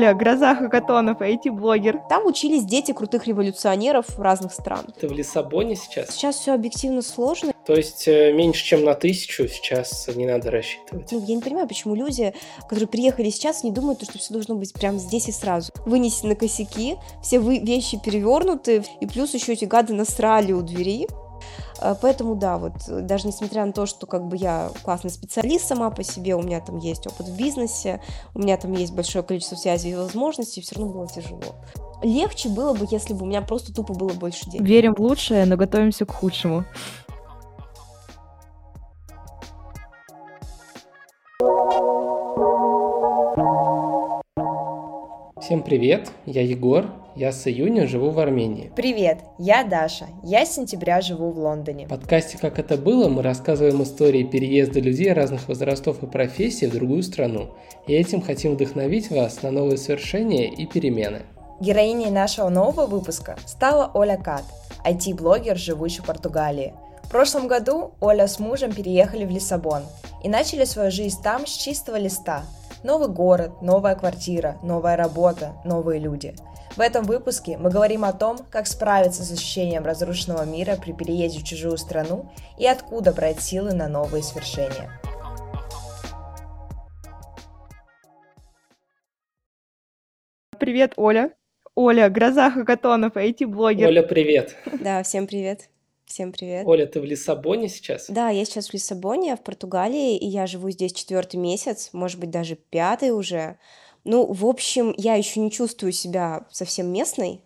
Оля, 0.00 0.14
гроза 0.14 0.54
хакатонов, 0.54 1.20
IT-блогер. 1.20 2.00
Там 2.08 2.24
учились 2.24 2.64
дети 2.64 2.92
крутых 2.92 3.26
революционеров 3.26 4.18
разных 4.18 4.54
стран. 4.54 4.86
Ты 4.98 5.06
в 5.06 5.12
Лиссабоне 5.12 5.76
сейчас? 5.76 6.08
Сейчас 6.08 6.36
все 6.36 6.54
объективно 6.54 7.02
сложно. 7.02 7.52
То 7.66 7.74
есть 7.74 8.08
э, 8.08 8.32
меньше, 8.32 8.64
чем 8.64 8.82
на 8.82 8.94
тысячу 8.94 9.46
сейчас 9.46 10.08
не 10.16 10.24
надо 10.24 10.50
рассчитывать? 10.50 11.12
Ну, 11.12 11.22
я 11.26 11.34
не 11.34 11.42
понимаю, 11.42 11.68
почему 11.68 11.94
люди, 11.94 12.32
которые 12.62 12.88
приехали 12.88 13.28
сейчас, 13.28 13.62
не 13.62 13.72
думают, 13.72 14.02
что 14.02 14.18
все 14.18 14.32
должно 14.32 14.54
быть 14.54 14.72
прямо 14.72 14.96
здесь 14.96 15.28
и 15.28 15.32
сразу. 15.32 15.70
Вынесены 15.84 16.34
косяки, 16.34 16.96
все 17.22 17.38
вы 17.38 17.58
вещи 17.58 18.00
перевернуты, 18.02 18.82
и 19.00 19.06
плюс 19.06 19.34
еще 19.34 19.52
эти 19.52 19.66
гады 19.66 19.92
насрали 19.92 20.52
у 20.52 20.62
двери. 20.62 21.08
Э, 21.80 21.94
поэтому 22.00 22.34
да, 22.34 22.58
вот 22.58 22.72
даже 22.88 23.26
несмотря 23.26 23.64
на 23.64 23.72
то, 23.72 23.86
что 23.86 24.06
как 24.06 24.26
бы 24.26 24.36
я 24.36 24.70
классный 24.82 25.10
специалист 25.10 25.66
сама 25.66 25.90
по 25.90 26.02
себе, 26.02 26.34
у 26.34 26.42
меня 26.42 26.60
там 26.60 26.78
есть 26.78 27.06
опыт 27.06 27.26
в 27.26 27.36
бизнесе, 27.36 28.00
у 28.34 28.40
меня 28.40 28.56
там 28.56 28.72
есть 28.72 28.92
большое 28.92 29.24
количество 29.24 29.56
связей 29.56 29.90
и 29.90 29.94
возможностей, 29.94 30.60
все 30.60 30.76
равно 30.76 30.92
было 30.92 31.08
тяжело. 31.08 31.40
Легче 32.02 32.48
было 32.48 32.72
бы, 32.74 32.86
если 32.90 33.12
бы 33.12 33.22
у 33.22 33.26
меня 33.26 33.42
просто 33.42 33.74
тупо 33.74 33.92
было 33.92 34.12
больше 34.12 34.48
денег. 34.48 34.66
Верим 34.66 34.94
в 34.94 35.00
лучшее, 35.00 35.44
но 35.44 35.56
готовимся 35.56 36.06
к 36.06 36.12
худшему. 36.12 36.64
Всем 45.40 45.62
привет, 45.62 46.12
я 46.26 46.42
Егор, 46.42 46.86
я 47.20 47.32
с 47.32 47.46
июня 47.46 47.86
живу 47.86 48.12
в 48.12 48.18
Армении. 48.18 48.72
Привет, 48.74 49.18
я 49.36 49.62
Даша, 49.62 50.06
я 50.22 50.46
с 50.46 50.54
сентября 50.54 51.02
живу 51.02 51.32
в 51.32 51.38
Лондоне. 51.38 51.84
В 51.84 51.90
подкасте 51.90 52.38
«Как 52.38 52.58
это 52.58 52.78
было» 52.78 53.10
мы 53.10 53.22
рассказываем 53.22 53.82
истории 53.82 54.22
переезда 54.22 54.80
людей 54.80 55.12
разных 55.12 55.46
возрастов 55.46 56.02
и 56.02 56.06
профессий 56.06 56.66
в 56.66 56.72
другую 56.72 57.02
страну, 57.02 57.50
и 57.86 57.92
этим 57.92 58.22
хотим 58.22 58.54
вдохновить 58.54 59.10
вас 59.10 59.42
на 59.42 59.50
новые 59.50 59.76
свершения 59.76 60.50
и 60.50 60.64
перемены. 60.64 61.20
Героиней 61.60 62.08
нашего 62.08 62.48
нового 62.48 62.86
выпуска 62.86 63.36
стала 63.44 63.90
Оля 63.92 64.16
Кат, 64.16 64.44
IT-блогер, 64.86 65.58
живущий 65.58 66.00
в 66.00 66.06
Португалии. 66.06 66.72
В 67.02 67.10
прошлом 67.10 67.48
году 67.48 67.92
Оля 68.00 68.28
с 68.28 68.38
мужем 68.38 68.72
переехали 68.72 69.26
в 69.26 69.30
Лиссабон 69.30 69.82
и 70.24 70.30
начали 70.30 70.64
свою 70.64 70.90
жизнь 70.90 71.18
там 71.22 71.46
с 71.46 71.54
чистого 71.54 71.96
листа– 71.96 72.44
Новый 72.82 73.08
город, 73.08 73.60
новая 73.60 73.94
квартира, 73.94 74.56
новая 74.62 74.96
работа, 74.96 75.52
новые 75.64 76.00
люди. 76.00 76.34
В 76.76 76.80
этом 76.80 77.04
выпуске 77.04 77.56
мы 77.58 77.68
говорим 77.68 78.04
о 78.04 78.12
том, 78.12 78.38
как 78.48 78.68
справиться 78.68 79.24
с 79.24 79.32
ощущением 79.32 79.84
разрушенного 79.84 80.44
мира 80.44 80.76
при 80.80 80.92
переезде 80.92 81.40
в 81.40 81.44
чужую 81.44 81.76
страну 81.76 82.30
и 82.58 82.66
откуда 82.66 83.12
брать 83.12 83.40
силы 83.40 83.74
на 83.74 83.88
новые 83.88 84.22
свершения. 84.22 84.88
Привет, 90.60 90.92
Оля. 90.96 91.34
Оля, 91.74 92.08
гроза 92.08 92.50
хакатонов, 92.52 93.16
IT-блогер. 93.16 93.88
Оля, 93.88 94.02
привет. 94.04 94.56
Да, 94.80 95.02
всем 95.02 95.26
привет. 95.26 95.70
Всем 96.04 96.32
привет. 96.32 96.66
Оля, 96.66 96.86
ты 96.86 97.00
в 97.00 97.04
Лиссабоне 97.04 97.68
сейчас? 97.68 98.06
Да, 98.08 98.30
я 98.30 98.44
сейчас 98.44 98.68
в 98.68 98.74
Лиссабоне, 98.74 99.36
в 99.36 99.42
Португалии, 99.42 100.16
и 100.16 100.26
я 100.26 100.46
живу 100.46 100.70
здесь 100.70 100.92
четвертый 100.92 101.36
месяц, 101.36 101.90
может 101.92 102.20
быть, 102.20 102.30
даже 102.30 102.54
пятый 102.54 103.10
уже. 103.10 103.58
Ну, 104.04 104.32
в 104.32 104.46
общем, 104.46 104.94
я 104.96 105.14
еще 105.14 105.40
не 105.40 105.50
чувствую 105.50 105.92
себя 105.92 106.46
совсем 106.50 106.92
местной, 106.92 107.40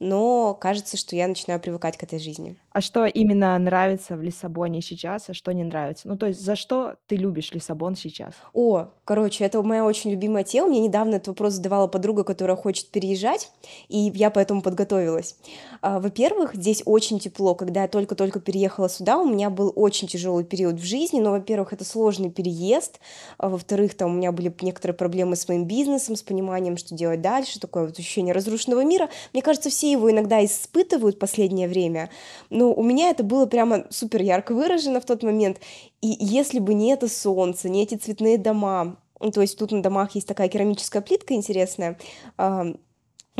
но 0.00 0.54
кажется, 0.54 0.96
что 0.96 1.14
я 1.14 1.28
начинаю 1.28 1.60
привыкать 1.60 1.96
к 1.96 2.02
этой 2.02 2.18
жизни. 2.18 2.56
А 2.72 2.80
что 2.80 3.04
именно 3.04 3.58
нравится 3.58 4.16
в 4.16 4.22
Лиссабоне 4.22 4.80
сейчас, 4.80 5.28
а 5.28 5.34
что 5.34 5.52
не 5.52 5.64
нравится? 5.64 6.06
Ну, 6.06 6.16
то 6.16 6.26
есть 6.26 6.40
за 6.40 6.54
что 6.54 6.94
ты 7.08 7.16
любишь 7.16 7.50
Лиссабон 7.52 7.96
сейчас? 7.96 8.34
О, 8.52 8.88
короче, 9.04 9.44
это 9.44 9.60
моя 9.62 9.84
очень 9.84 10.10
любимая 10.12 10.44
тема. 10.44 10.68
Мне 10.68 10.80
недавно 10.80 11.16
этот 11.16 11.28
вопрос 11.28 11.54
задавала 11.54 11.88
подруга, 11.88 12.22
которая 12.22 12.56
хочет 12.56 12.90
переезжать, 12.90 13.50
и 13.88 14.12
я 14.14 14.30
поэтому 14.30 14.62
подготовилась. 14.62 15.36
А, 15.82 15.98
во-первых, 15.98 16.54
здесь 16.54 16.82
очень 16.84 17.18
тепло. 17.18 17.56
Когда 17.56 17.82
я 17.82 17.88
только-только 17.88 18.38
переехала 18.38 18.88
сюда, 18.88 19.18
у 19.18 19.28
меня 19.28 19.50
был 19.50 19.72
очень 19.74 20.06
тяжелый 20.06 20.44
период 20.44 20.76
в 20.76 20.84
жизни, 20.84 21.18
но, 21.18 21.32
во-первых, 21.32 21.72
это 21.72 21.84
сложный 21.84 22.30
переезд, 22.30 23.00
а 23.38 23.48
во-вторых, 23.48 23.94
там 23.94 24.12
у 24.12 24.14
меня 24.14 24.30
были 24.30 24.54
некоторые 24.60 24.96
проблемы 24.96 25.34
с 25.34 25.48
моим 25.48 25.64
бизнесом, 25.64 26.14
с 26.14 26.22
пониманием, 26.22 26.76
что 26.76 26.94
делать 26.94 27.20
дальше, 27.20 27.58
такое 27.58 27.86
вот 27.86 27.98
ощущение 27.98 28.32
разрушенного 28.32 28.84
мира. 28.84 29.08
Мне 29.32 29.42
кажется, 29.42 29.70
все 29.70 29.90
его 29.90 30.08
иногда 30.10 30.44
испытывают 30.44 31.16
в 31.16 31.18
последнее 31.18 31.66
время, 31.66 32.10
но 32.60 32.74
у 32.74 32.82
меня 32.82 33.08
это 33.08 33.24
было 33.24 33.46
прямо 33.46 33.86
супер 33.88 34.20
ярко 34.20 34.52
выражено 34.52 35.00
в 35.00 35.06
тот 35.06 35.22
момент. 35.22 35.60
И 36.02 36.14
если 36.20 36.58
бы 36.58 36.74
не 36.74 36.92
это 36.92 37.08
солнце, 37.08 37.70
не 37.70 37.82
эти 37.84 37.94
цветные 37.94 38.36
дома, 38.36 38.98
то 39.18 39.40
есть 39.40 39.58
тут 39.58 39.72
на 39.72 39.82
домах 39.82 40.14
есть 40.14 40.28
такая 40.28 40.48
керамическая 40.48 41.00
плитка 41.00 41.32
интересная, 41.32 41.98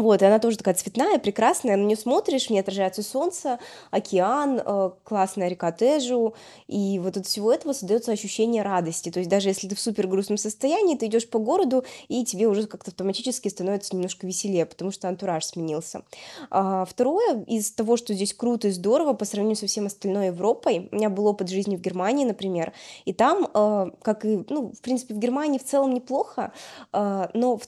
вот, 0.01 0.23
и 0.23 0.25
она 0.25 0.39
тоже 0.39 0.57
такая 0.59 0.75
цветная, 0.75 1.19
прекрасная, 1.19 1.77
на 1.77 1.85
нее 1.85 1.97
смотришь, 1.97 2.47
в 2.47 2.51
ней 2.51 2.61
отражается 2.61 3.03
солнце, 3.03 3.59
океан, 3.91 4.61
э, 4.65 4.91
классная 5.05 5.49
река 5.49 5.73
Тежу, 5.73 6.35
и 6.69 6.99
вот 6.99 7.17
от 7.17 7.27
всего 7.27 7.53
этого 7.53 7.73
создается 7.73 8.13
ощущение 8.13 8.63
радости. 8.63 9.11
То 9.11 9.21
есть 9.21 9.31
даже 9.31 9.49
если 9.49 9.69
ты 9.69 9.75
в 9.75 9.81
супер 9.81 10.07
грустном 10.07 10.39
состоянии, 10.39 10.97
ты 10.97 11.07
идешь 11.07 11.29
по 11.29 11.39
городу, 11.39 11.85
и 12.09 12.25
тебе 12.25 12.49
уже 12.49 12.67
как-то 12.67 12.91
автоматически 12.91 13.49
становится 13.49 13.95
немножко 13.95 14.27
веселее, 14.27 14.67
потому 14.67 14.91
что 14.91 15.09
антураж 15.09 15.45
сменился. 15.45 16.03
А, 16.51 16.85
второе, 16.85 17.45
из 17.47 17.71
того, 17.73 17.97
что 17.97 18.15
здесь 18.15 18.35
круто 18.35 18.69
и 18.69 18.71
здорово 18.71 19.13
по 19.15 19.25
сравнению 19.25 19.57
со 19.57 19.67
всем 19.67 19.87
остальной 19.87 20.27
Европой, 20.27 20.89
у 20.91 20.97
меня 20.97 21.11
был 21.11 21.27
опыт 21.27 21.49
жизни 21.49 21.77
в 21.77 21.81
Германии, 21.81 22.25
например, 22.25 22.73
и 23.05 23.13
там, 23.13 23.49
э, 23.53 23.91
как 24.03 24.25
и, 24.25 24.45
ну, 24.49 24.73
в 24.73 24.81
принципе, 24.81 25.15
в 25.15 25.19
Германии 25.19 25.59
в 25.59 25.65
целом 25.65 25.93
неплохо, 25.93 26.53
э, 26.93 27.29
но 27.35 27.57
в 27.57 27.67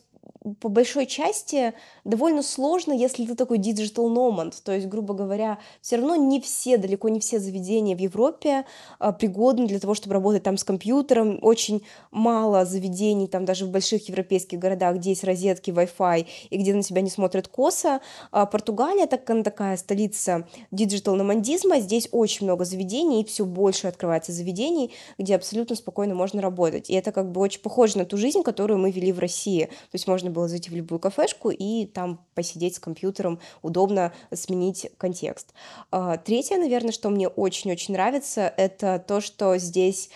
по 0.61 0.69
большой 0.69 1.07
части 1.07 1.73
довольно 2.05 2.43
сложно, 2.43 2.93
если 2.93 3.25
ты 3.27 3.35
такой 3.35 3.59
digital 3.59 4.13
nomad, 4.13 4.55
то 4.65 4.73
есть, 4.73 4.89
грубо 4.89 5.15
говоря, 5.15 5.59
все 5.81 5.97
равно 5.97 6.17
не 6.17 6.41
все, 6.41 6.79
далеко 6.79 7.09
не 7.09 7.21
все 7.21 7.39
заведения 7.39 7.95
в 7.97 8.01
Европе 8.01 8.65
а, 8.99 9.13
пригодны 9.13 9.67
для 9.67 9.79
того, 9.79 9.95
чтобы 9.95 10.15
работать 10.15 10.43
там 10.43 10.57
с 10.57 10.65
компьютером, 10.65 11.39
очень 11.43 11.83
мало 12.11 12.65
заведений, 12.65 13.29
там 13.29 13.45
даже 13.45 13.67
в 13.67 13.71
больших 13.71 14.09
европейских 14.09 14.59
городах, 14.59 14.97
где 14.97 15.11
есть 15.11 15.25
розетки, 15.25 15.71
Wi-Fi, 15.71 16.27
и 16.51 16.57
где 16.57 16.75
на 16.75 16.83
тебя 16.83 17.03
не 17.03 17.11
смотрят 17.11 17.47
косо. 17.49 18.01
А 18.33 18.47
Португалия, 18.47 19.07
так 19.07 19.29
она 19.31 19.43
такая 19.43 19.77
столица 19.77 20.47
digital 20.73 21.15
номандизма, 21.15 21.79
здесь 21.79 22.09
очень 22.11 22.47
много 22.47 22.65
заведений, 22.65 23.23
и 23.23 23.25
все 23.25 23.45
больше 23.45 23.87
открывается 23.87 24.33
заведений, 24.33 24.93
где 25.19 25.37
абсолютно 25.37 25.77
спокойно 25.77 26.15
можно 26.15 26.43
работать, 26.43 26.91
и 26.91 26.95
это 26.95 27.13
как 27.13 27.31
бы 27.31 27.41
очень 27.41 27.61
похоже 27.61 27.99
на 27.99 28.05
ту 28.05 28.17
жизнь, 28.17 28.43
которую 28.43 28.79
мы 28.79 28.91
вели 28.91 29.13
в 29.13 29.19
России, 29.21 29.67
то 29.67 29.95
есть 29.95 30.07
можно 30.13 30.31
было 30.31 30.47
зайти 30.47 30.69
в 30.69 30.75
любую 30.75 30.99
кафешку 30.99 31.49
и 31.51 31.87
там 31.87 32.21
посидеть 32.35 32.75
с 32.77 32.79
компьютером, 32.79 33.41
удобно 33.63 34.13
сменить 34.31 34.91
контекст. 34.99 35.55
А, 35.91 36.19
третье, 36.19 36.59
наверное, 36.59 36.93
что 36.93 37.09
мне 37.09 37.29
очень-очень 37.29 37.95
нравится, 37.95 38.53
это 38.59 39.03
то, 39.09 39.23
что 39.23 39.57
здесь 39.57 40.11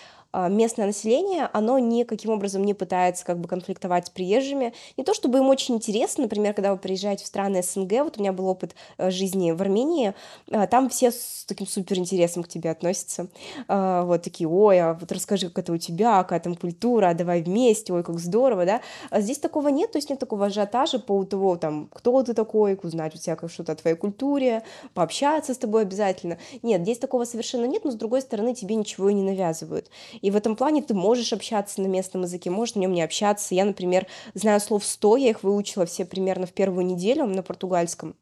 местное 0.48 0.86
население, 0.86 1.48
оно 1.52 1.78
никаким 1.78 2.30
образом 2.30 2.64
не 2.64 2.74
пытается 2.74 3.24
как 3.24 3.38
бы 3.38 3.48
конфликтовать 3.48 4.08
с 4.08 4.10
приезжими. 4.10 4.72
Не 4.96 5.04
то 5.04 5.14
чтобы 5.14 5.38
им 5.38 5.48
очень 5.48 5.76
интересно, 5.76 6.24
например, 6.24 6.54
когда 6.54 6.72
вы 6.72 6.78
приезжаете 6.78 7.24
в 7.24 7.26
страны 7.26 7.62
СНГ, 7.62 7.92
вот 8.04 8.18
у 8.18 8.20
меня 8.20 8.32
был 8.32 8.46
опыт 8.46 8.74
э, 8.98 9.10
жизни 9.10 9.52
в 9.52 9.60
Армении, 9.60 10.14
а, 10.50 10.66
там 10.66 10.88
все 10.88 11.10
с 11.10 11.44
таким 11.46 11.66
супер 11.66 11.98
интересом 11.98 12.42
к 12.42 12.48
тебе 12.48 12.70
относятся. 12.70 13.28
А, 13.68 14.04
вот 14.04 14.22
такие, 14.22 14.48
ой, 14.48 14.80
а 14.80 14.94
вот 14.94 15.10
расскажи, 15.12 15.48
как 15.48 15.60
это 15.60 15.72
у 15.72 15.76
тебя, 15.78 16.22
какая 16.22 16.40
там 16.40 16.54
культура, 16.54 17.14
давай 17.14 17.42
вместе, 17.42 17.92
ой, 17.92 18.02
как 18.02 18.18
здорово, 18.18 18.64
да. 18.66 18.80
А 19.10 19.20
здесь 19.20 19.38
такого 19.38 19.68
нет, 19.68 19.92
то 19.92 19.98
есть 19.98 20.10
нет 20.10 20.18
такого 20.18 20.46
ажиотажа 20.46 20.98
по 20.98 21.24
того, 21.24 21.56
там, 21.56 21.88
кто 21.92 22.22
ты 22.22 22.34
такой, 22.34 22.78
узнать 22.82 23.14
у 23.14 23.18
тебя 23.18 23.36
что-то 23.48 23.72
о 23.72 23.76
твоей 23.76 23.96
культуре, 23.96 24.62
пообщаться 24.94 25.54
с 25.54 25.58
тобой 25.58 25.82
обязательно. 25.82 26.38
Нет, 26.62 26.82
здесь 26.82 26.98
такого 26.98 27.24
совершенно 27.24 27.64
нет, 27.64 27.84
но 27.84 27.90
с 27.90 27.94
другой 27.94 28.20
стороны 28.20 28.54
тебе 28.54 28.74
ничего 28.74 29.08
и 29.08 29.14
не 29.14 29.22
навязывают. 29.22 29.90
И 30.26 30.30
в 30.32 30.34
этом 30.34 30.56
плане 30.56 30.82
ты 30.82 30.92
можешь 30.92 31.32
общаться 31.32 31.80
на 31.80 31.86
местном 31.86 32.22
языке, 32.22 32.50
можешь 32.50 32.74
на 32.74 32.80
нем 32.80 32.92
не 32.92 33.02
общаться. 33.02 33.54
Я, 33.54 33.64
например, 33.64 34.08
знаю 34.34 34.58
слов 34.58 34.84
100, 34.84 35.18
я 35.18 35.30
их 35.30 35.44
выучила 35.44 35.86
все 35.86 36.04
примерно 36.04 36.46
в 36.46 36.52
первую 36.52 36.84
неделю 36.84 37.26
на 37.26 37.44
португальском. 37.44 38.16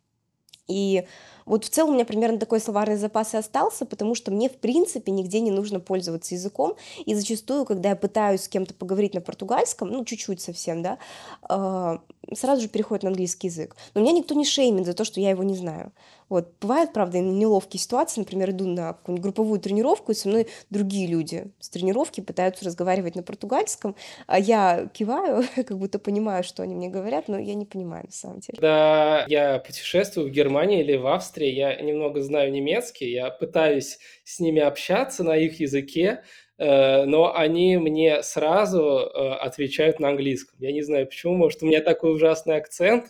И 0.68 1.06
вот 1.46 1.64
в 1.64 1.68
целом 1.68 1.90
у 1.90 1.94
меня 1.94 2.04
примерно 2.04 2.38
такой 2.38 2.60
словарный 2.60 2.96
запас 2.96 3.34
и 3.34 3.36
остался, 3.36 3.86
потому 3.86 4.14
что 4.14 4.30
мне, 4.30 4.48
в 4.48 4.56
принципе, 4.56 5.12
нигде 5.12 5.40
не 5.40 5.50
нужно 5.50 5.80
пользоваться 5.80 6.34
языком, 6.34 6.76
и 7.04 7.14
зачастую, 7.14 7.64
когда 7.64 7.90
я 7.90 7.96
пытаюсь 7.96 8.42
с 8.42 8.48
кем-то 8.48 8.74
поговорить 8.74 9.14
на 9.14 9.20
португальском, 9.20 9.88
ну, 9.90 10.04
чуть-чуть 10.04 10.40
совсем, 10.40 10.82
да, 10.82 10.98
а, 11.42 12.00
сразу 12.32 12.62
же 12.62 12.68
переходит 12.68 13.02
на 13.02 13.10
английский 13.10 13.48
язык. 13.48 13.76
Но 13.94 14.00
меня 14.00 14.12
никто 14.12 14.34
не 14.34 14.44
шеймит 14.44 14.86
за 14.86 14.94
то, 14.94 15.04
что 15.04 15.20
я 15.20 15.30
его 15.30 15.42
не 15.42 15.54
знаю. 15.54 15.92
Вот. 16.28 16.52
Бывают, 16.60 16.92
правда, 16.92 17.20
неловкие 17.20 17.80
ситуации, 17.80 18.20
например, 18.20 18.50
иду 18.50 18.66
на 18.66 18.94
какую-нибудь 18.94 19.22
групповую 19.22 19.60
тренировку, 19.60 20.12
и 20.12 20.14
со 20.14 20.28
мной 20.28 20.48
другие 20.70 21.06
люди 21.06 21.46
с 21.60 21.68
тренировки 21.68 22.20
пытаются 22.20 22.64
разговаривать 22.64 23.14
на 23.14 23.22
португальском, 23.22 23.94
а 24.26 24.38
я 24.38 24.88
киваю, 24.92 25.44
как 25.54 25.78
будто 25.78 25.98
понимаю, 25.98 26.42
что 26.42 26.62
они 26.62 26.74
мне 26.74 26.88
говорят, 26.88 27.28
но 27.28 27.38
я 27.38 27.54
не 27.54 27.66
понимаю 27.66 28.04
на 28.06 28.12
самом 28.12 28.40
деле. 28.40 28.58
Да, 28.60 29.26
я 29.28 29.58
путешествую 29.58 30.28
в 30.28 30.30
Германии 30.30 30.80
или 30.80 30.96
в 30.96 31.06
Австрии, 31.06 31.33
я 31.42 31.74
немного 31.80 32.20
знаю 32.22 32.52
немецкий, 32.52 33.10
я 33.10 33.30
пытаюсь 33.30 33.98
с 34.24 34.40
ними 34.40 34.60
общаться 34.60 35.24
на 35.24 35.36
их 35.36 35.60
языке, 35.60 36.22
э, 36.58 37.04
но 37.04 37.34
они 37.34 37.76
мне 37.76 38.22
сразу 38.22 38.80
э, 38.82 39.34
отвечают 39.34 40.00
на 40.00 40.08
английском. 40.08 40.56
Я 40.60 40.72
не 40.72 40.82
знаю 40.82 41.06
почему, 41.06 41.34
может, 41.34 41.62
у 41.62 41.66
меня 41.66 41.80
такой 41.80 42.14
ужасный 42.14 42.56
акцент, 42.56 43.06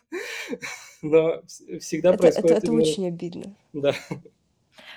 но 1.02 1.42
всегда 1.80 2.14
Это, 2.14 2.14
это, 2.14 2.22
происходит 2.22 2.58
это 2.58 2.66
именно... 2.68 2.82
очень 2.82 3.08
обидно. 3.08 3.56
Да. 3.72 3.94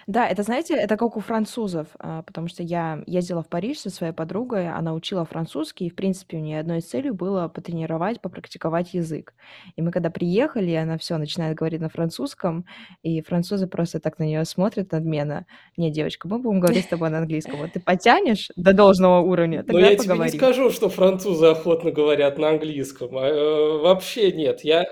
Да, 0.08 0.26
это, 0.26 0.42
знаете, 0.42 0.74
это 0.74 0.96
как 0.96 1.18
у 1.18 1.20
французов, 1.20 1.88
а, 2.00 2.22
потому 2.22 2.48
что 2.48 2.64
я 2.64 3.04
ездила 3.06 3.44
в 3.44 3.50
Париж 3.50 3.80
со 3.80 3.90
своей 3.90 4.14
подругой, 4.14 4.70
она 4.70 4.94
учила 4.94 5.26
французский, 5.26 5.88
и, 5.88 5.90
в 5.90 5.96
принципе, 5.96 6.38
у 6.38 6.40
нее 6.40 6.62
одной 6.62 6.78
из 6.78 6.86
целей 6.86 7.12
было 7.12 7.50
потренировать, 7.50 8.22
попрактиковать 8.22 8.94
язык. 8.94 9.34
И 9.76 9.82
мы 9.82 9.92
когда 9.92 10.10
приехали, 10.10 10.72
она 10.72 10.98
все 10.98 11.18
начинает 11.18 11.58
говорить 11.58 11.82
на 11.82 11.90
французском, 11.90 12.66
и 13.04 13.22
французы 13.22 13.68
просто 13.68 14.00
так 14.00 14.18
на 14.18 14.24
нее 14.24 14.46
смотрят 14.46 14.94
надменно. 14.94 15.46
Не, 15.76 15.92
девочка, 15.92 16.30
мы 16.30 16.40
будем 16.40 16.62
говорить 16.62 16.86
с 16.86 16.88
тобой 16.88 17.10
на 17.10 17.18
английском. 17.18 17.58
Вот 17.60 17.74
ты 17.74 17.82
потянешь 17.82 18.50
до 18.56 18.72
должного 18.72 19.20
уровня, 19.20 19.58
Но 19.60 19.74
тогда 19.74 19.90
я 19.90 19.96
тебе 19.98 20.04
не 20.04 20.08
поговорим. 20.08 20.40
скажу, 20.40 20.70
что 20.70 20.88
французы 20.88 21.48
охотно 21.48 21.92
говорят 21.92 22.38
на 22.38 22.52
английском. 22.52 23.10
а, 23.18 23.26
э, 23.28 23.78
Вообще 23.80 24.32
нет. 24.32 24.62
Я 24.64 24.86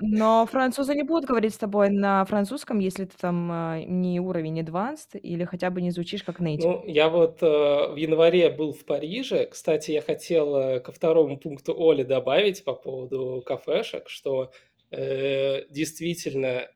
Но 0.00 0.46
французы 0.46 0.94
не 0.94 1.02
будут 1.02 1.26
говорить 1.26 1.54
с 1.54 1.58
тобой 1.58 1.90
на 1.90 2.24
французском, 2.24 2.78
если 2.78 3.04
ты 3.04 3.16
там 3.18 3.50
а, 3.52 3.80
не 3.80 4.18
уровень 4.20 4.60
advanced 4.60 5.18
или 5.18 5.44
хотя 5.44 5.70
бы 5.70 5.82
не 5.82 5.90
звучишь 5.90 6.22
как 6.22 6.40
native. 6.40 6.62
Ну, 6.62 6.84
я 6.86 7.08
вот 7.08 7.42
э, 7.42 7.46
в 7.46 7.96
январе 7.96 8.50
был 8.50 8.72
в 8.72 8.84
Париже. 8.84 9.46
Кстати, 9.46 9.90
я 9.90 10.00
хотел 10.00 10.56
э, 10.56 10.80
ко 10.80 10.92
второму 10.92 11.38
пункту 11.38 11.74
Оли 11.78 12.02
добавить 12.02 12.64
по 12.64 12.74
поводу 12.74 13.42
кафешек, 13.44 14.08
что 14.08 14.50
э, 14.90 15.66
действительно 15.68 16.68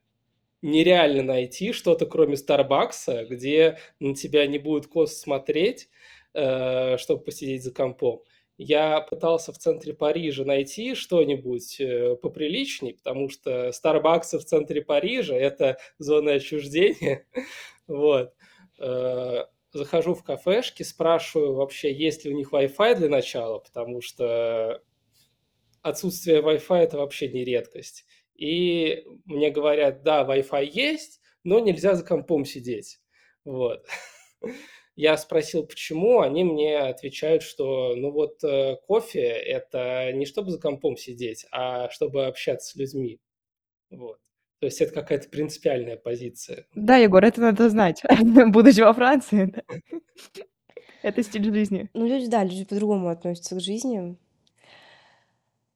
нереально 0.62 1.22
найти 1.22 1.72
что-то, 1.72 2.06
кроме 2.06 2.36
Старбакса, 2.36 3.24
где 3.24 3.78
на 4.00 4.14
тебя 4.14 4.46
не 4.46 4.58
будет 4.58 4.86
кос 4.86 5.16
смотреть, 5.16 5.88
э, 6.32 6.96
чтобы 6.98 7.22
посидеть 7.22 7.62
за 7.62 7.72
компом. 7.72 8.22
Я 8.56 9.00
пытался 9.00 9.52
в 9.52 9.58
центре 9.58 9.94
Парижа 9.94 10.44
найти 10.44 10.94
что-нибудь 10.94 11.80
э, 11.80 12.14
поприличней, 12.16 12.94
потому 12.94 13.28
что 13.28 13.72
Старбаксы 13.72 14.38
в 14.38 14.44
центре 14.44 14.80
Парижа– 14.80 15.34
это 15.34 15.78
зона 15.98 16.34
отчуждения. 16.34 17.26
Вот. 17.86 18.32
Э, 18.78 19.44
Захожу 19.74 20.14
в 20.14 20.22
кафешки, 20.22 20.84
спрашиваю 20.84 21.54
вообще, 21.54 21.92
есть 21.92 22.24
ли 22.24 22.32
у 22.32 22.36
них 22.36 22.52
Wi-Fi 22.52 22.94
для 22.94 23.08
начала, 23.08 23.58
потому 23.58 24.00
что 24.00 24.80
отсутствие 25.82 26.40
Wi-Fi– 26.40 26.78
это 26.78 26.96
вообще 26.96 27.28
не 27.28 27.44
редкость. 27.44 28.06
И 28.36 29.04
мне 29.24 29.50
говорят, 29.50 30.04
да, 30.04 30.22
Wi-Fi 30.24 30.64
есть, 30.72 31.20
но 31.42 31.58
нельзя 31.58 31.96
за 31.96 32.04
компом 32.04 32.44
сидеть. 32.44 33.00
Вот. 33.44 33.84
Я 34.96 35.16
спросил, 35.16 35.66
почему, 35.66 36.20
они 36.20 36.44
мне 36.44 36.78
отвечают, 36.78 37.42
что 37.42 37.96
ну 37.96 38.12
вот 38.12 38.42
э, 38.44 38.76
кофе– 38.86 39.22
это 39.26 40.12
не 40.12 40.24
чтобы 40.24 40.52
за 40.52 40.60
компом 40.60 40.96
сидеть, 40.96 41.46
а 41.50 41.90
чтобы 41.90 42.26
общаться 42.26 42.70
с 42.70 42.76
людьми. 42.76 43.18
Вот. 43.90 44.18
То 44.60 44.66
есть 44.66 44.80
это 44.80 44.92
какая-то 44.92 45.28
принципиальная 45.28 45.96
позиция. 45.96 46.66
Да, 46.74 46.96
Егор, 46.96 47.24
это 47.24 47.40
надо 47.40 47.68
знать, 47.68 48.02
будучи 48.48 48.80
во 48.80 48.92
Франции. 48.92 49.52
Это 51.02 51.22
стиль 51.22 51.44
жизни. 51.52 51.90
Ну, 51.92 52.06
люди, 52.06 52.28
да, 52.28 52.42
люди 52.42 52.64
по-другому 52.64 53.10
относятся 53.10 53.56
к 53.56 53.60
жизни. 53.60 54.16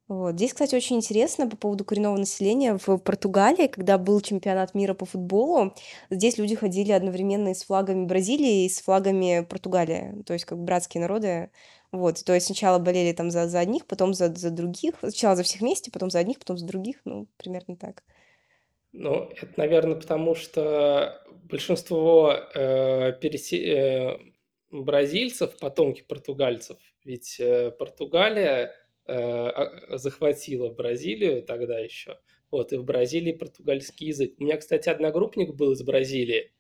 Вот. 0.09 0.37
Здесь, 0.37 0.55
кстати, 0.55 0.75
очень 0.75 0.97
интересно 0.97 1.49
по 1.49 1.57
поводу 1.57 1.85
коренного 1.85 2.17
населения. 2.17 2.79
В 2.79 2.97
Португалии, 2.97 3.67
когда 3.67 3.99
был 3.99 4.21
чемпионат 4.23 4.75
мира 4.75 4.95
по 4.95 5.05
футболу, 5.05 5.75
здесь 6.09 6.39
люди 6.39 6.55
ходили 6.57 6.93
одновременно 6.93 7.49
и 7.49 7.55
с 7.55 7.65
флагами 7.65 8.07
Бразилии, 8.07 8.65
и 8.65 8.69
с 8.71 8.81
флагами 8.81 9.47
Португалии. 9.49 10.23
То 10.25 10.33
есть 10.33 10.47
как 10.47 10.59
братские 10.59 11.03
народы. 11.03 11.51
Вот. 11.93 12.25
То 12.25 12.33
есть 12.33 12.47
сначала 12.47 12.79
болели 12.79 13.13
там 13.13 13.31
за, 13.31 13.49
за 13.49 13.61
одних, 13.61 13.87
потом 13.87 14.15
за, 14.15 14.35
за 14.35 14.51
других. 14.51 14.95
Сначала 15.01 15.37
за 15.37 15.43
всех 15.43 15.61
вместе, 15.61 15.91
потом 15.91 16.11
за 16.11 16.21
одних, 16.21 16.39
потом 16.39 16.57
за 16.57 16.67
других. 16.67 16.97
Ну, 17.05 17.29
примерно 17.37 17.77
так. 17.77 18.03
Ну, 18.93 19.29
это, 19.31 19.53
наверное, 19.59 19.97
потому 19.97 20.35
что 20.35 21.23
большинство 21.45 22.33
э, 22.55 23.13
пересе- 23.21 24.17
э, 24.17 24.19
бразильцев, 24.71 25.59
потомки 25.59 26.03
португальцев, 26.03 26.79
ведь 27.05 27.37
э, 27.39 27.71
Португалия 27.73 28.73
захватила 29.09 30.69
Бразилию 30.71 31.43
тогда 31.43 31.79
еще. 31.79 32.19
Вот, 32.51 32.73
и 32.73 32.77
в 32.77 32.85
Бразилии 32.85 33.33
португальский 33.33 34.09
язык. 34.09 34.35
У 34.39 34.45
меня, 34.45 34.57
кстати, 34.57 34.89
одногруппник 34.89 35.55
был 35.55 35.73
из 35.73 35.83
Бразилии, 35.83 36.53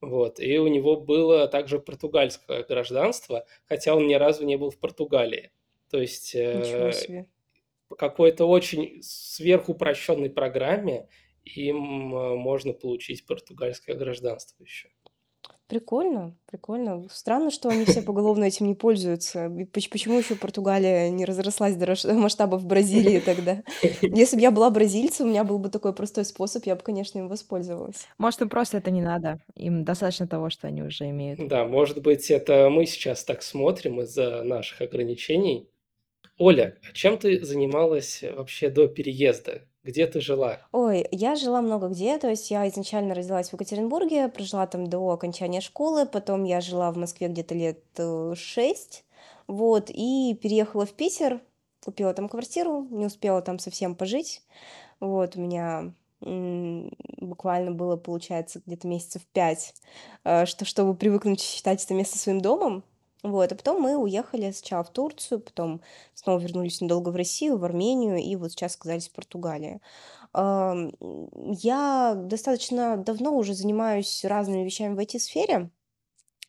вот, 0.00 0.40
и 0.40 0.58
у 0.58 0.66
него 0.66 0.96
было 0.96 1.48
также 1.48 1.78
португальское 1.78 2.62
гражданство, 2.64 3.46
хотя 3.66 3.94
он 3.94 4.06
ни 4.06 4.14
разу 4.14 4.44
не 4.44 4.56
был 4.56 4.70
в 4.70 4.78
Португалии. 4.78 5.50
То 5.90 6.00
есть 6.00 6.34
э, 6.34 7.26
какой-то 7.98 8.46
очень 8.46 9.00
сверхупрощенной 9.02 10.30
программе 10.30 11.08
им 11.44 12.14
э, 12.14 12.34
можно 12.36 12.72
получить 12.72 13.26
португальское 13.26 13.96
гражданство 13.96 14.62
еще. 14.62 14.88
Прикольно, 15.66 16.36
прикольно. 16.46 17.06
Странно, 17.10 17.50
что 17.50 17.70
они 17.70 17.86
все 17.86 18.02
поголовно 18.02 18.44
этим 18.44 18.66
не 18.66 18.74
пользуются. 18.74 19.46
И 19.46 19.64
поч- 19.64 19.88
Почему 19.88 20.18
еще 20.18 20.36
Португалия 20.36 21.08
не 21.08 21.24
разрослась 21.24 21.74
до 21.74 21.86
раш- 21.86 22.04
масштабов 22.04 22.66
Бразилии 22.66 23.18
тогда? 23.20 23.62
Если 24.02 24.36
бы 24.36 24.42
я 24.42 24.50
была 24.50 24.68
бразильцем, 24.70 25.26
у 25.26 25.30
меня 25.30 25.42
был 25.42 25.58
бы 25.58 25.70
такой 25.70 25.94
простой 25.94 26.26
способ, 26.26 26.66
я 26.66 26.76
бы, 26.76 26.82
конечно, 26.82 27.18
им 27.18 27.28
воспользовалась. 27.28 28.06
Может, 28.18 28.42
им 28.42 28.50
просто 28.50 28.76
это 28.76 28.90
не 28.90 29.00
надо. 29.00 29.40
Им 29.56 29.84
достаточно 29.84 30.26
того, 30.28 30.50
что 30.50 30.66
они 30.68 30.82
уже 30.82 31.08
имеют. 31.08 31.48
Да, 31.48 31.64
может 31.64 32.02
быть, 32.02 32.30
это 32.30 32.68
мы 32.70 32.84
сейчас 32.84 33.24
так 33.24 33.42
смотрим 33.42 34.02
из-за 34.02 34.42
наших 34.42 34.82
ограничений. 34.82 35.68
Оля, 36.36 36.76
а 36.88 36.92
чем 36.92 37.16
ты 37.16 37.42
занималась 37.44 38.22
вообще 38.36 38.68
до 38.68 38.86
переезда? 38.86 39.62
Где 39.84 40.06
ты 40.06 40.20
жила? 40.20 40.60
Ой, 40.72 41.06
я 41.10 41.36
жила 41.36 41.60
много 41.60 41.88
где, 41.88 42.16
то 42.18 42.28
есть 42.30 42.50
я 42.50 42.66
изначально 42.68 43.14
родилась 43.14 43.50
в 43.50 43.52
Екатеринбурге, 43.52 44.28
прожила 44.28 44.66
там 44.66 44.86
до 44.88 45.10
окончания 45.10 45.60
школы, 45.60 46.06
потом 46.06 46.44
я 46.44 46.62
жила 46.62 46.90
в 46.90 46.96
Москве 46.96 47.28
где-то 47.28 47.54
лет 47.54 47.80
э, 47.98 48.32
шесть, 48.34 49.04
вот, 49.46 49.90
и 49.90 50.38
переехала 50.42 50.86
в 50.86 50.92
Питер, 50.94 51.42
купила 51.84 52.14
там 52.14 52.30
квартиру, 52.30 52.86
не 52.90 53.04
успела 53.04 53.42
там 53.42 53.58
совсем 53.58 53.94
пожить, 53.94 54.40
вот, 55.00 55.36
у 55.36 55.40
меня 55.40 55.92
буквально 56.24 57.72
было, 57.72 57.96
получается, 57.96 58.62
где-то 58.64 58.88
месяцев 58.88 59.20
пять, 59.34 59.74
э, 60.24 60.46
что, 60.46 60.64
чтобы 60.64 60.94
привыкнуть 60.94 61.42
считать 61.42 61.84
это 61.84 61.92
место 61.92 62.16
своим 62.16 62.40
домом, 62.40 62.84
вот, 63.24 63.50
а 63.52 63.54
потом 63.54 63.80
мы 63.80 63.96
уехали 63.96 64.50
сначала 64.50 64.84
в 64.84 64.90
Турцию, 64.90 65.40
потом 65.40 65.80
снова 66.12 66.38
вернулись 66.38 66.82
недолго 66.82 67.08
в 67.08 67.16
Россию, 67.16 67.56
в 67.56 67.64
Армению, 67.64 68.18
и 68.18 68.36
вот 68.36 68.52
сейчас 68.52 68.76
оказались 68.76 69.08
в 69.08 69.12
Португалии. 69.12 69.80
Я 70.34 72.14
достаточно 72.16 72.98
давно 72.98 73.34
уже 73.34 73.54
занимаюсь 73.54 74.26
разными 74.26 74.62
вещами 74.62 74.94
в 74.94 74.98
IT-сфере. 74.98 75.70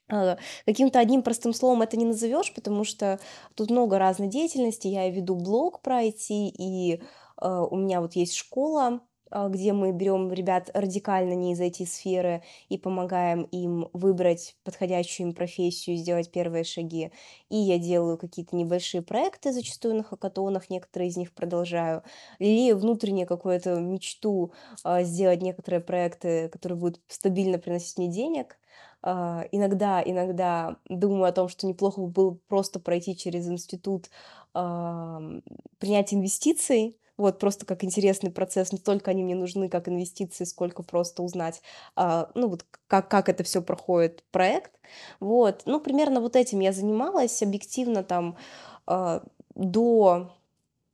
А, 0.10 0.38
Каким-то 0.66 1.00
одним 1.00 1.24
простым 1.24 1.54
словом 1.54 1.82
это 1.82 1.96
не 1.96 2.06
назовешь, 2.06 2.54
потому 2.54 2.84
что 2.84 3.22
тут 3.56 3.72
много 3.72 3.98
разной 3.98 4.28
деятельности. 4.28 4.88
Я 4.88 5.10
веду 5.10 5.36
блог 5.36 5.82
про 5.82 6.04
IT, 6.04 6.28
и 6.30 7.02
а, 7.38 7.64
у 7.64 7.78
меня 7.78 8.02
вот 8.02 8.18
есть 8.18 8.36
школа, 8.36 9.00
где 9.32 9.74
мы 9.74 9.92
берем 9.92 10.32
ребят 10.32 10.70
радикально 10.74 11.34
не 11.34 11.54
из 11.54 11.60
IT-сферы 11.62 12.44
и 12.70 12.78
помогаем 12.78 13.44
им 13.44 13.90
выбрать 13.94 14.56
подходящую 14.64 15.28
им 15.28 15.34
профессию, 15.34 15.98
сделать 15.98 16.32
первые 16.32 16.64
шаги. 16.64 17.12
И 17.50 17.58
я 17.58 17.78
делаю 17.78 18.18
какие-то 18.18 18.56
небольшие 18.56 19.02
проекты, 19.02 19.52
зачастую 19.52 19.96
на 19.96 20.04
хакатонах, 20.04 20.70
некоторые 20.70 21.10
из 21.10 21.18
них 21.18 21.34
продолжаю. 21.34 22.04
Лелею 22.40 22.78
внутреннюю 22.78 23.28
какую-то 23.28 23.80
мечту 23.80 24.54
а, 24.84 25.04
сделать 25.04 25.42
некоторые 25.42 25.82
проекты, 25.82 26.50
которые 26.50 26.78
будут 26.78 27.02
стабильно 27.08 27.58
приносить 27.58 27.98
мне 27.98 28.08
денег. 28.08 28.58
А, 29.02 29.46
Иногда, 29.52 30.02
иногда 30.04 30.78
думаю 30.90 31.26
о 31.26 31.32
том, 31.32 31.48
что 31.50 31.68
неплохо 31.68 32.02
бы 32.02 32.08
было 32.08 32.38
просто 32.48 32.80
пройти 32.80 33.16
через 33.16 33.48
институт 33.48 34.10
ам, 34.54 35.44
принятия 35.80 36.16
инвестиций. 36.16 36.98
Вот 37.18 37.40
просто 37.40 37.66
как 37.66 37.84
интересный 37.84 38.32
процесс. 38.32 38.72
Не 38.72 38.78
столько 38.78 39.12
они 39.12 39.24
мне 39.24 39.36
нужны 39.36 39.70
как 39.70 39.88
инвестиции, 39.88 40.44
сколько 40.44 40.84
просто 40.84 41.24
узнать, 41.24 41.62
а, 41.96 42.30
ну 42.36 42.50
вот 42.50 42.66
как, 42.88 43.10
как 43.10 43.30
это 43.30 43.44
все 43.44 43.62
проходит 43.62 44.24
проект. 44.32 44.72
Вот, 45.20 45.64
ну 45.66 45.80
примерно 45.80 46.22
вот 46.22 46.36
этим 46.36 46.60
я 46.60 46.72
занималась 46.72 47.42
объективно 47.42 48.04
там 48.04 48.38
а, 48.86 49.24
до 49.56 50.32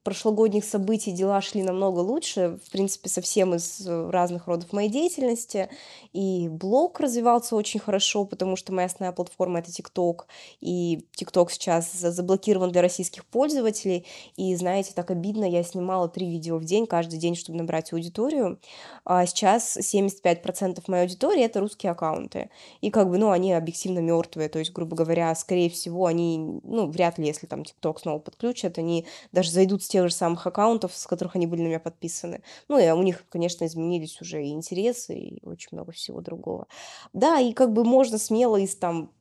прошлогодних 0.03 0.65
событий 0.65 1.11
дела 1.11 1.41
шли 1.41 1.63
намного 1.63 1.99
лучше, 1.99 2.59
в 2.65 2.71
принципе, 2.71 3.09
совсем 3.09 3.53
из 3.53 3.85
э, 3.85 4.09
разных 4.09 4.47
родов 4.47 4.73
моей 4.73 4.89
деятельности. 4.89 5.69
И 6.13 6.49
блог 6.49 6.99
развивался 6.99 7.55
очень 7.55 7.79
хорошо, 7.79 8.25
потому 8.25 8.55
что 8.55 8.73
моя 8.73 8.87
основная 8.87 9.13
платформа— 9.13 9.59
это 9.61 9.71
ТикТок, 9.71 10.27
и 10.59 11.05
ТикТок 11.15 11.51
сейчас 11.51 11.91
заблокирован 11.91 12.71
для 12.71 12.81
российских 12.81 13.25
пользователей. 13.25 14.05
И, 14.35 14.55
знаете, 14.55 14.91
так 14.95 15.11
обидно, 15.11 15.45
я 15.45 15.63
снимала 15.63 16.09
три 16.09 16.29
видео 16.29 16.57
в 16.57 16.65
день, 16.65 16.87
каждый 16.87 17.19
день, 17.19 17.35
чтобы 17.35 17.59
набрать 17.59 17.93
аудиторию. 17.93 18.59
А 19.05 19.25
сейчас 19.25 19.77
75% 19.77 20.81
моей 20.87 21.03
аудитории— 21.03 21.43
это 21.43 21.59
русские 21.59 21.91
аккаунты. 21.91 22.49
И 22.81 22.89
как 22.89 23.09
бы, 23.09 23.17
ну, 23.17 23.29
они 23.29 23.53
объективно 23.53 23.99
мертвые, 23.99 24.49
то 24.49 24.59
есть, 24.59 24.73
грубо 24.73 24.95
говоря, 24.95 25.33
скорее 25.35 25.69
всего, 25.69 26.07
они, 26.07 26.59
ну, 26.63 26.87
вряд 26.87 27.19
ли, 27.19 27.27
если 27.27 27.45
там 27.45 27.63
ТикТок 27.63 27.99
снова 27.99 28.19
подключат, 28.19 28.77
они 28.79 29.05
даже 29.31 29.51
зайдут 29.51 29.83
с 29.83 29.90
тех 29.91 30.07
же 30.07 30.13
самых 30.13 30.47
аккаунтов, 30.47 30.95
с 30.95 31.05
которых 31.05 31.35
они 31.35 31.47
были 31.47 31.61
на 31.61 31.67
меня 31.67 31.79
подписаны. 31.79 32.41
Ну, 32.67 32.79
и 32.79 32.89
у 32.89 33.03
них, 33.03 33.25
конечно, 33.29 33.65
изменились 33.65 34.21
уже 34.21 34.43
и 34.43 34.51
интересы, 34.51 35.15
и 35.15 35.45
очень 35.45 35.69
много 35.71 35.91
всего 35.91 36.21
другого. 36.21 36.67
Да, 37.13 37.39
и 37.39 37.53
как 37.53 37.73
бы 37.73 37.83
можно 37.83 38.17
смело 38.17 38.57
из 38.57 38.75
там 38.75 39.11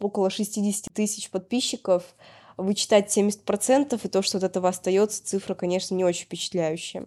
около 0.00 0.30
60 0.30 0.92
тысяч 0.94 1.30
подписчиков 1.30 2.14
вычитать 2.60 3.16
70%, 3.16 4.00
и 4.02 4.08
то, 4.08 4.22
что 4.22 4.38
от 4.38 4.44
этого 4.44 4.68
остается, 4.68 5.24
цифра, 5.24 5.54
конечно, 5.54 5.94
не 5.94 6.04
очень 6.04 6.24
впечатляющая. 6.24 7.06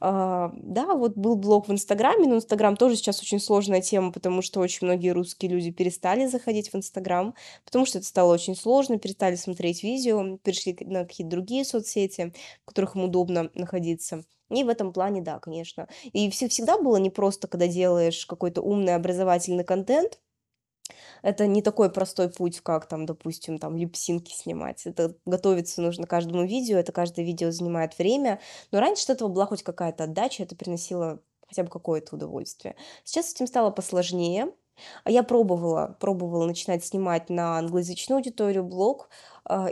А, 0.00 0.52
да, 0.54 0.94
вот 0.94 1.16
был 1.16 1.36
блог 1.36 1.68
в 1.68 1.72
Инстаграме, 1.72 2.26
но 2.26 2.36
Инстаграм 2.36 2.76
тоже 2.76 2.96
сейчас 2.96 3.20
очень 3.20 3.40
сложная 3.40 3.80
тема, 3.80 4.12
потому 4.12 4.42
что 4.42 4.60
очень 4.60 4.86
многие 4.86 5.10
русские 5.10 5.50
люди 5.50 5.70
перестали 5.70 6.26
заходить 6.26 6.72
в 6.72 6.76
Инстаграм, 6.76 7.34
потому 7.64 7.86
что 7.86 7.98
это 7.98 8.06
стало 8.06 8.34
очень 8.34 8.54
сложно, 8.54 8.98
перестали 8.98 9.36
смотреть 9.36 9.82
видео, 9.82 10.38
перешли 10.38 10.76
на 10.80 11.04
какие-то 11.04 11.30
другие 11.30 11.64
соцсети, 11.64 12.32
в 12.62 12.66
которых 12.66 12.96
им 12.96 13.04
удобно 13.04 13.50
находиться. 13.54 14.24
И 14.50 14.64
в 14.64 14.68
этом 14.68 14.92
плане, 14.92 15.20
да, 15.20 15.38
конечно. 15.38 15.88
И 16.12 16.30
всегда 16.30 16.78
было 16.78 16.96
не 16.96 17.10
просто, 17.10 17.48
когда 17.48 17.66
делаешь 17.66 18.24
какой-то 18.24 18.62
умный 18.62 18.94
образовательный 18.94 19.64
контент, 19.64 20.18
это 21.22 21.46
не 21.46 21.62
такой 21.62 21.90
простой 21.90 22.30
путь, 22.30 22.60
как 22.60 22.86
там, 22.86 23.06
допустим, 23.06 23.58
там 23.58 23.76
липсинки 23.76 24.32
снимать. 24.32 24.86
Это 24.86 25.16
готовиться 25.26 25.82
нужно 25.82 26.06
каждому 26.06 26.44
видео, 26.44 26.78
это 26.78 26.92
каждое 26.92 27.24
видео 27.24 27.50
занимает 27.50 27.98
время. 27.98 28.40
Но 28.72 28.80
раньше 28.80 29.04
от 29.04 29.10
этого 29.10 29.28
была 29.28 29.46
хоть 29.46 29.62
какая-то 29.62 30.04
отдача, 30.04 30.42
это 30.42 30.56
приносило 30.56 31.20
хотя 31.46 31.62
бы 31.62 31.70
какое-то 31.70 32.16
удовольствие. 32.16 32.76
Сейчас 33.04 33.30
с 33.30 33.34
этим 33.34 33.46
стало 33.46 33.70
посложнее. 33.70 34.52
А 35.02 35.10
я 35.10 35.24
пробовала, 35.24 35.96
пробовала 35.98 36.46
начинать 36.46 36.84
снимать 36.84 37.30
на 37.30 37.58
англоязычную 37.58 38.18
аудиторию 38.18 38.62
блог, 38.62 39.08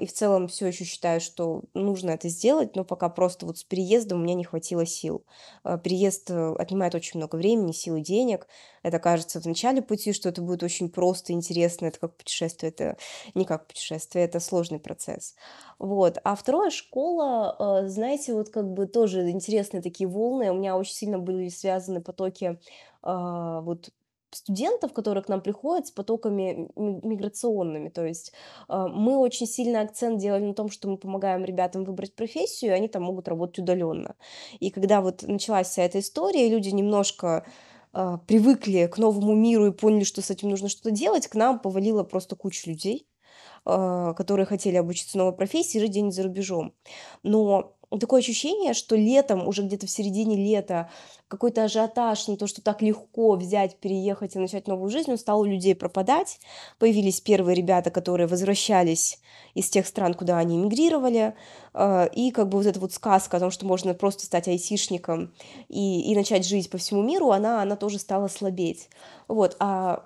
и 0.01 0.07
в 0.07 0.13
целом 0.13 0.49
все 0.49 0.67
еще 0.67 0.85
считаю, 0.85 1.21
что 1.21 1.65
нужно 1.75 2.11
это 2.11 2.29
сделать, 2.29 2.77
но 2.77 2.85
пока 2.85 3.09
просто 3.09 3.47
вот 3.47 3.59
с 3.59 3.65
переездом 3.65 4.21
у 4.21 4.23
меня 4.23 4.35
не 4.35 4.45
хватило 4.45 4.87
сил. 4.87 5.25
А, 5.65 5.79
переезд 5.79 6.31
э, 6.31 6.55
отнимает 6.59 6.95
очень 6.95 7.19
много 7.19 7.37
времени, 7.37 7.73
сил 7.73 7.97
и 7.97 8.01
денег. 8.01 8.47
Это 8.83 8.99
кажется 8.99 9.41
в 9.41 9.47
начале 9.47 9.83
пути, 9.83 10.13
что 10.13 10.29
это 10.29 10.41
будет 10.41 10.63
очень 10.63 10.89
просто, 10.91 11.33
интересно, 11.33 11.87
это 11.87 11.99
как 12.01 12.17
путешествие, 12.17 12.71
это 12.71 12.97
не 13.35 13.45
как 13.45 13.67
путешествие, 13.67 14.25
это 14.25 14.41
сложный 14.41 14.79
процесс. 14.81 15.35
Вот. 15.79 16.19
А 16.25 16.37
второе, 16.37 16.71
школа, 16.71 17.57
а, 17.59 17.89
знаете, 17.89 18.35
вот 18.35 18.49
как 18.49 18.73
бы 18.73 18.87
тоже 18.87 19.31
интересные 19.31 19.83
такие 19.83 20.09
волны. 20.09 20.51
У 20.51 20.55
меня 20.55 20.77
очень 20.77 20.95
сильно 20.95 21.19
были 21.19 21.49
связаны 21.49 22.01
потоки 22.01 22.59
вот 23.03 23.91
студентов, 24.31 24.93
которые 24.93 25.23
к 25.23 25.29
нам 25.29 25.41
приходят 25.41 25.87
с 25.87 25.91
потоками 25.91 26.69
миграционными. 26.77 27.89
То 27.89 28.05
есть 28.05 28.33
а, 28.69 28.89
мы 28.89 29.17
очень 29.19 29.47
сильный 29.47 29.81
акцент 29.81 30.19
делали 30.19 30.45
на 30.45 30.55
том, 30.55 30.71
что 30.71 30.89
мы 30.89 30.97
помогаем 30.97 31.45
ребятам 31.45 31.85
выбрать 31.85 32.15
профессию, 32.15 32.73
и 32.73 32.75
они 32.75 32.89
там 32.89 33.03
могут 33.03 33.29
работать 33.29 33.61
удаленно. 33.61 34.17
И 34.61 34.71
когда 34.71 35.01
вот 35.01 35.23
началась 35.23 35.69
вся 35.69 35.83
эта 35.83 36.01
история, 36.01 36.49
люди 36.49 36.71
немножко 36.71 37.47
а, 37.93 38.19
привыкли 38.19 38.87
к 38.87 38.99
новому 38.99 39.35
миру 39.35 39.67
и 39.67 39.73
поняли, 39.73 40.05
что 40.05 40.23
с 40.23 40.31
этим 40.31 40.51
нужно 40.51 40.69
что-то 40.69 40.91
делать, 40.91 41.29
к 41.29 41.35
нам 41.35 41.59
повалила 41.59 42.05
просто 42.05 42.37
куча 42.37 42.69
людей, 42.69 43.09
а, 43.65 44.13
которые 44.15 44.47
хотели 44.47 44.77
обучиться 44.77 45.19
новой 45.19 45.33
профессии 45.33 45.79
и 45.79 45.81
жить 45.81 45.91
где-нибудь 45.91 46.15
за 46.15 46.23
рубежом. 46.23 46.75
Но 47.23 47.76
такое 47.91 48.21
ощущение, 48.21 48.75
что 48.75 48.97
летом, 48.97 49.47
уже 49.47 49.63
где-то 49.63 49.87
в 49.87 49.91
середине 49.91 50.37
лета, 50.37 50.91
какой-то 51.29 51.65
ажиотаж 51.65 52.29
на 52.29 52.37
то, 52.37 52.47
что 52.47 52.63
так 52.63 52.83
легко 52.83 53.37
взять, 53.37 53.79
переехать 53.79 54.37
и 54.37 54.39
начать 54.39 54.69
новую 54.69 54.91
жизнь, 54.91 55.11
он 55.11 55.19
стал 55.19 55.41
у 55.41 55.45
людей 55.45 55.75
пропадать. 55.75 56.41
Появились 56.79 57.21
первые 57.21 57.55
ребята, 57.55 57.91
которые 57.91 58.27
возвращались 58.27 59.21
из 59.55 59.69
тех 59.69 59.87
стран, 59.87 60.15
куда 60.15 60.39
они 60.39 60.57
эмигрировали. 60.57 61.35
А, 61.75 62.05
и 62.05 62.31
как 62.31 62.49
бы 62.49 62.59
вот 62.59 62.67
эта 62.67 62.79
вот 62.81 62.93
сказка 62.93 63.37
о 63.37 63.41
том, 63.41 63.51
что 63.51 63.67
можно 63.67 63.95
просто 63.95 64.25
стать 64.25 64.49
айтишником 64.49 65.33
и, 65.69 66.11
и 66.11 66.15
начать 66.15 66.47
жить 66.47 66.71
по 66.71 66.79
всему 66.79 67.03
миру, 67.03 67.31
она, 67.31 67.63
она 67.63 67.77
тоже 67.77 67.99
стала 67.99 68.29
слабеть. 68.29 68.89
Вот. 69.29 69.57
А 69.59 70.05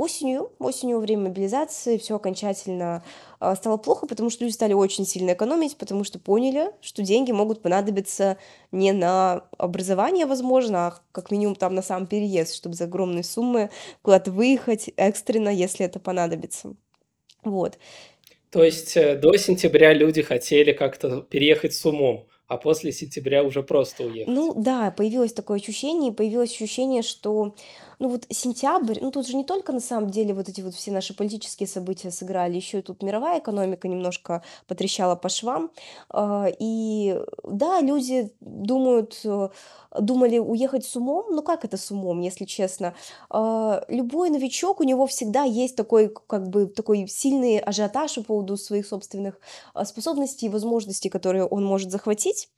осенью, 0.00 0.50
осенью 0.58 0.96
во 0.96 1.02
время 1.02 1.24
мобилизации 1.24 1.98
все 1.98 2.16
окончательно 2.16 3.04
а, 3.38 3.54
стало 3.54 3.76
плохо, 3.76 4.06
потому 4.06 4.30
что 4.30 4.44
люди 4.44 4.54
стали 4.54 4.72
очень 4.72 5.04
сильно 5.04 5.34
экономить, 5.34 5.76
потому 5.76 6.04
что 6.04 6.18
поняли, 6.18 6.70
что 6.80 7.02
деньги 7.02 7.32
могут 7.32 7.60
понадобиться 7.60 8.38
не 8.72 8.92
на 8.92 9.44
образование, 9.58 10.24
возможно, 10.24 10.86
а 10.86 10.94
как 11.12 11.30
минимум 11.30 11.54
там 11.54 11.74
на 11.74 11.82
сам 11.82 12.06
переезд, 12.06 12.54
чтобы 12.54 12.76
за 12.76 12.84
огромные 12.84 13.24
суммы 13.24 13.68
куда-то 14.00 14.32
выехать 14.32 14.90
экстренно, 14.96 15.50
если 15.50 15.84
это 15.84 16.00
понадобится. 16.00 16.74
Вот. 17.44 17.78
То 18.50 18.64
есть 18.64 18.96
э, 18.96 19.16
до 19.16 19.36
сентября 19.36 19.92
люди 19.92 20.22
хотели 20.22 20.72
как-то 20.72 21.20
переехать 21.20 21.74
с 21.74 21.84
умом, 21.84 22.26
а 22.46 22.56
после 22.56 22.90
сентября 22.90 23.44
уже 23.44 23.62
просто 23.62 24.04
уехать. 24.04 24.34
Ну 24.34 24.54
да, 24.54 24.90
появилось 24.90 25.32
такое 25.34 25.58
ощущение, 25.58 26.10
появилось 26.10 26.52
ощущение, 26.52 27.02
что 27.02 27.54
ну 28.00 28.08
вот 28.08 28.26
сентябрь, 28.30 28.98
ну 29.00 29.10
тут 29.10 29.28
же 29.28 29.36
не 29.36 29.44
только 29.44 29.72
на 29.72 29.80
самом 29.80 30.10
деле 30.10 30.32
вот 30.32 30.48
эти 30.48 30.62
вот 30.62 30.74
все 30.74 30.90
наши 30.90 31.14
политические 31.14 31.66
события 31.66 32.10
сыграли, 32.10 32.56
еще 32.56 32.78
и 32.78 32.82
тут 32.82 33.02
мировая 33.02 33.40
экономика 33.40 33.88
немножко 33.88 34.42
потрещала 34.66 35.16
по 35.16 35.28
швам. 35.28 35.70
А, 36.08 36.46
и 36.58 37.20
да, 37.44 37.80
люди 37.80 38.32
думают, 38.40 39.20
э, 39.24 39.50
думали 40.00 40.38
уехать 40.38 40.86
с 40.86 40.96
умом, 40.96 41.26
ну 41.30 41.42
как 41.42 41.66
это 41.66 41.76
с 41.76 41.90
умом, 41.90 42.20
если 42.20 42.46
честно? 42.46 42.94
А, 43.28 43.84
любой 43.88 44.30
новичок, 44.30 44.80
у 44.80 44.84
него 44.84 45.06
всегда 45.06 45.42
есть 45.44 45.76
такой, 45.76 46.08
как 46.26 46.48
бы, 46.48 46.66
такой 46.66 47.06
сильный 47.06 47.58
ажиотаж 47.58 48.14
по 48.14 48.22
поводу 48.22 48.56
своих 48.56 48.86
собственных 48.86 49.38
а, 49.74 49.84
способностей 49.84 50.46
и 50.46 50.48
возможностей, 50.48 51.10
которые 51.10 51.44
он 51.44 51.64
может 51.66 51.90
захватить. 51.90 52.48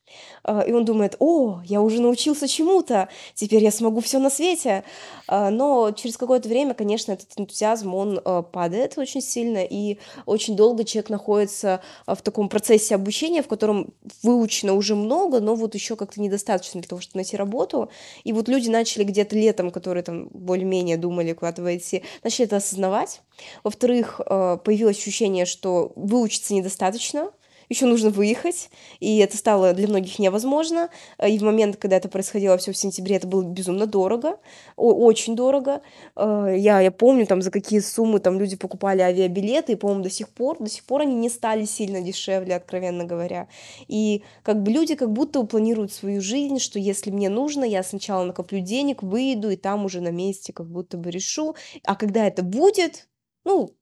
И 0.44 0.72
он 0.72 0.84
думает, 0.84 1.16
о, 1.18 1.60
я 1.64 1.80
уже 1.80 2.00
научился 2.00 2.48
чему-то, 2.48 3.08
теперь 3.34 3.62
я 3.62 3.70
смогу 3.70 4.00
все 4.00 4.18
на 4.18 4.30
свете. 4.30 4.84
А, 5.28 5.50
но 5.50 5.92
через 5.92 6.16
какое-то 6.16 6.48
время, 6.48 6.74
конечно, 6.74 7.12
этот 7.12 7.28
энтузиазм, 7.36 7.94
он 7.94 8.20
а, 8.24 8.42
падает 8.42 8.98
очень 8.98 9.22
сильно, 9.22 9.64
и 9.64 9.98
очень 10.26 10.56
долго 10.56 10.84
человек 10.84 11.10
находится 11.10 11.80
а, 12.06 12.14
в 12.14 12.22
таком 12.22 12.48
процессе 12.48 12.94
обучения, 12.94 13.42
в 13.42 13.48
котором 13.48 13.94
выучено 14.22 14.74
уже 14.74 14.94
много, 14.94 15.40
но 15.40 15.54
вот 15.54 15.74
еще 15.74 15.96
как-то 15.96 16.20
недостаточно 16.20 16.80
для 16.80 16.88
того, 16.88 17.00
чтобы 17.00 17.18
найти 17.18 17.36
работу. 17.36 17.90
И 18.24 18.32
вот 18.32 18.48
люди 18.48 18.68
начали 18.68 19.04
где-то 19.04 19.36
летом, 19.36 19.70
которые 19.70 20.02
там 20.02 20.28
более-менее 20.28 20.96
думали 20.96 21.32
куда-то 21.32 21.62
войти, 21.62 22.02
начали 22.22 22.46
это 22.46 22.56
осознавать. 22.56 23.22
Во-вторых, 23.64 24.20
появилось 24.26 24.98
ощущение, 24.98 25.46
что 25.46 25.92
выучиться 25.96 26.54
недостаточно, 26.54 27.30
еще 27.72 27.86
нужно 27.86 28.10
выехать, 28.10 28.70
и 29.00 29.18
это 29.18 29.36
стало 29.36 29.72
для 29.72 29.88
многих 29.88 30.18
невозможно. 30.18 30.88
Э, 31.18 31.28
и 31.28 31.38
в 31.38 31.42
момент, 31.42 31.76
когда 31.76 31.96
это 31.96 32.08
происходило 32.08 32.56
все 32.58 32.72
в 32.72 32.76
сентябре, 32.76 33.16
это 33.16 33.26
было 33.26 33.42
безумно 33.42 33.86
дорого, 33.86 34.38
очень 34.76 35.34
дорого. 35.34 35.82
Э, 36.16 36.54
я, 36.56 36.80
я 36.80 36.90
помню, 36.90 37.26
там, 37.26 37.42
за 37.42 37.50
какие 37.50 37.80
суммы 37.80 38.20
там 38.20 38.38
люди 38.38 38.56
покупали 38.56 39.00
авиабилеты, 39.00 39.72
и, 39.72 39.76
по-моему, 39.76 40.02
до 40.02 40.10
сих 40.10 40.28
пор, 40.28 40.58
до 40.58 40.68
сих 40.68 40.84
пор 40.84 41.02
они 41.02 41.14
не 41.14 41.28
стали 41.28 41.64
сильно 41.64 42.00
дешевле, 42.00 42.56
откровенно 42.56 43.04
говоря. 43.04 43.48
И 43.88 44.22
как 44.42 44.62
бы 44.62 44.70
люди 44.70 44.94
как 44.94 45.12
будто 45.12 45.42
планируют 45.44 45.92
свою 45.92 46.20
жизнь, 46.20 46.58
что 46.58 46.78
если 46.78 47.10
мне 47.10 47.28
нужно, 47.28 47.64
я 47.64 47.82
сначала 47.82 48.24
накоплю 48.24 48.60
денег, 48.60 49.02
выйду, 49.02 49.50
и 49.50 49.56
там 49.56 49.84
уже 49.84 50.00
на 50.00 50.10
месте 50.10 50.52
как 50.52 50.66
будто 50.66 50.96
бы 50.96 51.10
решу. 51.10 51.54
А 51.84 51.96
когда 51.96 52.26
это 52.26 52.42
будет, 52.42 53.08
ну, 53.44 53.74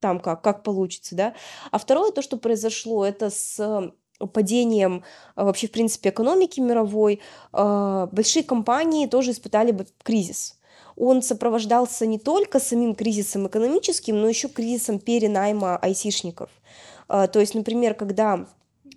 там 0.00 0.20
как, 0.20 0.42
как 0.42 0.62
получится, 0.62 1.14
да. 1.14 1.34
А 1.70 1.78
второе, 1.78 2.12
то, 2.12 2.22
что 2.22 2.36
произошло, 2.36 3.04
это 3.04 3.30
с 3.30 3.92
падением 4.32 5.04
а, 5.34 5.44
вообще, 5.44 5.66
в 5.66 5.72
принципе, 5.72 6.08
экономики 6.08 6.60
мировой, 6.60 7.20
а, 7.52 8.06
большие 8.12 8.42
компании 8.42 9.06
тоже 9.06 9.32
испытали 9.32 9.72
бы 9.72 9.86
кризис. 10.02 10.58
Он 10.96 11.20
сопровождался 11.20 12.06
не 12.06 12.18
только 12.18 12.58
самим 12.58 12.94
кризисом 12.94 13.46
экономическим, 13.46 14.18
но 14.18 14.28
еще 14.28 14.48
кризисом 14.48 14.98
перенайма 14.98 15.76
айтишников. 15.76 16.48
То 17.06 17.38
есть, 17.38 17.54
например, 17.54 17.92
когда 17.92 18.46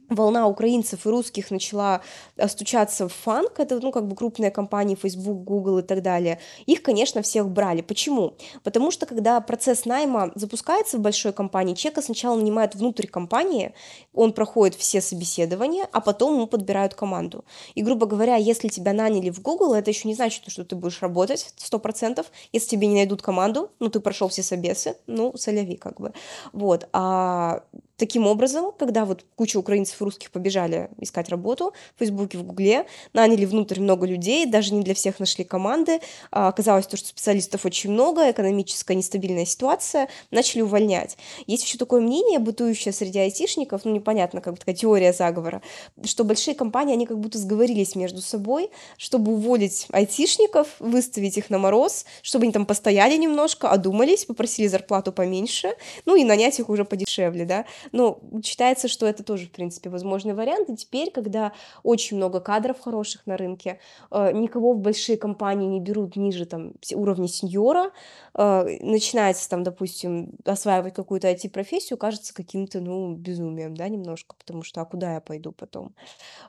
волна 0.09 0.47
украинцев 0.47 1.05
и 1.05 1.09
русских 1.09 1.51
начала 1.51 2.01
э, 2.37 2.47
стучаться 2.47 3.07
в 3.07 3.13
фанк, 3.13 3.59
это, 3.59 3.79
ну, 3.79 3.91
как 3.91 4.07
бы 4.07 4.15
крупные 4.15 4.51
компании, 4.51 4.95
Facebook, 4.95 5.43
Google 5.43 5.79
и 5.79 5.83
так 5.83 6.01
далее, 6.01 6.39
их, 6.65 6.81
конечно, 6.81 7.21
всех 7.21 7.49
брали. 7.49 7.81
Почему? 7.81 8.33
Потому 8.63 8.91
что, 8.91 9.05
когда 9.05 9.39
процесс 9.41 9.85
найма 9.85 10.31
запускается 10.35 10.97
в 10.97 11.01
большой 11.01 11.33
компании, 11.33 11.75
человека 11.75 12.01
сначала 12.01 12.35
нанимают 12.35 12.75
внутрь 12.75 13.07
компании, 13.07 13.73
он 14.13 14.33
проходит 14.33 14.75
все 14.75 15.01
собеседования, 15.01 15.87
а 15.91 16.01
потом 16.01 16.35
ему 16.35 16.47
подбирают 16.47 16.93
команду. 16.93 17.45
И, 17.75 17.81
грубо 17.83 18.05
говоря, 18.05 18.35
если 18.35 18.67
тебя 18.67 18.93
наняли 18.93 19.29
в 19.29 19.41
Google, 19.41 19.73
это 19.73 19.91
еще 19.91 20.07
не 20.07 20.15
значит, 20.15 20.43
что 20.47 20.65
ты 20.65 20.75
будешь 20.75 21.01
работать 21.01 21.53
100%. 21.57 22.25
Если 22.51 22.69
тебе 22.69 22.87
не 22.87 22.95
найдут 22.95 23.21
команду, 23.21 23.71
ну, 23.79 23.89
ты 23.89 23.99
прошел 23.99 24.27
все 24.29 24.43
собесы, 24.43 24.95
ну, 25.07 25.37
соляви 25.37 25.75
как 25.75 25.99
бы. 25.99 26.13
Вот. 26.53 26.87
А 26.93 27.63
Таким 27.99 28.27
образом, 28.27 28.71
когда 28.79 29.03
вот 29.03 29.25
куча 29.35 29.57
украинцев 29.57 29.98
и 30.01 30.03
русских 30.03 30.31
побежали 30.31 30.89
искать 30.99 31.29
работу 31.29 31.73
в 31.95 31.99
Фейсбуке, 31.99 32.37
в 32.37 32.43
Гугле, 32.43 32.85
наняли 33.13 33.45
внутрь 33.45 33.79
много 33.79 34.05
людей, 34.05 34.45
даже 34.45 34.73
не 34.73 34.83
для 34.83 34.93
всех 34.93 35.19
нашли 35.19 35.43
команды, 35.43 35.99
а, 36.31 36.47
оказалось 36.47 36.87
то, 36.87 36.97
что 36.97 37.07
специалистов 37.07 37.65
очень 37.65 37.91
много, 37.91 38.29
экономическая 38.29 38.95
нестабильная 38.95 39.45
ситуация, 39.45 40.09
начали 40.31 40.61
увольнять. 40.61 41.17
Есть 41.47 41.65
еще 41.65 41.77
такое 41.77 42.01
мнение, 42.01 42.39
бытующее 42.39 42.93
среди 42.93 43.19
айтишников, 43.19 43.85
ну 43.85 43.91
непонятно, 43.91 44.41
как 44.41 44.53
бы 44.53 44.59
такая 44.59 44.75
теория 44.75 45.13
заговора, 45.13 45.61
что 46.03 46.23
большие 46.23 46.55
компании, 46.55 46.93
они 46.93 47.05
как 47.05 47.19
будто 47.19 47.37
сговорились 47.37 47.95
между 47.95 48.21
собой, 48.21 48.69
чтобы 48.97 49.33
уволить 49.33 49.87
айтишников, 49.91 50.67
выставить 50.79 51.37
их 51.37 51.49
на 51.49 51.57
мороз, 51.57 52.05
чтобы 52.21 52.43
они 52.43 52.53
там 52.53 52.65
постояли 52.65 53.17
немножко, 53.17 53.69
одумались, 53.69 54.25
попросили 54.25 54.67
зарплату 54.67 55.11
поменьше, 55.11 55.73
ну 56.05 56.15
и 56.15 56.23
нанять 56.23 56.59
их 56.59 56.69
уже 56.69 56.85
подешевле, 56.85 57.45
да, 57.45 57.65
ну, 57.91 58.19
считается, 58.43 58.87
что 58.87 59.05
это 59.05 59.23
тоже, 59.23 59.47
в 59.47 59.51
принципе, 59.51 59.88
возможный 59.89 60.33
вариант. 60.33 60.69
И 60.69 60.75
теперь, 60.75 61.11
когда 61.11 61.53
очень 61.83 62.17
много 62.17 62.39
кадров 62.39 62.79
хороших 62.79 63.25
на 63.25 63.37
рынке, 63.37 63.79
э, 64.11 64.31
никого 64.31 64.73
в 64.73 64.79
большие 64.79 65.17
компании 65.17 65.67
не 65.67 65.79
берут 65.79 66.15
ниже 66.15 66.45
там 66.45 66.73
уровня 66.93 67.27
сеньора, 67.27 67.91
э, 68.33 68.77
начинается 68.81 69.49
там, 69.49 69.63
допустим, 69.63 70.31
осваивать 70.45 70.93
какую-то 70.93 71.27
IT-профессию, 71.29 71.97
кажется 71.97 72.33
каким-то, 72.33 72.79
ну, 72.79 73.15
безумием, 73.15 73.75
да, 73.75 73.87
немножко, 73.87 74.35
потому 74.37 74.63
что, 74.63 74.81
а 74.81 74.85
куда 74.85 75.15
я 75.15 75.21
пойду 75.21 75.51
потом? 75.51 75.95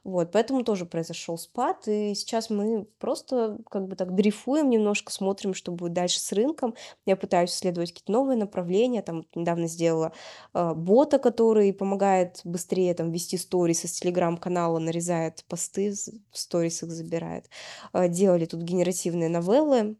Вот, 0.04 0.32
поэтому 0.32 0.64
тоже 0.64 0.86
произошел 0.86 1.38
спад, 1.38 1.86
и 1.86 2.14
сейчас 2.14 2.50
мы 2.50 2.86
просто 2.98 3.58
как 3.68 3.86
бы 3.86 3.96
так 3.96 4.14
дрейфуем 4.14 4.70
немножко, 4.70 5.12
смотрим, 5.12 5.54
что 5.54 5.72
будет 5.72 5.92
дальше 5.92 6.20
с 6.20 6.32
рынком. 6.32 6.74
Я 7.06 7.16
пытаюсь 7.16 7.50
исследовать 7.50 7.92
какие-то 7.92 8.12
новые 8.12 8.36
направления, 8.36 9.02
там 9.02 9.26
недавно 9.34 9.66
сделала 9.66 10.12
э, 10.54 10.74
бота, 10.74 11.18
который 11.18 11.72
помогает 11.72 12.40
быстрее 12.44 12.94
там 12.94 13.10
вести 13.12 13.29
сторис 13.36 13.84
из 13.84 13.92
телеграм-канала, 13.92 14.78
нарезает 14.78 15.44
посты, 15.48 15.94
в 16.30 16.38
сторис 16.38 16.82
их 16.82 16.90
забирает. 16.90 17.48
А, 17.92 18.08
делали 18.08 18.44
тут 18.44 18.62
генеративные 18.62 19.28
новеллы, 19.28 19.96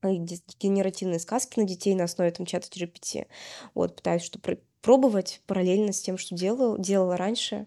а, 0.00 0.08
генеративные 0.10 1.20
сказки 1.20 1.58
на 1.58 1.66
детей 1.66 1.94
на 1.94 2.04
основе 2.04 2.30
там 2.30 2.46
чата 2.46 2.68
GPT. 2.68 3.26
Вот, 3.74 3.96
пытаюсь 3.96 4.22
что 4.22 4.40
пробовать 4.82 5.40
параллельно 5.46 5.92
с 5.92 6.00
тем, 6.02 6.18
что 6.18 6.34
делала, 6.34 6.78
делала 6.78 7.16
раньше. 7.16 7.66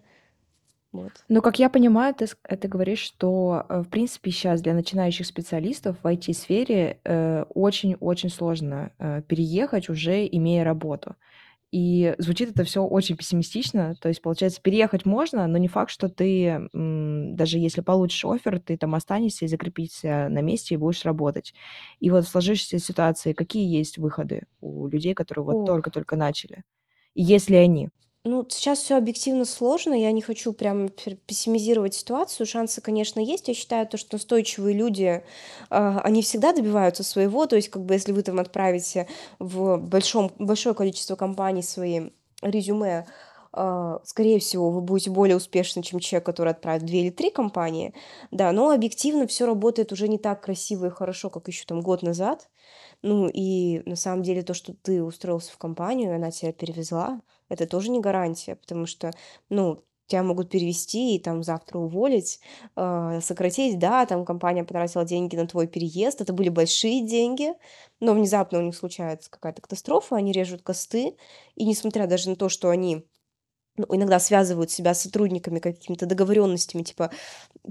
Вот. 0.92 1.12
Ну, 1.28 1.42
как 1.42 1.58
я 1.58 1.68
понимаю, 1.68 2.14
ты, 2.14 2.26
э, 2.44 2.56
ты 2.56 2.68
говоришь, 2.68 3.00
что, 3.00 3.66
э, 3.68 3.80
в 3.80 3.88
принципе, 3.88 4.30
сейчас 4.30 4.62
для 4.62 4.72
начинающих 4.72 5.26
специалистов 5.26 5.96
в 6.02 6.06
IT-сфере 6.06 7.00
э, 7.04 7.44
очень-очень 7.54 8.30
сложно 8.30 8.92
переехать, 9.28 9.88
уже 9.88 10.26
имея 10.26 10.64
работу. 10.64 11.16
И 11.78 12.14
звучит 12.16 12.48
это 12.52 12.64
все 12.64 12.82
очень 12.82 13.18
пессимистично. 13.18 13.96
То 14.00 14.08
есть, 14.08 14.22
получается, 14.22 14.62
переехать 14.62 15.04
можно, 15.04 15.46
но 15.46 15.58
не 15.58 15.68
факт, 15.68 15.90
что 15.90 16.08
ты, 16.08 16.70
даже 16.72 17.58
если 17.58 17.82
получишь 17.82 18.24
офер, 18.24 18.60
ты 18.60 18.78
там 18.78 18.94
останешься 18.94 19.44
и 19.44 19.48
закрепишься 19.48 20.28
на 20.30 20.40
месте 20.40 20.72
и 20.72 20.78
будешь 20.78 21.04
работать. 21.04 21.52
И 22.00 22.08
вот 22.10 22.24
в 22.24 22.28
сложившейся 22.28 22.78
ситуации 22.78 23.34
какие 23.34 23.70
есть 23.70 23.98
выходы 23.98 24.44
у 24.62 24.86
людей, 24.86 25.12
которые 25.12 25.44
вот 25.44 25.66
только-только 25.66 26.16
начали? 26.16 26.62
И 27.12 27.22
есть 27.22 27.50
ли 27.50 27.56
они? 27.56 27.90
Ну, 28.28 28.44
сейчас 28.48 28.80
все 28.80 28.96
объективно 28.96 29.44
сложно, 29.44 29.94
я 29.94 30.10
не 30.10 30.20
хочу 30.20 30.52
прям 30.52 30.88
пессимизировать 30.88 31.94
ситуацию. 31.94 32.44
Шансы, 32.44 32.80
конечно, 32.80 33.20
есть. 33.20 33.46
Я 33.46 33.54
считаю, 33.54 33.86
то, 33.86 33.96
что 33.96 34.16
настойчивые 34.16 34.76
люди, 34.76 35.22
а, 35.70 36.00
они 36.00 36.22
всегда 36.22 36.52
добиваются 36.52 37.04
своего. 37.04 37.46
То 37.46 37.54
есть, 37.54 37.68
как 37.68 37.84
бы, 37.84 37.94
если 37.94 38.10
вы 38.10 38.22
там 38.22 38.40
отправите 38.40 39.06
в 39.38 39.76
большом, 39.76 40.32
большое 40.40 40.74
количество 40.74 41.14
компаний 41.14 41.62
свои 41.62 42.10
резюме, 42.42 43.06
а, 43.52 44.00
скорее 44.02 44.40
всего, 44.40 44.72
вы 44.72 44.80
будете 44.80 45.10
более 45.10 45.36
успешны, 45.36 45.84
чем 45.84 46.00
человек, 46.00 46.26
который 46.26 46.50
отправит 46.50 46.84
две 46.84 47.02
или 47.02 47.10
три 47.10 47.30
компании. 47.30 47.94
Да, 48.32 48.50
но 48.50 48.70
объективно 48.70 49.28
все 49.28 49.46
работает 49.46 49.92
уже 49.92 50.08
не 50.08 50.18
так 50.18 50.42
красиво 50.42 50.86
и 50.86 50.90
хорошо, 50.90 51.30
как 51.30 51.46
еще 51.46 51.64
там 51.64 51.80
год 51.80 52.02
назад. 52.02 52.48
Ну 53.02 53.28
и 53.32 53.82
на 53.88 53.96
самом 53.96 54.22
деле 54.22 54.42
то, 54.42 54.54
что 54.54 54.74
ты 54.74 55.02
устроился 55.02 55.52
в 55.52 55.58
компанию, 55.58 56.12
и 56.12 56.14
она 56.16 56.30
тебя 56.30 56.52
перевезла, 56.52 57.20
это 57.48 57.66
тоже 57.66 57.90
не 57.90 58.00
гарантия, 58.00 58.56
потому 58.56 58.86
что, 58.86 59.12
ну, 59.48 59.82
тебя 60.06 60.22
могут 60.22 60.50
перевести 60.50 61.16
и 61.16 61.18
там 61.18 61.42
завтра 61.42 61.78
уволить, 61.78 62.40
э, 62.76 63.20
сократить, 63.22 63.78
да, 63.78 64.06
там 64.06 64.24
компания 64.24 64.62
потратила 64.64 65.04
деньги 65.04 65.34
на 65.36 65.46
твой 65.48 65.66
переезд, 65.66 66.20
это 66.20 66.32
были 66.32 66.48
большие 66.48 67.04
деньги, 67.06 67.52
но 68.00 68.14
внезапно 68.14 68.58
у 68.60 68.62
них 68.62 68.76
случается 68.76 69.30
какая-то 69.30 69.62
катастрофа, 69.62 70.16
они 70.16 70.32
режут 70.32 70.62
косты, 70.62 71.16
и 71.56 71.64
несмотря 71.66 72.06
даже 72.06 72.30
на 72.30 72.36
то, 72.36 72.48
что 72.48 72.70
они 72.70 73.04
ну, 73.76 73.86
иногда 73.90 74.18
связывают 74.18 74.70
себя 74.70 74.94
с 74.94 75.02
сотрудниками 75.02 75.58
какими-то 75.58 76.06
договоренностями, 76.06 76.82
типа, 76.82 77.10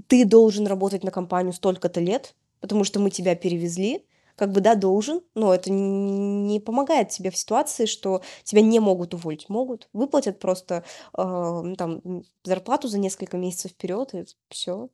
ты 0.08 0.24
должен 0.24 0.66
работать 0.66 1.04
на 1.04 1.10
компанию 1.10 1.52
столько-то 1.52 2.00
лет, 2.00 2.34
потому 2.60 2.84
что 2.84 3.00
мы 3.00 3.10
тебя 3.10 3.34
перевезли, 3.34 4.04
как 4.36 4.52
бы, 4.52 4.60
да, 4.60 4.74
должен, 4.74 5.22
но 5.34 5.54
это 5.54 5.70
не 5.70 6.60
помогает 6.60 7.08
тебе 7.08 7.30
в 7.30 7.36
ситуации, 7.36 7.86
что 7.86 8.22
тебя 8.44 8.60
не 8.62 8.80
могут 8.80 9.14
уволить. 9.14 9.48
Могут, 9.48 9.88
выплатят 9.92 10.38
просто 10.38 10.84
э, 11.16 11.74
там 11.78 12.02
зарплату 12.44 12.88
за 12.88 12.98
несколько 12.98 13.36
месяцев 13.36 13.72
вперед, 13.72 14.14
и 14.14 14.24
все. 14.50 14.88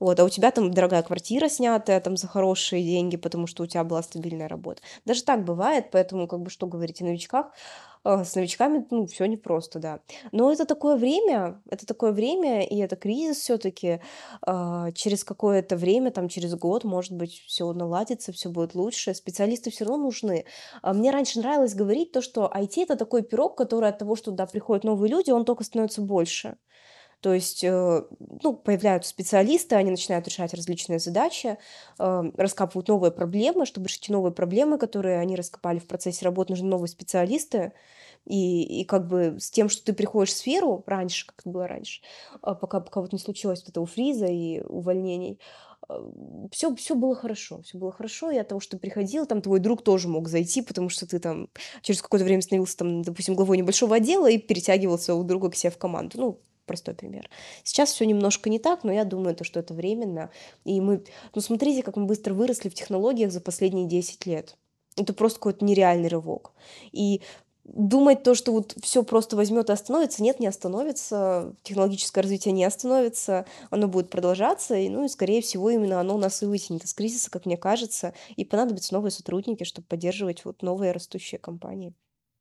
Вот, 0.00 0.18
а 0.18 0.24
у 0.24 0.28
тебя 0.28 0.50
там 0.50 0.72
дорогая 0.72 1.02
квартира 1.02 1.48
снятая 1.48 2.00
там 2.00 2.16
за 2.16 2.26
хорошие 2.26 2.82
деньги, 2.82 3.16
потому 3.16 3.46
что 3.46 3.62
у 3.62 3.66
тебя 3.66 3.84
была 3.84 4.02
стабильная 4.02 4.48
работа. 4.48 4.82
Даже 5.04 5.22
так 5.22 5.44
бывает, 5.44 5.90
поэтому, 5.92 6.26
как 6.26 6.40
бы, 6.40 6.50
что 6.50 6.66
говорить 6.66 7.00
о 7.02 7.04
новичках, 7.04 7.52
с 8.24 8.34
новичками, 8.34 8.86
ну, 8.90 9.06
все 9.06 9.26
непросто, 9.26 9.78
да. 9.78 10.00
Но 10.32 10.52
это 10.52 10.64
такое 10.66 10.96
время, 10.96 11.62
это 11.70 11.86
такое 11.86 12.12
время, 12.12 12.64
и 12.64 12.76
это 12.78 12.96
кризис 12.96 13.38
все 13.38 13.58
таки 13.58 14.00
а, 14.42 14.92
Через 14.92 15.24
какое-то 15.24 15.76
время, 15.76 16.10
там, 16.10 16.28
через 16.28 16.54
год, 16.54 16.84
может 16.84 17.12
быть, 17.12 17.42
все 17.46 17.72
наладится, 17.72 18.32
все 18.32 18.48
будет 18.50 18.74
лучше. 18.74 19.14
Специалисты 19.14 19.70
все 19.70 19.84
равно 19.84 20.04
нужны. 20.04 20.44
А 20.82 20.92
Мне 20.92 21.10
раньше 21.10 21.38
нравилось 21.40 21.74
говорить 21.74 22.12
то, 22.12 22.20
что 22.22 22.50
IT- 22.54 22.82
это 22.82 22.96
такой 22.96 23.22
пирог, 23.22 23.56
который 23.56 23.88
от 23.88 23.98
того, 23.98 24.16
что 24.16 24.30
туда 24.30 24.46
приходят 24.46 24.84
новые 24.84 25.10
люди, 25.10 25.30
он 25.30 25.44
только 25.44 25.64
становится 25.64 26.02
больше. 26.02 26.56
То 27.26 27.34
есть, 27.34 27.64
э, 27.64 28.02
ну, 28.44 28.52
появляются 28.54 29.10
специалисты, 29.10 29.74
они 29.74 29.90
начинают 29.90 30.28
решать 30.28 30.54
различные 30.54 31.00
задачи, 31.00 31.58
э, 31.98 32.22
раскапывают 32.36 32.86
новые 32.86 33.10
проблемы. 33.10 33.66
Чтобы 33.66 33.88
решить 33.88 34.08
новые 34.10 34.32
проблемы, 34.32 34.78
которые 34.78 35.18
они 35.18 35.34
раскопали 35.34 35.80
в 35.80 35.88
процессе 35.88 36.24
работы, 36.24 36.52
нужны 36.52 36.68
новые 36.68 36.86
специалисты. 36.86 37.72
И, 38.26 38.82
и 38.82 38.84
как 38.84 39.08
бы 39.08 39.38
с 39.40 39.50
тем, 39.50 39.68
что 39.68 39.84
ты 39.86 39.92
приходишь 39.92 40.34
в 40.34 40.36
сферу 40.36 40.84
раньше, 40.86 41.26
как 41.26 41.40
это 41.40 41.50
было 41.50 41.66
раньше, 41.66 42.00
а, 42.42 42.54
пока, 42.54 42.78
пока 42.78 43.00
вот 43.00 43.12
не 43.12 43.18
случилось 43.18 43.62
вот 43.62 43.70
этого 43.70 43.86
фриза 43.86 44.26
и 44.26 44.60
увольнений, 44.60 45.40
все, 46.52 46.74
все 46.76 46.94
было 46.94 47.16
хорошо, 47.16 47.60
все 47.62 47.76
было 47.76 47.90
хорошо, 47.90 48.30
и 48.30 48.36
от 48.36 48.46
того, 48.46 48.60
что 48.60 48.76
ты 48.76 48.80
приходил, 48.80 49.26
там 49.26 49.42
твой 49.42 49.58
друг 49.58 49.82
тоже 49.82 50.06
мог 50.06 50.28
зайти, 50.28 50.62
потому 50.62 50.90
что 50.90 51.08
ты 51.08 51.18
там 51.18 51.48
через 51.82 52.02
какое-то 52.02 52.24
время 52.24 52.42
становился 52.42 52.76
там, 52.76 53.02
допустим, 53.02 53.34
главой 53.34 53.58
небольшого 53.58 53.96
отдела 53.96 54.30
и 54.30 54.38
перетягивал 54.38 54.98
своего 54.98 55.24
друга 55.24 55.50
к 55.50 55.56
себе 55.56 55.70
в 55.70 55.78
команду. 55.78 56.18
Ну, 56.18 56.40
простой 56.66 56.94
пример. 56.94 57.30
Сейчас 57.62 57.92
все 57.92 58.04
немножко 58.04 58.50
не 58.50 58.58
так, 58.58 58.84
но 58.84 58.92
я 58.92 59.04
думаю, 59.04 59.34
то, 59.34 59.44
что 59.44 59.60
это 59.60 59.74
временно. 59.74 60.30
И 60.64 60.80
мы, 60.80 61.04
ну 61.34 61.40
смотрите, 61.40 61.82
как 61.82 61.96
мы 61.96 62.06
быстро 62.06 62.34
выросли 62.34 62.68
в 62.68 62.74
технологиях 62.74 63.32
за 63.32 63.40
последние 63.40 63.86
10 63.86 64.26
лет. 64.26 64.56
Это 64.96 65.12
просто 65.12 65.38
какой-то 65.38 65.64
нереальный 65.64 66.08
рывок. 66.08 66.52
И 66.92 67.22
думать 67.64 68.22
то, 68.22 68.34
что 68.34 68.52
вот 68.52 68.74
все 68.80 69.02
просто 69.02 69.36
возьмет 69.36 69.68
и 69.68 69.72
остановится, 69.72 70.22
нет, 70.22 70.40
не 70.40 70.46
остановится, 70.46 71.54
технологическое 71.62 72.22
развитие 72.22 72.52
не 72.52 72.64
остановится, 72.64 73.44
оно 73.70 73.88
будет 73.88 74.08
продолжаться, 74.08 74.76
и, 74.76 74.88
ну 74.88 75.04
и, 75.04 75.08
скорее 75.08 75.42
всего, 75.42 75.70
именно 75.70 76.00
оно 76.00 76.16
нас 76.16 76.42
и 76.42 76.46
вытянет 76.46 76.84
из 76.84 76.94
кризиса, 76.94 77.30
как 77.30 77.46
мне 77.46 77.56
кажется, 77.56 78.14
и 78.36 78.44
понадобятся 78.44 78.94
новые 78.94 79.10
сотрудники, 79.10 79.64
чтобы 79.64 79.86
поддерживать 79.88 80.44
вот 80.44 80.62
новые 80.62 80.92
растущие 80.92 81.38
компании. 81.38 81.92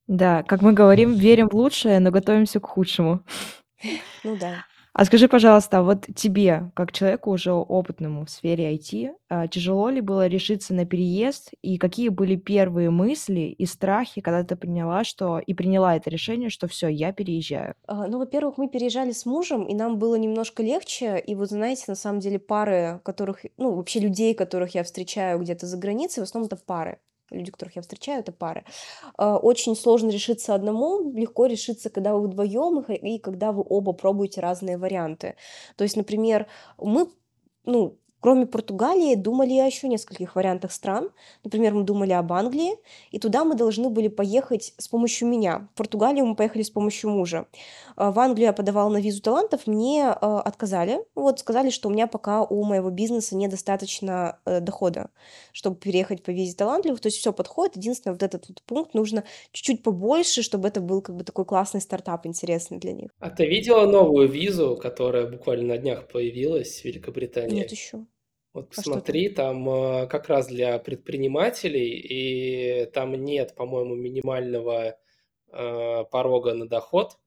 Да, 0.07 0.43
как 0.43 0.61
мы 0.61 0.73
говорим, 0.73 1.13
верим 1.13 1.49
в 1.49 1.55
лучшее, 1.55 1.99
но 1.99 2.11
готовимся 2.11 2.59
к 2.59 2.67
худшему. 2.67 3.21
Ну 4.23 4.35
да. 4.35 4.65
А 4.93 5.03
скажи, 5.03 5.27
пожалуйста, 5.27 5.79
а 5.79 5.83
вот 5.83 6.05
тебе, 6.15 6.71
как 6.73 6.93
человеку 6.93 7.31
уже 7.31 7.51
опытному 7.51 8.25
в 8.25 8.29
сфере 8.29 8.71
IT, 8.71 9.13
а, 9.27 9.47
тяжело 9.47 9.89
ли 9.89 9.99
было 9.99 10.27
решиться 10.27 10.73
на 10.73 10.85
переезд? 10.85 11.51
И 11.61 11.77
какие 11.77 12.07
были 12.07 12.37
первые 12.37 12.89
мысли 12.91 13.41
и 13.41 13.65
страхи, 13.65 14.21
когда 14.21 14.43
ты 14.43 14.55
поняла, 14.55 15.03
что 15.03 15.39
и 15.39 15.53
приняла 15.53 15.97
это 15.97 16.09
решение, 16.09 16.49
что 16.49 16.67
все, 16.67 16.87
я 16.87 17.11
переезжаю? 17.11 17.75
А, 17.87 18.07
Ну, 18.07 18.19
во-первых, 18.19 18.57
мы 18.57 18.69
переезжали 18.69 19.11
с 19.11 19.25
мужем, 19.25 19.65
и 19.65 19.75
нам 19.75 19.99
было 19.99 20.15
немножко 20.15 20.63
легче. 20.63 21.19
И 21.19 21.35
вот, 21.35 21.49
знаете, 21.49 21.83
на 21.87 21.95
самом 21.95 22.19
деле 22.21 22.39
пары, 22.39 23.01
которых, 23.03 23.43
ну, 23.57 23.75
вообще 23.75 23.99
людей, 23.99 24.33
которых 24.33 24.75
я 24.75 24.83
встречаю 24.85 25.39
где-то 25.39 25.65
за 25.67 25.77
границей, 25.77 26.21
в 26.21 26.23
основном 26.23 26.47
это 26.47 26.55
пары. 26.55 26.99
Люди, 27.31 27.51
которых 27.51 27.75
я 27.75 27.81
встречаю, 27.81 28.19
это 28.19 28.31
пары. 28.31 28.65
А, 29.17 29.37
Очень 29.37 29.75
сложно 29.75 30.09
решиться 30.09 30.53
одному, 30.53 31.11
легко 31.11 31.47
решиться, 31.47 31.89
когда 31.89 32.13
вы 32.13 32.27
вдвоем 32.27 32.81
и 32.81 33.19
когда 33.19 33.51
вы 33.51 33.63
оба 33.67 33.93
пробуете 33.93 34.41
разные 34.41 34.77
варианты. 34.77 35.35
То 35.75 35.83
есть, 35.83 35.97
например, 35.97 36.47
мы, 36.77 37.07
ну, 37.65 37.97
кроме 38.25 38.47
Португалии, 38.47 39.13
думали 39.13 39.53
о 39.59 39.67
еще 39.67 39.87
нескольких 39.87 40.35
вариантах 40.35 40.71
стран. 40.71 41.11
Например, 41.43 41.75
мы 41.75 41.83
думали 41.83 42.11
об 42.11 42.33
Англии, 42.33 42.71
и 43.11 43.19
туда 43.19 43.45
мы 43.45 43.53
должны 43.53 43.91
были 43.91 44.07
поехать 44.07 44.73
с 44.79 44.87
помощью 44.87 45.27
меня. 45.27 45.67
В 45.75 45.77
Португалию 45.77 46.25
мы 46.25 46.35
поехали 46.35 46.63
с 46.63 46.71
помощью 46.71 47.11
мужа. 47.11 47.45
А, 47.95 48.11
В 48.11 48.17
Англию 48.17 48.47
я 48.47 48.53
подавала 48.53 48.89
на 48.89 48.97
визу 48.97 49.21
талантов, 49.21 49.67
мне 49.67 50.05
а, 50.07 50.41
отказали. 50.41 51.05
Вот 51.13 51.39
сказали, 51.39 51.69
что 51.69 51.87
у 51.87 51.91
меня 51.91 52.07
пока 52.07 52.43
у 52.43 52.63
моего 52.63 52.89
бизнеса 52.89 53.35
недостаточно 53.35 54.39
э, 54.45 54.59
дохода, 54.59 55.11
чтобы 55.51 55.75
переехать 55.75 56.23
по 56.23 56.31
визе 56.31 56.55
талантливых. 56.55 57.01
То 57.01 57.09
есть 57.09 57.19
все 57.19 57.31
подходит. 57.31 57.77
Единственное, 57.77 58.15
вот 58.15 58.23
этот 58.23 58.49
вот 58.49 58.63
пункт 58.63 58.95
нужно 58.95 59.23
чуть-чуть 59.51 59.83
побольше, 59.83 60.41
чтобы 60.41 60.67
это 60.67 60.81
был 60.81 61.03
как 61.03 61.15
бы 61.15 61.23
такой 61.23 61.45
классный 61.45 61.79
стартап 61.79 62.25
интересный 62.25 62.79
для 62.79 62.93
них. 62.93 63.11
А 63.19 63.29
ты 63.29 63.45
видела 63.45 63.85
новую 63.85 64.27
визу, 64.27 64.79
которая 64.81 65.27
буквально 65.27 65.75
на 65.75 65.77
днях 65.77 66.07
появилась 66.07 66.81
в 66.81 66.85
Великобритании? 66.85 67.57
Нет 67.57 67.71
еще. 67.71 67.99
Вот 68.55 68.69
А 68.69 68.81
что 68.81 68.83
там? 68.83 68.93
посмотри, 68.93 69.27
э, 69.27 70.07
как 70.07 70.29
раз 70.29 70.47
для 70.47 70.79
предпринимателей, 70.79 71.89
и 71.89 72.85
там 72.85 73.13
нет, 73.13 73.53
по-моему, 73.53 73.95
минимального 73.95 74.97
э, 75.51 76.03
порога 76.09 76.53
на 76.53 76.65
доход. 76.65 77.17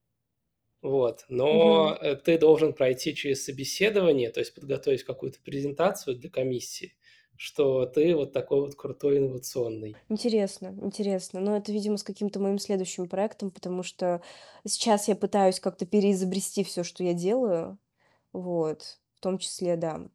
Вот, 0.81 1.27
но 1.29 1.99
э, 2.01 2.17
ты 2.17 2.39
должен 2.39 2.73
пройти 2.73 3.15
через 3.15 3.45
собеседование, 3.45 4.31
то 4.31 4.41
есть 4.41 4.55
подготовить 4.55 5.03
какую-то 5.03 5.39
презентацию 5.43 6.17
для 6.17 6.31
комиссии, 6.31 6.95
что 7.37 7.85
ты 7.85 8.17
вот 8.17 8.33
такой 8.33 8.63
вот 8.63 8.75
крутой 8.75 9.19
инновационный. 9.19 9.97
Интересно, 10.09 10.75
интересно. 10.81 11.41
Но 11.41 11.59
это, 11.59 11.73
видимо, 11.73 11.99
с 11.99 12.05
каким-то 12.05 12.41
моим 12.41 12.59
следующим 12.59 13.07
проектом, 13.07 13.51
потому 13.51 13.83
что 13.83 14.23
сейчас 14.67 15.09
я 15.09 15.15
пытаюсь 15.15 15.61
как-то 15.61 15.85
переизобрести 15.85 16.65
все, 16.65 16.85
что 16.85 17.05
я 17.05 17.13
делаю. 17.13 17.79
Вот, 18.33 18.99
в 19.17 19.21
том 19.21 19.37
числе, 19.37 19.77
да. 19.77 20.09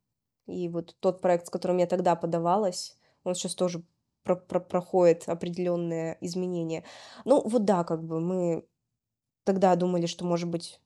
И 0.48 0.68
вот 0.70 0.96
тот 1.00 1.22
проект, 1.22 1.48
с 1.48 1.50
которым 1.50 1.78
я 1.78 1.88
тогда 1.88 2.16
подавалась, 2.16 2.98
он 3.24 3.36
сейчас 3.36 3.56
тоже 3.56 3.84
про- 4.24 4.36
про- 4.36 4.60
проходит 4.60 5.28
определенные 5.28 6.18
изменения. 6.22 6.84
Ну, 7.26 7.42
вот 7.46 7.66
да, 7.66 7.84
как 7.84 8.04
бы 8.04 8.20
мы 8.20 8.66
тогда 9.44 9.76
думали, 9.76 10.06
что, 10.06 10.26
может 10.26 10.50
быть, 10.50 10.80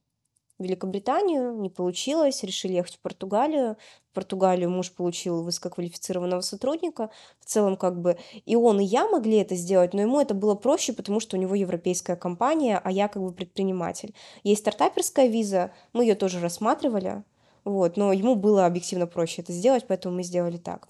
Великобританию, 0.59 1.53
не 1.53 1.69
получилось, 1.69 2.43
решили 2.43 2.73
ехать 2.73 2.95
в 2.95 2.99
Португалию. 2.99 3.77
В 4.09 4.15
Португалию 4.15 4.71
муж 4.71 4.91
получил 4.91 5.43
высококвалифицированного 5.43 6.41
сотрудника. 6.41 7.11
В 7.39 7.45
целом, 7.45 7.77
как 7.77 8.01
бы 8.01 8.17
и 8.45 8.55
он, 8.55 8.79
и 8.79 8.83
я 8.83 9.07
могли 9.07 9.37
это 9.37 9.55
сделать, 9.55 9.93
но 9.93 10.01
ему 10.01 10.19
это 10.19 10.33
было 10.33 10.55
проще, 10.55 10.93
потому 10.93 11.19
что 11.19 11.37
у 11.37 11.39
него 11.39 11.53
европейская 11.53 12.15
компания, 12.15 12.81
а 12.83 12.91
я 12.91 13.07
как 13.07 13.21
бы 13.21 13.31
предприниматель. 13.31 14.15
Есть 14.43 14.61
стартаперская 14.61 15.27
виза, 15.27 15.71
мы 15.93 16.05
ее 16.05 16.15
тоже 16.15 16.39
рассматривали, 16.39 17.23
вот, 17.67 17.97
но 17.97 18.13
ему 18.13 18.35
было 18.35 18.65
объективно 18.65 19.07
проще 19.07 19.41
это 19.41 19.53
сделать, 19.53 19.85
поэтому 19.87 20.15
мы 20.15 20.23
сделали 20.23 20.57
так. 20.57 20.87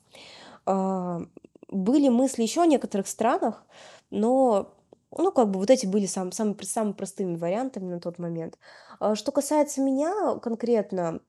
А, 0.66 1.22
Были 1.70 2.10
мысли 2.10 2.44
еще 2.44 2.62
о 2.62 2.66
некоторых 2.68 3.08
странах, 3.08 3.66
но 4.12 4.74
ну, 5.18 5.32
как 5.32 5.52
бы 5.52 5.60
вот 5.60 5.70
эти 5.72 5.86
были 5.88 6.06
сам, 6.06 6.32
пр- 6.32 6.66
самыми 6.66 6.94
простыми 6.94 7.36
вариантами 7.38 7.86
на 7.94 8.00
тот 8.00 8.20
момент. 8.20 8.58
А, 9.00 9.16
Что 9.16 9.32
касается 9.32 9.82
меня 9.82 10.38
конкретно, 10.42 11.22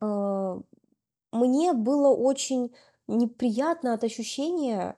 а, 0.00 0.58
мне 1.32 1.72
было 1.72 2.08
очень 2.14 2.74
неприятно 3.08 3.94
от 3.94 4.04
ощущения 4.04 4.96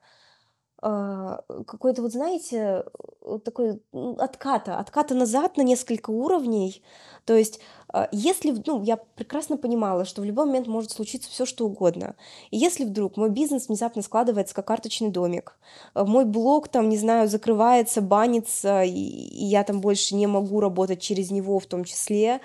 какой-то, 0.81 2.01
вот 2.01 2.11
знаете, 2.13 2.83
вот 3.21 3.43
такой 3.43 3.81
м, 3.93 4.15
отката, 4.19 4.77
отката 4.79 5.13
назад 5.15 5.57
на 5.57 5.61
несколько 5.61 6.09
уровней. 6.11 6.81
То 7.25 7.35
есть, 7.35 7.59
а, 7.93 8.07
если, 8.11 8.51
ну, 8.65 8.81
я 8.83 8.97
прекрасно 8.97 9.57
понимала, 9.57 10.05
что 10.05 10.21
в 10.21 10.25
любой 10.25 10.45
момент 10.45 10.67
может 10.67 10.91
случиться 10.91 11.29
все, 11.29 11.45
что 11.45 11.65
угодно. 11.65 12.15
И 12.51 12.57
если 12.57 12.85
вдруг 12.85 13.17
мой 13.17 13.29
бизнес 13.29 13.67
внезапно 13.67 14.01
складывается 14.01 14.55
как 14.55 14.67
карточный 14.67 15.09
домик, 15.11 15.57
а, 15.93 16.05
мой 16.05 16.25
блог 16.25 16.69
там, 16.69 16.89
не 16.89 16.97
знаю, 16.97 17.27
закрывается, 17.27 18.01
банится, 18.01 18.83
и, 18.83 18.91
я 18.91 19.63
там 19.63 19.81
больше 19.81 20.15
не 20.15 20.27
могу 20.27 20.59
работать 20.59 21.01
через 21.01 21.29
него 21.31 21.59
в 21.59 21.65
том 21.67 21.83
числе, 21.83 22.41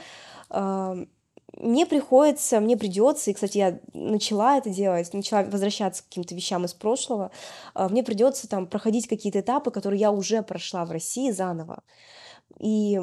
а, 0.51 0.97
мне 1.57 1.87
приходится, 1.87 2.61
мне 2.61 2.77
придется, 2.77 3.31
и, 3.31 3.35
кстати, 3.35 3.59
я 3.59 3.81
начала 3.93 4.59
это 4.59 4.71
делать, 4.71 5.13
начала 5.13 5.43
возвращаться 5.45 6.03
к 6.03 6.07
каким-то 6.07 6.35
вещам 6.35 6.65
из 6.65 6.75
прошлого, 6.75 7.31
а, 7.75 7.89
мне 7.89 8.03
придется 8.03 8.49
там 8.49 8.67
проходить 8.67 9.09
какие-то 9.09 9.41
этапы, 9.41 9.71
которые 9.71 10.01
я 10.01 10.11
уже 10.11 10.43
прошла 10.43 10.85
в 10.85 10.91
России 10.91 11.31
заново. 11.31 11.83
И 12.61 13.01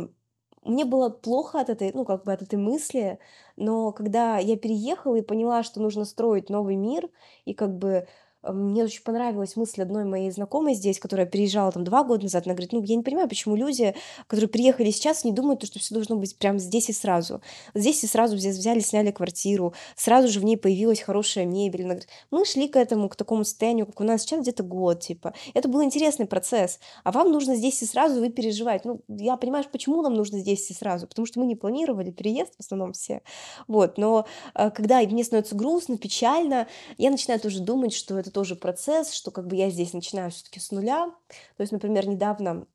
мне 0.63 0.85
было 0.85 1.09
плохо 1.09 1.59
от 1.59 1.69
этой, 1.69 1.91
ну, 1.93 2.05
как 2.05 2.23
бы 2.23 2.33
от 2.33 2.41
этой 2.41 2.59
мысли, 2.59 3.19
но 3.57 3.91
когда 3.91 4.37
я 4.37 4.57
переехала 4.57 5.15
и 5.15 5.21
поняла, 5.21 5.63
что 5.63 5.81
нужно 5.81 6.05
строить 6.05 6.49
новый 6.49 6.75
мир, 6.75 7.09
и 7.45 7.53
как 7.53 7.77
бы 7.77 8.07
мне 8.43 8.83
очень 8.83 9.03
понравилась 9.03 9.55
мысль 9.55 9.83
одной 9.83 10.03
моей 10.03 10.31
знакомой 10.31 10.73
здесь, 10.73 10.99
которая 10.99 11.27
переезжала 11.27 11.71
там 11.71 11.83
два 11.83 12.03
года 12.03 12.23
назад. 12.23 12.45
Она 12.45 12.55
говорит, 12.55 12.71
ну, 12.73 12.81
я 12.81 12.95
не 12.95 13.03
понимаю, 13.03 13.29
почему 13.29 13.55
люди, 13.55 13.93
которые 14.27 14.49
приехали 14.49 14.89
сейчас, 14.89 15.23
не 15.23 15.31
думают, 15.31 15.63
что 15.63 15.79
все 15.79 15.93
должно 15.93 16.15
быть 16.15 16.35
прямо 16.35 16.57
здесь 16.57 16.89
и 16.89 16.93
сразу. 16.93 17.41
Здесь 17.75 18.03
и 18.03 18.07
сразу 18.07 18.35
взя- 18.35 18.49
взяли, 18.49 18.79
сняли 18.79 19.11
квартиру, 19.11 19.73
сразу 19.95 20.27
же 20.27 20.39
в 20.39 20.43
ней 20.43 20.57
появилась 20.57 21.01
хорошая 21.01 21.45
мебель. 21.45 21.81
Она 21.81 21.93
говорит, 21.93 22.09
мы 22.31 22.45
шли 22.45 22.67
к 22.67 22.75
этому, 22.75 23.09
к 23.09 23.15
такому 23.15 23.43
состоянию, 23.43 23.85
как 23.85 23.99
у 24.01 24.03
нас 24.03 24.21
сейчас, 24.21 24.41
где-то 24.41 24.63
год, 24.63 25.01
типа. 25.01 25.33
Это 25.53 25.69
был 25.69 25.83
интересный 25.83 26.25
процесс. 26.25 26.79
А 27.03 27.11
вам 27.11 27.31
нужно 27.31 27.55
здесь 27.55 27.81
и 27.81 27.85
сразу, 27.85 28.19
вы 28.19 28.29
переживаете. 28.29 28.87
Ну, 28.87 29.01
я 29.07 29.37
понимаю, 29.37 29.65
почему 29.71 30.01
нам 30.01 30.15
нужно 30.15 30.39
здесь 30.39 30.69
и 30.71 30.73
сразу, 30.73 31.07
потому 31.07 31.25
что 31.25 31.39
мы 31.39 31.45
не 31.45 31.55
планировали 31.55 32.09
переезд 32.09 32.55
в 32.55 32.59
основном 32.59 32.93
все. 32.93 33.21
Вот, 33.67 33.97
но 33.97 34.25
э, 34.55 34.71
когда 34.71 34.99
мне 35.01 35.23
становится 35.23 35.55
грустно, 35.55 35.97
печально, 35.97 36.67
я 36.97 37.11
начинаю 37.11 37.39
тоже 37.39 37.59
думать, 37.59 37.93
что 37.93 38.17
это 38.17 38.30
тоже 38.31 38.55
процесс, 38.55 39.13
что 39.13 39.31
как 39.31 39.47
бы 39.47 39.55
я 39.55 39.69
здесь 39.69 39.93
начинаю 39.93 40.31
все-таки 40.31 40.59
с 40.59 40.71
нуля. 40.71 41.11
То 41.57 41.61
есть, 41.61 41.71
например, 41.71 42.07
недавно 42.07 42.65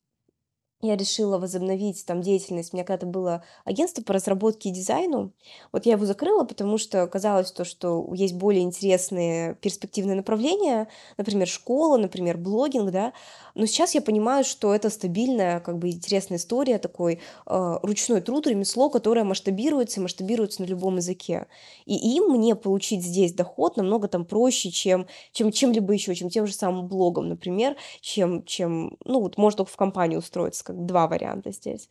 я 0.82 0.96
решила 0.96 1.38
возобновить 1.38 2.04
там 2.04 2.20
деятельность. 2.20 2.72
У 2.72 2.76
меня 2.76 2.84
когда-то 2.84 3.06
было 3.06 3.42
агентство 3.64 4.02
по 4.02 4.12
разработке 4.12 4.68
и 4.68 4.72
дизайну. 4.72 5.32
Вот 5.72 5.86
я 5.86 5.92
его 5.92 6.04
закрыла, 6.04 6.44
потому 6.44 6.76
что 6.76 7.06
казалось 7.06 7.50
то, 7.50 7.64
что 7.64 8.06
есть 8.12 8.34
более 8.34 8.62
интересные 8.62 9.54
перспективные 9.56 10.16
направления, 10.16 10.88
например, 11.16 11.48
школа, 11.48 11.96
например, 11.96 12.36
блогинг, 12.36 12.90
да. 12.90 13.14
Но 13.54 13.64
сейчас 13.64 13.94
я 13.94 14.02
понимаю, 14.02 14.44
что 14.44 14.74
это 14.74 14.90
стабильная, 14.90 15.60
как 15.60 15.78
бы 15.78 15.90
интересная 15.90 16.36
история, 16.36 16.78
такой 16.78 17.20
э, 17.46 17.78
ручной 17.82 18.20
труд, 18.20 18.46
ремесло, 18.46 18.90
которое 18.90 19.24
масштабируется 19.24 20.00
и 20.00 20.02
масштабируется 20.02 20.60
на 20.60 20.66
любом 20.66 20.96
языке. 20.96 21.46
И 21.86 21.94
им 21.94 22.28
мне 22.28 22.54
получить 22.54 23.02
здесь 23.02 23.32
доход 23.32 23.78
намного 23.78 24.08
там 24.08 24.26
проще, 24.26 24.70
чем, 24.70 25.06
чем 25.32 25.50
чем-либо 25.52 25.94
еще, 25.94 26.14
чем 26.14 26.28
тем 26.28 26.46
же 26.46 26.52
самым 26.52 26.86
блогом, 26.86 27.28
например, 27.30 27.76
чем, 28.00 28.44
чем, 28.44 28.98
ну, 29.04 29.20
вот 29.20 29.38
можно 29.38 29.58
только 29.58 29.72
в 29.72 29.76
компанию 29.76 30.18
устроиться, 30.18 30.65
как 30.66 30.84
два 30.86 31.06
варианта 31.08 31.52
здесь. 31.52 31.88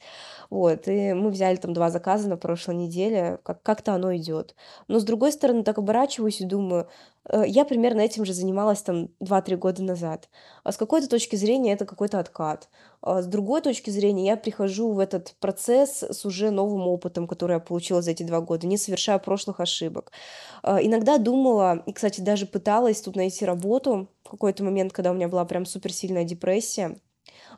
Вот, 0.50 0.88
и 0.88 1.14
мы 1.14 1.30
взяли 1.30 1.56
там 1.58 1.74
два 1.74 1.90
заказа 1.90 2.30
на 2.30 2.38
прошлой 2.38 2.76
неделе, 2.76 3.40
как- 3.44 3.64
как-то 3.64 3.94
оно 3.96 4.16
идет. 4.16 4.56
Но 4.88 5.00
с 5.00 5.04
другой 5.04 5.32
стороны, 5.32 5.64
так 5.64 5.78
оборачиваюсь 5.78 6.42
и 6.42 6.46
думаю, 6.46 6.88
э, 7.30 7.44
я 7.48 7.66
примерно 7.66 8.02
этим 8.02 8.26
же 8.26 8.34
занималась 8.34 8.82
там 8.82 9.10
два-три 9.20 9.56
года 9.56 9.84
назад. 9.84 10.30
А 10.64 10.72
с 10.72 10.78
какой-то 10.78 11.08
точки 11.10 11.36
зрения 11.36 11.74
это 11.74 11.86
какой-то 11.86 12.20
откат. 12.20 12.70
А 13.02 13.22
с 13.22 13.28
другой 13.28 13.62
точки 13.62 13.90
зрения 13.90 14.26
я 14.28 14.38
прихожу 14.38 14.92
в 14.92 15.00
этот 15.00 15.36
процесс 15.40 16.04
с 16.04 16.26
уже 16.26 16.52
новым 16.52 16.88
опытом, 16.88 17.28
который 17.28 17.54
я 17.54 17.60
получила 17.60 18.02
за 18.02 18.12
эти 18.12 18.24
два 18.24 18.42
года, 18.42 18.68
не 18.68 18.78
совершая 18.78 19.20
прошлых 19.20 19.60
ошибок. 19.60 20.12
А, 20.64 20.82
Иногда 20.84 21.18
думала, 21.18 21.84
и, 21.86 21.94
кстати, 21.94 22.22
даже 22.22 22.46
пыталась 22.46 23.02
тут 23.02 23.16
найти 23.16 23.46
работу 23.46 24.08
в 24.24 24.30
какой-то 24.30 24.64
момент, 24.64 24.94
когда 24.94 25.12
у 25.12 25.14
меня 25.14 25.28
была 25.28 25.46
прям 25.46 25.66
суперсильная 25.66 26.24
депрессия. 26.24 26.98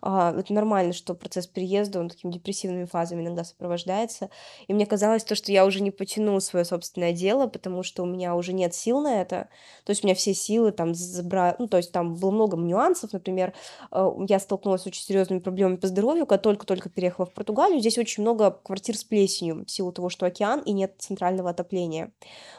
А, 0.02 0.34
это 0.38 0.54
нормально, 0.54 0.94
что 0.94 1.14
процесс 1.14 1.48
переезда, 1.48 2.00
он 2.00 2.10
такими 2.10 2.32
депрессивными 2.32 2.86
фазами 2.86 3.22
иногда 3.22 3.44
сопровождается. 3.44 4.30
И 4.68 4.74
мне 4.74 4.86
казалось 4.86 5.24
то, 5.24 5.36
что 5.36 5.52
я 5.52 5.66
уже 5.66 5.82
не 5.82 5.92
потяну 5.92 6.40
свое 6.40 6.66
собственное 6.66 7.14
дело, 7.14 7.48
потому 7.48 7.84
что 7.84 8.04
у 8.04 8.06
меня 8.06 8.36
уже 8.36 8.54
нет 8.54 8.74
сил 8.74 9.02
на 9.02 9.22
это. 9.22 9.50
То 9.86 9.92
есть 9.92 10.04
у 10.04 10.08
меня 10.08 10.16
все 10.16 10.34
силы 10.34 10.72
там 10.72 10.94
забрать... 10.94 11.60
Ну, 11.60 11.68
то 11.68 11.78
есть 11.78 11.92
там 11.92 12.16
было 12.16 12.32
много 12.32 12.58
нюансов. 12.58 13.14
Например, 13.14 13.54
э, 13.92 14.12
я 14.28 14.40
столкнулась 14.40 14.84
с 14.84 14.88
очень 14.88 15.04
серьезными 15.04 15.40
проблемами 15.40 15.78
по 15.78 15.88
здоровью, 15.88 16.26
когда 16.26 16.42
только-только 16.42 16.90
переехала 16.90 17.26
в 17.26 17.34
Португалию. 17.34 17.80
Здесь 17.80 17.98
очень 17.98 18.24
много 18.24 18.52
квартир 18.52 18.98
с 18.98 19.04
плесенью 19.04 19.66
в 19.66 19.72
силу 19.72 19.92
того, 19.92 20.10
что 20.10 20.26
океан 20.26 20.62
и 20.62 20.72
нет 20.72 20.96
центрального 21.00 21.50
отопления. 21.50 22.12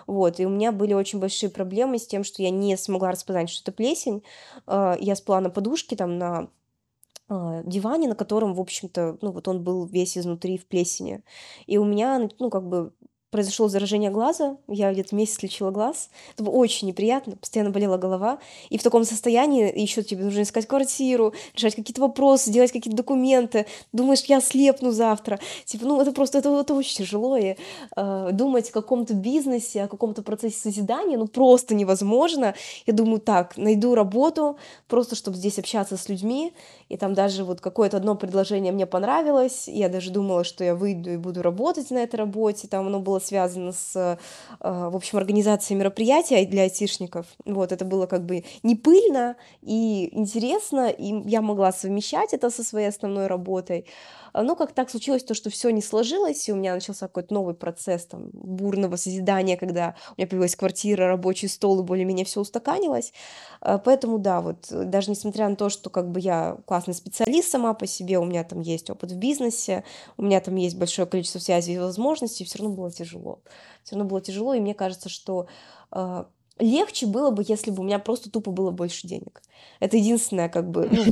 Вот, 0.06 0.40
и 0.40 0.46
у 0.46 0.50
меня 0.50 0.72
были 0.72 0.94
очень 0.94 1.18
большие 1.18 1.50
проблемы 1.50 1.98
с 1.98 2.06
тем, 2.06 2.24
что 2.24 2.42
я 2.42 2.50
не 2.50 2.76
смогла 2.76 3.12
распознать, 3.12 3.50
что 3.50 3.62
это 3.62 3.76
плесень. 3.76 4.22
Э, 4.66 4.96
я 5.00 5.16
спала 5.16 5.40
на 5.40 5.50
подушке, 5.50 5.96
там, 5.96 6.18
на 6.18 6.38
а, 6.38 6.48
диване, 7.64 8.08
на 8.08 8.14
котором, 8.14 8.54
в 8.54 8.60
общем-то, 8.60 9.18
ну, 9.20 9.32
вот 9.32 9.48
он 9.48 9.62
был 9.62 9.86
весь 9.86 10.16
изнутри 10.18 10.58
в 10.58 10.66
плесени. 10.66 11.22
И 11.66 11.78
у 11.78 11.84
меня, 11.84 12.28
ну, 12.38 12.50
как 12.50 12.66
бы 12.68 12.92
произошло 13.30 13.68
заражение 13.68 14.10
глаза, 14.10 14.56
я 14.68 14.90
где-то 14.92 15.14
месяц 15.14 15.42
лечила 15.42 15.70
глаз, 15.70 16.08
это 16.34 16.44
было 16.44 16.54
очень 16.54 16.88
неприятно, 16.88 17.36
постоянно 17.36 17.70
болела 17.70 17.98
голова, 17.98 18.38
и 18.70 18.78
в 18.78 18.82
таком 18.82 19.04
состоянии 19.04 19.78
еще 19.78 20.02
тебе 20.02 20.24
нужно 20.24 20.42
искать 20.42 20.66
квартиру, 20.66 21.34
решать 21.54 21.74
какие-то 21.74 22.00
вопросы, 22.00 22.50
делать 22.50 22.72
какие-то 22.72 22.96
документы, 22.96 23.66
думаешь, 23.92 24.22
я 24.24 24.40
слепну 24.40 24.92
завтра, 24.92 25.38
типа, 25.66 25.84
ну 25.84 26.00
это 26.00 26.12
просто, 26.12 26.38
это, 26.38 26.58
это 26.58 26.74
очень 26.74 26.96
тяжело, 26.96 27.36
и 27.36 27.56
э, 27.96 28.28
думать 28.32 28.70
о 28.70 28.72
каком-то 28.72 29.12
бизнесе, 29.12 29.82
о 29.82 29.88
каком-то 29.88 30.22
процессе 30.22 30.58
созидания, 30.58 31.18
ну 31.18 31.26
просто 31.26 31.74
невозможно, 31.74 32.54
я 32.86 32.94
думаю, 32.94 33.20
так, 33.20 33.58
найду 33.58 33.94
работу, 33.94 34.56
просто 34.86 35.16
чтобы 35.16 35.36
здесь 35.36 35.58
общаться 35.58 35.98
с 35.98 36.08
людьми, 36.08 36.54
и 36.88 36.96
там 36.96 37.12
даже 37.12 37.44
вот 37.44 37.60
какое-то 37.60 37.98
одно 37.98 38.14
предложение 38.14 38.72
мне 38.72 38.86
понравилось, 38.86 39.68
я 39.68 39.90
даже 39.90 40.10
думала, 40.10 40.44
что 40.44 40.64
я 40.64 40.74
выйду 40.74 41.10
и 41.10 41.16
буду 41.18 41.42
работать 41.42 41.90
на 41.90 41.98
этой 41.98 42.16
работе, 42.16 42.68
там 42.68 42.86
оно 42.86 43.00
было 43.00 43.17
было 43.18 43.20
связано 43.20 43.72
с, 43.72 43.96
э, 43.96 44.16
в 44.60 44.96
общем, 44.96 45.18
организацией 45.18 45.78
мероприятия 45.78 46.46
для 46.46 46.62
айтишников. 46.62 47.26
Вот, 47.44 47.72
это 47.72 47.84
было 47.84 48.06
как 48.06 48.24
бы 48.24 48.44
не 48.62 48.76
пыльно 48.76 49.36
и 49.62 50.08
интересно, 50.12 50.88
и 50.88 51.28
я 51.28 51.42
могла 51.42 51.72
совмещать 51.72 52.34
это 52.34 52.50
со 52.50 52.62
своей 52.62 52.88
основной 52.88 53.26
работой. 53.26 53.84
А, 54.38 54.42
но 54.44 54.54
как 54.54 54.72
так 54.72 54.88
случилось, 54.88 55.24
то, 55.24 55.34
что 55.34 55.50
все 55.50 55.70
не 55.70 55.82
сложилось, 55.82 56.48
и 56.48 56.52
у 56.52 56.56
меня 56.56 56.72
начался 56.72 57.08
какой-то 57.08 57.34
новый 57.34 57.54
процесс 57.54 58.06
там, 58.06 58.30
бурного 58.32 58.94
созидания, 58.94 59.56
когда 59.56 59.96
у 60.10 60.14
меня 60.16 60.28
появилась 60.28 60.54
квартира, 60.54 61.08
рабочий 61.08 61.48
стол, 61.48 61.80
и 61.80 61.82
более-менее 61.82 62.24
все 62.24 62.40
устаканилось. 62.40 63.12
А, 63.60 63.78
поэтому 63.78 64.18
да, 64.18 64.40
вот 64.40 64.68
даже 64.70 65.10
несмотря 65.10 65.48
на 65.48 65.56
то, 65.56 65.68
что 65.70 65.90
как 65.90 66.12
бы 66.12 66.20
я 66.20 66.56
классный 66.66 66.94
специалист 66.94 67.50
сама 67.50 67.74
по 67.74 67.88
себе, 67.88 68.20
у 68.20 68.24
меня 68.24 68.44
там 68.44 68.60
есть 68.60 68.90
опыт 68.90 69.10
в 69.10 69.16
бизнесе, 69.16 69.82
у 70.16 70.22
меня 70.22 70.40
там 70.40 70.54
есть 70.54 70.78
большое 70.78 71.08
количество 71.08 71.40
связей 71.40 71.74
и 71.74 71.78
возможностей, 71.78 72.44
все 72.44 72.58
равно 72.60 72.76
было 72.76 72.92
тяжело. 72.92 73.40
Все 73.82 73.96
равно 73.96 74.08
было 74.08 74.20
тяжело, 74.20 74.54
и 74.54 74.60
мне 74.60 74.74
кажется, 74.74 75.08
что 75.08 75.48
а, 75.90 76.28
легче 76.58 77.06
было 77.06 77.30
бы, 77.30 77.44
если 77.46 77.70
бы 77.70 77.82
у 77.82 77.86
меня 77.86 77.98
просто 77.98 78.30
тупо 78.30 78.50
было 78.50 78.70
больше 78.70 79.06
денег. 79.06 79.42
Это 79.80 79.96
единственное, 79.96 80.48
как 80.48 80.70
бы, 80.70 80.88
ну, 80.90 81.04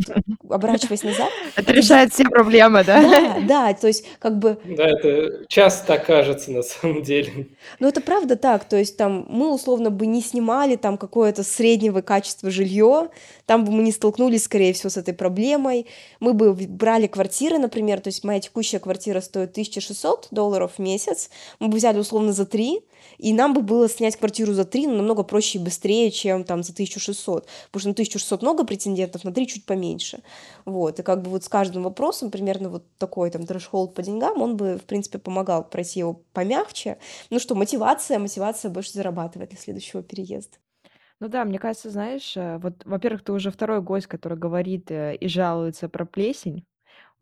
оборачиваясь 0.55 1.05
назад. 1.05 1.31
Это 1.55 1.73
решает 1.73 2.13
все 2.13 2.25
проблемы, 2.25 2.83
да? 2.85 3.03
Да, 3.03 3.41
да, 3.41 3.75
то 3.75 3.87
есть 3.87 4.05
как 4.19 4.39
бы... 4.39 4.59
Да, 4.65 4.87
это 4.87 5.45
часто 5.49 5.87
так 5.87 6.07
кажется 6.07 6.51
на 6.51 6.63
самом 6.63 7.03
деле. 7.03 7.49
Ну, 7.79 7.89
это 7.89 8.01
правда 8.01 8.37
так, 8.37 8.69
то 8.69 8.77
есть 8.77 8.97
там 8.97 9.27
мы 9.29 9.53
условно 9.53 9.91
бы 9.91 10.07
не 10.07 10.21
снимали 10.21 10.77
там 10.77 10.99
какое-то 10.99 11.43
среднего 11.45 12.01
качества 12.01 12.51
жилье, 12.51 13.09
там 13.47 13.65
бы 13.65 13.73
мы 13.73 13.83
не 13.83 13.93
столкнулись, 13.93 14.45
скорее 14.45 14.73
всего, 14.73 14.91
с 14.91 14.97
этой 14.97 15.15
проблемой. 15.15 15.87
Мы 16.19 16.33
бы 16.33 16.53
брали 16.53 17.07
квартиры, 17.07 17.59
например, 17.59 18.01
то 18.01 18.09
есть 18.09 18.25
моя 18.25 18.41
текущая 18.41 18.81
квартира 18.81 19.21
стоит 19.21 19.51
1600 19.51 20.29
долларов 20.31 20.73
в 20.77 20.79
месяц, 20.81 21.31
мы 21.61 21.69
бы 21.69 21.77
взяли 21.77 21.99
условно 21.99 22.33
за 22.33 22.47
3, 22.47 22.81
и 23.19 23.33
нам 23.33 23.55
бы 23.55 23.63
было 23.63 23.89
снять 23.89 24.17
квартиру 24.17 24.53
за 24.53 24.65
3, 24.65 24.89
но 24.89 24.95
намного 24.97 25.23
проще 25.23 25.36
и 25.39 25.59
быстрее, 25.59 26.11
чем 26.11 26.45
там 26.45 26.63
за 26.63 26.73
1600, 26.73 27.47
потому 27.71 27.81
что 27.81 27.89
на 27.89 27.93
1600 27.93 28.43
много 28.43 28.65
претендентов, 28.65 29.25
на 29.25 29.33
3 29.33 29.47
чуть 29.47 29.67
поменьше. 29.67 30.21
Вот, 30.65 30.99
и 30.99 31.03
как 31.03 31.23
бы 31.23 31.31
вот 31.31 31.45
с 31.45 31.49
каждым 31.49 31.83
вопросом 31.83 32.31
примерно 32.31 32.69
вот 32.69 32.85
такой 32.99 33.31
там 33.31 33.47
трэш-холд 33.47 33.95
по 33.95 34.03
деньгам, 34.03 34.41
он 34.43 34.57
бы, 34.57 34.79
в 34.79 34.85
принципе, 34.85 35.19
помогал 35.19 35.65
пройти 35.69 36.01
его 36.01 36.23
помягче. 36.33 36.99
Ну 37.31 37.39
что, 37.39 37.55
мотивация, 37.55 38.19
мотивация 38.19 38.71
больше 38.71 38.93
зарабатывать 38.93 39.51
для 39.51 39.59
следующего 39.59 40.03
переезда. 40.03 40.57
Ну 41.21 41.29
да, 41.29 41.45
мне 41.45 41.59
кажется, 41.59 41.91
знаешь, 41.91 42.37
э, 42.37 42.59
вот, 42.59 42.85
во-первых, 42.85 43.25
ты 43.25 43.33
уже 43.33 43.51
второй 43.51 43.81
гость, 43.81 44.07
который 44.07 44.37
говорит 44.37 44.91
э, 44.91 45.17
и 45.17 45.29
жалуется 45.29 45.89
про 45.89 46.05
плесень. 46.05 46.67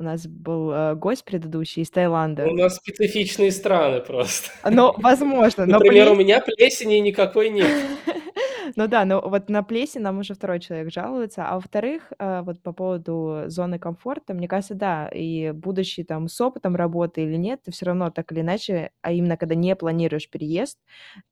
У 0.01 0.03
нас 0.03 0.27
был 0.27 0.73
э, 0.73 0.95
гость 0.97 1.25
предыдущий 1.25 1.83
из 1.83 1.91
Таиланда. 1.91 2.47
У 2.47 2.55
нас 2.55 2.77
специфичные 2.77 3.53
страны 3.53 4.01
просто. 4.01 4.51
Ну, 4.69 4.93
возможно, 4.97 5.67
но 5.67 5.75
Например, 5.75 6.11
у 6.11 6.17
плесень... 6.17 6.27
меня 6.27 6.41
плесени 6.41 6.95
никакой 6.97 7.51
нет. 7.51 7.71
Ну 8.77 8.87
да, 8.89 9.05
но 9.05 9.21
вот 9.21 9.49
на 9.49 9.63
плесень 9.63 10.01
нам 10.03 10.19
уже 10.19 10.35
второй 10.35 10.61
человек 10.61 10.93
жалуется. 10.93 11.45
А 11.49 11.55
во-вторых, 11.57 12.13
э, 12.19 12.43
вот 12.43 12.63
по 12.63 12.73
поводу 12.73 13.45
зоны 13.47 13.79
комфорта, 13.79 14.35
мне 14.35 14.49
кажется, 14.49 14.75
да, 14.75 15.09
и 15.09 15.51
будучи 15.53 16.03
там 16.05 16.29
с 16.29 16.41
опытом 16.41 16.77
работы 16.77 17.23
или 17.23 17.37
нет, 17.37 17.61
ты 17.65 17.73
все 17.73 17.87
равно 17.87 18.11
так 18.11 18.31
или 18.33 18.41
иначе, 18.41 18.91
а 19.03 19.13
именно 19.13 19.37
когда 19.37 19.55
не 19.55 19.75
планируешь 19.77 20.29
переезд, 20.31 20.79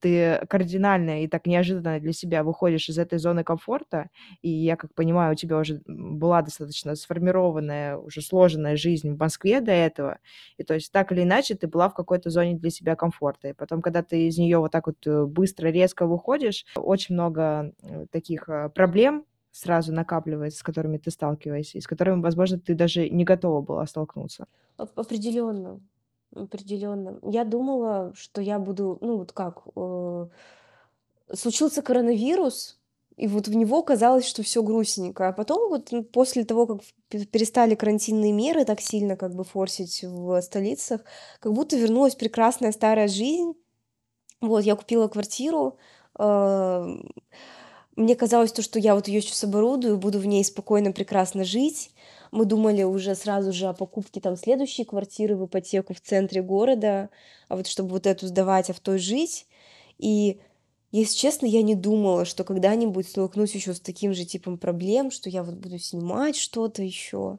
ты 0.00 0.44
кардинально 0.48 1.22
и 1.24 1.28
так 1.28 1.46
неожиданно 1.46 2.00
для 2.00 2.12
себя 2.12 2.42
выходишь 2.44 2.88
из 2.88 2.98
этой 2.98 3.18
зоны 3.18 3.44
комфорта, 3.44 4.08
и 4.42 4.48
я 4.50 4.76
как 4.76 4.94
понимаю, 4.94 5.32
у 5.32 5.34
тебя 5.36 5.58
уже 5.58 5.80
была 5.86 6.42
достаточно 6.42 6.94
сформированная, 6.94 7.96
уже 7.96 8.20
сложенная 8.22 8.76
жизнь 8.76 9.10
в 9.14 9.18
Москве 9.18 9.60
до 9.60 9.72
этого, 9.72 10.18
и 10.58 10.64
то 10.64 10.74
есть 10.74 10.92
так 10.92 11.12
или 11.12 11.22
иначе 11.22 11.54
ты 11.54 11.66
была 11.66 11.88
в 11.88 11.94
какой-то 11.94 12.30
зоне 12.30 12.54
для 12.56 12.70
себя 12.70 12.96
комфорта, 12.96 13.48
и 13.48 13.52
потом, 13.52 13.82
когда 13.82 14.02
ты 14.02 14.26
из 14.28 14.38
нее 14.38 14.58
вот 14.58 14.72
так 14.72 14.86
вот 14.86 15.06
э, 15.06 15.24
быстро, 15.26 15.68
резко 15.68 16.06
выходишь, 16.06 16.64
очень 16.76 17.14
много 17.14 17.21
много 17.22 17.72
э, 17.82 18.06
таких 18.10 18.48
э, 18.48 18.68
проблем 18.68 19.24
сразу 19.50 19.92
накапливается, 19.92 20.58
с 20.58 20.62
которыми 20.62 20.98
ты 20.98 21.10
сталкиваешься, 21.10 21.78
и 21.78 21.80
с 21.80 21.86
которыми, 21.86 22.22
возможно, 22.22 22.58
ты 22.58 22.74
даже 22.74 23.08
не 23.08 23.24
готова 23.24 23.60
была 23.60 23.86
столкнуться. 23.86 24.46
Определенно, 24.76 25.80
определенно. 26.34 27.18
Я 27.22 27.44
думала, 27.44 28.12
что 28.14 28.40
я 28.40 28.58
буду, 28.58 28.98
ну 29.00 29.18
вот 29.18 29.32
как, 29.32 29.62
э, 29.76 30.28
случился 31.34 31.82
коронавирус, 31.82 32.80
и 33.16 33.26
вот 33.26 33.46
в 33.46 33.54
него 33.54 33.82
казалось, 33.82 34.26
что 34.26 34.42
все 34.42 34.62
грустненько. 34.62 35.28
А 35.28 35.32
потом 35.32 35.68
вот 35.68 35.90
после 36.12 36.44
того, 36.44 36.66
как 36.66 36.80
перестали 37.30 37.74
карантинные 37.74 38.32
меры 38.32 38.64
так 38.64 38.80
сильно 38.80 39.16
как 39.16 39.34
бы 39.34 39.44
форсить 39.44 40.02
в 40.02 40.40
столицах, 40.40 41.02
как 41.40 41.52
будто 41.52 41.76
вернулась 41.76 42.14
прекрасная 42.14 42.72
старая 42.72 43.08
жизнь. 43.08 43.52
Вот, 44.40 44.64
я 44.64 44.74
купила 44.74 45.08
квартиру, 45.08 45.78
мне 46.18 48.16
казалось 48.16 48.52
то, 48.52 48.62
что 48.62 48.78
я 48.78 48.94
вот 48.94 49.08
ее 49.08 49.20
сейчас 49.20 49.44
оборудую, 49.44 49.98
буду 49.98 50.18
в 50.18 50.26
ней 50.26 50.44
спокойно, 50.44 50.92
прекрасно 50.92 51.44
жить. 51.44 51.90
Мы 52.30 52.46
думали 52.46 52.82
уже 52.82 53.14
сразу 53.14 53.52
же 53.52 53.66
о 53.66 53.74
покупке 53.74 54.20
там 54.20 54.36
следующей 54.36 54.84
квартиры 54.84 55.36
в 55.36 55.44
ипотеку 55.46 55.92
в 55.92 56.00
центре 56.00 56.40
города, 56.40 57.10
а 57.48 57.56
вот 57.56 57.66
чтобы 57.66 57.90
вот 57.90 58.06
эту 58.06 58.26
сдавать, 58.26 58.70
а 58.70 58.72
в 58.72 58.80
той 58.80 58.98
жить. 58.98 59.46
И 59.98 60.40
если 60.92 61.16
честно, 61.16 61.46
я 61.46 61.62
не 61.62 61.74
думала, 61.74 62.26
что 62.26 62.44
когда-нибудь 62.44 63.08
столкнусь 63.08 63.54
еще 63.54 63.72
с 63.72 63.80
таким 63.80 64.12
же 64.12 64.26
типом 64.26 64.58
проблем, 64.58 65.10
что 65.10 65.30
я 65.30 65.42
вот 65.42 65.54
буду 65.54 65.78
снимать 65.78 66.36
что-то 66.36 66.82
еще. 66.82 67.38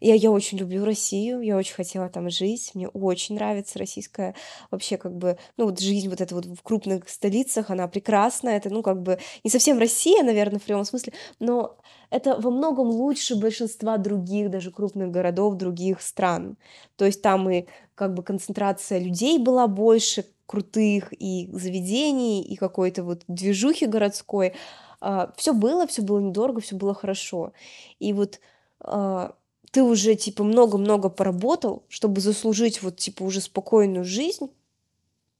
Я, 0.00 0.14
я 0.14 0.30
очень 0.30 0.58
люблю 0.58 0.84
Россию, 0.84 1.40
я 1.40 1.56
очень 1.56 1.74
хотела 1.74 2.08
там 2.08 2.30
жить, 2.30 2.70
мне 2.74 2.86
очень 2.88 3.34
нравится 3.34 3.78
российская 3.78 4.34
вообще 4.70 4.96
как 4.96 5.16
бы, 5.16 5.36
ну 5.56 5.64
вот 5.66 5.80
жизнь 5.80 6.08
вот 6.08 6.20
эта 6.20 6.34
вот 6.34 6.46
в 6.46 6.62
крупных 6.62 7.08
столицах, 7.08 7.70
она 7.70 7.88
прекрасная, 7.88 8.56
это 8.56 8.70
ну 8.70 8.82
как 8.82 9.02
бы 9.02 9.18
не 9.42 9.50
совсем 9.50 9.78
Россия, 9.78 10.22
наверное, 10.22 10.60
в 10.60 10.62
прямом 10.62 10.84
смысле, 10.84 11.12
но 11.40 11.76
это 12.12 12.38
во 12.38 12.50
многом 12.50 12.90
лучше 12.90 13.36
большинства 13.36 13.96
других, 13.96 14.50
даже 14.50 14.70
крупных 14.70 15.10
городов 15.10 15.54
других 15.54 16.02
стран. 16.02 16.58
То 16.96 17.06
есть 17.06 17.22
там 17.22 17.48
и 17.48 17.64
как 17.94 18.12
бы 18.12 18.22
концентрация 18.22 18.98
людей 18.98 19.38
была 19.38 19.66
больше, 19.66 20.26
крутых 20.44 21.14
и 21.18 21.48
заведений, 21.54 22.42
и 22.42 22.56
какой-то 22.56 23.02
вот 23.02 23.22
движухи 23.28 23.86
городской. 23.86 24.52
А, 25.00 25.32
все 25.38 25.54
было, 25.54 25.86
все 25.86 26.02
было 26.02 26.20
недорого, 26.20 26.60
все 26.60 26.76
было 26.76 26.92
хорошо. 26.92 27.54
И 27.98 28.12
вот 28.12 28.40
а, 28.80 29.34
ты 29.70 29.82
уже 29.82 30.14
типа 30.14 30.44
много-много 30.44 31.08
поработал, 31.08 31.82
чтобы 31.88 32.20
заслужить 32.20 32.82
вот 32.82 32.98
типа 32.98 33.22
уже 33.22 33.40
спокойную 33.40 34.04
жизнь, 34.04 34.50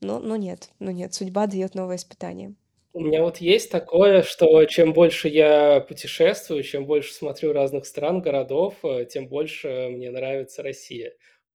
но, 0.00 0.20
но 0.20 0.36
нет, 0.36 0.70
но 0.78 0.90
нет, 0.90 1.12
судьба 1.12 1.46
дает 1.46 1.74
новое 1.74 1.96
испытание. 1.96 2.54
У 2.94 3.00
меня 3.00 3.22
вот 3.22 3.38
есть 3.38 3.70
такое, 3.70 4.22
что 4.22 4.64
чем 4.66 4.92
больше 4.92 5.28
я 5.28 5.80
путешествую, 5.80 6.62
чем 6.62 6.86
больше 6.86 7.14
смотрю 7.14 7.52
разных 7.52 7.86
стран, 7.86 8.20
городов, 8.20 8.74
э, 8.84 9.06
тем 9.06 9.28
больше 9.28 9.88
мне 9.90 10.10
нравится 10.10 10.62
Россия 10.62 11.12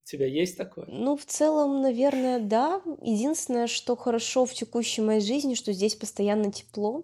тебя 0.07 0.25
есть 0.25 0.57
такое? 0.57 0.85
Ну, 0.87 1.17
в 1.17 1.25
целом, 1.25 1.81
наверное, 1.81 2.39
да. 2.39 2.81
Единственное, 3.01 3.67
что 3.67 3.95
хорошо 3.95 4.45
в 4.45 4.53
текущей 4.53 5.01
моей 5.01 5.21
жизни, 5.21 5.53
что 5.53 5.73
здесь 5.73 5.95
постоянно 5.95 6.51
тепло. 6.51 7.03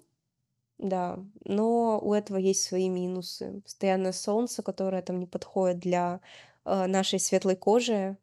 Да, 0.80 1.20
но 1.46 2.00
у 2.02 2.14
этого 2.14 2.38
есть 2.38 2.64
свои 2.64 2.90
минусы. 2.90 3.62
Постоянное 3.64 4.12
солнце, 4.12 4.64
которое 4.64 5.02
там 5.02 5.20
не 5.20 5.28
подходит 5.28 5.80
для, 5.80 6.20
э, 6.66 6.88
нашей 6.88 7.20
светлой 7.20 7.56
кожи. 7.56 8.18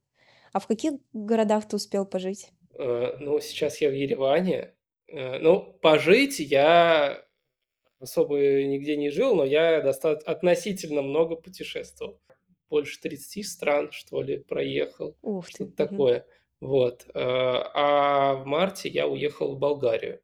А 0.52 0.58
в 0.58 0.66
каких 0.66 0.94
городах 1.12 1.68
ты 1.68 1.76
успел 1.76 2.04
пожить? 2.04 2.50
Э, 2.74 3.16
ну, 3.20 3.38
сейчас 3.40 3.80
я 3.80 3.88
в 3.88 3.94
Ереване. 3.94 4.74
Э, 5.10 5.38
ну, 5.38 5.78
пожить 5.82 6.38
я 6.38 7.24
особо 7.98 8.36
нигде 8.38 8.96
не 8.96 9.10
жил, 9.10 9.34
но 9.34 9.44
я 9.44 9.80
доста 9.82 10.12
относительно 10.12 11.02
много 11.02 11.36
путешествовал. 11.36 12.20
Больше 12.68 13.00
30 13.00 13.46
стран, 13.46 13.90
что 13.90 14.22
ли, 14.22 14.38
проехал, 14.38 15.16
Ух 15.22 15.46
ты, 15.46 15.52
что-то 15.52 15.72
такое. 15.72 16.26
Вот. 16.60 17.06
Э, 17.08 17.10
а 17.14 18.34
в 18.34 18.46
марте 18.46 18.88
я 18.88 19.08
уехал 19.08 19.56
в 19.56 19.58
Болгарию. 19.58 20.20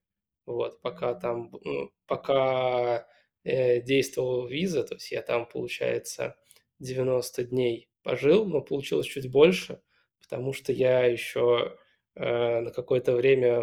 Вот, 0.47 0.81
пока 0.81 1.15
там, 1.15 1.51
ну, 1.65 1.91
пока 2.07 3.09
э, 3.43 3.81
действовала 3.81 4.47
виза, 4.47 4.85
то 4.85 4.95
есть 4.95 5.11
я 5.11 5.23
там, 5.23 5.47
получается, 5.47 6.37
90 6.79 7.45
дней 7.45 7.89
пожил, 8.05 8.45
но 8.47 8.61
получилось 8.61 9.07
чуть 9.07 9.29
больше, 9.29 9.81
потому 10.21 10.53
что 10.53 10.73
я 10.73 11.05
еще 11.05 11.77
на 12.15 12.71
какое-то 12.71 13.15
время 13.15 13.61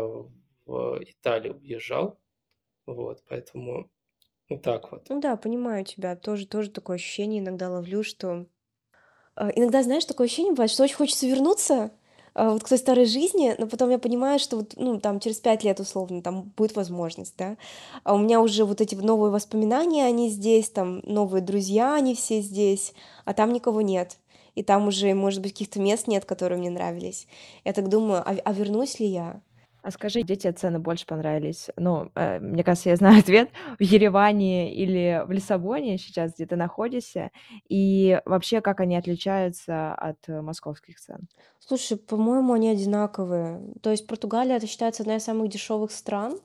в 0.66 1.00
Италию 1.04 1.58
уезжал. 1.58 2.20
Вот, 2.86 3.24
поэтому 3.30 3.90
вот 4.50 4.62
так 4.64 4.92
вот. 4.92 5.10
Ну 5.10 5.20
да, 5.20 5.36
понимаю 5.38 5.86
тебя. 5.86 6.16
Тоже 6.16 6.48
тоже 6.48 6.70
такое 6.70 6.96
ощущение 6.98 7.42
иногда 7.42 7.70
ловлю, 7.70 8.04
что 8.04 8.46
А, 9.36 9.50
иногда, 9.50 9.84
знаешь, 9.84 10.06
такое 10.06 10.28
ощущение 10.28 10.54
бывает, 10.54 10.72
что 10.72 10.84
очень 10.84 10.96
хочется 10.96 11.28
вернуться, 11.28 11.92
а, 12.36 12.52
вот 12.52 12.64
к 12.64 12.70
той 12.70 12.78
старой 12.78 13.06
жизни, 13.06 13.56
но 13.58 13.68
потом 13.68 13.90
я 13.90 14.00
понимаю, 14.00 14.40
что 14.40 14.58
вот, 14.58 14.74
ну, 14.78 15.00
там 15.00 15.20
через 15.20 15.40
5 15.40 15.64
лет 15.64 15.80
условно 15.80 16.22
там 16.22 16.54
будет 16.58 16.76
возможность, 16.76 17.36
да. 17.38 17.58
А 18.04 18.14
у 18.16 18.20
меня 18.20 18.42
уже 18.42 18.66
вот 18.66 18.82
эти 18.82 18.96
новые 18.96 19.32
воспоминания, 19.32 20.06
они 20.06 20.30
здесь, 20.30 20.70
там 20.70 21.00
новые 21.06 21.42
друзья, 21.42 21.96
они 21.96 22.16
все 22.16 22.42
здесь, 22.42 22.94
а 23.26 23.34
там 23.34 23.54
никого 23.54 23.82
нет. 23.82 24.18
И 24.56 24.64
там 24.64 24.88
уже, 24.88 25.14
может 25.16 25.42
быть, 25.42 25.54
каких-то 25.54 25.80
мест 25.80 26.08
нет, 26.08 26.26
которые 26.26 26.60
мне 26.60 26.70
нравились. 26.70 27.28
Я 27.66 27.74
так 27.74 27.90
думаю, 27.90 28.22
а, 28.26 28.36
а 28.46 28.54
вернусь 28.54 29.00
ли 29.00 29.08
я? 29.08 29.42
А 29.84 29.92
скажи, 29.92 30.22
где 30.22 30.38
тебе 30.38 30.54
цены 30.54 30.80
больше 30.80 31.06
понравились? 31.06 31.70
Ну, 31.76 32.10
э, 32.16 32.40
мне 32.40 32.64
кажется, 32.64 32.90
я 32.90 32.96
знаю 32.96 33.20
ответ. 33.20 33.50
В 33.78 33.84
Ереване 33.84 34.74
или 34.74 35.24
в 35.28 35.32
Лиссабоне 35.32 35.98
сейчас, 35.98 36.34
где 36.34 36.46
ты 36.46 36.56
находишься? 36.56 37.32
И 37.68 38.20
вообще, 38.26 38.62
как 38.62 38.80
они 38.80 38.96
отличаются 38.96 39.94
от 39.94 40.18
э, 40.28 40.42
московских 40.42 41.00
цен? 41.02 41.28
Слушай, 41.60 41.98
по-моему, 41.98 42.54
они 42.54 42.70
одинаковые. 42.70 43.62
То 43.82 43.92
есть 43.92 44.08
Португалия, 44.08 44.56
это 44.56 44.68
считается 44.68 45.04
одна 45.04 45.18
из 45.18 45.24
самых 45.26 45.50
дешевых 45.50 45.92
стран, 45.92 46.40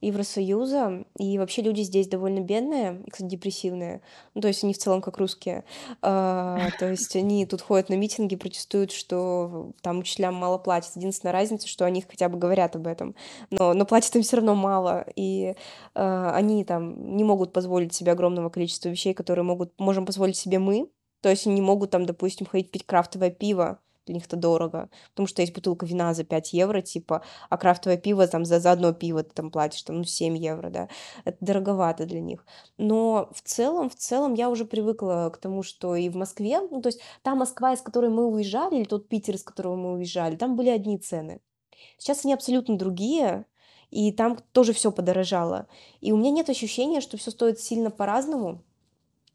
Евросоюза, 0.00 1.04
и 1.18 1.38
вообще 1.38 1.62
люди 1.62 1.82
здесь 1.82 2.08
довольно 2.08 2.40
бедные, 2.40 3.02
и, 3.06 3.10
кстати, 3.10 3.28
депрессивные. 3.28 4.00
Ну, 4.34 4.40
то 4.40 4.48
есть 4.48 4.62
они 4.62 4.74
в 4.74 4.78
целом 4.78 5.00
как 5.00 5.18
русские. 5.18 5.64
А, 6.02 6.68
то 6.78 6.88
есть 6.90 7.16
они 7.16 7.46
тут 7.46 7.62
ходят 7.62 7.88
на 7.88 7.94
митинги, 7.94 8.36
протестуют, 8.36 8.92
что 8.92 9.72
там 9.82 9.98
учителям 9.98 10.34
мало 10.34 10.58
платят. 10.58 10.94
Единственная 10.96 11.32
разница, 11.32 11.66
что 11.66 11.84
они 11.84 12.02
хотя 12.02 12.28
бы 12.28 12.38
говорят 12.38 12.76
об 12.76 12.86
этом. 12.86 13.14
Но, 13.50 13.74
но 13.74 13.84
платят 13.84 14.14
им 14.16 14.22
все 14.22 14.36
равно 14.36 14.54
мало, 14.54 15.04
и 15.16 15.54
а, 15.94 16.32
они 16.34 16.64
там 16.64 17.16
не 17.16 17.24
могут 17.24 17.52
позволить 17.52 17.92
себе 17.92 18.12
огромного 18.12 18.50
количества 18.50 18.88
вещей, 18.88 19.14
которые 19.14 19.44
могут, 19.44 19.72
можем 19.78 20.06
позволить 20.06 20.36
себе 20.36 20.58
мы. 20.58 20.88
То 21.20 21.28
есть 21.28 21.46
они 21.46 21.56
не 21.56 21.60
могут 21.60 21.90
там, 21.90 22.06
допустим, 22.06 22.46
ходить 22.46 22.70
пить 22.70 22.86
крафтовое 22.86 23.30
пиво, 23.30 23.80
для 24.08 24.14
них 24.14 24.26
это 24.26 24.36
дорого, 24.36 24.88
потому 25.10 25.28
что 25.28 25.42
есть 25.42 25.54
бутылка 25.54 25.86
вина 25.86 26.14
за 26.14 26.24
5 26.24 26.52
евро, 26.52 26.80
типа, 26.80 27.22
а 27.48 27.56
крафтовое 27.56 27.98
пиво 27.98 28.26
там 28.26 28.44
за, 28.44 28.58
за 28.58 28.72
одно 28.72 28.92
пиво 28.92 29.22
ты 29.22 29.30
там 29.34 29.50
платишь, 29.50 29.82
там, 29.82 29.98
ну, 29.98 30.04
7 30.04 30.36
евро, 30.36 30.70
да, 30.70 30.88
это 31.24 31.36
дороговато 31.40 32.06
для 32.06 32.20
них. 32.20 32.44
Но 32.78 33.28
в 33.32 33.42
целом, 33.42 33.90
в 33.90 33.94
целом 33.94 34.34
я 34.34 34.50
уже 34.50 34.64
привыкла 34.64 35.30
к 35.32 35.38
тому, 35.38 35.62
что 35.62 35.94
и 35.94 36.08
в 36.08 36.16
Москве, 36.16 36.60
ну, 36.60 36.80
то 36.80 36.88
есть 36.88 37.00
та 37.22 37.34
Москва, 37.34 37.72
из 37.72 37.82
которой 37.82 38.10
мы 38.10 38.26
уезжали, 38.26 38.76
или 38.76 38.84
тот 38.84 39.08
Питер, 39.08 39.34
из 39.34 39.42
которого 39.42 39.76
мы 39.76 39.92
уезжали, 39.92 40.36
там 40.36 40.56
были 40.56 40.70
одни 40.70 40.98
цены. 40.98 41.40
Сейчас 41.98 42.24
они 42.24 42.34
абсолютно 42.34 42.76
другие, 42.76 43.44
и 43.90 44.12
там 44.12 44.38
тоже 44.52 44.72
все 44.72 44.92
подорожало. 44.92 45.66
И 46.00 46.12
у 46.12 46.16
меня 46.16 46.30
нет 46.30 46.50
ощущения, 46.50 47.00
что 47.00 47.16
все 47.16 47.30
стоит 47.30 47.60
сильно 47.60 47.90
по-разному. 47.90 48.62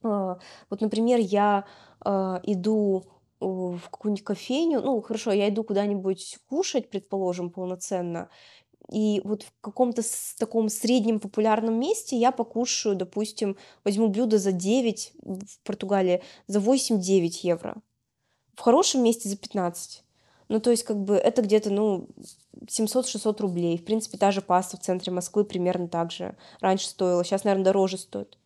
А, 0.04 0.38
Вот, 0.70 0.82
например, 0.82 1.20
я 1.20 1.66
а, 2.02 2.40
иду 2.44 3.06
в 3.48 3.90
какую-нибудь 3.90 4.24
кофейню, 4.24 4.82
ну, 4.82 5.02
хорошо, 5.02 5.32
я 5.32 5.50
иду 5.50 5.64
куда-нибудь 5.64 6.40
кушать, 6.48 6.90
предположим, 6.90 7.50
полноценно, 7.50 8.30
и 8.92 9.22
вот 9.24 9.44
в 9.44 9.54
каком-то 9.62 10.02
таком 10.38 10.70
среднем 10.70 11.20
популярном 11.20 11.80
месте 11.80 12.18
я 12.18 12.32
покушаю, 12.32 12.96
допустим, 12.96 13.58
возьму 13.84 14.08
блюдо 14.10 14.38
за 14.38 14.52
9 14.52 15.14
в 15.22 15.60
Португалии, 15.64 16.22
за 16.48 16.60
восемь-девять 16.60 17.44
евро. 17.44 17.78
В 18.56 18.62
хорошем 18.62 19.04
месте 19.04 19.30
за 19.30 19.38
15. 19.38 20.04
Ну, 20.50 20.60
то 20.60 20.70
есть, 20.70 20.84
как 20.84 20.98
бы, 20.98 21.16
это 21.16 21.42
где-то, 21.42 21.70
ну, 21.70 22.10
700-600 22.66 23.42
рублей. 23.42 23.78
В 23.78 23.86
принципе, 23.86 24.18
та 24.18 24.32
же 24.32 24.42
паста 24.42 24.78
в 24.78 24.82
центре 24.82 25.12
Москвы 25.12 25.46
примерно 25.46 25.88
так 25.88 26.12
же 26.12 26.36
раньше 26.60 26.88
стоила. 26.88 27.24
Сейчас, 27.24 27.46
наверное, 27.46 27.66
дороже 27.66 27.98
стоит. 27.98 28.38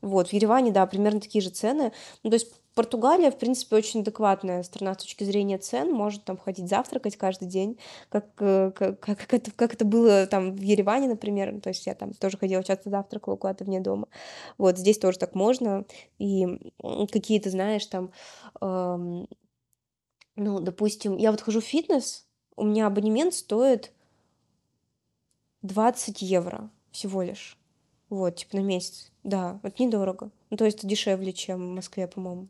Вот, 0.00 0.28
в 0.28 0.32
Ереване, 0.32 0.70
да, 0.70 0.86
примерно 0.86 1.20
такие 1.20 1.42
же 1.42 1.50
цены. 1.50 1.92
Ну, 2.22 2.30
то 2.30 2.34
есть 2.34 2.52
Португалия, 2.74 3.30
в 3.30 3.38
принципе, 3.38 3.76
очень 3.76 4.00
адекватная 4.00 4.64
страна 4.64 4.94
с 4.94 4.98
точки 4.98 5.22
зрения 5.22 5.58
цен, 5.58 5.92
может 5.92 6.24
там 6.24 6.36
ходить 6.36 6.68
завтракать 6.68 7.16
каждый 7.16 7.46
день, 7.46 7.78
как, 8.08 8.26
э, 8.40 8.72
как, 8.74 8.98
как, 8.98 9.18
как 9.18 9.34
это, 9.34 9.50
как 9.52 9.74
это 9.74 9.84
было 9.84 10.26
там 10.26 10.56
в 10.56 10.60
Ереване, 10.60 11.06
например, 11.06 11.60
то 11.60 11.68
есть 11.68 11.86
я 11.86 11.94
там 11.94 12.12
тоже 12.14 12.36
ходила, 12.36 12.64
часто 12.64 12.90
завтракала 12.90 13.36
куда-то 13.36 13.64
вне 13.64 13.78
дома. 13.80 14.08
Вот, 14.58 14.76
здесь 14.76 14.98
тоже 14.98 15.18
так 15.18 15.36
можно, 15.36 15.84
и 16.18 16.72
какие-то, 17.12 17.50
знаешь, 17.50 17.86
там, 17.86 18.10
эм, 18.60 19.28
ну, 20.34 20.58
допустим, 20.58 21.16
я 21.16 21.30
вот 21.30 21.40
хожу 21.40 21.60
в 21.60 21.64
фитнес, 21.64 22.26
у 22.56 22.64
меня 22.64 22.88
абонемент 22.88 23.34
стоит 23.34 23.92
20 25.62 26.22
евро 26.22 26.70
всего 26.90 27.22
лишь. 27.22 27.56
Вот, 28.08 28.36
типа 28.36 28.56
на 28.56 28.60
месяц. 28.60 29.12
Да, 29.22 29.60
это 29.62 29.82
недорого. 29.82 30.30
Ну, 30.50 30.56
то 30.56 30.64
есть 30.64 30.86
дешевле, 30.86 31.32
чем 31.32 31.70
в 31.70 31.74
Москве, 31.74 32.06
по-моему. 32.06 32.48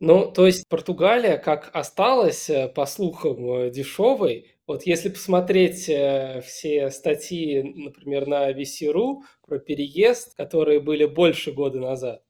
Ну, 0.00 0.30
то 0.30 0.46
есть 0.46 0.68
Португалия, 0.68 1.38
как 1.38 1.70
осталась, 1.74 2.50
э, 2.50 2.68
по 2.68 2.84
слухам, 2.86 3.50
э, 3.50 3.70
дешевой. 3.70 4.52
Вот 4.66 4.82
если 4.84 5.08
посмотреть 5.08 5.88
э, 5.88 6.42
все 6.44 6.90
статьи, 6.90 7.62
например, 7.62 8.26
на 8.26 8.50
VC.ru 8.52 9.22
про 9.46 9.58
переезд, 9.58 10.34
которые 10.36 10.80
были 10.80 11.06
больше 11.06 11.50
года 11.52 11.80
назад, 11.80 12.22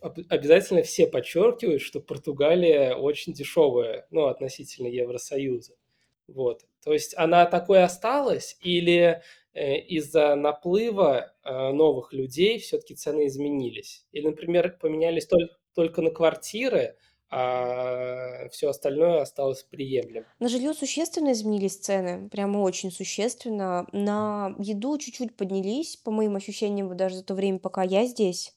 об- 0.00 0.20
обязательно 0.28 0.82
все 0.84 1.06
подчеркивают, 1.08 1.82
что 1.82 2.00
Португалия 2.00 2.94
очень 2.94 3.32
дешевая, 3.32 4.06
ну, 4.10 4.26
относительно 4.26 4.86
Евросоюза. 4.88 5.74
Вот. 6.28 6.62
То 6.84 6.92
есть 6.92 7.14
она 7.16 7.46
такой 7.46 7.82
осталась 7.82 8.56
или 8.62 9.22
из-за 9.54 10.34
наплыва 10.34 11.34
новых 11.44 12.12
людей 12.14 12.58
все-таки 12.58 12.94
цены 12.94 13.26
изменились? 13.26 14.06
Или, 14.12 14.26
например, 14.28 14.78
поменялись 14.80 15.26
только, 15.26 15.54
только 15.74 16.02
на 16.02 16.10
квартиры, 16.10 16.96
а 17.34 18.48
все 18.50 18.68
остальное 18.68 19.22
осталось 19.22 19.62
приемлемым? 19.62 20.26
На 20.38 20.48
жилье 20.48 20.74
существенно 20.74 21.32
изменились 21.32 21.78
цены, 21.78 22.28
прямо 22.28 22.58
очень 22.58 22.92
существенно. 22.92 23.86
На 23.92 24.54
еду 24.58 24.98
чуть-чуть 24.98 25.34
поднялись, 25.34 25.96
по 25.96 26.10
моим 26.10 26.36
ощущениям, 26.36 26.94
даже 26.94 27.16
за 27.16 27.24
то 27.24 27.34
время, 27.34 27.58
пока 27.58 27.82
я 27.82 28.06
здесь. 28.06 28.54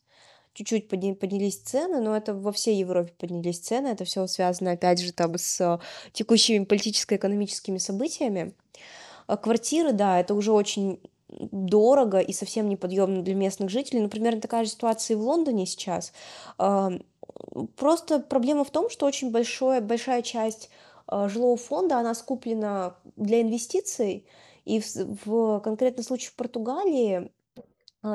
Чуть-чуть 0.53 0.91
подня- 0.91 1.15
поднялись 1.15 1.57
цены, 1.57 2.01
но 2.01 2.15
это 2.15 2.33
во 2.33 2.51
всей 2.51 2.77
Европе 2.77 3.13
поднялись 3.17 3.59
цены. 3.59 3.87
Это 3.87 4.03
все 4.03 4.27
связано, 4.27 4.71
опять 4.71 4.99
же, 5.01 5.13
там 5.13 5.37
с 5.37 5.79
текущими 6.11 6.65
политическо-экономическими 6.65 7.77
событиями. 7.77 8.53
А 9.27 9.37
квартиры, 9.37 9.91
да, 9.91 10.19
это 10.19 10.33
уже 10.33 10.51
очень 10.51 10.99
дорого 11.39 12.19
и 12.19 12.33
совсем 12.33 12.69
неподъемно 12.69 13.21
для 13.21 13.35
местных 13.35 13.69
жителей. 13.69 14.01
Например, 14.01 14.39
такая 14.39 14.65
же 14.65 14.71
ситуация 14.71 15.15
и 15.15 15.17
в 15.17 15.23
Лондоне 15.23 15.65
сейчас. 15.65 16.13
Просто 17.75 18.19
проблема 18.19 18.63
в 18.63 18.71
том, 18.71 18.89
что 18.89 19.05
очень 19.05 19.31
большое, 19.31 19.81
большая 19.81 20.21
часть 20.21 20.69
а, 21.07 21.29
жилого 21.29 21.57
фонда, 21.57 21.97
она 21.97 22.13
скуплена 22.15 22.95
для 23.15 23.41
инвестиций, 23.41 24.25
и 24.65 24.79
в, 24.79 25.25
в 25.25 25.59
конкретном 25.59 26.03
случае 26.03 26.31
в 26.31 26.35
Португалии 26.35 27.31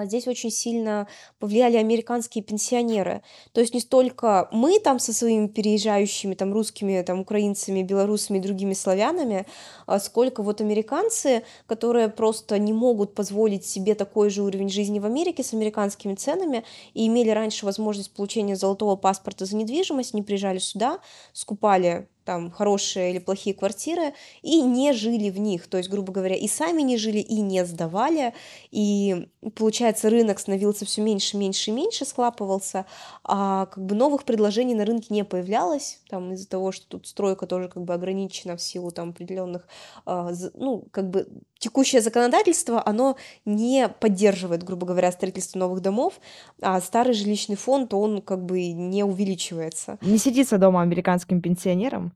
Здесь 0.04 0.26
очень 0.28 0.50
сильно 0.50 1.06
повлияли 1.38 1.76
американские 1.76 2.44
пенсионеры. 2.44 3.22
То 3.52 3.60
есть 3.60 3.74
не 3.74 3.80
столько 3.80 4.48
мы 4.52 4.78
там 4.78 4.98
со 4.98 5.12
своими 5.12 5.46
переезжающими 5.46 6.34
там 6.34 6.52
русскими, 6.52 7.02
там 7.02 7.20
украинцами, 7.20 7.82
белорусами 7.82 8.38
и 8.38 8.40
другими 8.40 8.74
славянами, 8.74 9.46
а 9.86 9.98
сколько 9.98 10.42
вот 10.42 10.60
американцы, 10.60 11.42
которые 11.66 12.08
просто 12.08 12.58
не 12.58 12.72
могут 12.72 13.14
позволить 13.14 13.64
себе 13.64 13.94
такой 13.94 14.30
же 14.30 14.42
уровень 14.42 14.68
жизни 14.68 14.98
в 14.98 15.06
Америке 15.06 15.42
с 15.42 15.52
американскими 15.52 16.14
ценами 16.14 16.64
и 16.94 17.06
имели 17.06 17.30
раньше 17.30 17.66
возможность 17.66 18.14
получения 18.14 18.56
золотого 18.56 18.96
паспорта 18.96 19.44
за 19.44 19.56
недвижимость, 19.56 20.14
они 20.14 20.22
приезжали 20.22 20.58
сюда, 20.58 20.98
скупали 21.32 22.08
там 22.24 22.50
хорошие 22.50 23.10
или 23.10 23.18
плохие 23.18 23.54
квартиры 23.54 24.14
и 24.42 24.60
не 24.62 24.92
жили 24.92 25.30
в 25.30 25.38
них, 25.38 25.66
то 25.68 25.78
есть, 25.78 25.90
грубо 25.90 26.12
говоря, 26.12 26.36
и 26.36 26.48
сами 26.48 26.82
не 26.82 26.96
жили, 26.96 27.18
и 27.18 27.40
не 27.40 27.64
сдавали, 27.64 28.34
и 28.70 29.28
получается 29.54 30.10
рынок 30.10 30.38
становился 30.38 30.84
все 30.84 31.02
меньше, 31.02 31.36
меньше, 31.36 31.72
меньше, 31.72 32.04
схлапывался, 32.04 32.86
а 33.32 33.66
как 33.66 33.84
бы 33.86 33.94
новых 33.94 34.24
предложений 34.24 34.74
на 34.74 34.84
рынке 34.84 35.14
не 35.14 35.24
появлялось, 35.24 36.00
там 36.08 36.32
из-за 36.32 36.48
того, 36.48 36.72
что 36.72 36.84
тут 36.88 37.06
стройка 37.06 37.46
тоже 37.46 37.68
как 37.68 37.84
бы 37.84 37.94
ограничена 37.94 38.56
в 38.56 38.60
силу 38.60 38.90
там 38.90 39.10
определенных, 39.10 39.68
а, 40.04 40.32
ну, 40.54 40.84
как 40.90 41.10
бы 41.10 41.28
текущее 41.60 42.00
законодательство, 42.00 42.82
оно 42.84 43.16
не 43.44 43.88
поддерживает, 43.88 44.64
грубо 44.64 44.84
говоря, 44.84 45.12
строительство 45.12 45.60
новых 45.60 45.80
домов, 45.80 46.14
а 46.60 46.80
старый 46.80 47.14
жилищный 47.14 47.54
фонд, 47.54 47.94
он 47.94 48.20
как 48.20 48.44
бы 48.44 48.72
не 48.72 49.04
увеличивается. 49.04 49.98
Не 50.00 50.18
сидится 50.18 50.58
дома 50.58 50.82
американским 50.82 51.40
пенсионерам. 51.40 52.12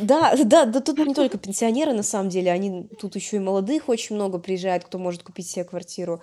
Да, 0.00 0.34
да, 0.44 0.64
да 0.64 0.80
тут 0.80 0.98
не 0.98 1.14
только 1.14 1.38
пенсионеры, 1.38 1.92
на 1.92 2.02
самом 2.02 2.28
деле, 2.28 2.50
они 2.50 2.88
тут 3.00 3.14
еще 3.14 3.36
и 3.36 3.40
молодых 3.40 3.88
очень 3.88 4.16
много 4.16 4.38
приезжает, 4.40 4.84
кто 4.84 4.98
может 4.98 5.22
купить 5.22 5.46
себе 5.46 5.64
квартиру. 5.64 6.20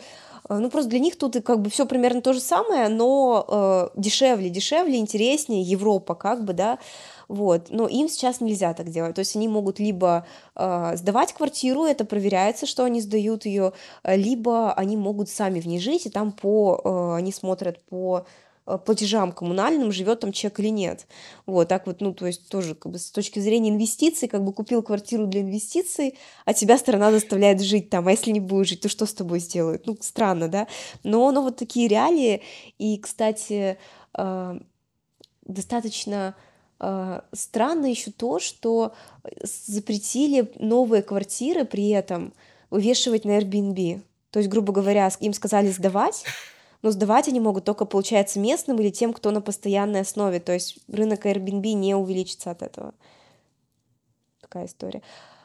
Э, 0.50 0.58
ну, 0.58 0.70
просто 0.70 0.90
для 0.90 1.00
них 1.00 1.18
тут 1.18 1.36
как 1.44 1.62
бы 1.62 1.70
все 1.70 1.86
примерно 1.86 2.22
то 2.22 2.34
же 2.34 2.40
самое, 2.40 2.90
но 2.90 3.46
э, 3.96 4.00
дешевле, 4.00 4.50
дешевле, 4.50 4.98
интереснее, 4.98 5.62
Европа 5.62 6.16
как 6.16 6.44
бы, 6.44 6.54
да, 6.54 6.80
вот, 7.28 7.68
но 7.70 7.88
им 7.88 8.10
сейчас 8.10 8.42
нельзя 8.42 8.74
так 8.74 8.90
делать, 8.90 9.16
то 9.16 9.20
есть 9.20 9.36
они 9.36 9.48
могут 9.48 9.80
либо 9.80 10.26
э, 10.56 10.92
сдавать 10.96 11.34
квартиру, 11.34 11.86
это 11.86 12.06
проверяется, 12.06 12.66
что 12.66 12.84
они 12.84 13.02
сдают 13.02 13.46
ее, 13.46 13.74
либо 14.04 14.74
они 14.74 14.98
могут 14.98 15.30
сами 15.30 15.60
в 15.60 15.68
ней 15.68 15.80
жить, 15.80 16.06
и 16.06 16.10
там 16.10 16.32
по, 16.32 16.82
э, 16.84 17.16
они 17.18 17.32
смотрят 17.32 17.82
по 17.86 18.26
платежам 18.78 19.32
коммунальным, 19.32 19.92
живет 19.92 20.22
там 20.22 20.32
человек 20.32 20.60
или 20.60 20.70
нет. 20.70 21.08
Вот, 21.46 21.68
так 21.68 21.88
вот, 21.88 22.02
ну, 22.02 22.14
то 22.14 22.28
есть 22.28 22.50
тоже 22.50 22.76
как 22.76 22.92
бы 22.92 23.00
с 23.00 23.12
точки 23.12 23.40
зрения 23.40 23.70
инвестиций, 23.70 24.28
как 24.28 24.44
бы 24.44 24.54
купил 24.54 24.84
квартиру 24.84 25.28
для 25.28 25.42
инвестиций, 25.42 26.18
а 26.46 26.54
тебя 26.54 26.78
сторона 26.78 27.12
заставляет 27.12 27.62
жить 27.62 27.90
там, 27.90 28.08
а 28.08 28.12
если 28.12 28.32
не 28.32 28.40
будешь 28.40 28.70
жить, 28.70 28.82
то 28.82 28.90
что 28.90 29.06
с 29.06 29.14
тобой 29.14 29.40
сделают? 29.40 29.88
Ну, 29.88 29.98
странно, 30.02 30.48
да? 30.48 30.68
Но, 31.04 31.32
но 31.32 31.42
вот 31.42 31.58
такие 31.58 31.88
реалии, 31.88 32.42
и, 32.78 32.98
кстати, 32.98 33.78
э, 34.18 34.60
достаточно 35.46 36.36
э, 36.80 37.22
странно 37.34 37.86
еще 37.86 38.12
то, 38.12 38.40
что 38.40 38.94
запретили 39.44 40.52
новые 40.60 41.04
квартиры 41.04 41.66
при 41.66 41.90
этом 41.90 42.34
вывешивать 42.70 43.26
на 43.26 43.38
Airbnb. 43.38 44.02
То 44.32 44.40
есть, 44.40 44.50
грубо 44.50 44.72
говоря, 44.74 45.10
им 45.20 45.34
сказали 45.34 45.70
сдавать, 45.70 46.24
но 46.82 46.92
сдавать 46.92 47.28
они 47.28 47.40
могут 47.40 47.66
только, 47.66 47.86
получается, 47.86 48.40
местным 48.40 48.80
или 48.80 48.90
тем, 48.90 49.14
кто 49.14 49.32
на 49.32 49.42
постоянной 49.42 50.02
основе, 50.02 50.40
то 50.40 50.54
есть 50.54 50.80
рынок 50.88 51.26
Airbnb 51.26 51.74
не 51.74 51.96
увеличится 51.96 52.52
от 52.52 52.62
этого. 52.62 52.94
Такая 54.42 54.66
история. 54.66 55.02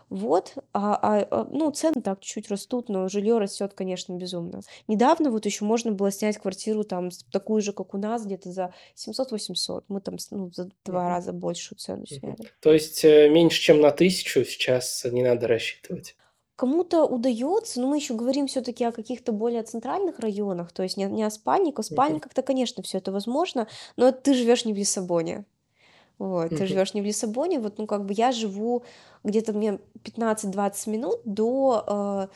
Вот, 0.08 0.54
а, 0.72 0.94
а, 0.94 1.26
а 1.30 1.48
ну, 1.50 1.68
цены 1.72 2.00
так 2.00 2.20
чуть-чуть 2.20 2.48
растут, 2.48 2.88
но 2.88 3.08
жилье 3.08 3.38
растет, 3.38 3.72
конечно, 3.74 4.12
безумно. 4.12 4.60
Недавно 4.86 5.30
вот 5.30 5.46
еще 5.46 5.64
можно 5.64 5.90
было 5.90 6.12
снять 6.12 6.38
квартиру 6.38 6.84
там 6.84 7.10
такую 7.32 7.60
же, 7.60 7.72
как 7.72 7.92
у 7.92 7.98
нас, 7.98 8.24
где-то 8.24 8.52
за 8.52 8.72
700-800. 8.94 9.84
Мы 9.88 10.00
там 10.00 10.16
ну, 10.30 10.52
за 10.52 10.70
два 10.84 11.08
раза 11.08 11.32
большую 11.32 11.78
цену 11.78 12.06
сняли. 12.06 12.36
То 12.60 12.72
есть 12.72 13.04
э, 13.04 13.28
меньше, 13.28 13.60
чем 13.60 13.80
на 13.80 13.90
тысячу 13.90 14.44
сейчас 14.44 15.04
не 15.10 15.24
надо 15.24 15.48
рассчитывать. 15.48 16.14
Кому-то 16.56 17.04
удается, 17.04 17.82
но 17.82 17.86
мы 17.86 17.96
еще 17.96 18.14
говорим 18.14 18.46
все-таки 18.46 18.82
о 18.84 18.92
каких-то 18.92 19.32
более 19.32 19.62
центральных 19.62 20.18
районах, 20.20 20.72
то 20.72 20.82
есть 20.82 20.96
не, 20.96 21.04
не 21.04 21.22
о 21.22 21.30
спальниках. 21.30 21.84
В 21.84 21.88
спальниках-то, 21.88 22.40
конечно, 22.42 22.82
все 22.82 22.96
это 22.98 23.12
возможно, 23.12 23.68
но 23.96 24.10
ты 24.10 24.32
живешь 24.32 24.64
не 24.64 24.72
в 24.72 24.76
Лиссабоне. 24.76 25.44
Вот, 26.18 26.48
ты 26.48 26.66
живешь 26.66 26.94
не 26.94 27.02
в 27.02 27.04
Лиссабоне, 27.04 27.60
вот, 27.60 27.76
ну, 27.76 27.86
как 27.86 28.06
бы 28.06 28.14
я 28.14 28.32
живу 28.32 28.84
где-то 29.22 29.52
мне 29.52 29.80
15-20 30.02 30.88
минут 30.90 31.20
до 31.24 31.84
э, 31.86 32.28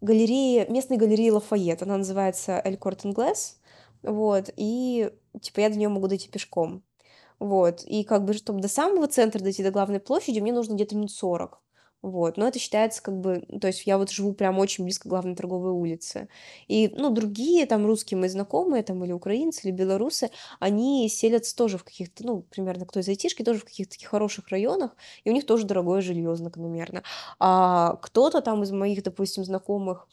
галереи, 0.00 0.66
местной 0.68 0.96
галереи 0.96 1.30
Лафайет, 1.30 1.80
она 1.82 1.98
называется 1.98 2.60
Эль 2.64 2.76
Корт 2.76 3.06
Инглес, 3.06 3.60
вот, 4.02 4.50
и, 4.56 5.12
типа, 5.40 5.60
я 5.60 5.70
до 5.70 5.76
нее 5.76 5.88
могу 5.88 6.08
дойти 6.08 6.28
пешком, 6.28 6.82
вот, 7.38 7.84
и 7.84 8.02
как 8.02 8.24
бы, 8.24 8.32
чтобы 8.32 8.60
до 8.60 8.66
самого 8.66 9.06
центра 9.06 9.38
дойти, 9.38 9.62
до 9.62 9.70
главной 9.70 10.00
площади, 10.00 10.40
мне 10.40 10.52
нужно 10.52 10.74
где-то 10.74 10.96
минут 10.96 11.12
40, 11.12 11.60
вот, 12.00 12.36
но 12.36 12.46
это 12.46 12.58
считается 12.58 13.02
как 13.02 13.18
бы, 13.18 13.44
то 13.60 13.66
есть 13.66 13.84
я 13.86 13.98
вот 13.98 14.10
живу 14.10 14.32
прям 14.32 14.58
очень 14.58 14.84
близко 14.84 15.08
к 15.08 15.10
главной 15.10 15.34
торговой 15.34 15.72
улице. 15.72 16.28
И, 16.68 16.88
ну, 16.96 17.10
другие 17.10 17.66
там 17.66 17.86
русские 17.86 18.18
мои 18.18 18.28
знакомые, 18.28 18.84
там, 18.84 19.04
или 19.04 19.12
украинцы, 19.12 19.66
или 19.66 19.72
белорусы, 19.74 20.30
они 20.60 21.08
селятся 21.08 21.56
тоже 21.56 21.76
в 21.76 21.84
каких-то, 21.84 22.24
ну, 22.24 22.42
примерно 22.42 22.86
кто 22.86 23.00
из 23.00 23.08
айтишки, 23.08 23.42
тоже 23.42 23.60
в 23.60 23.64
каких-то 23.64 23.92
таких 23.92 24.08
хороших 24.08 24.48
районах, 24.48 24.96
и 25.24 25.30
у 25.30 25.32
них 25.32 25.44
тоже 25.44 25.66
дорогое 25.66 26.00
жилье 26.00 26.36
закономерно. 26.36 27.02
А 27.40 27.96
кто-то 27.96 28.42
там 28.42 28.62
из 28.62 28.70
моих, 28.70 29.02
допустим, 29.02 29.44
знакомых, 29.44 30.06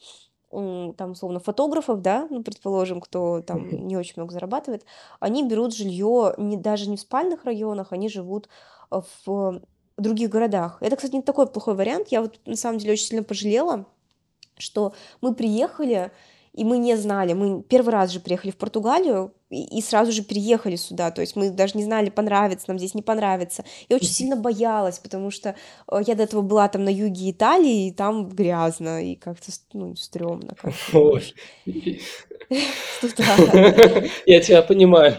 там, 0.51 1.11
условно, 1.11 1.39
фотографов, 1.39 2.01
да, 2.01 2.27
ну, 2.29 2.41
предположим, 2.43 3.01
кто 3.01 3.41
там 3.41 3.87
не 3.87 3.97
очень 3.97 4.13
много 4.15 4.33
зарабатывает, 4.33 4.85
они 5.19 5.47
берут 5.47 5.75
жилье 5.75 6.33
не, 6.37 6.57
даже 6.57 6.89
не 6.89 6.97
в 6.97 7.01
спальных 7.01 7.43
районах, 7.45 7.91
они 7.91 8.09
живут 8.09 8.49
в 8.89 9.61
других 10.01 10.29
городах. 10.29 10.77
Это, 10.81 10.95
кстати, 10.95 11.15
не 11.15 11.21
такой 11.21 11.47
плохой 11.47 11.75
вариант. 11.75 12.09
Я 12.09 12.21
вот 12.21 12.39
на 12.45 12.55
самом 12.55 12.79
деле 12.79 12.93
очень 12.93 13.05
сильно 13.05 13.23
пожалела, 13.23 13.85
что 14.57 14.93
мы 15.21 15.33
приехали, 15.33 16.11
и 16.55 16.63
мы 16.63 16.77
не 16.77 16.95
знали, 16.95 17.33
мы 17.33 17.61
первый 17.63 17.89
раз 17.89 18.11
же 18.11 18.21
приехали 18.21 18.51
в 18.51 18.55
Португалию 18.55 19.33
и, 19.49 19.77
и 19.77 19.81
сразу 19.81 20.13
же 20.13 20.23
переехали 20.23 20.77
сюда, 20.77 21.11
то 21.11 21.19
есть 21.19 21.35
мы 21.35 21.49
даже 21.49 21.77
не 21.77 21.83
знали, 21.83 22.09
понравится 22.09 22.67
нам 22.69 22.79
здесь, 22.79 22.93
не 22.93 23.01
понравится. 23.01 23.65
Я 23.89 23.97
очень 23.97 24.07
сильно 24.07 24.37
боялась, 24.37 24.99
потому 24.99 25.31
что 25.31 25.55
э, 25.91 25.99
я 26.07 26.15
до 26.15 26.23
этого 26.23 26.41
была 26.41 26.69
там 26.69 26.85
на 26.85 26.89
юге 26.89 27.31
Италии, 27.31 27.87
и 27.87 27.91
там 27.91 28.29
грязно, 28.29 29.03
и 29.03 29.15
как-то, 29.15 29.51
ну, 29.73 29.97
стрёмно. 29.97 30.55
Ой. 30.93 31.33
Я 34.25 34.39
тебя 34.39 34.61
понимаю. 34.61 35.17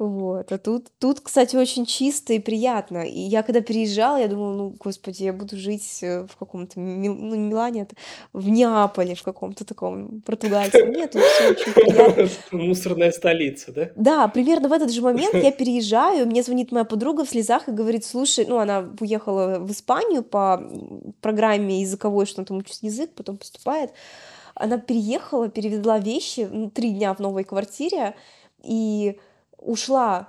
Вот, 0.00 0.50
а 0.50 0.56
тут, 0.56 0.86
тут, 0.98 1.20
кстати, 1.20 1.56
очень 1.56 1.84
чисто 1.84 2.32
и 2.32 2.38
приятно. 2.38 3.06
И 3.06 3.20
я 3.20 3.42
когда 3.42 3.60
переезжала, 3.60 4.16
я 4.16 4.28
думала, 4.28 4.54
ну, 4.54 4.74
господи, 4.80 5.24
я 5.24 5.34
буду 5.34 5.58
жить 5.58 5.98
э, 6.00 6.26
в 6.26 6.36
каком-то, 6.38 6.80
ну, 6.80 6.96
не 6.96 7.08
Милане, 7.08 7.82
это 7.82 7.96
в 8.32 8.48
Неаполе, 8.48 9.14
в 9.14 9.22
каком-то 9.22 9.66
таком 9.66 10.22
португальском. 10.22 10.90
Нет, 10.92 11.10
тут 11.10 11.20
все 11.20 11.50
очень 11.50 11.72
приятно. 11.74 12.28
Мусорная 12.50 13.12
столица, 13.12 13.72
да? 13.72 13.90
Да, 13.94 14.28
примерно 14.28 14.70
в 14.70 14.72
этот 14.72 14.90
же 14.90 15.02
момент 15.02 15.34
я 15.34 15.52
переезжаю, 15.52 16.26
мне 16.26 16.42
звонит 16.42 16.72
моя 16.72 16.86
подруга 16.86 17.26
в 17.26 17.28
слезах 17.28 17.68
и 17.68 17.72
говорит, 17.72 18.06
слушай, 18.06 18.46
ну, 18.48 18.56
она 18.56 18.88
уехала 19.00 19.58
в 19.58 19.70
Испанию 19.70 20.22
по 20.22 20.66
программе 21.20 21.82
языковой, 21.82 22.24
что 22.24 22.40
она 22.40 22.46
там 22.46 22.56
учит 22.56 22.78
язык, 22.80 23.10
потом 23.14 23.36
поступает. 23.36 23.90
Она 24.54 24.78
переехала, 24.78 25.50
перевезла 25.50 25.98
вещи, 25.98 26.48
ну, 26.50 26.70
три 26.70 26.92
дня 26.92 27.12
в 27.12 27.18
новой 27.18 27.44
квартире, 27.44 28.14
и 28.62 29.18
ушла 29.60 30.28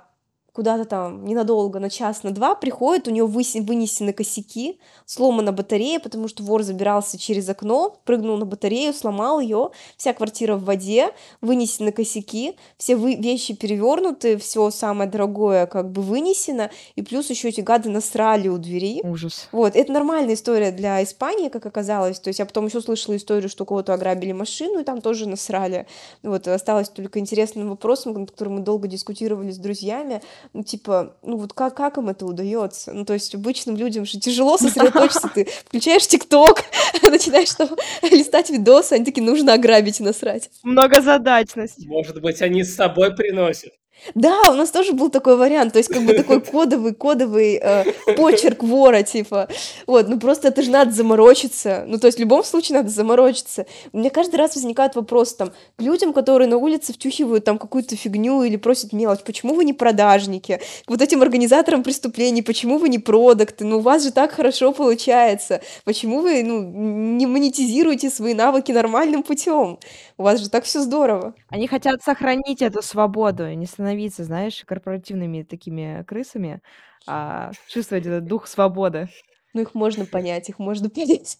куда-то 0.52 0.84
там 0.84 1.24
ненадолго, 1.24 1.80
на 1.80 1.88
час, 1.88 2.22
на 2.22 2.30
два, 2.30 2.54
приходит, 2.54 3.08
у 3.08 3.10
нее 3.10 3.26
вынесены 3.26 4.12
косяки, 4.12 4.78
сломана 5.06 5.50
батарея, 5.52 5.98
потому 5.98 6.28
что 6.28 6.42
вор 6.42 6.62
забирался 6.62 7.18
через 7.18 7.48
окно, 7.48 7.96
прыгнул 8.04 8.36
на 8.36 8.44
батарею, 8.44 8.92
сломал 8.92 9.40
ее, 9.40 9.70
вся 9.96 10.12
квартира 10.12 10.56
в 10.56 10.64
воде, 10.64 11.10
вынесены 11.40 11.90
косяки, 11.90 12.56
все 12.76 12.96
вы 12.96 13.14
вещи 13.14 13.54
перевернуты, 13.54 14.36
все 14.36 14.70
самое 14.70 15.08
дорогое 15.08 15.66
как 15.66 15.90
бы 15.90 16.02
вынесено, 16.02 16.70
и 16.96 17.02
плюс 17.02 17.30
еще 17.30 17.48
эти 17.48 17.62
гады 17.62 17.88
насрали 17.88 18.48
у 18.48 18.58
двери. 18.58 19.00
Ужас. 19.04 19.48
Вот, 19.52 19.74
это 19.74 19.90
нормальная 19.90 20.34
история 20.34 20.70
для 20.70 21.02
Испании, 21.02 21.48
как 21.48 21.64
оказалось, 21.64 22.20
то 22.20 22.28
есть 22.28 22.40
я 22.40 22.46
потом 22.46 22.66
еще 22.66 22.82
слышала 22.82 23.16
историю, 23.16 23.48
что 23.48 23.64
кого-то 23.64 23.94
ограбили 23.94 24.32
машину, 24.32 24.80
и 24.80 24.84
там 24.84 25.00
тоже 25.00 25.26
насрали. 25.26 25.86
Вот, 26.22 26.46
осталось 26.46 26.90
только 26.90 27.18
интересным 27.18 27.70
вопросом, 27.70 28.12
над 28.12 28.30
которым 28.30 28.54
мы 28.56 28.60
долго 28.60 28.86
дискутировали 28.86 29.50
с 29.50 29.56
друзьями, 29.56 30.20
ну, 30.52 30.62
типа, 30.62 31.16
ну 31.22 31.36
вот 31.36 31.52
как, 31.52 31.76
как 31.76 31.98
им 31.98 32.08
это 32.08 32.26
удается? 32.26 32.92
Ну, 32.92 33.04
то 33.04 33.14
есть 33.14 33.34
обычным 33.34 33.76
людям 33.76 34.04
же 34.04 34.18
тяжело 34.18 34.56
сосредоточиться, 34.56 35.28
ты 35.34 35.44
включаешь 35.66 36.06
ТикТок, 36.06 36.64
начинаешь 37.02 37.52
там 37.52 37.68
листать 38.02 38.50
видосы, 38.50 38.94
они 38.94 39.04
такие, 39.04 39.22
нужно 39.22 39.54
ограбить 39.54 40.00
и 40.00 40.02
насрать. 40.02 40.50
Многозадачность. 40.62 41.86
Может 41.86 42.20
быть, 42.20 42.42
они 42.42 42.64
с 42.64 42.74
собой 42.74 43.14
приносят. 43.14 43.72
Да, 44.14 44.50
у 44.50 44.54
нас 44.54 44.70
тоже 44.70 44.92
был 44.92 45.10
такой 45.10 45.36
вариант, 45.36 45.72
то 45.72 45.78
есть 45.78 45.88
как 45.88 46.02
бы 46.02 46.14
такой 46.14 46.40
кодовый, 46.52 46.94
кодовый 46.94 47.60
э, 47.62 47.84
почерк 48.16 48.62
вора, 48.62 49.02
типа. 49.02 49.48
Вот, 49.86 50.08
ну 50.08 50.18
просто 50.18 50.48
это 50.48 50.62
же 50.62 50.70
надо 50.70 50.92
заморочиться. 50.92 51.84
Ну 51.86 51.98
то 51.98 52.06
есть 52.06 52.18
в 52.18 52.20
любом 52.20 52.44
случае 52.44 52.78
надо 52.78 52.90
заморочиться. 52.90 53.66
У 53.92 53.98
меня 53.98 54.10
каждый 54.10 54.36
раз 54.36 54.54
возникает 54.54 54.96
вопрос 54.96 55.34
там 55.34 55.52
к 55.76 55.82
людям, 55.82 56.12
которые 56.12 56.48
на 56.48 56.56
улице 56.56 56.92
втюхивают 56.92 57.44
там 57.44 57.58
какую-то 57.58 57.96
фигню 57.96 58.42
или 58.42 58.56
просят 58.56 58.92
мелочь, 58.92 59.20
почему 59.24 59.54
вы 59.54 59.64
не 59.64 59.72
продажники? 59.72 60.60
К 60.84 60.90
вот 60.90 61.02
этим 61.02 61.22
организаторам 61.22 61.82
преступлений, 61.82 62.42
почему 62.42 62.78
вы 62.78 62.88
не 62.88 62.98
продукты? 62.98 63.64
Ну 63.64 63.78
у 63.78 63.80
вас 63.80 64.02
же 64.02 64.12
так 64.12 64.32
хорошо 64.32 64.72
получается. 64.72 65.60
Почему 65.84 66.20
вы 66.20 66.42
ну, 66.42 66.60
не 66.60 67.26
монетизируете 67.26 68.10
свои 68.10 68.34
навыки 68.34 68.72
нормальным 68.72 69.22
путем? 69.22 69.78
У 70.16 70.22
вас 70.22 70.40
же 70.40 70.50
так 70.50 70.64
все 70.64 70.80
здорово. 70.80 71.34
Они 71.48 71.66
хотят 71.66 72.02
сохранить 72.02 72.62
эту 72.62 72.82
свободу, 72.82 73.52
не 73.54 73.66
становиться, 73.66 74.24
знаешь, 74.24 74.62
корпоративными 74.66 75.42
такими 75.42 76.04
крысами, 76.06 76.60
а, 77.06 77.50
чувствовать 77.68 78.06
этот 78.06 78.24
дух 78.24 78.46
свободы. 78.46 79.08
Ну, 79.54 79.60
их 79.60 79.74
можно 79.74 80.06
понять, 80.06 80.48
их 80.48 80.58
можно 80.58 80.88
понять. 80.90 81.38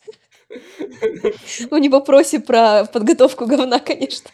Ну, 1.70 1.78
не 1.78 1.88
в 1.88 1.92
вопросе 1.92 2.40
про 2.40 2.84
подготовку 2.84 3.46
говна, 3.46 3.78
конечно. 3.78 4.30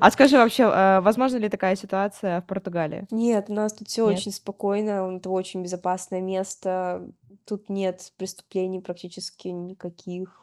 А 0.00 0.10
скажи 0.10 0.36
вообще, 0.38 0.62
э, 0.62 1.00
возможна 1.00 1.36
ли 1.36 1.48
такая 1.48 1.76
ситуация 1.76 2.40
в 2.40 2.46
Португалии? 2.46 3.06
Нет, 3.10 3.46
у 3.48 3.54
нас 3.54 3.74
тут 3.74 3.88
все 3.88 4.04
очень 4.04 4.32
спокойно, 4.32 5.14
это 5.16 5.28
очень 5.28 5.62
безопасное 5.62 6.20
место, 6.20 7.06
тут 7.44 7.68
нет 7.68 8.12
преступлений 8.16 8.80
практически 8.80 9.48
никаких. 9.48 10.39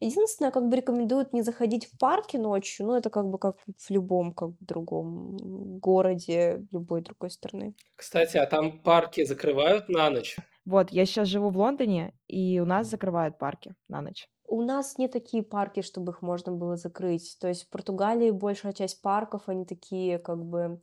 Единственное, 0.00 0.50
как 0.50 0.68
бы 0.68 0.76
рекомендуют 0.76 1.32
не 1.32 1.42
заходить 1.42 1.86
в 1.86 1.98
парки 1.98 2.36
ночью, 2.36 2.86
ну, 2.86 2.94
это 2.94 3.10
как 3.10 3.28
бы 3.28 3.38
как 3.38 3.56
в 3.66 3.90
любом 3.90 4.32
как 4.32 4.50
бы 4.50 4.56
другом 4.60 5.36
городе 5.78 6.66
любой 6.70 7.02
другой 7.02 7.30
страны. 7.30 7.74
Кстати, 7.96 8.36
а 8.36 8.46
там 8.46 8.80
парки 8.80 9.24
закрывают 9.24 9.88
на 9.88 10.10
ночь? 10.10 10.36
Вот, 10.64 10.92
я 10.92 11.06
сейчас 11.06 11.28
живу 11.28 11.50
в 11.50 11.58
Лондоне, 11.58 12.14
и 12.28 12.60
у 12.60 12.64
нас 12.64 12.86
закрывают 12.88 13.38
парки 13.38 13.74
на 13.88 14.02
ночь. 14.02 14.28
У 14.46 14.62
нас 14.62 14.98
не 14.98 15.08
такие 15.08 15.42
парки, 15.42 15.80
чтобы 15.80 16.12
их 16.12 16.22
можно 16.22 16.52
было 16.52 16.76
закрыть. 16.76 17.36
То 17.40 17.48
есть 17.48 17.64
в 17.64 17.70
Португалии 17.70 18.30
большая 18.30 18.72
часть 18.72 19.00
парков, 19.00 19.42
они 19.46 19.64
такие 19.64 20.18
как 20.18 20.44
бы 20.44 20.80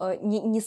э, 0.00 0.16
не, 0.20 0.40
не, 0.40 0.60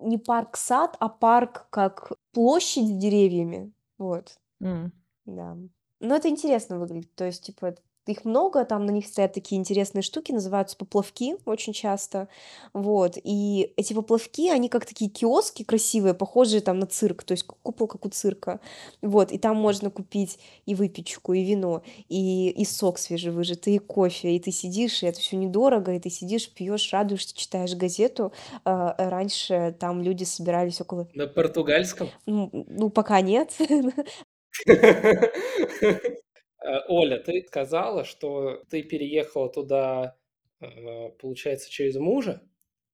не 0.00 0.18
парк-сад, 0.18 0.96
а 1.00 1.08
парк 1.08 1.66
как 1.70 2.12
площадь 2.32 2.86
с 2.86 2.90
деревьями. 2.90 3.72
Вот, 3.98 4.38
М. 4.60 4.92
да. 5.26 5.56
Но 6.02 6.16
это 6.16 6.28
интересно 6.28 6.78
выглядит. 6.78 7.14
То 7.14 7.24
есть, 7.24 7.44
типа, 7.44 7.74
их 8.06 8.24
много, 8.24 8.64
там 8.64 8.84
на 8.84 8.90
них 8.90 9.06
стоят 9.06 9.32
такие 9.32 9.60
интересные 9.60 10.02
штуки, 10.02 10.32
называются 10.32 10.76
поплавки 10.76 11.36
очень 11.44 11.72
часто. 11.72 12.26
Вот. 12.72 13.16
И 13.22 13.72
эти 13.76 13.92
поплавки, 13.92 14.50
они 14.50 14.68
как 14.68 14.86
такие 14.86 15.08
киоски 15.08 15.62
красивые, 15.62 16.12
похожие 16.14 16.60
там 16.62 16.80
на 16.80 16.86
цирк, 16.86 17.22
то 17.22 17.32
есть 17.32 17.44
купол, 17.44 17.86
как 17.86 18.04
у 18.04 18.08
цирка. 18.08 18.58
Вот. 19.02 19.30
И 19.30 19.38
там 19.38 19.56
можно 19.56 19.88
купить 19.88 20.40
и 20.66 20.74
выпечку, 20.74 21.32
и 21.32 21.44
вино, 21.44 21.82
и, 22.08 22.50
и 22.50 22.64
сок 22.64 22.98
свежевыжатый, 22.98 23.76
и 23.76 23.78
кофе. 23.78 24.34
И 24.34 24.40
ты 24.40 24.50
сидишь, 24.50 25.04
и 25.04 25.06
это 25.06 25.20
все 25.20 25.36
недорого, 25.36 25.94
и 25.94 26.00
ты 26.00 26.10
сидишь, 26.10 26.52
пьешь, 26.52 26.92
радуешься, 26.92 27.36
читаешь 27.36 27.74
газету. 27.76 28.32
А, 28.64 28.96
Раньше 28.98 29.76
там 29.78 30.02
люди 30.02 30.24
собирались 30.24 30.80
около... 30.80 31.06
На 31.14 31.28
португальском? 31.28 32.08
Ну, 32.26 32.90
пока 32.90 33.20
нет. 33.20 33.52
Э, 36.64 36.80
Оля, 36.88 37.18
ты 37.18 37.44
сказала, 37.46 38.04
что 38.04 38.62
ты 38.70 38.82
переехала 38.82 39.48
туда, 39.48 40.16
э, 40.60 41.08
получается, 41.20 41.70
через 41.70 41.96
мужа 41.96 42.42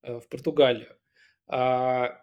э, 0.01 0.19
в 0.19 0.27
Португалию. 0.27 0.95
А 1.47 2.21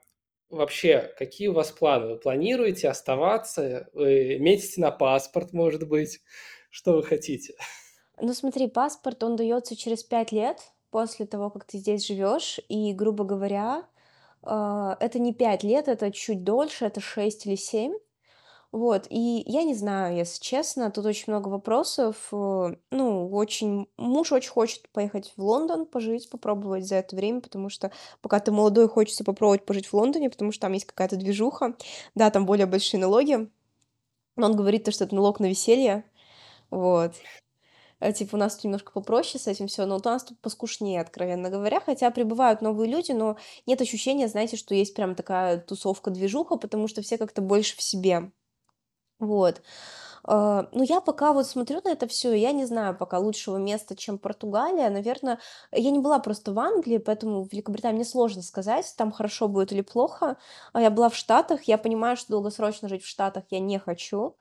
вообще, 0.50 1.14
какие 1.18 1.48
у 1.48 1.52
вас 1.52 1.70
планы? 1.70 2.08
Вы 2.08 2.18
планируете 2.18 2.88
оставаться? 2.88 3.88
Вы 3.92 4.38
метите 4.38 4.80
на 4.80 4.90
паспорт, 4.90 5.52
может 5.52 5.88
быть? 5.88 6.20
Что 6.70 6.94
вы 6.94 7.02
хотите? 7.02 7.54
Ну, 8.20 8.32
смотри, 8.32 8.68
паспорт, 8.68 9.22
он 9.22 9.36
дается 9.36 9.76
через 9.76 10.02
пять 10.02 10.32
лет 10.32 10.58
после 10.90 11.26
того, 11.26 11.50
как 11.50 11.64
ты 11.64 11.78
здесь 11.78 12.06
живешь, 12.06 12.60
и, 12.68 12.92
грубо 12.92 13.24
говоря, 13.24 13.86
это 14.42 15.18
не 15.18 15.34
пять 15.34 15.64
лет, 15.64 15.88
это 15.88 16.10
чуть 16.12 16.44
дольше, 16.44 16.86
это 16.86 17.00
шесть 17.00 17.46
или 17.46 17.56
семь. 17.56 17.94
Вот, 18.76 19.06
и 19.08 19.42
я 19.46 19.62
не 19.62 19.74
знаю, 19.74 20.14
если 20.16 20.38
честно, 20.38 20.90
тут 20.90 21.06
очень 21.06 21.32
много 21.32 21.48
вопросов. 21.48 22.28
э, 22.30 22.76
Ну, 22.90 23.30
очень... 23.30 23.88
Муж 23.96 24.32
очень 24.32 24.50
хочет 24.50 24.90
поехать 24.90 25.32
в 25.34 25.42
Лондон, 25.42 25.86
пожить, 25.86 26.28
попробовать 26.28 26.86
за 26.86 26.96
это 26.96 27.16
время, 27.16 27.40
потому 27.40 27.70
что 27.70 27.90
пока 28.20 28.38
ты 28.38 28.52
молодой, 28.52 28.86
хочется 28.86 29.24
попробовать 29.24 29.64
пожить 29.64 29.86
в 29.86 29.94
Лондоне, 29.94 30.28
потому 30.28 30.52
что 30.52 30.60
там 30.60 30.74
есть 30.74 30.84
какая-то 30.84 31.16
движуха. 31.16 31.74
Да, 32.14 32.30
там 32.30 32.44
более 32.44 32.66
большие 32.66 33.00
налоги, 33.00 33.48
но 34.36 34.46
он 34.46 34.54
говорит, 34.54 34.84
то, 34.84 34.90
что 34.90 35.04
это 35.04 35.14
налог 35.14 35.40
на 35.40 35.46
веселье. 35.46 36.04
Вот. 36.68 37.14
Э, 38.00 38.12
Типа 38.12 38.36
у 38.36 38.38
нас 38.38 38.56
тут 38.56 38.64
немножко 38.64 38.92
попроще 38.92 39.42
с 39.42 39.46
этим 39.46 39.68
все, 39.68 39.86
но 39.86 39.96
у 39.96 40.00
нас 40.04 40.24
тут 40.24 40.38
поскушнее, 40.40 41.00
откровенно 41.00 41.48
говоря, 41.48 41.80
хотя 41.80 42.10
прибывают 42.10 42.60
новые 42.60 42.90
люди, 42.90 43.12
но 43.12 43.38
нет 43.64 43.80
ощущения, 43.80 44.28
знаете, 44.28 44.58
что 44.58 44.74
есть 44.74 44.94
прям 44.94 45.14
такая 45.14 45.58
тусовка-движуха, 45.60 46.56
потому 46.56 46.88
что 46.88 47.00
все 47.00 47.16
как-то 47.16 47.40
больше 47.40 47.74
в 47.78 47.80
себе. 47.80 48.32
Вот. 49.18 49.62
А, 50.24 50.68
ну, 50.72 50.82
я 50.82 51.00
пока 51.00 51.32
вот 51.32 51.46
смотрю 51.46 51.80
на 51.84 51.90
это 51.90 52.08
все, 52.08 52.32
я 52.34 52.52
не 52.52 52.66
знаю 52.66 52.96
пока 52.96 53.18
лучшего 53.18 53.56
места, 53.56 53.96
чем 53.96 54.18
Португалия. 54.18 54.90
Наверное, 54.90 55.38
я 55.72 55.90
не 55.90 56.00
была 56.00 56.18
просто 56.18 56.52
в 56.52 56.58
Англии, 56.58 56.98
поэтому 56.98 57.44
в 57.44 57.52
Великобритании 57.52 57.96
мне 57.96 58.04
сложно 58.04 58.42
сказать, 58.42 58.92
там 58.98 59.12
хорошо 59.12 59.48
будет 59.48 59.72
или 59.72 59.82
плохо. 59.82 60.36
А 60.72 60.80
я 60.82 60.90
была 60.90 61.08
в 61.08 61.16
Штатах, 61.16 61.64
я 61.64 61.78
понимаю, 61.78 62.16
что 62.16 62.32
долгосрочно 62.32 62.88
жить 62.88 63.04
в 63.04 63.08
Штатах 63.08 63.44
я 63.50 63.60
не 63.60 63.78
хочу, 63.78 64.36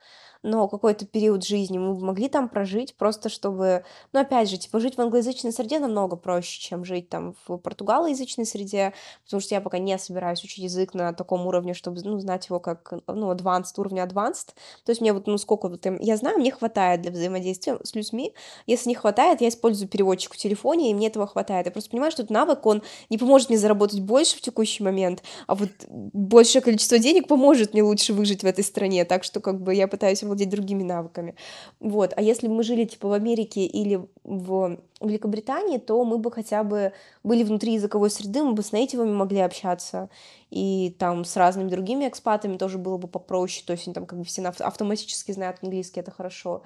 но 0.46 0.68
какой-то 0.68 1.06
период 1.06 1.44
жизни 1.44 1.78
мы 1.78 2.00
могли 2.00 2.30
там 2.30 2.50
прожить, 2.50 2.96
просто 2.96 3.30
чтобы... 3.30 3.84
Ну, 4.14 4.20
опять 4.20 4.50
же, 4.50 4.58
типа, 4.58 4.80
жить 4.80 4.96
в 4.96 5.02
англоязычной 5.02 5.52
среде 5.52 5.80
намного 5.80 6.16
проще, 6.16 6.62
чем 6.62 6.86
жить 6.86 7.10
там 7.10 7.36
в 7.48 7.58
португалоязычной 7.58 8.46
среде, 8.46 8.94
потому 9.24 9.42
что 9.42 9.56
я 9.56 9.62
пока 9.62 9.80
не 9.80 9.98
собираюсь 9.98 10.44
учить 10.44 10.64
язык 10.64 10.94
на 10.94 11.14
таком 11.14 11.48
уровне, 11.48 11.74
чтобы, 11.74 12.00
ну, 12.04 12.20
знать 12.20 12.48
его 12.48 12.60
как, 12.60 12.94
ну, 13.08 13.32
advanced, 13.32 13.74
уровня 13.78 14.04
advanced, 14.04 14.54
то 14.86 14.92
есть 14.92 15.02
мне 15.02 15.14
вот, 15.14 15.26
ну, 15.28 15.38
сколько 15.38 15.68
вот. 15.68 15.86
Я 16.00 16.18
знаю, 16.18 16.38
мне 16.38 16.52
хватает 16.52 17.02
для 17.02 17.12
взаимодействия 17.12 17.80
с 17.84 17.96
людьми. 17.96 18.34
Если 18.68 18.90
не 18.90 18.96
хватает, 18.96 19.42
я 19.42 19.50
использую 19.50 19.90
переводчик 19.90 20.34
в 20.34 20.38
телефоне, 20.38 20.92
и 20.92 20.94
мне 20.94 21.08
этого 21.08 21.26
хватает. 21.26 21.66
Я 21.66 21.72
просто 21.72 21.90
понимаю, 21.90 22.12
что 22.12 22.22
этот 22.22 22.32
навык, 22.32 22.66
он 22.66 22.84
не 23.10 23.18
поможет 23.18 23.50
мне 23.50 23.58
заработать 23.58 24.02
больше 24.02 24.38
в 24.38 24.42
текущий 24.42 24.84
момент, 24.84 25.24
а 25.48 25.56
вот 25.56 25.70
большее 25.90 26.62
количество 26.62 27.00
денег 27.00 27.28
поможет 27.28 27.74
мне 27.74 27.82
лучше 27.82 28.14
выжить 28.14 28.44
в 28.44 28.46
этой 28.46 28.64
стране. 28.64 29.06
Так 29.06 29.24
что 29.24 29.40
как 29.40 29.62
бы 29.62 29.74
я 29.74 29.88
пытаюсь 29.88 30.24
владеть 30.36 30.50
другими 30.50 30.84
навыками. 30.84 31.36
Вот. 31.80 32.14
А 32.16 32.22
если 32.22 32.48
бы 32.48 32.56
мы 32.56 32.64
жили 32.64 32.86
типа 32.86 33.08
в 33.08 33.14
Америке 33.14 33.66
или 33.66 34.08
в 34.24 34.80
Великобритании, 35.02 35.78
то 35.78 36.04
мы 36.04 36.18
бы 36.18 36.32
хотя 36.32 36.64
бы 36.64 36.94
были 37.24 37.44
внутри 37.44 37.74
языковой 37.74 38.10
среды, 38.10 38.44
мы 38.44 38.54
бы 38.54 38.62
с 38.62 38.72
нейтивами 38.72 39.12
могли 39.12 39.40
общаться, 39.40 40.10
и 40.52 40.96
там 41.00 41.26
с 41.26 41.38
разными 41.38 41.70
другими 41.70 42.08
экспатами 42.08 42.58
тоже 42.58 42.78
было 42.78 42.98
бы 42.98 43.08
попроще, 43.08 43.64
то 43.66 43.74
есть 43.74 43.88
они 43.88 43.94
там 43.94 44.06
как 44.06 44.20
бы 44.20 44.26
все 44.26 44.42
автоматически 44.44 45.32
знают 45.32 45.58
английский, 45.62 46.02
это 46.02 46.12
хорошо. 46.12 46.64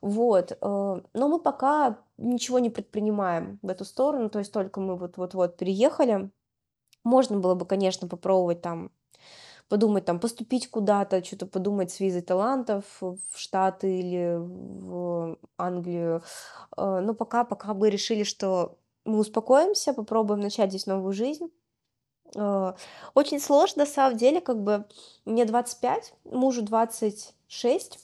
Вот, 0.00 0.52
э, 0.52 0.56
но 0.60 1.28
мы 1.28 1.40
пока 1.40 1.98
ничего 2.18 2.58
не 2.58 2.70
предпринимаем 2.70 3.58
в 3.62 3.68
эту 3.68 3.84
сторону, 3.84 4.28
то 4.28 4.38
есть 4.38 4.52
только 4.52 4.80
мы 4.80 4.96
вот-вот-вот 4.96 5.56
переехали. 5.56 6.30
Можно 7.04 7.38
было 7.38 7.54
бы, 7.54 7.66
конечно, 7.66 8.08
попробовать 8.08 8.62
там 8.62 8.90
подумать, 9.68 10.04
там, 10.04 10.20
поступить 10.20 10.70
куда-то, 10.70 11.24
что-то 11.24 11.46
подумать 11.46 11.90
с 11.90 12.00
визой 12.00 12.22
талантов 12.22 12.84
в 13.00 13.18
Штаты 13.34 13.98
или 13.98 14.36
в 14.38 15.38
Англию. 15.58 16.22
Э, 16.76 17.00
Но 17.00 17.14
пока, 17.14 17.44
пока 17.44 17.74
мы 17.74 17.90
решили, 17.90 18.24
что 18.24 18.78
мы 19.04 19.18
успокоимся, 19.18 19.94
попробуем 19.94 20.40
начать 20.40 20.70
здесь 20.70 20.86
новую 20.86 21.12
жизнь. 21.12 21.50
Э, 22.36 22.74
Очень 23.14 23.40
сложно, 23.40 23.84
на 23.84 23.90
самом 23.90 24.16
деле, 24.18 24.40
как 24.40 24.62
бы 24.62 24.84
мне 25.24 25.44
25, 25.44 26.14
мужу 26.24 26.62
26, 26.62 27.98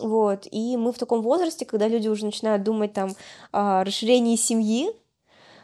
вот, 0.00 0.46
и 0.50 0.76
мы 0.76 0.92
в 0.92 0.98
таком 0.98 1.22
возрасте, 1.22 1.66
когда 1.66 1.88
люди 1.88 2.08
уже 2.08 2.24
начинают 2.24 2.62
думать 2.62 2.92
там 2.94 3.10
о 3.52 3.84
расширении 3.84 4.36
семьи, 4.36 4.90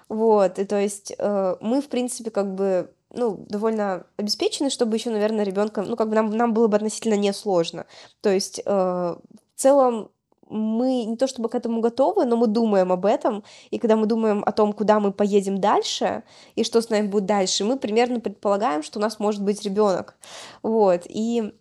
вот, 0.09 0.59
и 0.59 0.65
то 0.65 0.81
есть 0.81 1.13
э, 1.19 1.57
мы, 1.61 1.81
в 1.83 1.89
принципе, 1.89 2.31
как 2.31 2.55
бы, 2.55 2.93
ну, 3.13 3.45
довольно 3.49 4.07
обеспечены, 4.17 4.71
чтобы 4.71 4.97
еще, 4.97 5.11
наверное, 5.11 5.45
ребенка, 5.45 5.83
ну, 5.83 5.97
как 5.97 6.09
бы 6.09 6.15
нам, 6.15 6.31
нам 6.31 6.53
было 6.53 6.69
бы 6.69 6.77
относительно 6.77 7.15
несложно. 7.15 7.87
То 8.21 8.31
есть 8.31 8.61
э, 8.65 8.71
в 8.71 9.21
целом 9.57 10.11
мы 10.51 11.05
не 11.05 11.17
то 11.17 11.27
чтобы 11.27 11.49
к 11.49 11.55
этому 11.55 11.81
готовы, 11.81 12.25
но 12.25 12.37
мы 12.37 12.47
думаем 12.47 12.93
об 12.93 13.05
этом, 13.05 13.45
и 13.71 13.79
когда 13.79 13.97
мы 13.97 14.07
думаем 14.07 14.43
о 14.47 14.53
том, 14.53 14.73
куда 14.73 15.01
мы 15.01 15.13
поедем 15.13 15.59
дальше 15.59 16.23
и 16.55 16.65
что 16.65 16.81
с 16.81 16.91
нами 16.91 17.07
будет 17.07 17.27
дальше, 17.27 17.65
мы 17.65 17.79
примерно 17.79 18.21
предполагаем, 18.21 18.83
что 18.83 18.99
у 18.99 19.03
нас 19.03 19.19
может 19.19 19.43
быть 19.43 19.63
ребенок. 19.63 20.17
Вот, 20.63 21.03
и 21.07 21.53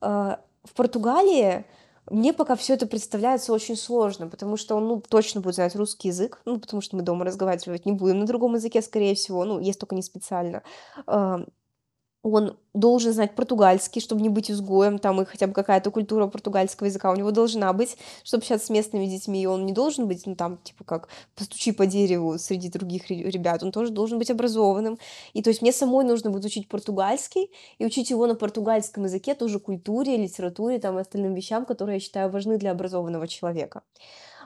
э, 0.00 0.36
в 0.64 0.74
Португалии 0.74 1.64
мне 2.10 2.32
пока 2.32 2.56
все 2.56 2.74
это 2.74 2.86
представляется 2.86 3.52
очень 3.52 3.76
сложно, 3.76 4.28
потому 4.28 4.56
что 4.56 4.76
он, 4.76 4.86
ну, 4.86 5.02
точно 5.08 5.40
будет 5.40 5.56
знать 5.56 5.74
русский 5.76 6.08
язык, 6.08 6.40
ну, 6.44 6.58
потому 6.60 6.80
что 6.80 6.96
мы 6.96 7.02
дома 7.02 7.24
разговаривать 7.24 7.86
не 7.86 7.92
будем 7.92 8.20
на 8.20 8.26
другом 8.26 8.54
языке, 8.54 8.82
скорее 8.82 9.14
всего, 9.14 9.44
ну, 9.44 9.58
есть 9.60 9.80
только 9.80 9.94
не 9.94 10.02
специально. 10.02 10.62
Он 12.28 12.56
должен 12.74 13.12
знать 13.12 13.34
португальский, 13.36 14.00
чтобы 14.00 14.20
не 14.20 14.28
быть 14.28 14.50
изгоем, 14.50 14.98
там 14.98 15.20
и 15.20 15.24
хотя 15.24 15.46
бы 15.46 15.52
какая-то 15.52 15.90
культура 15.90 16.26
португальского 16.26 16.88
языка 16.88 17.12
у 17.12 17.16
него 17.16 17.30
должна 17.30 17.72
быть, 17.72 17.96
чтобы 18.24 18.42
общаться 18.42 18.66
с 18.66 18.70
местными 18.70 19.06
детьми, 19.06 19.42
и 19.42 19.46
он 19.46 19.64
не 19.64 19.72
должен 19.72 20.08
быть, 20.08 20.26
ну, 20.26 20.34
там, 20.34 20.58
типа, 20.58 20.84
как 20.84 21.08
постучи 21.36 21.72
по 21.72 21.86
дереву 21.86 22.36
среди 22.38 22.68
других 22.68 23.08
ре- 23.10 23.30
ребят, 23.30 23.62
он 23.62 23.70
тоже 23.70 23.90
должен 23.92 24.18
быть 24.18 24.30
образованным. 24.30 24.98
И 25.34 25.42
то 25.42 25.50
есть 25.50 25.62
мне 25.62 25.72
самой 25.72 26.04
нужно 26.04 26.30
будет 26.30 26.44
учить 26.44 26.68
португальский, 26.68 27.50
и 27.78 27.86
учить 27.86 28.10
его 28.10 28.26
на 28.26 28.34
португальском 28.34 29.04
языке, 29.04 29.34
тоже 29.34 29.60
культуре, 29.60 30.16
литературе, 30.16 30.78
там, 30.80 30.98
и 30.98 31.02
остальным 31.02 31.34
вещам, 31.34 31.64
которые 31.64 31.96
я 31.96 32.00
считаю 32.00 32.30
важны 32.30 32.58
для 32.58 32.72
образованного 32.72 33.28
человека. 33.28 33.82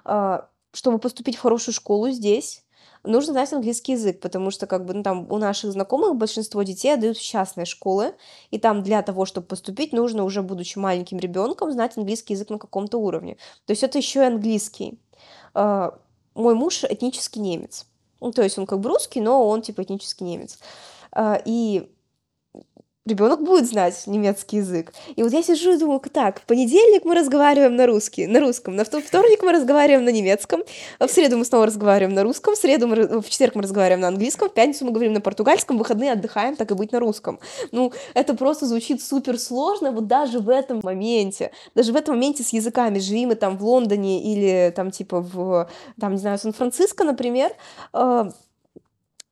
А, 0.05 0.49
Чтобы 0.73 0.99
поступить 0.99 1.37
в 1.37 1.41
хорошую 1.41 1.75
школу 1.75 2.11
здесь, 2.11 2.65
нужно 3.03 3.33
знать 3.33 3.53
английский 3.53 3.93
язык, 3.93 4.21
потому 4.21 4.51
что 4.51 4.67
как 4.67 4.85
бы 4.85 4.95
ну, 4.95 5.03
там 5.03 5.31
у 5.31 5.39
наших 5.39 5.73
знакомых 5.73 6.17
большинство 6.17 6.63
детей 6.63 6.95
отдают 6.95 7.17
в 7.17 7.23
частные 7.23 7.65
школы, 7.65 8.15
и 8.51 8.59
там 8.59 8.83
для 8.83 9.03
того, 9.03 9.25
чтобы 9.25 9.47
поступить, 9.47 9.93
нужно 9.93 10.25
уже 10.25 10.43
будучи 10.43 10.79
маленьким 10.79 11.19
ребенком 11.19 11.73
знать 11.73 11.97
английский 11.97 12.35
язык 12.35 12.51
на 12.51 12.59
каком-то 12.59 12.99
уровне. 12.99 13.37
То 13.67 13.73
есть 13.73 13.83
это 13.83 13.99
еще 13.99 14.21
и 14.21 14.25
английский. 14.25 14.99
А, 15.55 15.99
мой 16.35 16.55
муж 16.55 16.85
этнический 16.85 17.41
немец. 17.41 17.87
Ну, 18.21 18.33
то 18.33 18.43
есть 18.43 18.59
он 18.59 18.67
как 18.67 18.81
бы 18.81 18.89
русский, 18.89 19.21
но 19.21 19.49
он 19.49 19.63
типа 19.63 19.83
этнический 19.83 20.27
немец. 20.27 20.59
А, 21.13 21.41
и 21.45 21.91
ребенок 23.07 23.43
будет 23.43 23.67
знать 23.67 24.03
немецкий 24.07 24.59
язык. 24.59 24.93
И 25.17 25.23
вот 25.23 25.33
я 25.33 25.43
сижу 25.43 25.73
и 25.73 25.79
думаю, 25.79 26.01
так, 26.13 26.41
в 26.41 26.47
понедельник 26.47 27.05
мы 27.05 27.15
разговариваем 27.15 27.75
на 27.77 27.87
русский, 27.87 28.27
на 28.27 28.41
русском, 28.41 28.77
на 28.77 28.85
вторник 28.85 29.43
мы 29.43 29.53
разговариваем 29.53 30.05
на 30.05 30.11
немецком, 30.11 30.63
в 30.99 31.09
среду 31.09 31.39
мы 31.39 31.45
снова 31.45 31.67
разговариваем 31.67 32.15
на 32.15 32.23
русском, 32.23 32.55
в 32.55 32.59
среду 32.59 32.87
мы, 32.87 33.21
в 33.21 33.29
четверг 33.29 33.55
мы 33.55 33.63
разговариваем 33.63 34.01
на 34.01 34.09
английском, 34.09 34.51
в 34.51 34.55
пятницу 34.55 34.85
мы 34.85 34.93
говорим 34.93 35.13
на 35.15 35.21
португальском, 35.21 35.77
в 35.77 35.79
выходные 35.79 36.13
отдыхаем, 36.13 36.57
так 36.57 36.71
и 36.71 36.75
быть 36.75 36.93
на 36.93 37.01
русском. 37.01 37.41
Ну, 37.73 37.93
это 38.15 38.35
просто 38.35 38.67
звучит 38.67 39.03
супер 39.03 39.39
сложно, 39.39 39.93
вот 39.93 40.07
даже 40.07 40.39
в 40.39 40.49
этом 40.49 40.81
моменте, 40.83 41.53
даже 41.75 41.93
в 41.93 41.97
этом 41.97 42.17
моменте 42.17 42.43
с 42.43 42.53
языками, 42.53 42.99
живи 42.99 43.25
мы 43.25 43.35
там 43.35 43.57
в 43.57 43.65
Лондоне 43.65 44.23
или 44.23 44.73
там 44.77 44.91
типа 44.91 45.21
в, 45.21 45.71
там, 45.99 46.13
не 46.13 46.19
знаю, 46.19 46.39
Сан-Франциско, 46.39 47.05
например, 47.05 47.53
э, 47.95 48.31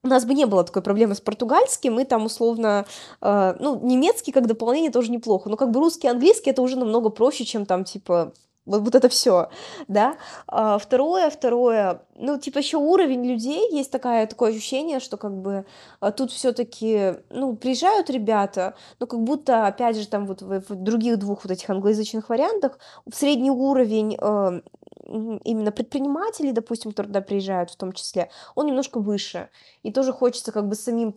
у 0.03 0.09
нас 0.09 0.25
бы 0.25 0.35
не 0.35 0.47
было 0.47 0.65
такой 0.65 0.83
проблемы 0.83 1.15
с 1.15 1.21
португальским, 1.21 1.95
мы 1.95 2.05
там 2.05 2.27
условно, 2.27 2.87
э, 3.21 3.57
ну, 3.59 3.81
немецкий 3.83 4.33
как 4.33 4.47
дополнение 4.47 4.91
тоже 4.91 5.11
неплохо, 5.11 5.49
но 5.49 5.57
как 5.57 5.71
бы 5.71 5.81
русский, 5.81 6.09
английский 6.09 6.51
это 6.51 6.63
уже 6.63 6.77
намного 6.79 7.11
проще, 7.11 7.45
чем 7.45 7.67
там 7.67 7.85
типа 7.85 8.33
вот, 8.69 8.83
вот 8.83 8.95
это 8.95 9.09
все, 9.09 9.49
да. 9.89 10.19
А, 10.47 10.79
второе, 10.79 11.31
второе, 11.31 12.03
ну, 12.17 12.39
типа 12.39 12.59
еще 12.59 12.77
уровень 12.77 13.25
людей, 13.25 13.73
есть 13.73 13.91
такая, 13.91 14.27
такое 14.27 14.51
ощущение, 14.51 15.01
что 15.01 15.17
как 15.17 15.35
бы 15.35 15.65
а, 16.01 16.13
тут 16.13 16.31
все-таки, 16.31 17.15
ну, 17.31 17.57
приезжают 17.57 18.11
ребята, 18.11 18.75
но 19.01 19.07
как 19.07 19.21
будто, 19.21 19.67
опять 19.67 19.97
же, 19.97 20.07
там 20.07 20.27
вот 20.27 20.43
в, 20.43 20.61
в 20.69 20.75
других 20.77 21.19
двух 21.19 21.45
вот 21.45 21.51
этих 21.51 21.71
англоязычных 21.71 22.29
вариантах 22.29 22.79
средний 23.11 23.51
уровень 23.51 24.17
э, 24.21 24.61
именно 25.09 25.73
предпринимателей, 25.73 26.53
допустим, 26.53 26.91
которые 26.91 27.09
туда 27.09 27.21
приезжают 27.21 27.71
в 27.71 27.77
том 27.77 27.93
числе, 27.93 28.31
он 28.55 28.67
немножко 28.67 29.01
выше. 29.01 29.49
И 29.83 29.93
тоже 29.93 30.13
хочется 30.13 30.53
как 30.53 30.69
бы 30.69 30.75
самим 30.75 31.17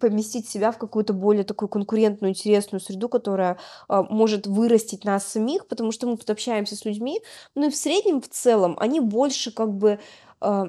поместить 0.00 0.48
себя 0.48 0.70
в 0.72 0.78
какую-то 0.78 1.12
более 1.12 1.44
такую 1.44 1.68
конкурентную, 1.68 2.30
интересную 2.30 2.80
среду, 2.80 3.08
которая 3.08 3.58
э, 3.88 4.02
может 4.10 4.46
вырастить 4.46 5.04
нас 5.04 5.26
самих, 5.26 5.66
потому 5.66 5.92
что 5.92 6.06
мы 6.06 6.16
тут 6.16 6.30
общаемся 6.30 6.76
с 6.76 6.84
людьми. 6.84 7.20
Ну 7.54 7.66
и 7.66 7.70
в 7.70 7.76
среднем, 7.76 8.20
в 8.20 8.28
целом, 8.28 8.76
они 8.78 9.00
больше 9.00 9.50
как 9.50 9.72
бы 9.72 9.98
э, 10.40 10.64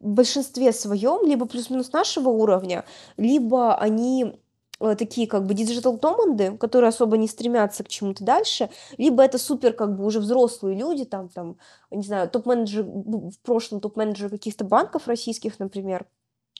в 0.00 0.08
большинстве 0.08 0.72
своем, 0.72 1.26
либо 1.26 1.46
плюс-минус 1.46 1.92
нашего 1.92 2.28
уровня, 2.28 2.84
либо 3.16 3.76
они 3.76 4.38
такие 4.78 5.26
как 5.26 5.46
бы 5.46 5.54
digital 5.54 5.98
nomad 6.02 6.41
ы, 6.41 6.56
которые 6.58 6.88
особо 6.88 7.16
не 7.16 7.28
стремятся 7.28 7.84
к 7.84 7.88
чему-то 7.88 8.24
дальше, 8.24 8.70
либо 8.98 9.22
это 9.22 9.38
супер 9.38 9.72
как 9.72 9.96
бы 9.96 10.04
уже 10.04 10.20
взрослые 10.20 10.78
люди, 10.78 11.04
там, 11.04 11.28
там, 11.28 11.58
не 11.90 12.02
знаю, 12.02 12.28
топ-менеджер, 12.28 12.84
в 12.84 13.38
прошлом 13.42 13.80
топ-менеджер 13.80 14.30
каких-то 14.30 14.64
банков 14.64 15.08
российских, 15.08 15.58
например, 15.58 16.06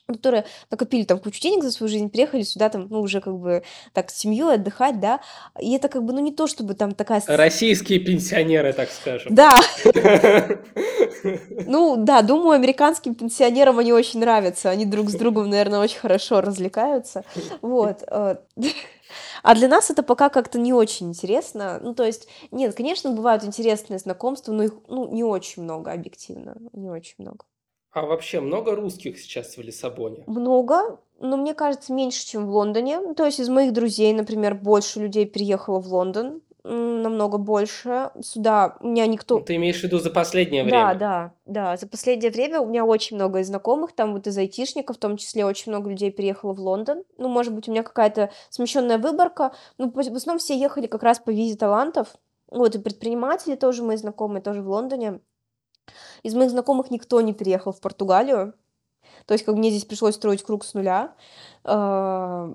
которые 0.07 0.45
накопили 0.71 1.05
там 1.05 1.19
кучу 1.19 1.41
денег 1.41 1.65
за 1.65 1.73
свою 1.73 1.91
жизнь, 1.91 2.11
приехали 2.11 2.43
сюда 2.43 2.69
там, 2.69 2.87
ну, 2.89 3.01
уже 3.01 3.21
как 3.21 3.37
бы 3.37 3.63
так 3.93 4.11
с 4.11 4.19
семьей 4.19 4.55
отдыхать, 4.55 5.01
да, 5.01 5.21
и 5.61 5.75
это 5.75 5.89
как 5.89 6.05
бы, 6.05 6.13
ну, 6.13 6.21
не 6.21 6.33
то, 6.33 6.47
чтобы 6.47 6.75
там 6.75 6.95
такая... 6.95 7.23
Российские 7.27 7.99
пенсионеры, 7.99 8.73
так 8.73 8.91
скажем. 8.91 9.35
Да. 9.35 9.59
Ну, 11.67 11.97
да, 11.97 12.23
думаю, 12.23 12.53
американским 12.53 13.15
пенсионерам 13.15 13.79
они 13.81 13.93
очень 13.93 14.21
нравятся, 14.21 14.71
они 14.71 14.85
друг 14.85 15.11
с 15.11 15.15
другом, 15.15 15.51
наверное, 15.51 15.81
очень 15.81 15.99
хорошо 15.99 16.41
развлекаются, 16.41 17.25
вот. 17.63 18.05
Э, 18.07 18.37
а 19.43 19.55
для 19.55 19.67
нас 19.67 19.91
это 19.91 20.03
пока 20.03 20.29
как-то 20.29 20.59
не 20.59 20.73
очень 20.73 21.09
интересно. 21.09 21.81
Ну, 21.83 21.95
то 21.95 22.05
есть, 22.05 22.29
нет, 22.51 22.75
конечно, 22.77 23.11
бывают 23.11 23.45
интересные 23.45 23.99
знакомства, 23.99 24.53
но 24.53 24.65
их 24.65 24.73
ну, 24.89 25.13
не 25.13 25.25
очень 25.25 25.63
много, 25.63 25.93
объективно. 25.93 26.57
Не 26.73 26.91
очень 26.91 27.15
много. 27.19 27.45
А 27.97 28.03
вообще 28.05 28.41
много 28.41 28.77
русских 28.77 29.19
сейчас 29.19 29.57
в 29.57 29.63
Лиссабоне? 29.63 30.25
Много, 30.27 30.99
но 31.19 31.39
мне 31.39 31.55
кажется, 31.55 31.95
меньше, 31.95 32.27
чем 32.27 32.45
в 32.47 32.51
Лондоне. 32.51 33.15
То 33.15 33.25
есть 33.25 33.41
из 33.41 33.49
моих 33.49 33.73
друзей, 33.73 34.13
например, 34.13 34.55
больше 34.55 35.01
людей 35.01 35.25
переехало 35.25 35.81
в 35.81 35.87
Лондон, 35.91 36.43
намного 36.63 37.39
больше. 37.39 38.11
Сюда 38.21 38.77
у 38.81 38.89
меня 38.89 39.07
никто... 39.07 39.39
Ну, 39.39 39.45
ты 39.47 39.57
имеешь 39.57 39.81
в 39.81 39.85
виду 39.85 39.99
за 39.99 40.11
последнее 40.11 40.63
Да, 40.65 40.69
время? 40.69 40.95
да, 40.99 41.33
да. 41.47 41.77
За 41.79 41.89
последнее 41.89 42.31
время 42.31 42.61
у 42.61 42.67
меня 42.67 42.85
очень 42.85 43.17
много 43.17 43.43
знакомых, 43.43 43.93
там 43.95 44.13
вот 44.13 44.27
из 44.27 44.37
айтишников, 44.37 44.97
в 44.97 45.01
том 45.01 45.17
числе 45.17 45.47
очень 45.47 45.73
много 45.73 45.89
людей 45.89 46.11
переехало 46.11 46.53
в 46.53 46.61
Лондон. 46.61 47.03
Ну, 47.17 47.29
может 47.29 47.55
быть, 47.55 47.67
у 47.67 47.71
меня 47.71 47.83
какая-то 47.83 48.31
смещенная 48.51 48.99
выборка. 48.99 49.53
Ну, 49.79 49.91
в 49.91 49.99
основном 49.99 50.39
все 50.39 50.55
ехали 50.55 50.87
как 50.87 51.03
раз 51.03 51.19
по 51.19 51.31
визе 51.31 51.57
талантов. 51.57 52.09
Вот, 52.51 52.75
и 52.75 52.79
предприниматели 52.79 53.55
тоже 53.55 53.83
мои 53.83 53.97
знакомые, 53.97 54.43
тоже 54.43 54.61
в 54.61 54.69
Лондоне. 54.69 55.21
Из 56.23 56.35
моих 56.35 56.51
знакомых 56.51 56.91
никто 56.91 57.21
не 57.21 57.33
переехал 57.33 57.73
в 57.73 57.81
Португалию. 57.81 58.55
То 59.27 59.35
есть, 59.35 59.45
как 59.45 59.57
мне 59.57 59.71
здесь 59.71 59.85
пришлось 59.85 60.15
строить 60.15 60.43
круг 60.43 60.65
с 60.65 60.75
нуля. 60.75 61.15
А, 61.65 62.53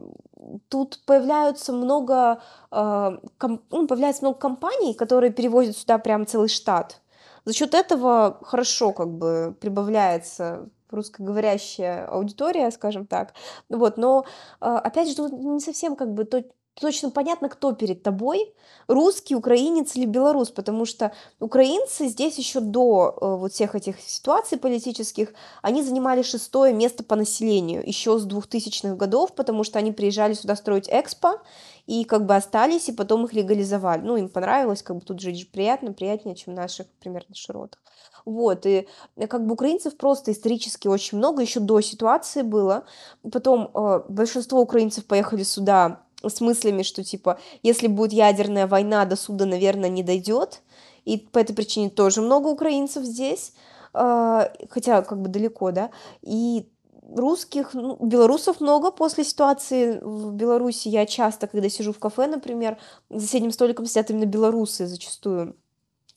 тут 0.70 1.02
появляются 1.06 1.74
много, 1.74 2.42
а, 2.72 3.20
ну, 3.42 3.88
появляется 3.88 4.24
много 4.24 4.38
компаний, 4.38 4.94
которые 4.94 5.32
перевозят 5.32 5.78
сюда 5.78 5.98
прям 5.98 6.26
целый 6.26 6.50
штат. 6.50 7.02
За 7.46 7.54
счет 7.54 7.74
этого 7.74 8.40
хорошо 8.44 8.94
как 8.94 9.10
бы 9.10 9.56
прибавляется 9.60 10.70
русскоговорящая 10.92 12.06
аудитория, 12.06 12.70
скажем 12.72 13.08
так. 13.08 13.34
Вот, 13.70 13.98
но 13.98 14.26
а, 14.60 14.80
опять 14.80 15.10
же, 15.10 15.22
не 15.32 15.60
совсем 15.60 15.96
как 15.96 16.14
бы 16.14 16.26
то, 16.26 16.44
точно 16.80 17.12
понятно, 17.12 17.50
кто 17.50 17.74
перед 17.74 18.04
тобой, 18.04 18.54
русский, 18.88 19.36
украинец 19.36 19.96
или 19.96 20.06
белорус, 20.06 20.50
потому 20.50 20.86
что 20.86 21.12
украинцы 21.40 22.08
здесь 22.08 22.38
еще 22.38 22.60
до 22.60 23.18
э, 23.20 23.36
вот 23.36 23.54
всех 23.54 23.76
этих 23.76 24.00
ситуаций 24.00 24.58
политических, 24.58 25.34
они 25.62 25.84
занимали 25.84 26.22
шестое 26.22 26.74
место 26.74 27.04
по 27.04 27.16
населению 27.16 27.86
еще 27.86 28.18
с 28.18 28.26
2000-х 28.26 28.96
годов, 28.96 29.36
потому 29.36 29.64
что 29.64 29.80
они 29.80 29.92
приезжали 29.92 30.34
сюда 30.34 30.56
строить 30.56 30.90
экспо, 30.90 31.42
и 31.88 32.04
как 32.06 32.26
бы 32.26 32.36
остались, 32.36 32.90
и 32.90 32.94
потом 32.94 33.26
их 33.26 33.34
легализовали. 33.34 34.02
Ну, 34.02 34.16
им 34.16 34.30
понравилось, 34.30 34.84
как 34.84 34.98
бы 34.98 35.02
тут 35.02 35.20
жить 35.20 35.52
приятно, 35.52 35.94
приятнее, 35.94 36.36
чем 36.36 36.54
наших, 36.54 36.88
примерно, 37.00 37.36
широтах. 37.36 37.82
Вот, 38.26 38.66
и 38.66 38.88
э, 39.18 39.28
как 39.28 39.46
бы 39.46 39.54
украинцев 39.54 39.98
просто 39.98 40.32
исторически 40.32 40.88
очень 40.88 41.18
много, 41.18 41.42
еще 41.42 41.60
до 41.60 41.82
ситуации 41.82 42.44
было. 42.44 42.86
Потом 43.32 43.72
э, 43.74 44.02
большинство 44.10 44.62
украинцев 44.62 45.06
поехали 45.06 45.44
сюда 45.44 46.04
с 46.28 46.42
мыслями, 46.42 46.84
что 46.84 47.04
типа, 47.04 47.40
если 47.64 47.88
будет 47.88 48.14
ядерная 48.14 48.68
война, 48.68 49.06
до 49.06 49.16
суда, 49.16 49.46
наверное, 49.46 49.90
не 49.90 50.04
дойдет. 50.04 50.62
И 51.06 51.18
по 51.18 51.40
этой 51.40 51.56
причине 51.56 51.90
тоже 51.90 52.22
много 52.22 52.48
украинцев 52.48 53.04
здесь, 53.04 53.54
а, 53.94 54.52
хотя 54.70 55.02
как 55.02 55.22
бы 55.22 55.30
далеко, 55.30 55.72
да. 55.72 55.90
И 56.22 56.68
русских, 57.16 57.74
ну, 57.74 57.98
белорусов 58.00 58.62
много 58.62 58.92
после 58.92 59.24
ситуации 59.24 60.00
в 60.02 60.34
Беларуси. 60.34 60.88
Я 60.88 61.06
часто, 61.06 61.48
когда 61.48 61.70
сижу 61.70 61.94
в 61.94 62.00
кафе, 62.00 62.28
например, 62.28 62.78
за 63.10 63.22
соседним 63.22 63.52
столиком 63.52 63.86
сидят 63.86 64.10
именно 64.10 64.26
белорусы 64.26 64.86
зачастую. 64.86 65.56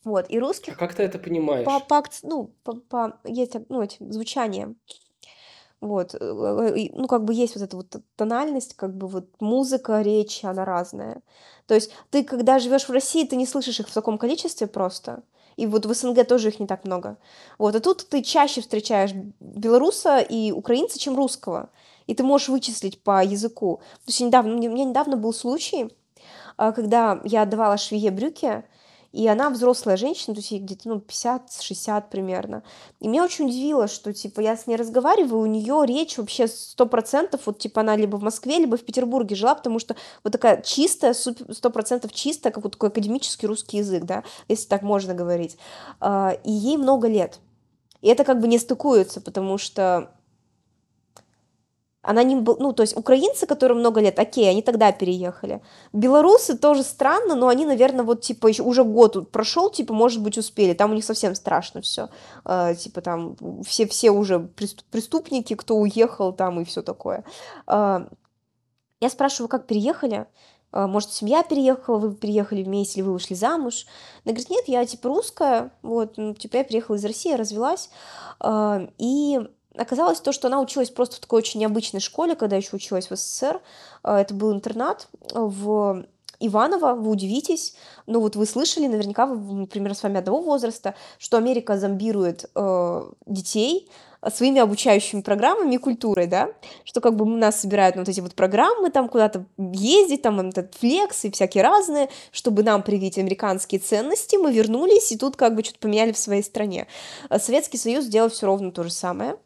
Вот, 0.05 0.27
и 0.29 0.39
русских... 0.39 0.75
А 0.75 0.77
как 0.77 0.95
ты 0.95 1.03
это 1.03 1.19
понимаешь? 1.19 1.65
По, 1.65 1.81
по, 1.81 2.05
ну, 2.23 2.51
по, 2.63 2.75
по, 2.75 3.19
есть, 3.25 3.55
ну, 3.71 3.81
этим 3.81 4.13
звучанием. 4.13 4.77
Вот, 5.87 6.14
э, 6.14 6.18
э, 6.18 6.91
ну, 6.95 7.07
как 7.07 7.24
бы 7.24 7.35
есть 7.35 7.55
вот 7.57 7.62
эта 7.62 7.76
вот 7.76 7.97
тональность, 8.16 8.74
как 8.74 8.97
бы 8.97 9.07
вот 9.07 9.26
музыка, 9.41 10.01
речь, 10.01 10.45
она 10.45 10.64
разная. 10.64 11.20
То 11.66 11.74
есть 11.74 11.91
ты, 12.11 12.24
когда 12.24 12.59
живешь 12.59 12.89
в 12.89 12.93
России, 12.93 13.26
ты 13.26 13.37
не 13.37 13.47
слышишь 13.47 13.80
их 13.80 13.89
в 13.89 13.93
таком 13.95 14.16
количестве 14.16 14.66
просто. 14.66 15.22
И 15.57 15.66
вот 15.66 15.87
в 15.87 15.95
СНГ 15.95 16.26
тоже 16.26 16.49
их 16.49 16.59
не 16.59 16.66
так 16.66 16.85
много. 16.85 17.18
Вот, 17.59 17.76
а 17.76 17.80
тут 17.80 18.09
ты 18.09 18.22
чаще 18.22 18.61
встречаешь 18.61 19.12
белоруса 19.41 20.18
и 20.18 20.53
украинца, 20.53 20.99
чем 20.99 21.16
русского. 21.16 21.68
И 22.07 22.14
ты 22.14 22.22
можешь 22.22 22.49
вычислить 22.49 23.03
по 23.03 23.22
языку. 23.22 23.80
То 24.05 24.09
есть 24.09 24.20
недавно, 24.20 24.55
у 24.55 24.59
меня 24.59 24.85
недавно 24.85 25.16
был 25.16 25.32
случай, 25.32 25.91
а, 26.57 26.72
когда 26.72 27.20
я 27.24 27.43
отдавала 27.43 27.76
швее 27.76 28.11
брюки, 28.11 28.64
и 29.15 29.29
она 29.29 29.49
взрослая 29.49 29.97
женщина, 29.97 30.35
то 30.35 30.41
есть 30.41 30.51
ей 30.51 30.59
где-то, 30.59 30.89
ну, 30.89 30.97
50-60 30.97 32.11
примерно. 32.11 32.65
И 32.99 33.07
меня 33.07 33.23
очень 33.23 33.47
удивило, 33.47 33.87
что, 33.87 34.12
типа, 34.12 34.41
я 34.41 34.57
с 34.57 34.67
ней 34.67 34.75
разговариваю, 34.75 35.41
у 35.41 35.47
нее 35.47 35.85
речь 35.87 36.19
вообще 36.19 36.49
сто 36.49 36.85
процентов, 36.87 37.43
вот, 37.47 37.61
типа, 37.61 37.83
она 37.83 37.95
либо 37.95 38.17
в 38.17 38.25
Москве, 38.25 38.59
либо 38.59 38.77
в 38.77 38.85
Петербурге 38.85 39.37
жила, 39.37 39.55
потому 39.55 39.79
что 39.79 39.95
вот 40.25 40.33
такая 40.33 40.62
чистая, 40.62 41.15
сто 41.15 41.71
процентов 41.71 42.12
чистая, 42.12 42.53
как 42.53 42.65
вот 42.65 42.73
такой 42.73 42.89
академический 42.89 43.47
русский 43.47 43.77
язык, 43.77 44.03
да, 44.03 44.25
если 44.49 44.67
так 44.67 44.83
можно 44.83 45.15
говорить. 45.15 45.59
А, 46.01 46.37
и 46.43 46.51
ей 46.51 46.77
много 46.77 47.07
лет. 47.07 47.39
И 48.01 48.09
это 48.09 48.25
как 48.25 48.41
бы 48.41 48.49
не 48.49 48.59
стыкуется, 48.59 49.21
потому 49.21 49.59
что 49.59 50.11
она 52.05 52.23
не 52.23 52.37
был, 52.37 52.57
ну, 52.61 52.73
то 52.73 52.83
есть 52.83 52.97
украинцы, 52.97 53.47
которые 53.47 53.79
много 53.79 54.01
лет, 54.01 54.19
окей, 54.19 54.49
они 54.49 54.63
тогда 54.63 54.93
переехали. 54.93 55.63
Белорусы 55.93 56.57
тоже 56.57 56.83
странно, 56.83 57.35
но 57.35 57.49
они, 57.49 57.65
наверное, 57.67 58.05
вот, 58.05 58.21
типа, 58.21 58.49
еще 58.49 58.63
уже 58.63 58.85
год 58.85 59.31
прошел, 59.31 59.71
типа, 59.71 59.95
может 59.95 60.23
быть, 60.23 60.39
успели, 60.39 60.75
там 60.75 60.91
у 60.91 60.95
них 60.95 61.05
совсем 61.05 61.35
страшно 61.35 61.81
все, 61.81 62.11
э, 62.45 62.75
типа, 62.75 63.01
там, 63.01 63.37
все, 63.65 63.87
все 63.87 64.11
уже 64.11 64.39
преступники, 64.91 65.55
кто 65.55 65.77
уехал 65.77 66.33
там 66.33 66.61
и 66.61 66.65
все 66.65 66.83
такое. 66.83 67.25
Э, 67.67 68.07
я 69.01 69.11
спрашиваю, 69.11 69.49
как 69.49 69.67
переехали, 69.67 70.27
э, 70.73 70.87
может, 70.87 71.11
семья 71.13 71.43
переехала, 71.43 71.99
вы 71.99 72.15
переехали 72.15 72.63
вместе, 72.63 73.01
или 73.01 73.07
вы 73.07 73.15
вышли 73.15 73.35
замуж? 73.35 73.87
Она 74.25 74.35
говорит, 74.35 74.51
нет, 74.51 74.65
я, 74.69 74.85
типа, 74.85 75.09
русская, 75.09 75.73
вот, 75.83 76.19
ну, 76.19 76.35
типа, 76.35 76.59
я 76.59 76.65
переехала 76.65 76.97
из 76.97 77.05
России, 77.05 77.33
развелась, 77.33 77.89
э, 78.41 78.89
и 78.99 79.41
оказалось 79.77 80.20
то, 80.20 80.33
что 80.33 80.49
она 80.49 80.61
училась 80.61 80.91
просто 80.91 81.16
в 81.16 81.20
такой 81.20 81.39
очень 81.39 81.61
необычной 81.61 82.01
школе, 82.01 82.35
когда 82.35 82.57
еще 82.57 82.77
училась 82.77 83.11
в 83.11 83.16
СССР. 83.16 83.61
А, 84.03 84.20
это 84.20 84.35
был 84.35 84.53
интернат 84.53 85.09
в 85.33 86.05
Иваново, 86.41 86.95
вы 86.95 87.11
удивитесь, 87.11 87.75
ну 88.07 88.20
вот 88.20 88.37
вы 88.37 88.45
слышали, 88.47 88.87
наверняка 88.87 89.27
вы, 89.27 89.55
например, 89.55 89.95
с 89.95 90.03
вами 90.03 90.18
одного 90.18 90.43
возраста, 90.43 90.95
что 91.18 91.37
Америка 91.37 91.79
зомбирует 91.79 92.51
э, 92.55 93.11
детей 93.27 93.89
своими 94.31 94.61
обучающими 94.61 95.20
программами 95.20 95.75
и 95.75 95.79
культурой, 95.79 96.27
да, 96.27 96.49
что 96.85 97.01
как 97.01 97.14
бы 97.14 97.27
нас 97.27 97.61
собирают 97.61 97.97
вот 97.97 98.09
эти 98.09 98.20
вот 98.20 98.35
программы, 98.35 98.91
там 98.91 99.09
куда-то 99.09 99.45
ездить, 99.59 100.22
там 100.22 100.41
этот 100.49 100.75
флекс 100.75 101.25
и 101.25 101.31
всякие 101.31 101.62
разные, 101.62 102.09
чтобы 102.33 102.62
нам 102.62 102.83
привить 102.83 103.18
американские 103.18 103.81
ценности, 103.81 104.37
мы 104.37 104.53
вернулись 104.53 105.12
и 105.12 105.18
тут 105.18 105.37
как 105.37 105.55
бы 105.55 105.62
что-то 105.62 105.79
поменяли 105.81 106.12
в 106.12 106.18
своей 106.18 106.43
стране. 106.43 106.87
Советский 107.39 107.79
Союз 107.79 108.05
сделал 108.05 108.31
все 108.31 108.47
ровно 108.47 108.72
то 108.72 108.83
же 108.83 108.91
самое, 108.91 109.33
а, 109.33 109.37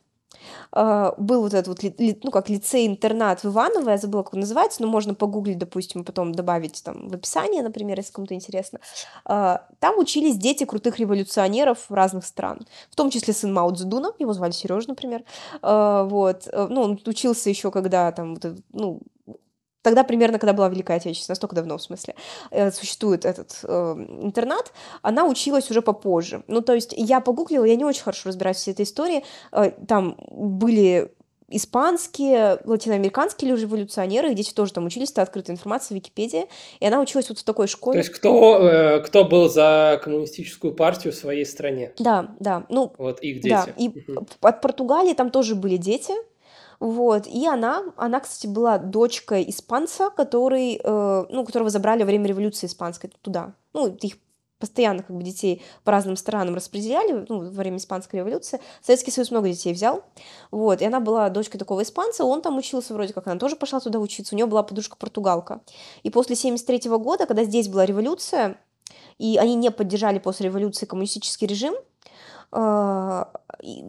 был 0.72 1.43
вот 1.43 1.55
этот 1.55 1.68
вот, 1.68 1.95
ну, 2.22 2.30
как 2.30 2.49
лицей-интернат 2.49 3.43
в 3.43 3.47
Иваново, 3.47 3.91
я 3.91 3.99
забыла, 3.99 4.22
как 4.22 4.34
он 4.34 4.41
называется, 4.41 4.82
но 4.82 4.89
можно 4.89 5.14
погуглить, 5.14 5.59
допустим, 5.59 6.05
потом 6.05 6.32
добавить 6.32 6.82
там 6.84 7.09
в 7.09 7.14
описание, 7.14 7.62
например, 7.62 7.99
если 7.99 8.12
кому-то 8.12 8.34
интересно. 8.34 8.80
А, 9.24 9.66
там 9.80 9.99
учились 9.99 10.36
дети 10.36 10.64
крутых 10.64 10.99
революционеров 10.99 11.86
разных 11.91 12.24
стран, 12.24 12.61
в 12.91 12.97
том 12.97 13.11
числе 13.11 13.34
сын 13.34 13.53
Мао 13.53 13.70
Цзэдуна, 13.70 14.12
его 14.18 14.32
звали 14.32 14.53
Сережа, 14.53 14.89
например, 14.89 15.24
а, 15.62 16.05
вот, 16.05 16.47
э, 16.47 16.66
ну, 16.70 16.82
он 16.82 17.01
учился 17.07 17.49
еще, 17.51 17.70
когда 17.70 18.12
там, 18.12 18.36
ну, 18.72 19.01
тогда 19.83 20.05
примерно, 20.05 20.39
когда 20.39 20.53
была 20.53 20.68
Великая 20.68 20.97
Отечественная, 20.97 21.35
настолько 21.35 21.57
давно, 21.57 21.79
в 21.79 21.83
смысле, 21.83 22.14
э, 22.51 22.70
существует 22.70 23.24
этот 23.24 23.61
э, 23.62 23.95
интернат, 24.22 24.72
она 25.03 25.26
училась 25.26 25.70
уже 25.70 25.83
попозже. 25.83 26.43
Ну, 26.47 26.61
то 26.61 26.74
есть 26.74 26.95
я 26.97 27.20
погуглила, 27.20 27.64
я 27.64 27.76
не 27.76 27.85
очень 27.85 28.03
хорошо 28.03 28.29
разбираюсь 28.29 28.59
в 28.59 28.61
всей 28.61 28.72
этой 28.72 28.85
истории, 28.85 29.24
э, 29.53 29.72
там 29.87 30.16
были 30.31 31.12
испанские, 31.51 32.59
латиноамериканские 32.64 33.57
революционеры, 33.57 34.35
дети 34.35 34.53
тоже 34.53 34.72
там 34.72 34.85
учились, 34.85 35.11
это 35.11 35.22
открытая 35.22 35.57
информация 35.57 35.95
в 35.95 35.99
Википедии, 35.99 36.45
и 36.79 36.87
она 36.87 37.01
училась 37.01 37.29
вот 37.31 37.39
в 37.39 37.45
такой 37.45 37.68
школе. 37.68 37.95
То 37.95 38.07
есть 38.07 38.11
кто, 38.11 38.59
э, 38.59 39.01
кто 39.01 39.24
был 39.24 39.49
за 39.49 39.99
коммунистическую 40.03 40.74
партию 40.74 41.12
в 41.12 41.16
своей 41.16 41.47
стране? 41.47 41.93
Да, 41.99 42.35
да, 42.39 42.66
ну... 42.68 42.93
Вот 42.99 43.20
их 43.20 43.41
дети. 43.41 43.49
Да, 43.49 43.66
и 43.79 43.89
угу. 43.89 44.26
от 44.43 44.61
Португалии 44.61 45.14
там 45.14 45.31
тоже 45.31 45.55
были 45.55 45.79
дети, 45.79 46.12
вот, 46.81 47.26
и 47.26 47.47
она, 47.47 47.85
она, 47.97 48.20
кстати, 48.20 48.47
была 48.47 48.79
дочкой 48.79 49.49
испанца, 49.49 50.11
который, 50.11 50.81
э, 50.83 51.24
ну, 51.29 51.45
которого 51.45 51.70
забрали 51.70 52.03
во 52.03 52.07
время 52.07 52.29
революции 52.29 52.66
испанской 52.66 53.11
туда. 53.22 53.55
Ну, 53.72 53.89
их 54.01 54.14
постоянно 54.59 55.03
как 55.03 55.16
бы 55.16 55.22
детей 55.22 55.62
по 55.85 55.93
разным 55.93 56.16
странам 56.16 56.55
распределяли, 56.55 57.24
ну, 57.29 57.41
во 57.41 57.51
время 57.51 57.79
испанской 57.79 58.20
революции. 58.20 58.61
Советский 58.83 59.11
Союз 59.11 59.31
много 59.31 59.49
детей 59.49 59.72
взял, 59.72 60.05
вот, 60.51 60.83
и 60.83 60.85
она 60.85 61.01
была 61.01 61.29
дочкой 61.31 61.59
такого 61.59 61.83
испанца, 61.83 62.24
он 62.24 62.43
там 62.43 62.57
учился 62.57 62.95
вроде 62.95 63.12
как, 63.12 63.26
она 63.26 63.39
тоже 63.39 63.57
пошла 63.57 63.81
туда 63.81 63.99
учиться, 63.99 64.35
у 64.35 64.37
нее 64.37 64.47
была 64.47 64.62
подружка-португалка. 64.62 65.61
И 66.03 66.11
после 66.11 66.37
73 66.37 66.91
года, 66.91 67.26
когда 67.26 67.45
здесь 67.45 67.68
была 67.68 67.87
революция, 67.87 68.59
и 69.18 69.37
они 69.37 69.55
не 69.55 69.70
поддержали 69.70 70.18
после 70.18 70.47
революции 70.47 70.87
коммунистический 70.87 71.47
режим, 71.47 71.74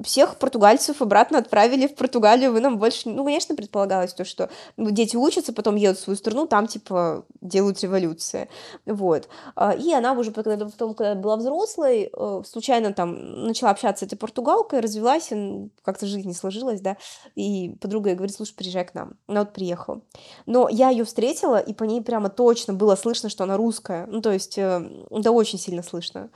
всех 0.04 0.38
португальцев 0.38 1.02
обратно 1.02 1.38
отправили 1.38 1.88
в 1.88 1.96
Португалию, 1.96 2.52
вы 2.52 2.60
нам 2.60 2.78
больше... 2.78 3.10
Ну, 3.10 3.24
конечно, 3.24 3.56
предполагалось 3.56 4.14
то, 4.14 4.26
что 4.26 4.50
ну, 4.78 4.90
дети 4.90 5.16
учатся, 5.16 5.54
потом 5.54 5.76
едут 5.76 6.00
в 6.00 6.02
свою 6.02 6.18
страну, 6.18 6.48
там, 6.48 6.68
типа, 6.68 7.26
делают 7.42 7.82
революции. 7.82 8.50
Вот. 8.86 9.30
А, 9.56 9.74
и 9.74 9.94
она 9.94 10.14
уже 10.14 10.32
потом, 10.32 10.94
когда 10.94 11.16
была 11.16 11.38
взрослой, 11.38 12.10
э, 12.12 12.42
случайно 12.46 12.94
там 12.94 13.46
начала 13.46 13.72
общаться 13.72 14.04
с 14.04 14.08
этой 14.08 14.18
португалкой, 14.18 14.80
развелась, 14.80 15.30
как-то 15.84 16.06
жизнь 16.06 16.28
не 16.28 16.34
сложилась, 16.34 16.82
да, 16.82 16.98
и 17.36 17.76
подруга 17.80 18.10
ей 18.10 18.16
говорит, 18.16 18.36
слушай, 18.36 18.56
приезжай 18.56 18.86
к 18.86 18.94
нам. 18.94 19.14
Она 19.28 19.42
вот 19.42 19.54
приехала. 19.54 20.02
Но 20.48 20.68
я 20.68 20.90
ее 20.90 21.06
встретила, 21.06 21.60
и 21.60 21.74
по 21.74 21.84
ней 21.84 22.02
прямо 22.02 22.30
точно 22.30 22.74
было 22.74 22.96
слышно, 22.96 23.30
что 23.30 23.44
она 23.44 23.56
русская. 23.56 24.06
Ну, 24.08 24.22
то 24.22 24.32
есть, 24.32 24.58
э, 24.58 24.82
да, 25.12 25.32
очень 25.32 25.60
сильно 25.60 25.84
слышно 25.84 26.30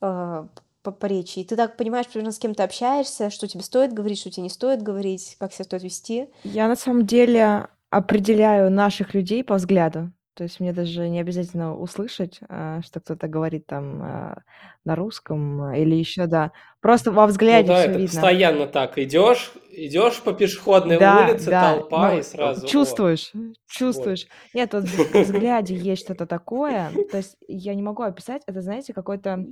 а, 0.00 0.46
по, 0.84 0.92
по 0.92 1.06
речи. 1.06 1.40
И 1.40 1.44
ты 1.44 1.56
так 1.56 1.76
понимаешь, 1.76 2.06
примерно 2.06 2.30
с 2.30 2.38
кем 2.38 2.54
ты 2.54 2.62
общаешься, 2.62 3.30
что 3.30 3.48
тебе 3.48 3.64
стоит 3.64 3.92
говорить, 3.92 4.20
что 4.20 4.30
тебе 4.30 4.44
не 4.44 4.50
стоит 4.50 4.82
говорить, 4.82 5.36
как 5.40 5.52
себя 5.52 5.64
стоит 5.64 5.82
вести. 5.82 6.28
Я 6.44 6.68
на 6.68 6.76
самом 6.76 7.06
деле 7.06 7.66
определяю 7.90 8.70
наших 8.70 9.14
людей 9.14 9.42
по 9.42 9.54
взгляду. 9.54 10.12
То 10.34 10.42
есть 10.44 10.60
мне 10.60 10.72
даже 10.72 11.08
не 11.08 11.20
обязательно 11.20 11.76
услышать, 11.76 12.40
а, 12.48 12.82
что 12.82 13.00
кто-то 13.00 13.28
говорит 13.28 13.66
там 13.66 14.02
а, 14.02 14.42
на 14.84 14.96
русском 14.96 15.72
или 15.74 15.94
еще, 15.94 16.26
да. 16.26 16.52
Просто 16.80 17.12
во 17.12 17.22
ну 17.22 17.28
взгляде 17.28 17.68
ну, 17.68 17.74
да, 17.74 17.80
все 17.80 17.90
это 17.90 17.98
видно. 17.98 18.20
постоянно 18.20 18.66
так. 18.66 18.98
Идешь, 18.98 19.52
идешь 19.70 20.20
по 20.22 20.32
пешеходной 20.32 20.98
Да, 20.98 21.28
улице, 21.30 21.50
да, 21.50 21.74
толпа 21.76 22.10
ну, 22.12 22.18
и 22.18 22.22
сразу. 22.22 22.66
чувствуешь, 22.66 23.30
Вот. 23.32 23.54
чувствуешь. 23.68 24.26
Нет, 24.52 24.72
вот 24.74 24.84
в 24.84 25.20
взгляде 25.22 25.74
есть 25.74 26.04
что-то 26.04 26.26
такое. 26.26 26.90
То 27.10 27.18
есть 27.18 27.36
я 27.48 27.74
не 27.74 27.82
могу 27.82 28.02
описать. 28.02 28.42
Это, 28.46 28.60
знаете, 28.60 28.92
какой-то 28.92 29.44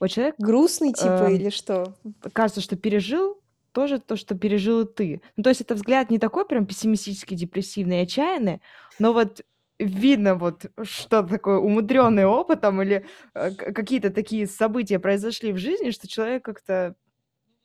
вот 0.00 0.08
человек 0.10 0.34
Грустный 0.38 0.92
типа 0.92 1.24
эм, 1.24 1.34
или 1.34 1.50
что? 1.50 1.94
кажется, 2.32 2.60
что 2.60 2.76
пережил 2.76 3.38
тоже 3.72 3.98
то, 4.00 4.16
что 4.16 4.34
пережил 4.34 4.82
и 4.82 4.86
ты. 4.92 5.22
Ну, 5.36 5.42
то 5.42 5.48
есть 5.50 5.60
это 5.62 5.74
взгляд 5.74 6.10
не 6.10 6.18
такой 6.18 6.46
прям 6.46 6.66
пессимистический, 6.66 7.36
депрессивный, 7.36 8.02
отчаянный, 8.02 8.60
но 8.98 9.12
вот 9.12 9.40
видно 9.78 10.34
вот, 10.36 10.66
что 10.82 11.22
такое 11.22 11.58
умудренный 11.58 12.24
опытом 12.24 12.82
или 12.82 13.06
э, 13.34 13.50
какие-то 13.52 14.10
такие 14.10 14.46
события 14.46 14.98
произошли 14.98 15.52
в 15.52 15.58
жизни, 15.58 15.90
что 15.90 16.08
человек 16.08 16.44
как-то, 16.44 16.94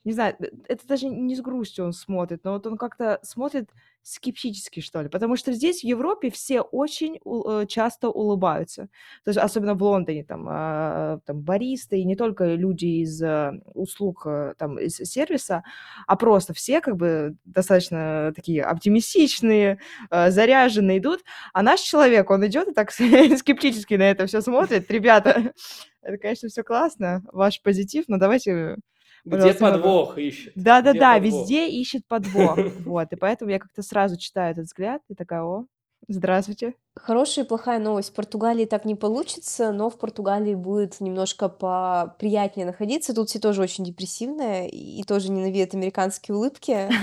не 0.04 0.12
знаю, 0.12 0.36
э, 0.40 0.50
это 0.68 0.86
даже 0.86 1.08
не 1.08 1.36
с 1.36 1.40
грустью 1.40 1.84
он 1.86 1.92
смотрит, 1.92 2.44
но 2.44 2.54
вот 2.54 2.66
он 2.66 2.76
как-то 2.78 3.20
смотрит 3.22 3.70
скептически, 4.08 4.80
что 4.80 5.02
ли. 5.02 5.08
Потому 5.08 5.36
что 5.36 5.52
здесь, 5.52 5.80
в 5.80 5.84
Европе, 5.84 6.30
все 6.30 6.62
очень 6.62 7.18
э, 7.24 7.66
часто 7.66 8.08
улыбаются. 8.08 8.88
То 9.24 9.30
есть, 9.30 9.38
особенно 9.38 9.74
в 9.74 9.82
Лондоне, 9.82 10.24
там, 10.24 10.46
а, 10.48 11.20
там 11.26 11.42
баристы, 11.42 11.98
и 11.98 12.04
не 12.04 12.16
только 12.16 12.54
люди 12.54 13.02
из 13.02 13.22
э, 13.22 13.52
услуг, 13.74 14.22
э, 14.26 14.54
там, 14.56 14.78
из 14.78 14.96
сервиса, 14.96 15.62
а 16.06 16.16
просто 16.16 16.54
все 16.54 16.80
как 16.80 16.96
бы 16.96 17.36
достаточно 17.44 18.32
такие 18.34 18.62
оптимистичные, 18.62 19.78
заряженные 20.10 20.98
идут. 20.98 21.22
А 21.52 21.62
наш 21.62 21.80
человек, 21.80 22.30
он 22.30 22.46
идет 22.46 22.68
и 22.68 22.72
так 22.72 22.90
скептически 23.38 23.94
на 23.94 24.10
это 24.10 24.26
все 24.26 24.40
смотрит. 24.40 24.90
Ребята, 24.90 25.52
это, 26.02 26.18
конечно, 26.18 26.48
все 26.48 26.62
классно, 26.62 27.22
ваш 27.32 27.60
позитив, 27.62 28.04
но 28.08 28.16
давайте 28.16 28.76
где 29.24 29.54
подвох 29.54 30.18
ищет? 30.18 30.52
Да-да-да, 30.54 31.18
везде 31.18 31.68
ищет 31.68 32.06
подвох. 32.06 32.58
Вот, 32.84 33.12
и 33.12 33.16
поэтому 33.16 33.50
я 33.50 33.58
как-то 33.58 33.82
сразу 33.82 34.16
читаю 34.16 34.52
этот 34.52 34.66
взгляд 34.66 35.02
и 35.08 35.14
такая, 35.14 35.42
о, 35.42 35.66
здравствуйте. 36.08 36.74
Хорошая 36.96 37.44
и 37.44 37.48
плохая 37.48 37.78
новость. 37.78 38.10
В 38.10 38.14
Португалии 38.14 38.64
так 38.64 38.84
не 38.84 38.94
получится, 38.94 39.72
но 39.72 39.90
в 39.90 39.98
Португалии 39.98 40.54
будет 40.54 41.00
немножко 41.00 41.48
поприятнее 41.48 42.66
находиться. 42.66 43.14
Тут 43.14 43.28
все 43.28 43.38
тоже 43.38 43.62
очень 43.62 43.84
депрессивные 43.84 44.68
и 44.68 45.02
тоже 45.04 45.30
ненавидят 45.30 45.74
американские 45.74 46.36
улыбки. 46.36 46.88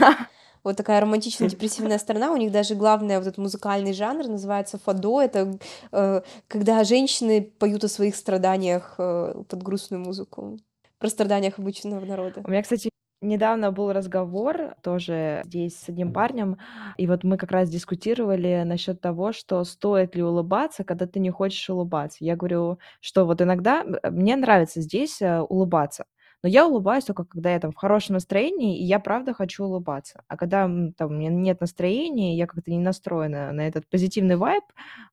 Вот 0.65 0.77
такая 0.77 0.99
романтично-депрессивная 0.99 1.99
сторона. 1.99 2.31
У 2.31 2.37
них 2.37 2.51
даже 2.51 2.73
главный 2.73 3.19
вот 3.19 3.27
этот 3.27 3.37
музыкальный 3.37 3.93
жанр 3.93 4.27
называется 4.27 4.79
фадо. 4.79 5.21
Это 5.21 5.59
э, 5.91 6.21
когда 6.47 6.83
женщины 6.83 7.43
поют 7.59 7.83
о 7.83 7.87
своих 7.87 8.15
страданиях 8.15 8.95
э, 8.97 9.43
под 9.47 9.61
грустную 9.61 10.03
музыку 10.03 10.57
про 10.99 11.09
страданиях 11.09 11.59
обычного 11.59 12.03
народа. 12.05 12.41
У 12.45 12.49
меня, 12.51 12.61
кстати, 12.61 12.89
недавно 13.21 13.71
был 13.71 13.91
разговор 13.91 14.75
тоже 14.83 15.41
здесь 15.45 15.77
с 15.77 15.89
одним 15.89 16.13
парнем, 16.13 16.57
и 16.97 17.07
вот 17.07 17.23
мы 17.23 17.37
как 17.37 17.51
раз 17.51 17.69
дискутировали 17.69 18.63
насчет 18.65 19.01
того, 19.01 19.31
что 19.33 19.63
стоит 19.63 20.15
ли 20.15 20.23
улыбаться, 20.23 20.83
когда 20.83 21.07
ты 21.07 21.19
не 21.19 21.31
хочешь 21.31 21.69
улыбаться. 21.69 22.23
Я 22.23 22.35
говорю, 22.35 22.79
что 23.01 23.25
вот 23.25 23.41
иногда 23.41 23.83
мне 24.03 24.35
нравится 24.35 24.81
здесь 24.81 25.21
э, 25.21 25.41
улыбаться, 25.41 26.05
но 26.43 26.49
я 26.49 26.67
улыбаюсь 26.67 27.05
только 27.05 27.25
когда 27.25 27.51
я 27.53 27.59
там 27.59 27.71
в 27.71 27.75
хорошем 27.75 28.13
настроении, 28.13 28.79
и 28.79 28.83
я 28.83 28.99
правда 28.99 29.33
хочу 29.33 29.63
улыбаться. 29.65 30.23
А 30.27 30.37
когда 30.37 30.69
там 30.97 31.09
у 31.11 31.13
меня 31.13 31.29
нет 31.29 31.61
настроения, 31.61 32.37
я 32.37 32.45
как-то 32.47 32.69
не 32.71 32.79
настроена 32.79 33.51
на 33.51 33.67
этот 33.67 33.89
позитивный 33.89 34.35
вайб, 34.35 34.63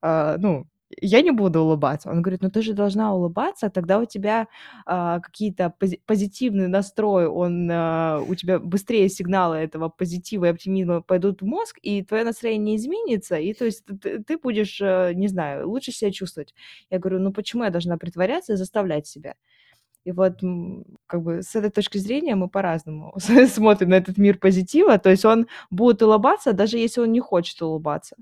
э, 0.02 0.36
ну, 0.38 0.66
я 1.00 1.22
не 1.22 1.30
буду 1.30 1.60
улыбаться. 1.60 2.10
Он 2.10 2.22
говорит, 2.22 2.42
ну 2.42 2.50
ты 2.50 2.62
же 2.62 2.72
должна 2.74 3.14
улыбаться, 3.14 3.70
тогда 3.70 3.98
у 3.98 4.04
тебя 4.04 4.48
а, 4.86 5.20
какие-то 5.20 5.72
пози- 5.80 6.00
позитивный 6.06 6.68
настрой, 6.68 7.26
он 7.26 7.68
а, 7.70 8.20
у 8.26 8.34
тебя 8.34 8.58
быстрее 8.58 9.08
сигналы 9.08 9.56
этого 9.56 9.88
позитива 9.88 10.46
и 10.46 10.48
оптимизма 10.48 11.02
пойдут 11.02 11.42
в 11.42 11.46
мозг, 11.46 11.78
и 11.82 12.02
твое 12.02 12.24
настроение 12.24 12.76
изменится, 12.76 13.36
и 13.36 13.52
то 13.54 13.64
есть 13.64 13.84
ты, 14.00 14.22
ты 14.22 14.38
будешь, 14.38 14.80
э, 14.80 15.12
не 15.14 15.28
знаю, 15.28 15.68
лучше 15.68 15.92
себя 15.92 16.10
чувствовать. 16.10 16.54
Я 16.90 16.98
говорю, 16.98 17.20
ну 17.20 17.32
почему 17.32 17.64
я 17.64 17.70
должна 17.70 17.96
притворяться 17.96 18.54
и 18.54 18.56
заставлять 18.56 19.06
себя? 19.06 19.34
И 20.04 20.12
вот 20.12 20.40
как 21.06 21.22
бы 21.22 21.42
с 21.42 21.54
этой 21.54 21.70
точки 21.70 21.98
зрения 21.98 22.34
мы 22.34 22.48
по-разному 22.48 23.14
смотрим 23.48 23.90
на 23.90 23.94
этот 23.94 24.18
мир 24.18 24.38
позитива. 24.38 24.98
То 24.98 25.10
есть 25.10 25.24
он 25.24 25.46
будет 25.70 26.02
улыбаться, 26.02 26.52
даже 26.52 26.78
если 26.78 27.00
он 27.00 27.12
не 27.12 27.20
хочет 27.20 27.62
улыбаться. 27.62 28.16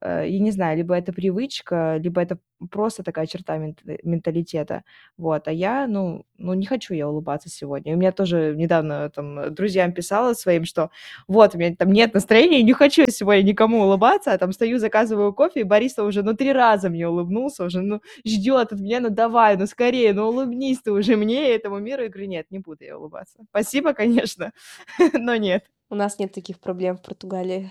Э, 0.00 0.24
я 0.26 0.38
не 0.40 0.50
знаю, 0.50 0.76
либо 0.76 0.94
это 0.94 1.12
привычка, 1.12 1.96
либо 1.98 2.20
это 2.20 2.38
просто 2.70 3.02
такая 3.02 3.26
черта 3.26 3.58
менталитета. 3.58 4.82
Вот, 5.16 5.48
а 5.48 5.52
я, 5.52 5.86
ну, 5.86 6.24
ну, 6.38 6.54
не 6.54 6.66
хочу 6.66 6.94
я 6.94 7.08
улыбаться 7.08 7.48
сегодня. 7.48 7.94
У 7.94 7.98
меня 7.98 8.12
тоже 8.12 8.54
недавно 8.56 9.10
там 9.10 9.54
друзьям 9.54 9.92
писала 9.92 10.34
своим, 10.34 10.64
что 10.64 10.90
вот, 11.28 11.54
у 11.54 11.58
меня 11.58 11.74
там 11.76 11.92
нет 11.92 12.14
настроения, 12.14 12.62
не 12.62 12.72
хочу 12.72 13.02
я 13.02 13.08
сегодня 13.08 13.42
никому 13.42 13.82
улыбаться, 13.82 14.32
а 14.32 14.38
там 14.38 14.52
стою, 14.52 14.78
заказываю 14.78 15.32
кофе, 15.34 15.60
и 15.60 15.64
Бориса 15.64 16.04
уже, 16.04 16.22
ну, 16.22 16.34
три 16.34 16.52
раза 16.52 16.88
мне 16.90 17.08
улыбнулся, 17.08 17.64
уже, 17.64 17.82
ну, 17.82 18.00
ждет 18.24 18.72
от 18.72 18.80
меня, 18.80 19.00
ну, 19.00 19.10
давай, 19.10 19.56
ну, 19.56 19.66
скорее, 19.66 20.12
ну, 20.12 20.28
улыбнись 20.28 20.80
ты 20.80 20.92
уже 20.92 21.16
мне 21.16 21.48
и 21.50 21.56
этому 21.56 21.78
миру. 21.78 22.02
Я 22.02 22.08
говорю, 22.08 22.28
нет, 22.28 22.46
не 22.50 22.58
буду 22.58 22.84
я 22.84 22.98
улыбаться. 22.98 23.38
Спасибо, 23.50 23.92
конечно, 23.92 24.52
но 25.12 25.36
нет. 25.36 25.64
У 25.88 25.94
нас 25.94 26.18
нет 26.18 26.32
таких 26.32 26.58
проблем 26.58 26.96
в 26.96 27.02
Португалии. 27.02 27.70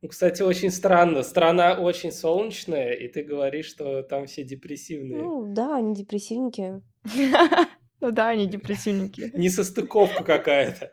Ну, 0.00 0.08
кстати, 0.08 0.42
очень 0.42 0.70
странно. 0.70 1.22
Страна 1.22 1.74
очень 1.74 2.12
солнечная, 2.12 2.92
и 2.92 3.08
ты 3.08 3.22
говоришь, 3.22 3.66
что 3.66 4.02
там 4.02 4.26
все 4.26 4.44
депрессивные. 4.44 5.22
Ну, 5.22 5.52
да, 5.52 5.76
они 5.76 5.94
депрессивники. 5.94 6.82
Ну 8.00 8.12
да, 8.12 8.28
они 8.28 8.46
депрессивники. 8.46 9.32
Несостыковка 9.34 10.22
какая-то. 10.22 10.92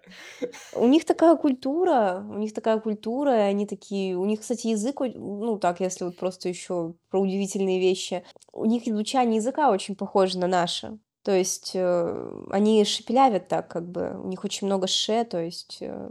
У 0.74 0.88
них 0.88 1.06
такая 1.06 1.36
культура, 1.36 2.26
у 2.28 2.40
них 2.40 2.52
такая 2.52 2.80
культура, 2.80 3.38
и 3.38 3.42
они 3.42 3.68
такие... 3.68 4.16
У 4.18 4.26
них, 4.26 4.42
кстати, 4.42 4.68
язык, 4.68 5.02
ну 5.14 5.60
так, 5.60 5.82
если 5.82 6.06
вот 6.06 6.18
просто 6.18 6.50
еще 6.50 6.96
про 7.12 7.22
удивительные 7.22 7.80
вещи. 7.80 8.24
У 8.52 8.66
них 8.66 8.86
звучание 8.86 9.36
языка 9.36 9.70
очень 9.70 9.96
похоже 9.96 10.40
на 10.40 10.48
наше. 10.48 10.98
То 11.22 11.32
есть 11.32 11.72
э, 11.76 12.44
они 12.50 12.84
шепелявят 12.86 13.50
так, 13.50 13.68
как 13.68 13.88
бы. 13.88 14.20
У 14.24 14.28
них 14.28 14.44
очень 14.44 14.66
много 14.66 14.88
ше, 14.88 15.26
то 15.26 15.40
есть... 15.40 15.78
Э, 15.82 16.10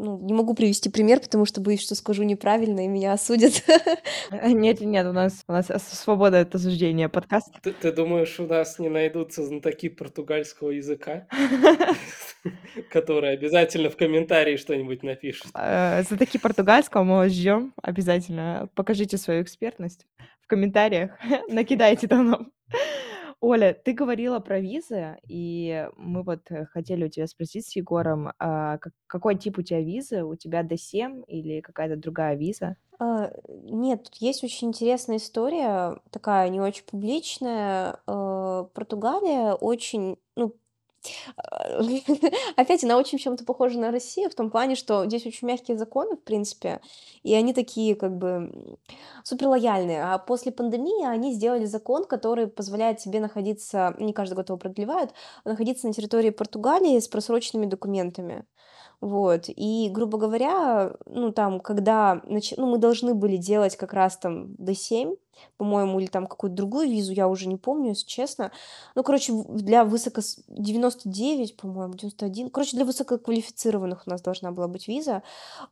ну, 0.00 0.18
не 0.18 0.32
могу 0.32 0.54
привести 0.54 0.88
пример, 0.88 1.20
потому 1.20 1.44
что 1.44 1.60
боюсь, 1.60 1.82
что 1.82 1.94
скажу 1.94 2.22
неправильно, 2.22 2.84
и 2.84 2.88
меня 2.88 3.12
осудят. 3.12 3.62
Нет, 4.30 4.80
нет, 4.80 5.06
у 5.06 5.12
нас, 5.12 5.44
у 5.46 5.52
нас 5.52 5.66
свобода 5.92 6.40
от 6.40 6.54
осуждения 6.54 7.08
подкаст. 7.08 7.52
Ты, 7.62 7.72
ты 7.72 7.92
думаешь, 7.92 8.38
у 8.40 8.46
нас 8.46 8.78
не 8.78 8.88
найдутся 8.88 9.44
знатоки 9.44 9.88
португальского 9.88 10.70
языка, 10.70 11.26
которые 12.90 13.34
обязательно 13.34 13.90
в 13.90 13.96
комментарии 13.96 14.56
что-нибудь 14.56 15.02
напишут? 15.02 15.48
Э, 15.54 16.02
знатоки 16.02 16.38
португальского 16.38 17.02
мы 17.02 17.16
вас 17.16 17.32
ждем 17.32 17.74
обязательно. 17.82 18.68
Покажите 18.74 19.18
свою 19.18 19.42
экспертность 19.42 20.06
в 20.40 20.46
комментариях, 20.46 21.12
накидайте 21.48 22.08
там 22.08 22.30
нам. 22.30 22.52
Оля, 23.40 23.72
ты 23.72 23.92
говорила 23.94 24.38
про 24.38 24.60
визы, 24.60 25.16
и 25.26 25.88
мы 25.96 26.22
вот 26.22 26.50
э, 26.50 26.66
хотели 26.66 27.04
у 27.04 27.08
тебя 27.08 27.26
спросить 27.26 27.66
с 27.66 27.74
Егором, 27.74 28.32
а, 28.38 28.78
какой 29.06 29.36
тип 29.38 29.58
у 29.58 29.62
тебя 29.62 29.80
визы? 29.80 30.22
У 30.24 30.36
тебя 30.36 30.62
D7 30.62 31.24
или 31.26 31.60
какая-то 31.62 31.96
другая 31.96 32.36
виза? 32.36 32.76
А, 32.98 33.32
нет, 33.48 34.04
тут 34.04 34.16
есть 34.16 34.44
очень 34.44 34.68
интересная 34.68 35.16
история, 35.16 35.98
такая 36.10 36.50
не 36.50 36.60
очень 36.60 36.84
публичная. 36.84 37.98
А, 38.06 38.64
Португалия 38.74 39.54
очень, 39.54 40.18
ну, 40.36 40.54
Опять 42.56 42.84
она 42.84 42.98
очень 42.98 43.18
чем-то 43.18 43.44
похожа 43.44 43.78
на 43.78 43.90
Россию 43.90 44.30
в 44.30 44.34
том 44.34 44.50
плане, 44.50 44.74
что 44.74 45.06
здесь 45.06 45.26
очень 45.26 45.48
мягкие 45.48 45.78
законы, 45.78 46.16
в 46.16 46.22
принципе, 46.22 46.80
и 47.22 47.34
они 47.34 47.54
такие 47.54 47.94
как 47.94 48.16
бы 48.16 48.78
супер 49.24 49.48
лояльные. 49.48 50.02
А 50.02 50.18
после 50.18 50.52
пандемии 50.52 51.06
они 51.06 51.32
сделали 51.32 51.64
закон, 51.64 52.04
который 52.04 52.46
позволяет 52.46 52.98
тебе 52.98 53.20
находиться, 53.20 53.94
не 53.98 54.12
каждый 54.12 54.34
год 54.34 54.48
его 54.48 54.58
продлевают, 54.58 55.12
находиться 55.44 55.86
на 55.86 55.92
территории 55.92 56.30
Португалии 56.30 56.98
с 56.98 57.08
просроченными 57.08 57.66
документами. 57.66 58.44
Вот, 59.00 59.44
и, 59.48 59.88
грубо 59.90 60.18
говоря, 60.18 60.92
ну, 61.06 61.32
там, 61.32 61.60
когда, 61.60 62.20
нач... 62.24 62.52
ну, 62.58 62.66
мы 62.66 62.76
должны 62.76 63.14
были 63.14 63.38
делать 63.38 63.74
как 63.76 63.94
раз 63.94 64.18
там 64.18 64.52
D7, 64.56 65.16
по-моему, 65.56 66.00
или 66.00 66.06
там 66.06 66.26
какую-то 66.26 66.56
другую 66.56 66.88
визу, 66.88 67.12
я 67.12 67.28
уже 67.28 67.48
не 67.48 67.56
помню, 67.56 67.90
если 67.90 68.06
честно. 68.06 68.50
Ну, 68.94 69.02
короче, 69.02 69.32
для 69.48 69.84
высоко... 69.84 70.22
99, 70.48 71.56
по-моему, 71.56 71.94
91. 71.94 72.50
Короче, 72.50 72.76
для 72.76 72.84
высококвалифицированных 72.84 74.06
у 74.06 74.10
нас 74.10 74.22
должна 74.22 74.52
была 74.52 74.68
быть 74.68 74.88
виза. 74.88 75.22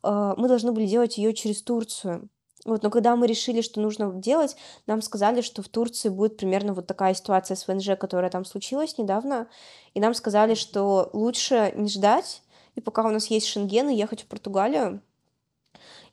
А, 0.03 0.35
мы 0.37 0.49
должны 0.49 0.73
были 0.73 0.87
делать 0.87 1.19
ее 1.19 1.35
через 1.35 1.63
Турцию. 1.63 2.29
Вот, 2.65 2.83
но 2.83 2.91
когда 2.91 3.17
мы 3.17 3.27
решили, 3.27 3.61
что 3.61 3.81
нужно 3.81 4.13
делать, 4.13 4.57
нам 4.87 5.01
сказали, 5.01 5.41
что 5.41 5.63
в 5.63 5.69
Турции 5.69 6.09
будет 6.09 6.37
примерно 6.37 6.75
вот 6.75 6.87
такая 6.87 7.15
ситуация 7.15 7.55
с 7.55 7.67
ВНЖ, 7.67 7.97
которая 7.99 8.31
там 8.31 8.45
случилась 8.45 8.99
недавно, 8.99 9.49
и 9.95 10.01
нам 10.01 10.13
сказали, 10.13 10.55
что 10.55 11.09
лучше 11.13 11.73
не 11.77 11.89
ждать, 11.89 12.43
и 12.75 12.81
пока 12.81 13.05
у 13.05 13.11
нас 13.11 13.29
есть 13.29 13.47
Шенген, 13.47 13.89
и 13.89 13.97
ехать 13.97 14.23
в 14.23 14.27
Португалию. 14.27 15.03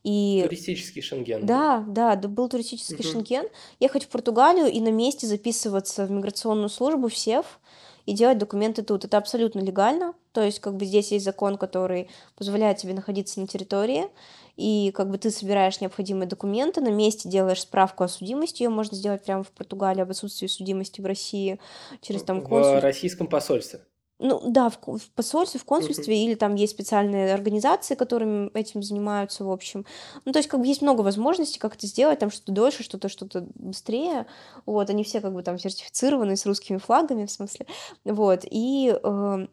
И... 0.06 0.43
Туристический 0.43 1.01
Шенген. 1.01 1.47
Да, 1.47 1.84
да, 1.88 2.16
да, 2.16 2.28
был 2.28 2.47
туристический 2.47 3.03
угу. 3.03 3.12
Шенген. 3.12 3.47
Ехать 3.80 4.03
в 4.03 4.10
Португалию 4.10 4.68
и 4.68 4.80
на 4.80 4.91
месте 4.91 5.26
записываться 5.26 6.06
в 6.06 6.12
миграционную 6.12 6.70
службу 6.70 7.08
в 7.08 7.18
СЕФ 7.18 7.60
и 8.06 8.14
делать 8.14 8.38
документы 8.38 8.84
тут. 8.84 9.03
Это 9.03 9.18
абсолютно 9.18 9.62
легально. 9.62 10.14
То 10.32 10.43
есть, 10.43 10.60
как 10.60 10.76
бы 10.76 10.86
здесь 10.86 11.12
есть 11.12 11.26
закон, 11.26 11.58
который 11.58 12.08
позволяет 12.36 12.78
тебе 12.78 12.93
находиться 12.93 13.39
на 13.39 13.47
территории, 13.47 14.06
и 14.58 14.91
как 14.93 15.10
бы 15.10 15.18
ты 15.18 15.32
собираешь 15.32 15.82
необходимые 15.82 16.28
документы, 16.28 16.82
на 16.82 16.91
месте 16.91 17.28
делаешь 17.28 17.62
справку 17.62 18.03
о 18.03 18.08
судимости, 18.08 18.62
ее 18.62 18.70
можно 18.70 18.95
сделать 18.95 19.24
прямо 19.24 19.43
в 19.43 19.49
Португалии 19.49 20.01
об 20.01 20.12
отсутствии 20.12 20.45
судимости 20.45 21.01
в 21.01 21.06
России 21.08 21.60
через 22.01 22.22
там 22.22 22.41
консульство. 22.41 22.80
В 22.80 22.84
российском 22.84 23.26
посольстве. 23.26 23.80
Ну 24.18 24.41
да, 24.45 24.70
в, 24.70 24.78
в 24.78 25.11
посольстве, 25.11 25.59
в 25.59 25.66
консульстве, 25.66 26.24
или 26.24 26.36
там 26.36 26.55
есть 26.55 26.74
специальные 26.74 27.34
организации, 27.34 27.95
которыми 27.95 28.49
этим 28.57 28.82
занимаются, 28.82 29.43
в 29.43 29.51
общем. 29.51 29.86
Ну, 30.24 30.32
то 30.32 30.39
есть, 30.39 30.47
как 30.47 30.61
бы 30.61 30.68
есть 30.68 30.82
много 30.82 31.01
возможностей, 31.01 31.59
как 31.59 31.76
это 31.76 31.86
сделать, 31.86 32.20
там 32.20 32.32
что-то 32.32 32.53
дольше, 32.53 32.84
что-то, 32.84 33.09
что-то 33.09 33.45
быстрее. 33.55 34.26
Вот, 34.66 34.89
они 34.89 35.03
все 35.03 35.20
как 35.20 35.34
бы 35.34 35.43
там 35.43 35.59
сертифицированы 35.59 36.38
с 36.38 36.45
русскими 36.45 36.78
флагами, 36.78 37.26
в 37.26 37.32
смысле. 37.32 37.68
Вот, 38.05 38.45
и 38.49 38.97
э, 39.03 39.47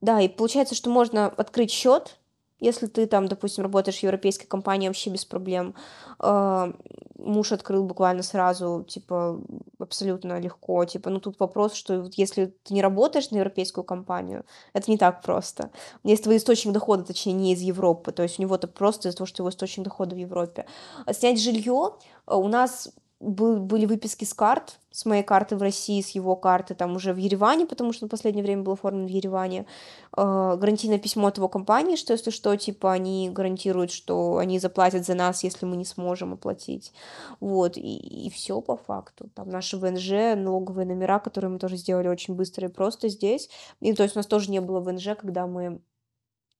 да, 0.00 0.20
и 0.20 0.28
получается, 0.28 0.74
что 0.74 0.88
можно 0.88 1.26
открыть 1.26 1.70
счет 1.70 2.18
если 2.60 2.86
ты 2.86 3.06
там, 3.06 3.28
допустим, 3.28 3.64
работаешь 3.64 3.98
в 3.98 4.02
европейской 4.02 4.46
компании 4.46 4.88
вообще 4.88 5.10
без 5.10 5.24
проблем, 5.24 5.74
э, 6.20 6.72
муж 7.18 7.52
открыл 7.52 7.84
буквально 7.84 8.22
сразу, 8.22 8.84
типа, 8.88 9.40
абсолютно 9.78 10.38
легко, 10.40 10.84
типа, 10.84 11.10
ну 11.10 11.20
тут 11.20 11.38
вопрос, 11.38 11.74
что 11.74 12.08
если 12.16 12.54
ты 12.64 12.74
не 12.74 12.82
работаешь 12.82 13.30
на 13.30 13.36
европейскую 13.36 13.84
компанию, 13.84 14.44
это 14.72 14.90
не 14.90 14.98
так 14.98 15.22
просто. 15.22 15.70
Если 16.02 16.24
твой 16.24 16.36
источник 16.38 16.72
дохода, 16.72 17.04
точнее, 17.04 17.32
не 17.32 17.52
из 17.52 17.60
Европы, 17.60 18.12
то 18.12 18.22
есть 18.22 18.38
у 18.38 18.42
него 18.42 18.54
это 18.54 18.68
просто 18.68 19.08
из-за 19.08 19.18
того, 19.18 19.26
что 19.26 19.42
его 19.42 19.50
источник 19.50 19.84
дохода 19.84 20.14
в 20.14 20.18
Европе. 20.18 20.66
Снять 21.12 21.40
жилье 21.40 21.92
у 22.26 22.48
нас 22.48 22.90
был, 23.20 23.60
были 23.60 23.86
выписки 23.86 24.24
с 24.24 24.34
карт, 24.34 24.78
с 24.90 25.06
моей 25.06 25.22
карты 25.22 25.56
в 25.56 25.62
России, 25.62 26.02
с 26.02 26.10
его 26.10 26.36
карты 26.36 26.74
там 26.74 26.96
уже 26.96 27.14
в 27.14 27.16
Ереване, 27.16 27.66
потому 27.66 27.92
что 27.92 28.06
в 28.06 28.08
последнее 28.10 28.44
время 28.44 28.62
был 28.62 28.74
оформлен 28.74 29.06
в 29.06 29.10
Ереване, 29.10 29.66
э, 30.16 30.56
гарантийное 30.58 30.98
письмо 30.98 31.28
от 31.28 31.38
его 31.38 31.48
компании, 31.48 31.96
что 31.96 32.12
если 32.12 32.30
что, 32.30 32.54
типа, 32.56 32.92
они 32.92 33.30
гарантируют, 33.30 33.90
что 33.90 34.36
они 34.36 34.58
заплатят 34.58 35.06
за 35.06 35.14
нас, 35.14 35.44
если 35.44 35.64
мы 35.64 35.76
не 35.76 35.86
сможем 35.86 36.34
оплатить. 36.34 36.92
Вот, 37.40 37.78
и, 37.78 38.26
и 38.26 38.30
все 38.30 38.60
по 38.60 38.76
факту. 38.76 39.30
Там 39.34 39.48
наши 39.48 39.78
ВНЖ, 39.78 40.36
налоговые 40.36 40.86
номера, 40.86 41.18
которые 41.18 41.50
мы 41.50 41.58
тоже 41.58 41.76
сделали 41.76 42.08
очень 42.08 42.34
быстро 42.34 42.68
и 42.68 42.72
просто 42.72 43.08
здесь. 43.08 43.48
И 43.80 43.94
то 43.94 44.02
есть 44.02 44.14
у 44.16 44.18
нас 44.18 44.26
тоже 44.26 44.50
не 44.50 44.60
было 44.60 44.80
ВНЖ, 44.80 45.16
когда 45.18 45.46
мы 45.46 45.80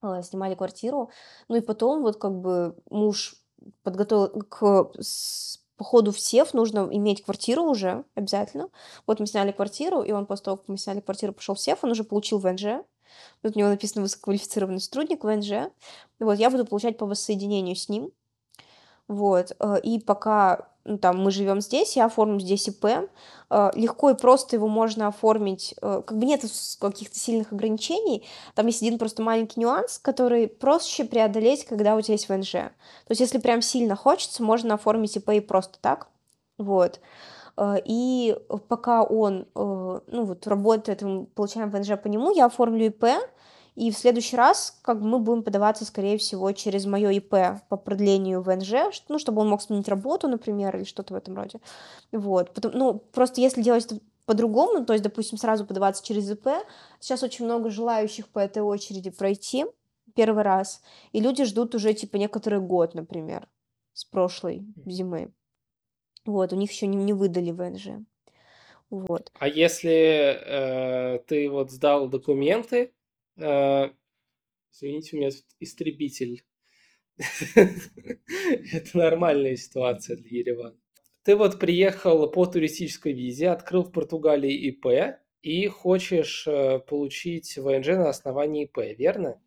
э, 0.03 0.23
снимали 0.23 0.55
квартиру. 0.55 1.11
Ну 1.49 1.57
и 1.57 1.61
потом 1.61 2.03
вот 2.03 2.17
как 2.17 2.41
бы 2.41 2.77
муж 2.91 3.35
подготовил 3.83 4.43
к 4.43 4.91
по 5.77 5.85
ходу 5.85 6.13
в 6.13 6.55
нужно 6.55 6.89
иметь 6.91 7.23
квартиру 7.23 7.63
уже 7.63 8.05
обязательно. 8.15 8.69
Вот 9.07 9.21
мы 9.21 9.27
сняли 9.27 9.53
квартиру, 9.53 10.03
и 10.03 10.13
он 10.13 10.27
после 10.27 10.45
того, 10.45 10.57
как 10.57 10.69
мы 10.69 10.79
сняли 10.79 11.01
квартиру, 11.01 11.33
пошел 11.33 11.55
в 11.55 11.61
СЕФ, 11.61 11.79
он 11.83 11.91
уже 11.91 12.05
получил 12.05 12.39
ВНЖ. 12.39 12.83
Тут 13.43 13.57
у 13.57 13.59
него 13.59 13.69
написано 13.69 14.03
высококвалифицированный 14.03 14.81
сотрудник 14.81 15.25
ВНЖ. 15.25 15.71
Вот, 16.19 16.35
я 16.35 16.51
буду 16.51 16.65
получать 16.65 16.99
по 16.99 17.07
воссоединению 17.07 17.77
с 17.77 17.89
ним. 17.89 18.11
Вот, 19.09 19.53
э, 19.59 19.81
и 19.83 20.01
пока 20.01 20.69
ну, 20.87 20.99
там 20.99 21.23
мы 21.23 21.31
живем 21.31 21.61
здесь, 21.61 21.97
я 21.97 22.07
оформлю 22.07 22.39
здесь 22.41 22.69
ИП, 22.69 22.85
э, 22.85 23.71
легко 23.75 24.11
и 24.11 24.15
просто 24.15 24.57
его 24.57 24.69
можно 24.69 25.09
оформить, 25.09 25.75
э, 25.83 26.03
как 26.07 26.17
бы 26.17 26.25
нет 26.25 26.43
каких-то 26.81 27.19
сильных 27.19 27.53
ограничений, 27.53 28.27
там 28.55 28.67
есть 28.67 28.83
один 28.83 28.99
просто 28.99 29.23
маленький 29.23 29.61
нюанс, 29.61 29.99
который 29.99 30.49
проще 30.49 31.05
преодолеть, 31.05 31.65
когда 31.65 31.97
у 31.97 32.01
тебя 32.01 32.15
есть 32.15 32.29
ВНЖ. 32.29 32.53
То 32.53 33.11
есть 33.11 33.21
если 33.21 33.39
прям 33.39 33.63
сильно 33.63 33.97
хочется, 33.97 34.43
можно 34.43 34.75
оформить 34.75 35.17
ИП 35.17 35.31
и 35.31 35.41
просто 35.41 35.79
так, 35.81 36.09
Вот. 36.59 37.01
Э, 37.57 37.77
и 37.85 38.37
пока 38.69 39.03
он, 39.03 39.47
ну, 39.55 40.25
вот 40.25 40.47
работает, 40.47 41.03
мы 41.03 41.27
получаем 41.27 41.71
ВНЖ 41.71 42.01
по 42.03 42.07
нему, 42.07 42.31
я 42.31 42.47
оформлю 42.47 42.87
ИП, 42.87 43.05
и 43.77 43.91
в 43.91 43.97
следующий 43.97 44.37
раз 44.37 44.79
как 44.83 44.99
мы 45.01 45.19
будем 45.19 45.43
подаваться, 45.43 45.85
скорее 45.85 46.17
всего, 46.17 46.51
через 46.53 46.87
моё 46.87 47.11
ИП 47.11 47.61
по 47.69 47.77
продлению 47.77 48.41
ВНЖ, 48.41 49.03
ну, 49.09 49.19
чтобы 49.19 49.43
он 49.43 49.51
мог 49.51 49.63
сменить 49.63 49.89
работу, 49.89 50.29
например, 50.29 50.77
или 50.77 50.85
что-то 50.85 51.15
в 51.15 51.17
этом 51.17 51.37
роде. 51.37 51.61
Вот. 52.11 52.55
Потом, 52.55 52.73
ну, 52.75 52.95
просто 52.95 53.41
если 53.41 53.63
делать 53.63 53.85
это 53.85 54.01
по-другому, 54.25 54.85
то 54.85 54.95
есть, 54.95 55.05
допустим, 55.05 55.39
сразу 55.39 55.67
подаваться 55.67 56.05
через 56.05 56.29
ИП, 56.31 56.49
сейчас 57.01 57.23
очень 57.23 57.45
много 57.45 57.71
желающих 57.71 58.29
по 58.29 58.39
этой 58.39 58.63
очереди 58.63 59.11
пройти 59.11 59.67
первый 60.15 60.43
раз, 60.43 60.83
и 61.13 61.21
люди 61.21 61.45
ждут 61.45 61.75
уже, 61.75 61.93
типа, 61.93 62.17
некоторый 62.17 62.61
год, 62.61 62.95
например, 62.95 63.47
с 63.93 64.05
прошлой 64.05 64.67
зимы. 64.87 65.33
Вот, 66.25 66.53
у 66.53 66.57
них 66.57 66.73
еще 66.73 66.87
не, 66.87 66.97
не 66.97 67.13
выдали 67.13 67.51
ВНЖ. 67.51 68.05
Вот. 68.89 69.31
А 69.39 69.49
если 69.49 70.41
э, 70.45 71.19
ты 71.27 71.51
вот 71.51 71.71
сдал 71.71 72.09
документы, 72.09 72.93
э, 73.37 73.91
извините, 74.73 75.17
у 75.17 75.21
меня 75.21 75.31
тут 75.31 75.45
истребитель. 75.61 76.45
Это 77.55 78.99
нормальная 78.99 79.57
ситуация 79.57 80.17
для 80.17 80.39
Еревана. 80.39 80.77
Ты 81.23 81.35
вот 81.35 81.59
приехал 81.59 82.31
по 82.31 82.47
туристической 82.47 83.13
визе, 83.13 83.49
открыл 83.49 83.83
в 83.83 83.91
Португалии 83.91 84.69
ИП 84.69 85.19
и 85.43 85.67
хочешь 85.67 86.47
э, 86.47 86.79
получить 86.81 87.57
ВНЖ 87.57 87.89
на 87.89 88.09
основании 88.11 88.65
ИП, 88.65 88.79
верно? 88.97 89.41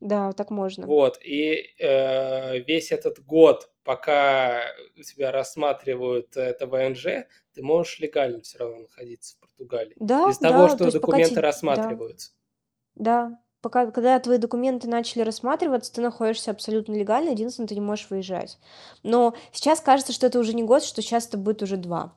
Да, 0.00 0.32
так 0.32 0.50
можно. 0.50 0.86
Вот, 0.86 1.18
и 1.22 1.74
э, 1.78 2.58
весь 2.60 2.92
этот 2.92 3.24
год, 3.24 3.70
пока 3.82 4.62
у 4.98 5.02
тебя 5.02 5.32
рассматривают 5.32 6.36
это 6.36 6.66
ВНЖ, 6.66 7.26
ты 7.54 7.62
можешь 7.62 7.98
легально 7.98 8.42
все 8.42 8.58
равно 8.58 8.80
находиться 8.82 9.36
в 9.36 9.40
Португалии. 9.40 9.96
Да, 9.98 10.30
Из 10.30 10.38
того, 10.38 10.64
да, 10.64 10.68
что 10.68 10.78
то 10.78 10.84
есть 10.84 11.00
пока 11.00 11.06
документы 11.06 11.34
те... 11.34 11.36
Да, 11.36 11.42
рассматриваются. 11.42 12.32
Да. 12.96 13.38
Пока, 13.62 13.90
когда 13.90 14.18
твои 14.20 14.38
документы 14.38 14.88
начали 14.88 15.22
рассматриваться, 15.22 15.92
ты 15.92 16.00
находишься 16.00 16.50
абсолютно 16.50 16.94
легально, 16.94 17.30
единственное, 17.30 17.66
ты 17.66 17.74
не 17.74 17.80
можешь 17.80 18.08
выезжать. 18.10 18.58
Но 19.02 19.34
сейчас 19.50 19.80
кажется, 19.80 20.12
что 20.12 20.26
это 20.26 20.38
уже 20.38 20.54
не 20.54 20.62
год, 20.62 20.84
что 20.84 21.02
сейчас 21.02 21.26
это 21.26 21.36
будет 21.36 21.62
уже 21.62 21.76
два. 21.76 22.12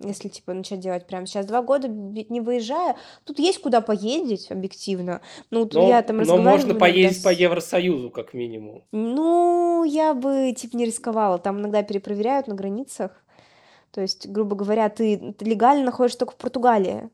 Если, 0.00 0.28
типа, 0.28 0.52
начать 0.52 0.80
делать 0.80 1.06
прямо 1.06 1.26
сейчас 1.26 1.46
два 1.46 1.62
года, 1.62 1.86
не 1.86 2.40
выезжая. 2.40 2.96
Тут 3.22 3.38
есть 3.38 3.60
куда 3.60 3.80
поездить, 3.80 4.50
объективно. 4.50 5.20
Ну, 5.50 5.60
вот 5.60 5.74
я 5.74 6.00
Но, 6.00 6.02
там 6.02 6.16
но 6.18 6.36
можно 6.38 6.70
иногда 6.70 6.80
поездить 6.80 7.22
по 7.22 7.32
с... 7.32 7.38
Евросоюзу, 7.38 8.10
как 8.10 8.34
минимум. 8.34 8.82
Ну, 8.90 9.84
я 9.84 10.12
бы, 10.14 10.52
типа, 10.56 10.76
не 10.76 10.86
рисковала. 10.86 11.38
Там 11.38 11.60
иногда 11.60 11.84
перепроверяют 11.84 12.48
на 12.48 12.54
границах. 12.54 13.12
То 13.92 14.00
есть, 14.00 14.26
грубо 14.26 14.56
говоря, 14.56 14.88
ты 14.88 15.36
легально 15.38 15.84
находишься 15.84 16.18
только 16.18 16.32
в 16.32 16.36
Португалии. 16.36 17.10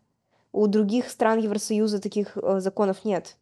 У 0.52 0.66
других 0.66 1.10
стран 1.10 1.38
Евросоюза 1.38 2.00
таких 2.00 2.36
э, 2.36 2.60
законов 2.60 3.04
нет. 3.04 3.36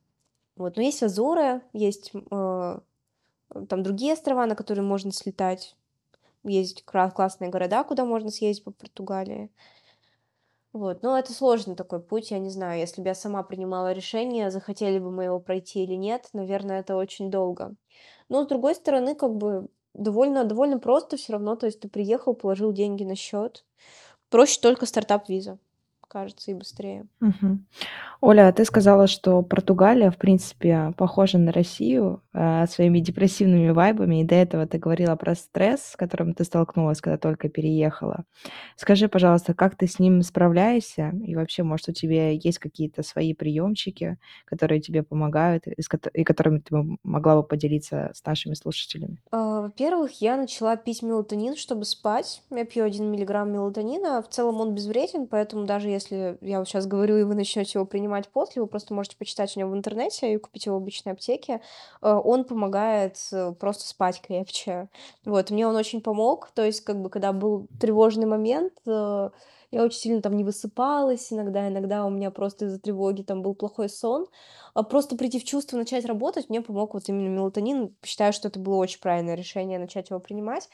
Вот, 0.56 0.76
но 0.76 0.82
есть 0.82 1.02
Азоры, 1.02 1.62
есть 1.72 2.12
э, 2.14 2.78
там 3.68 3.82
другие 3.82 4.12
острова, 4.12 4.46
на 4.46 4.54
которые 4.54 4.84
можно 4.84 5.12
слетать. 5.12 5.76
Есть 6.44 6.84
классные 6.84 7.50
города, 7.50 7.82
куда 7.84 8.04
можно 8.04 8.30
съездить 8.30 8.64
по 8.64 8.70
Португалии. 8.70 9.50
Вот, 10.72 11.02
но 11.02 11.18
это 11.18 11.32
сложный 11.32 11.74
такой 11.74 12.00
путь, 12.00 12.30
я 12.30 12.38
не 12.38 12.50
знаю, 12.50 12.78
если 12.78 13.00
бы 13.00 13.08
я 13.08 13.14
сама 13.14 13.42
принимала 13.42 13.92
решение, 13.92 14.50
захотели 14.50 14.98
бы 14.98 15.10
мы 15.10 15.24
его 15.24 15.40
пройти 15.40 15.82
или 15.82 15.94
нет, 15.94 16.28
наверное, 16.34 16.80
это 16.80 16.96
очень 16.96 17.30
долго. 17.30 17.74
Но, 18.28 18.44
с 18.44 18.46
другой 18.46 18.74
стороны, 18.74 19.14
как 19.14 19.34
бы 19.34 19.68
довольно, 19.94 20.44
довольно 20.44 20.78
просто 20.78 21.16
все 21.16 21.32
равно, 21.32 21.56
то 21.56 21.66
есть 21.66 21.80
ты 21.80 21.88
приехал, 21.88 22.34
положил 22.34 22.72
деньги 22.72 23.02
на 23.02 23.16
счет. 23.16 23.64
Проще 24.28 24.60
только 24.60 24.84
стартап-виза, 24.84 25.58
кажется, 26.08 26.50
и 26.50 26.54
быстрее. 26.54 27.06
Мгм. 27.20 27.66
Оля, 28.20 28.52
ты 28.52 28.64
сказала, 28.64 29.06
что 29.06 29.42
Португалия, 29.42 30.10
в 30.10 30.16
принципе, 30.16 30.92
похожа 30.96 31.38
на 31.38 31.52
Россию 31.52 32.22
э, 32.32 32.66
своими 32.66 33.00
депрессивными 33.00 33.70
вайбами, 33.70 34.20
и 34.22 34.24
до 34.24 34.34
этого 34.34 34.66
ты 34.66 34.78
говорила 34.78 35.14
про 35.16 35.34
стресс, 35.34 35.82
с 35.82 35.96
которым 35.96 36.34
ты 36.34 36.44
столкнулась, 36.44 37.00
когда 37.00 37.18
только 37.18 37.48
переехала. 37.48 38.24
Скажи, 38.76 39.08
пожалуйста, 39.08 39.54
как 39.54 39.76
ты 39.76 39.86
с 39.86 39.98
ним 39.98 40.22
справляешься? 40.22 41.12
И 41.24 41.34
вообще, 41.34 41.62
может, 41.62 41.88
у 41.88 41.92
тебя 41.92 42.30
есть 42.30 42.58
какие-то 42.58 43.02
свои 43.02 43.34
приемчики, 43.34 44.18
которые 44.44 44.80
тебе 44.80 45.02
помогают, 45.02 45.66
и, 45.66 46.24
которыми 46.24 46.58
ты 46.60 46.76
могла 47.02 47.36
бы 47.36 47.42
поделиться 47.42 48.10
с 48.14 48.24
нашими 48.24 48.54
слушателями? 48.54 49.18
А, 49.30 49.62
Во-первых, 49.62 50.20
я 50.20 50.36
начала 50.36 50.76
пить 50.76 51.02
мелатонин, 51.02 51.56
чтобы 51.56 51.84
спать. 51.84 52.42
Я 52.50 52.64
пью 52.64 52.84
один 52.84 53.10
миллиграмм 53.10 53.52
мелатонина. 53.52 54.22
В 54.22 54.28
целом 54.28 54.60
он 54.60 54.74
безвреден, 54.74 55.26
поэтому 55.26 55.66
даже 55.66 55.88
если 55.88 55.97
я 56.10 56.58
вот 56.58 56.68
сейчас 56.68 56.86
говорю, 56.86 57.16
и 57.18 57.22
вы 57.22 57.34
начнете 57.34 57.78
его 57.78 57.86
принимать 57.86 58.28
после, 58.28 58.62
вы 58.62 58.68
просто 58.68 58.94
можете 58.94 59.16
почитать 59.16 59.56
у 59.56 59.60
него 59.60 59.70
в 59.70 59.76
интернете 59.76 60.32
и 60.32 60.38
купить 60.38 60.66
его 60.66 60.78
в 60.78 60.82
обычной 60.82 61.12
аптеке. 61.12 61.60
Э, 62.02 62.20
Он 62.22 62.44
помогает 62.44 63.18
э, 63.32 63.52
просто 63.58 63.86
спать 63.86 64.20
крепче. 64.20 64.88
Вот, 65.24 65.50
мне 65.50 65.66
он 65.66 65.76
очень 65.76 66.00
помог. 66.00 66.50
То 66.54 66.64
есть, 66.64 66.82
как 66.82 67.00
бы, 67.00 67.10
когда 67.10 67.32
был 67.32 67.66
тревожный 67.80 68.26
момент, 68.26 68.72
э, 68.86 69.30
я 69.70 69.82
очень 69.84 69.98
сильно 69.98 70.22
там 70.22 70.36
не 70.36 70.44
высыпалась 70.44 71.30
иногда, 71.32 71.68
иногда 71.68 72.06
у 72.06 72.10
меня 72.10 72.30
просто 72.30 72.66
из-за 72.66 72.78
тревоги 72.78 73.22
там 73.22 73.42
был 73.42 73.54
плохой 73.54 73.88
сон. 73.88 74.26
А 74.74 74.82
просто 74.82 75.16
прийти 75.16 75.38
в 75.38 75.44
чувство, 75.44 75.76
начать 75.76 76.06
работать, 76.06 76.48
мне 76.48 76.62
помог 76.62 76.94
вот 76.94 77.08
именно 77.08 77.28
мелатонин. 77.28 77.94
Считаю, 78.04 78.32
что 78.32 78.48
это 78.48 78.58
было 78.58 78.76
очень 78.76 79.00
правильное 79.00 79.34
решение 79.34 79.78
начать 79.78 80.10
его 80.10 80.20
принимать. 80.20 80.68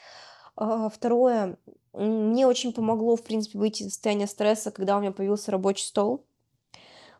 А, 0.55 0.89
Второе, 0.89 1.57
мне 1.93 2.47
очень 2.47 2.73
помогло, 2.73 3.15
в 3.15 3.23
принципе, 3.23 3.57
выйти 3.57 3.83
из 3.83 3.93
состояния 3.93 4.27
стресса, 4.27 4.71
когда 4.71 4.97
у 4.97 5.01
меня 5.01 5.11
появился 5.11 5.51
рабочий 5.51 5.85
стол. 5.85 6.25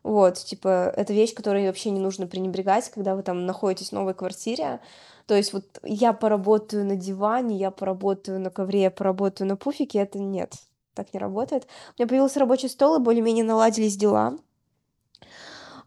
Вот, 0.02 0.34
типа, 0.34 0.92
это 0.96 1.12
вещь, 1.12 1.34
которой 1.34 1.66
вообще 1.66 1.90
не 1.90 1.98
нужно 1.98 2.28
пренебрегать, 2.28 2.88
когда 2.90 3.16
вы 3.16 3.22
там 3.22 3.44
находитесь 3.44 3.88
в 3.88 3.92
новой 3.92 4.14
квартире. 4.14 4.80
То 5.26 5.34
есть 5.34 5.52
вот 5.52 5.64
я 5.82 6.12
поработаю 6.12 6.84
на 6.84 6.94
диване, 6.94 7.56
я 7.56 7.72
поработаю 7.72 8.38
на 8.38 8.50
ковре, 8.50 8.82
я 8.82 8.90
поработаю 8.92 9.48
на 9.48 9.56
пуфике, 9.56 9.98
это 9.98 10.20
нет, 10.20 10.54
так 10.94 11.12
не 11.12 11.18
работает. 11.18 11.64
У 11.64 11.94
меня 11.98 12.08
появился 12.08 12.38
рабочий 12.38 12.68
стол, 12.68 12.96
и 12.96 13.02
более-менее 13.02 13.44
наладились 13.44 13.96
дела. 13.96 14.36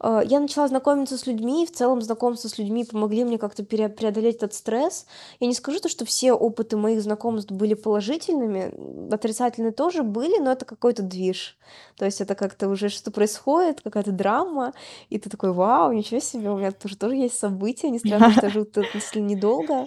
Э, 0.01 0.21
Я 0.25 0.39
начала 0.39 0.67
знакомиться 0.67 1.17
с 1.17 1.27
людьми, 1.27 1.63
и 1.63 1.65
в 1.65 1.71
целом 1.71 2.01
знакомство 2.01 2.47
с 2.47 2.57
людьми 2.57 2.83
помогли 2.85 3.23
мне 3.23 3.37
как-то 3.37 3.63
преодолеть 3.63 4.37
этот 4.37 4.53
стресс. 4.53 5.05
Я 5.39 5.47
не 5.47 5.53
скажу 5.53 5.79
то, 5.79 5.89
что 5.89 6.05
все 6.05 6.33
опыты 6.33 6.77
моих 6.77 7.01
знакомств 7.01 7.51
были 7.51 7.73
положительными, 7.73 9.13
отрицательные 9.13 9.71
тоже 9.71 10.03
были, 10.03 10.39
но 10.39 10.51
это 10.51 10.65
какой-то 10.65 11.03
движ. 11.03 11.57
То 11.97 12.05
есть 12.05 12.21
это 12.21 12.35
как-то 12.35 12.69
уже 12.69 12.89
что 12.89 13.11
происходит, 13.11 13.81
какая-то 13.81 14.11
драма, 14.11 14.73
и 15.09 15.19
ты 15.19 15.29
такой, 15.29 15.51
вау, 15.53 15.91
ничего 15.91 16.19
себе, 16.19 16.49
у 16.49 16.57
меня 16.57 16.71
тоже, 16.71 16.97
тоже 16.97 17.15
есть 17.15 17.37
события, 17.37 17.89
несмотря 17.89 18.19
на 18.19 18.27
то, 18.33 18.39
что 18.39 18.49
живу 18.49 18.65
тут 18.65 18.85
недолго. 19.15 19.85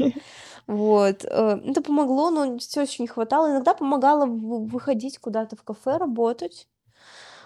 Вот. 0.66 1.24
э, 1.24 1.60
Это 1.64 1.82
помогло, 1.82 2.30
но 2.30 2.58
все 2.58 2.82
еще 2.82 3.02
не 3.02 3.08
хватало. 3.08 3.50
Иногда 3.50 3.74
помогало 3.74 4.26
вы- 4.26 4.64
выходить 4.66 5.18
куда-то 5.18 5.56
в 5.56 5.62
кафе, 5.62 5.96
работать. 5.96 6.68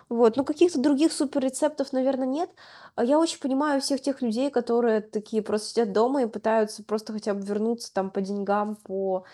Вот, 0.08 0.36
ну 0.36 0.44
каких-то 0.44 0.80
других 0.80 1.12
супер 1.12 1.42
рецептов, 1.42 1.92
наверное, 1.92 2.26
нет. 2.26 2.50
А 2.94 3.04
Я 3.04 3.18
очень 3.18 3.40
понимаю 3.40 3.80
всех 3.80 4.00
тех 4.00 4.22
людей, 4.22 4.50
которые 4.50 5.00
такие 5.00 5.42
просто 5.42 5.68
сидят 5.70 5.92
дома 5.92 6.22
и 6.22 6.26
пытаются 6.26 6.84
просто 6.84 7.12
хотя 7.12 7.34
бы 7.34 7.40
вернуться 7.40 7.92
там 7.92 8.10
по 8.10 8.20
деньгам, 8.20 8.76
по 8.76 9.24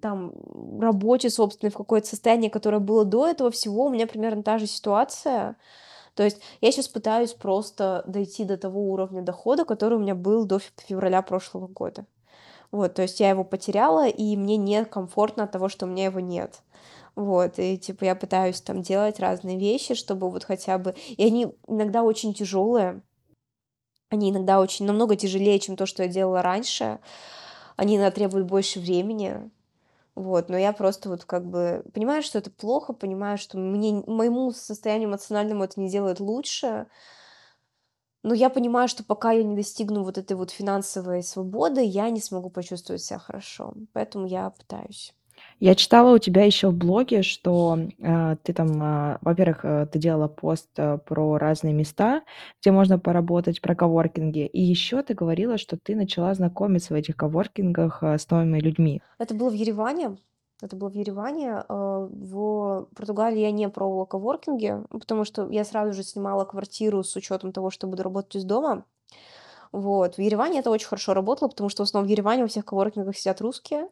там 0.00 0.32
работе 0.80 1.28
собственной 1.28 1.70
в 1.70 1.76
какое-то 1.76 2.06
состояние, 2.08 2.50
которое 2.50 2.78
было 2.78 3.04
до 3.04 3.26
этого 3.28 3.50
всего. 3.50 3.84
У 3.86 3.90
меня 3.90 4.06
примерно 4.06 4.42
та 4.42 4.58
же 4.58 4.66
ситуация. 4.66 5.56
То 6.14 6.22
есть 6.22 6.40
я 6.60 6.72
сейчас 6.72 6.88
пытаюсь 6.88 7.32
просто 7.34 8.02
дойти 8.06 8.44
до 8.44 8.56
того 8.56 8.90
уровня 8.90 9.22
дохода, 9.22 9.64
который 9.64 9.98
у 9.98 10.00
меня 10.00 10.14
был 10.14 10.44
до 10.46 10.56
фе- 10.56 10.70
февраля 10.86 11.22
прошлого 11.22 11.66
года. 11.66 12.06
Вот, 12.70 12.94
то 12.94 13.02
есть 13.02 13.20
я 13.20 13.30
его 13.30 13.44
потеряла, 13.44 14.08
и 14.08 14.36
мне 14.36 14.56
некомфортно 14.56 15.44
от 15.44 15.52
того, 15.52 15.68
что 15.68 15.86
у 15.86 15.88
меня 15.88 16.04
его 16.06 16.20
нет. 16.20 16.62
Вот, 17.14 17.58
и 17.58 17.76
типа 17.76 18.04
я 18.04 18.14
пытаюсь 18.14 18.60
там 18.60 18.82
делать 18.82 19.20
разные 19.20 19.58
вещи, 19.58 19.94
чтобы 19.94 20.30
вот 20.30 20.44
хотя 20.44 20.78
бы... 20.78 20.94
И 21.08 21.24
они 21.24 21.54
иногда 21.66 22.02
очень 22.02 22.32
тяжелые, 22.32 23.02
они 24.08 24.30
иногда 24.30 24.60
очень 24.60 24.86
намного 24.86 25.16
тяжелее, 25.16 25.58
чем 25.58 25.76
то, 25.76 25.86
что 25.86 26.02
я 26.02 26.08
делала 26.08 26.42
раньше. 26.42 27.00
Они 27.76 27.96
иногда 27.96 28.10
требуют 28.10 28.46
больше 28.46 28.78
времени. 28.78 29.50
Вот, 30.14 30.50
но 30.50 30.58
я 30.58 30.74
просто 30.74 31.08
вот 31.08 31.24
как 31.24 31.46
бы 31.46 31.82
понимаю, 31.94 32.22
что 32.22 32.38
это 32.38 32.50
плохо, 32.50 32.92
понимаю, 32.92 33.38
что 33.38 33.56
мне, 33.56 34.04
моему 34.06 34.52
состоянию 34.52 35.08
эмоциональному 35.08 35.64
это 35.64 35.80
не 35.80 35.88
делает 35.88 36.20
лучше, 36.20 36.86
но 38.22 38.34
я 38.34 38.50
понимаю, 38.50 38.88
что 38.88 39.04
пока 39.04 39.32
я 39.32 39.42
не 39.42 39.56
достигну 39.56 40.04
вот 40.04 40.18
этой 40.18 40.36
вот 40.36 40.50
финансовой 40.50 41.22
свободы, 41.22 41.82
я 41.82 42.10
не 42.10 42.20
смогу 42.20 42.50
почувствовать 42.50 43.02
себя 43.02 43.18
хорошо. 43.18 43.74
Поэтому 43.94 44.26
я 44.26 44.50
пытаюсь. 44.50 45.14
Я 45.64 45.76
читала 45.76 46.12
у 46.12 46.18
тебя 46.18 46.42
еще 46.42 46.70
в 46.70 46.74
блоге, 46.74 47.22
что 47.22 47.78
э, 47.78 48.36
ты 48.42 48.52
там, 48.52 48.82
э, 48.82 49.18
во-первых, 49.20 49.64
э, 49.64 49.86
ты 49.86 50.00
делала 50.00 50.26
пост 50.26 50.68
э, 50.76 50.98
про 50.98 51.38
разные 51.38 51.72
места, 51.72 52.22
где 52.60 52.72
можно 52.72 52.98
поработать, 52.98 53.60
про 53.60 53.76
коворкинги, 53.76 54.44
и 54.44 54.60
еще 54.60 55.04
ты 55.04 55.14
говорила, 55.14 55.58
что 55.58 55.78
ты 55.80 55.94
начала 55.94 56.34
знакомиться 56.34 56.94
в 56.94 56.96
этих 56.96 57.14
коворкингах 57.14 58.02
э, 58.02 58.18
с 58.18 58.28
новыми 58.28 58.58
людьми. 58.58 59.02
Это 59.20 59.34
было 59.36 59.50
в 59.50 59.52
Ереване. 59.52 60.16
это 60.60 60.74
было 60.74 60.88
в 60.88 60.96
Ереване. 60.96 61.62
А, 61.68 62.08
в 62.10 62.88
Португалии 62.96 63.38
я 63.38 63.52
не 63.52 63.68
пробовала 63.68 64.06
коворкинги, 64.06 64.78
потому 64.90 65.24
что 65.24 65.48
я 65.48 65.64
сразу 65.64 65.92
же 65.92 66.02
снимала 66.02 66.44
квартиру 66.44 67.04
с 67.04 67.14
учетом 67.14 67.52
того, 67.52 67.70
что 67.70 67.86
буду 67.86 68.02
работать 68.02 68.34
из 68.34 68.42
дома. 68.42 68.84
Вот. 69.70 70.16
В 70.16 70.20
Ереване 70.20 70.58
это 70.58 70.70
очень 70.72 70.88
хорошо 70.88 71.14
работало, 71.14 71.48
потому 71.50 71.68
что 71.70 71.84
в 71.84 71.86
основном 71.86 72.08
в 72.08 72.10
Ереване 72.10 72.42
во 72.42 72.48
всех 72.48 72.64
коворкингах 72.64 73.16
сидят 73.16 73.40
русские. 73.40 73.86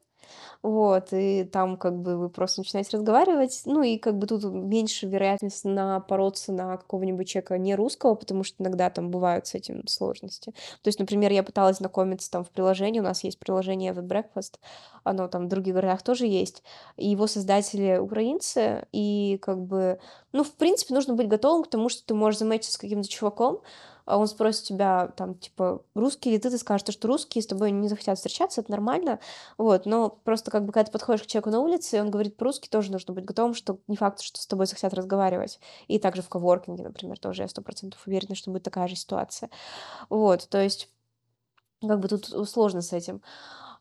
Вот, 0.62 1.08
и 1.12 1.44
там 1.44 1.76
как 1.76 1.96
бы 1.96 2.16
вы 2.16 2.28
просто 2.28 2.60
начинаете 2.60 2.96
разговаривать, 2.96 3.62
ну 3.64 3.82
и 3.82 3.96
как 3.98 4.18
бы 4.18 4.26
тут 4.26 4.44
меньше 4.44 5.06
вероятность 5.06 5.64
напороться 5.64 6.52
на 6.52 6.76
какого-нибудь 6.76 7.28
человека 7.28 7.58
не 7.58 7.74
русского, 7.74 8.14
потому 8.14 8.44
что 8.44 8.62
иногда 8.62 8.90
там 8.90 9.10
бывают 9.10 9.46
с 9.46 9.54
этим 9.54 9.86
сложности. 9.86 10.52
То 10.82 10.88
есть, 10.88 10.98
например, 10.98 11.32
я 11.32 11.42
пыталась 11.42 11.78
знакомиться 11.78 12.30
там 12.30 12.44
в 12.44 12.50
приложении, 12.50 13.00
у 13.00 13.04
нас 13.04 13.24
есть 13.24 13.38
приложение 13.38 13.92
The 13.92 14.06
Breakfast, 14.06 14.58
оно 15.04 15.28
там 15.28 15.46
в 15.46 15.48
других 15.48 15.74
городах 15.74 16.02
тоже 16.02 16.26
есть, 16.26 16.62
и 16.96 17.08
его 17.08 17.26
создатели 17.26 17.98
украинцы, 17.98 18.86
и 18.92 19.38
как 19.42 19.60
бы, 19.60 19.98
ну, 20.32 20.44
в 20.44 20.52
принципе, 20.52 20.94
нужно 20.94 21.14
быть 21.14 21.28
готовым 21.28 21.64
к 21.64 21.70
тому, 21.70 21.88
что 21.88 22.04
ты 22.04 22.14
можешь 22.14 22.40
заметиться 22.40 22.72
с 22.72 22.76
каким-то 22.76 23.08
чуваком, 23.08 23.60
он 24.06 24.26
спросит 24.26 24.64
тебя, 24.64 25.08
там, 25.16 25.34
типа, 25.34 25.82
русский 25.94 26.30
ли 26.30 26.38
ты, 26.38 26.50
ты 26.50 26.58
скажешь, 26.58 26.86
что 26.88 27.08
русский, 27.08 27.40
с 27.40 27.46
тобой 27.46 27.70
не 27.70 27.88
захотят 27.88 28.18
встречаться, 28.18 28.60
это 28.60 28.70
нормально, 28.70 29.20
вот, 29.58 29.86
но 29.86 30.10
просто 30.10 30.50
как 30.50 30.64
бы, 30.64 30.72
когда 30.72 30.86
ты 30.86 30.92
подходишь 30.92 31.22
к 31.22 31.26
человеку 31.26 31.50
на 31.50 31.60
улице, 31.60 31.96
и 31.96 32.00
он 32.00 32.10
говорит 32.10 32.36
по-русски, 32.36 32.68
тоже 32.68 32.92
нужно 32.92 33.14
быть 33.14 33.24
готовым, 33.24 33.54
что 33.54 33.78
не 33.88 33.96
факт, 33.96 34.20
что 34.20 34.40
с 34.40 34.46
тобой 34.46 34.66
захотят 34.66 34.94
разговаривать. 34.94 35.60
И 35.88 35.98
также 35.98 36.22
в 36.22 36.28
коворкинге, 36.28 36.84
например, 36.84 37.18
тоже 37.18 37.42
я 37.42 37.48
сто 37.48 37.62
процентов 37.62 38.06
уверена, 38.06 38.34
что 38.34 38.50
будет 38.50 38.62
такая 38.64 38.88
же 38.88 38.96
ситуация. 38.96 39.50
Вот, 40.08 40.48
то 40.48 40.60
есть, 40.60 40.88
как 41.80 42.00
бы 42.00 42.08
тут 42.08 42.26
сложно 42.48 42.82
с 42.82 42.92
этим. 42.92 43.22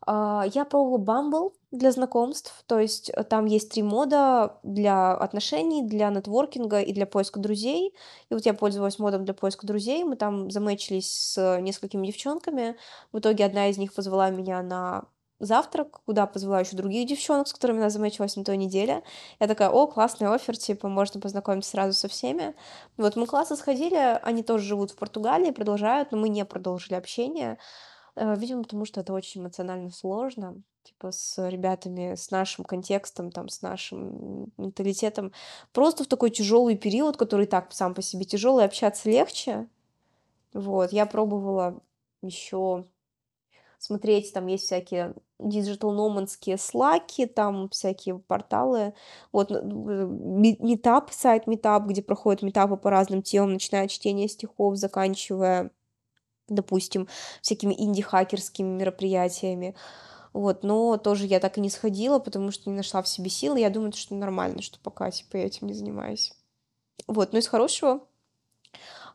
А, 0.06 0.46
я 0.54 0.66
пробовала 0.66 0.98
Bumble 0.98 1.54
для 1.72 1.92
знакомств, 1.92 2.64
то 2.66 2.80
есть 2.80 3.12
э, 3.16 3.24
там 3.24 3.46
есть 3.46 3.72
три 3.72 3.84
мода 3.84 4.58
для 4.64 5.14
отношений, 5.14 5.84
для 5.88 6.10
нетворкинга 6.10 6.82
и 6.82 6.94
для 6.94 7.06
поиска 7.06 7.40
друзей. 7.40 7.94
И 8.30 8.34
вот 8.34 8.46
я 8.46 8.54
пользовалась 8.54 8.98
модом 8.98 9.24
для 9.24 9.34
поиска 9.34 9.68
друзей, 9.68 10.04
мы 10.04 10.16
там 10.16 10.50
замечились 10.50 11.12
с 11.12 11.60
несколькими 11.60 12.08
девчонками. 12.08 12.76
В 13.12 13.20
итоге 13.20 13.46
одна 13.46 13.70
из 13.70 13.78
них 13.78 13.94
позвала 13.94 14.32
меня 14.32 14.64
на 14.64 15.06
завтрак, 15.40 16.02
куда 16.06 16.26
позвала 16.28 16.60
еще 16.60 16.76
других 16.76 17.08
девчонок, 17.08 17.48
с 17.48 17.54
которыми 17.54 17.80
она 17.80 17.90
замечилась 17.90 18.36
на 18.36 18.44
той 18.44 18.58
неделе. 18.58 19.04
Я 19.40 19.48
такая, 19.48 19.70
о, 19.70 19.88
классный 19.88 20.28
офер, 20.28 20.58
типа, 20.58 20.90
можно 20.90 21.22
познакомиться 21.22 21.72
сразу 21.72 21.94
со 21.94 22.08
всеми. 22.08 22.56
Вот 22.98 23.16
мы 23.16 23.26
классно 23.26 23.56
сходили, 23.56 24.20
они 24.24 24.44
тоже 24.44 24.66
живут 24.66 24.92
в 24.92 24.96
Португалии, 24.96 25.52
продолжают, 25.52 26.12
но 26.12 26.18
мы 26.18 26.30
не 26.30 26.44
продолжили 26.46 26.96
общение. 26.96 27.58
Э, 28.16 28.36
видимо, 28.36 28.64
потому 28.64 28.86
что 28.86 29.02
это 29.02 29.14
очень 29.14 29.42
эмоционально 29.42 29.92
сложно, 29.92 30.62
типа 30.84 31.12
с 31.12 31.50
ребятами, 31.50 32.16
с 32.16 32.32
нашим 32.32 32.66
контекстом, 32.66 33.32
там, 33.32 33.50
с 33.50 33.62
нашим 33.62 34.52
менталитетом. 34.58 35.32
Просто 35.72 36.04
в 36.04 36.08
такой 36.08 36.30
тяжелый 36.30 36.76
период, 36.78 37.18
который 37.18 37.46
так 37.46 37.72
сам 37.74 37.94
по 37.94 38.02
себе 38.02 38.26
тяжелый, 38.26 38.66
общаться 38.66 39.10
легче. 39.10 39.68
Вот, 40.54 40.92
я 40.92 41.06
пробовала 41.06 41.80
еще 42.22 42.86
смотреть, 43.78 44.34
там 44.34 44.48
есть 44.48 44.66
всякие 44.66 45.14
digital 45.40 45.92
номанские 45.92 46.58
слаки, 46.58 47.26
там 47.26 47.70
всякие 47.70 48.20
порталы, 48.20 48.94
вот 49.32 49.52
метап, 49.52 51.12
сайт 51.12 51.48
метап, 51.48 51.86
где 51.86 52.02
проходят 52.02 52.42
метапы 52.42 52.76
по 52.76 52.90
разным 52.90 53.22
темам, 53.22 53.54
начиная 53.54 53.86
от 53.86 53.92
чтения 53.92 54.28
стихов, 54.28 54.76
заканчивая 54.76 55.72
допустим, 56.50 57.08
всякими 57.42 57.76
инди-хакерскими 57.76 58.68
мероприятиями. 58.68 59.76
Вот, 60.34 60.64
но 60.64 60.98
тоже 60.98 61.26
я 61.26 61.40
так 61.40 61.58
и 61.58 61.62
не 61.62 61.70
сходила, 61.70 62.20
потому 62.20 62.52
что 62.52 62.70
не 62.70 62.76
нашла 62.76 63.02
в 63.02 63.08
себе 63.08 63.30
силы. 63.30 63.60
Я 63.60 63.70
думаю, 63.70 63.92
что 63.94 64.16
нормально, 64.16 64.62
что 64.62 64.80
пока 64.80 65.10
типа 65.10 65.38
я 65.38 65.46
этим 65.46 65.68
не 65.68 65.74
занимаюсь. 65.74 66.34
Вот, 67.08 67.34
но 67.34 67.40
из 67.40 67.48
хорошего 67.48 68.02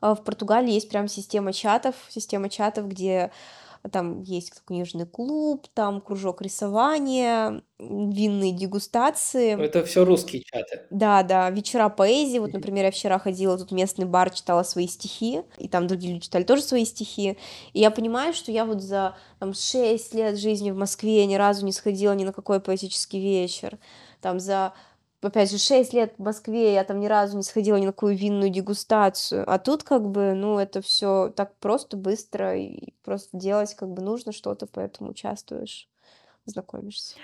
а, 0.00 0.14
в 0.14 0.24
Португалии 0.24 0.72
есть 0.72 0.88
прям 0.88 1.08
система 1.08 1.52
чатов, 1.52 1.94
система 2.08 2.48
чатов, 2.48 2.88
где 2.88 3.30
там 3.90 4.22
есть 4.22 4.62
книжный 4.64 5.06
клуб, 5.06 5.66
там 5.74 6.00
кружок 6.00 6.40
рисования, 6.42 7.62
винные 7.78 8.52
дегустации. 8.52 9.60
Это 9.62 9.84
все 9.84 10.04
русские 10.04 10.42
чаты. 10.42 10.86
Да, 10.90 11.22
да, 11.22 11.50
вечера 11.50 11.88
поэзии. 11.88 12.38
Вот, 12.38 12.52
например, 12.52 12.86
я 12.86 12.90
вчера 12.90 13.18
ходила, 13.18 13.58
тут 13.58 13.72
местный 13.72 14.06
бар 14.06 14.30
читала 14.30 14.62
свои 14.62 14.86
стихи, 14.86 15.42
и 15.58 15.68
там 15.68 15.86
другие 15.86 16.14
люди 16.14 16.24
читали 16.24 16.44
тоже 16.44 16.62
свои 16.62 16.84
стихи. 16.84 17.36
И 17.72 17.80
я 17.80 17.90
понимаю, 17.90 18.32
что 18.32 18.50
я 18.52 18.64
вот 18.64 18.80
за 18.80 19.16
там, 19.38 19.52
6 19.52 20.14
лет 20.14 20.38
жизни 20.38 20.70
в 20.70 20.76
Москве 20.76 21.26
ни 21.26 21.34
разу 21.34 21.64
не 21.66 21.72
сходила 21.72 22.12
ни 22.12 22.24
на 22.24 22.32
какой 22.32 22.60
поэтический 22.60 23.20
вечер. 23.20 23.78
Там 24.20 24.40
за 24.40 24.72
опять 25.26 25.50
же, 25.50 25.58
6 25.58 25.92
лет 25.92 26.14
в 26.16 26.22
Москве, 26.22 26.74
я 26.74 26.84
там 26.84 27.00
ни 27.00 27.06
разу 27.06 27.36
не 27.36 27.42
сходила 27.42 27.76
ни 27.76 27.86
на 27.86 27.92
какую 27.92 28.16
винную 28.16 28.50
дегустацию. 28.50 29.44
А 29.50 29.58
тут 29.58 29.82
как 29.84 30.10
бы, 30.10 30.34
ну, 30.34 30.58
это 30.58 30.80
все 30.82 31.30
так 31.30 31.56
просто, 31.58 31.96
быстро, 31.96 32.56
и 32.56 32.94
просто 33.04 33.36
делать 33.36 33.74
как 33.74 33.90
бы 33.90 34.02
нужно 34.02 34.32
что-то, 34.32 34.66
поэтому 34.66 35.10
участвуешь, 35.10 35.88
знакомишься. 36.46 37.16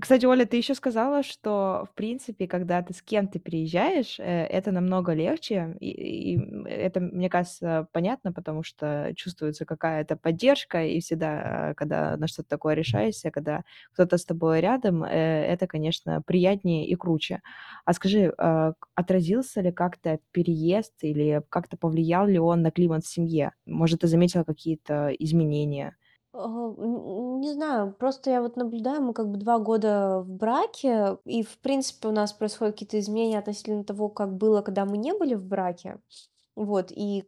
Кстати, 0.00 0.26
Оля, 0.26 0.44
ты 0.44 0.56
еще 0.56 0.74
сказала, 0.74 1.22
что, 1.22 1.86
в 1.90 1.94
принципе, 1.94 2.48
когда 2.48 2.82
ты 2.82 2.92
с 2.92 3.00
кем-то 3.00 3.38
переезжаешь, 3.38 4.18
э, 4.18 4.24
это 4.46 4.72
намного 4.72 5.12
легче, 5.12 5.76
и, 5.78 6.34
и 6.34 6.64
это, 6.66 6.98
мне 6.98 7.30
кажется, 7.30 7.86
понятно, 7.92 8.32
потому 8.32 8.64
что 8.64 9.12
чувствуется 9.16 9.64
какая-то 9.64 10.16
поддержка, 10.16 10.84
и 10.84 10.98
всегда, 11.00 11.70
э, 11.70 11.74
когда 11.74 12.16
на 12.16 12.26
что-то 12.26 12.48
такое 12.48 12.74
решаешься, 12.74 13.30
когда 13.30 13.62
кто-то 13.92 14.18
с 14.18 14.24
тобой 14.24 14.60
рядом, 14.60 15.04
э, 15.04 15.08
это, 15.10 15.68
конечно, 15.68 16.22
приятнее 16.22 16.86
и 16.88 16.96
круче. 16.96 17.40
А 17.84 17.92
скажи, 17.92 18.32
отразился 18.94 19.60
ли 19.60 19.70
как-то 19.72 20.18
переезд 20.32 20.94
или 21.02 21.42
как-то 21.50 21.76
повлиял 21.76 22.26
ли 22.26 22.38
он 22.38 22.62
на 22.62 22.70
климат 22.72 23.04
в 23.04 23.08
семье? 23.08 23.52
Может, 23.66 24.00
ты 24.00 24.08
заметила 24.08 24.42
какие-то 24.44 25.10
изменения? 25.18 25.96
Не 26.34 27.52
знаю, 27.52 27.94
просто 27.98 28.30
я 28.30 28.42
вот 28.42 28.56
наблюдаю, 28.56 29.02
мы 29.02 29.14
как 29.14 29.30
бы 29.30 29.38
два 29.38 29.58
года 29.58 30.20
в 30.20 30.30
браке, 30.30 31.18
и, 31.24 31.42
в 31.42 31.58
принципе, 31.58 32.08
у 32.08 32.12
нас 32.12 32.32
происходят 32.32 32.74
какие-то 32.74 32.98
изменения 32.98 33.38
относительно 33.38 33.84
того, 33.84 34.08
как 34.08 34.36
было, 34.36 34.60
когда 34.62 34.84
мы 34.84 34.98
не 34.98 35.14
были 35.14 35.34
в 35.34 35.44
браке. 35.44 35.98
Вот, 36.54 36.90
и 36.90 37.24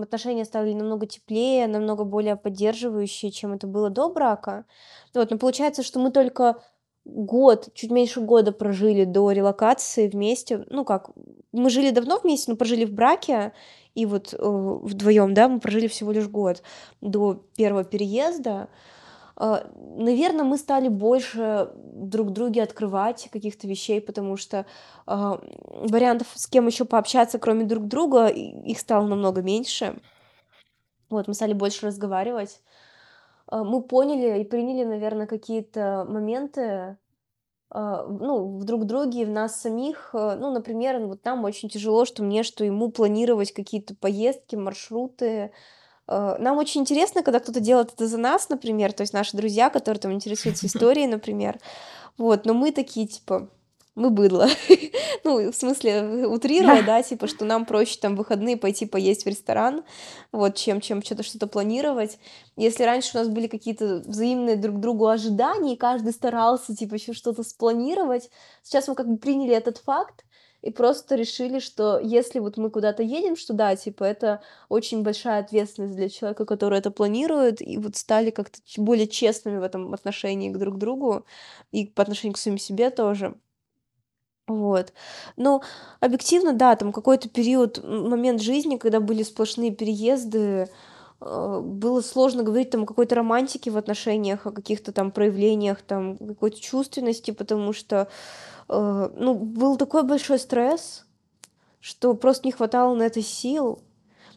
отношения 0.00 0.44
стали 0.44 0.74
намного 0.74 1.06
теплее, 1.06 1.66
намного 1.66 2.04
более 2.04 2.36
поддерживающие, 2.36 3.32
чем 3.32 3.54
это 3.54 3.66
было 3.66 3.88
до 3.88 4.10
брака. 4.10 4.66
Вот, 5.14 5.30
но 5.30 5.38
получается, 5.38 5.82
что 5.82 5.98
мы 6.00 6.10
только 6.10 6.62
год, 7.04 7.68
чуть 7.74 7.90
меньше 7.90 8.20
года 8.20 8.52
прожили 8.52 9.04
до 9.04 9.30
релокации 9.30 10.08
вместе. 10.08 10.64
Ну 10.70 10.84
как, 10.84 11.10
мы 11.52 11.70
жили 11.70 11.90
давно 11.90 12.18
вместе, 12.18 12.50
но 12.50 12.56
прожили 12.56 12.84
в 12.84 12.92
браке, 12.92 13.52
и 13.94 14.06
вот 14.06 14.34
э, 14.34 14.36
вдвоем, 14.38 15.34
да, 15.34 15.48
мы 15.48 15.60
прожили 15.60 15.86
всего 15.86 16.12
лишь 16.12 16.28
год 16.28 16.62
до 17.00 17.44
первого 17.56 17.84
переезда. 17.84 18.68
Э, 19.36 19.66
наверное, 19.96 20.44
мы 20.44 20.58
стали 20.58 20.88
больше 20.88 21.70
друг 21.76 22.30
друге 22.32 22.62
открывать 22.62 23.28
каких-то 23.30 23.68
вещей, 23.68 24.00
потому 24.00 24.36
что 24.36 24.66
э, 25.06 25.32
вариантов, 25.68 26.28
с 26.34 26.46
кем 26.46 26.66
еще 26.66 26.84
пообщаться, 26.84 27.38
кроме 27.38 27.64
друг 27.64 27.86
друга, 27.86 28.26
их 28.26 28.78
стало 28.78 29.06
намного 29.06 29.42
меньше. 29.42 30.00
Вот, 31.10 31.28
мы 31.28 31.34
стали 31.34 31.52
больше 31.52 31.86
разговаривать. 31.86 32.60
Э, 33.54 33.62
мы 33.62 33.82
поняли 33.82 34.40
и 34.40 34.44
приняли, 34.44 34.84
наверное, 34.84 35.26
какие-то 35.26 36.06
моменты, 36.08 36.96
а, 37.70 38.06
ну, 38.06 38.58
в 38.58 38.64
друг 38.64 38.84
друге, 38.84 39.24
в 39.24 39.30
нас 39.30 39.60
самих. 39.60 40.10
Э, 40.12 40.36
ну, 40.38 40.52
например, 40.52 40.98
вот 41.06 41.24
нам 41.24 41.44
очень 41.44 41.68
тяжело, 41.68 42.04
что 42.04 42.22
мне, 42.22 42.42
что 42.42 42.64
ему 42.64 42.90
планировать 42.90 43.52
какие-то 43.52 43.94
поездки, 43.94 44.56
маршруты. 44.56 45.52
Нам 46.06 46.58
очень 46.58 46.82
интересно, 46.82 47.22
когда 47.22 47.40
кто-то 47.40 47.60
делает 47.60 47.94
это 47.94 48.06
за 48.06 48.18
нас, 48.18 48.50
например, 48.50 48.92
то 48.92 49.00
есть 49.00 49.14
наши 49.14 49.34
друзья, 49.38 49.70
которые 49.70 49.98
там 49.98 50.12
интересуются 50.12 50.66
историей, 50.66 51.06
например. 51.06 51.58
Вот, 52.18 52.44
но 52.44 52.52
мы 52.52 52.72
такие, 52.72 53.06
типа, 53.06 53.48
мы 53.94 54.10
быдло. 54.10 54.48
ну, 55.24 55.50
в 55.50 55.54
смысле, 55.54 56.26
утрируя, 56.26 56.80
да. 56.80 56.98
да, 56.98 57.02
типа, 57.02 57.26
что 57.26 57.44
нам 57.44 57.64
проще 57.64 57.98
там 58.00 58.16
выходные 58.16 58.56
пойти 58.56 58.86
поесть 58.86 59.24
в 59.24 59.28
ресторан, 59.28 59.84
вот, 60.32 60.56
чем, 60.56 60.80
чем 60.80 61.02
что-то 61.02 61.22
что-то 61.22 61.46
планировать. 61.46 62.18
Если 62.56 62.82
раньше 62.84 63.16
у 63.16 63.18
нас 63.18 63.28
были 63.28 63.46
какие-то 63.46 64.02
взаимные 64.06 64.56
друг 64.56 64.80
другу 64.80 65.06
ожидания, 65.06 65.74
и 65.74 65.78
каждый 65.78 66.12
старался, 66.12 66.74
типа, 66.74 66.94
еще 66.94 67.12
что-то 67.12 67.42
спланировать, 67.42 68.30
сейчас 68.62 68.88
мы 68.88 68.94
как 68.94 69.08
бы 69.08 69.16
приняли 69.16 69.54
этот 69.54 69.78
факт, 69.78 70.24
и 70.64 70.70
просто 70.70 71.14
решили, 71.14 71.58
что 71.58 72.00
если 72.00 72.38
вот 72.38 72.56
мы 72.56 72.70
куда-то 72.70 73.02
едем, 73.02 73.36
что 73.36 73.52
да, 73.52 73.76
типа, 73.76 74.02
это 74.04 74.40
очень 74.70 75.02
большая 75.02 75.40
ответственность 75.40 75.94
для 75.94 76.08
человека, 76.08 76.46
который 76.46 76.78
это 76.78 76.90
планирует, 76.90 77.60
и 77.60 77.76
вот 77.76 77.96
стали 77.96 78.30
как-то 78.30 78.60
более 78.78 79.06
честными 79.06 79.58
в 79.58 79.62
этом 79.62 79.92
отношении 79.92 80.50
к 80.50 80.56
друг 80.56 80.78
другу 80.78 81.26
и 81.70 81.86
по 81.86 82.02
отношению 82.02 82.32
к 82.32 82.38
самим 82.38 82.56
себе 82.56 82.88
тоже. 82.88 83.34
Вот. 84.46 84.92
Но 85.36 85.62
объективно, 86.00 86.52
да, 86.52 86.76
там 86.76 86.92
какой-то 86.92 87.28
период, 87.28 87.82
момент 87.82 88.42
жизни, 88.42 88.76
когда 88.76 89.00
были 89.00 89.22
сплошные 89.22 89.70
переезды, 89.70 90.68
э, 91.20 91.60
было 91.64 92.02
сложно 92.02 92.42
говорить 92.42 92.70
там 92.70 92.82
о 92.82 92.86
какой-то 92.86 93.14
романтике 93.14 93.70
в 93.70 93.78
отношениях, 93.78 94.46
о 94.46 94.52
каких-то 94.52 94.92
там 94.92 95.10
проявлениях 95.12 95.80
там 95.80 96.18
какой-то 96.18 96.60
чувственности, 96.60 97.30
потому 97.30 97.72
что, 97.72 98.08
э, 98.68 99.10
ну, 99.16 99.34
был 99.34 99.78
такой 99.78 100.02
большой 100.02 100.38
стресс, 100.38 101.06
что 101.80 102.14
просто 102.14 102.46
не 102.46 102.52
хватало 102.52 102.94
на 102.94 103.04
это 103.04 103.22
сил. 103.22 103.80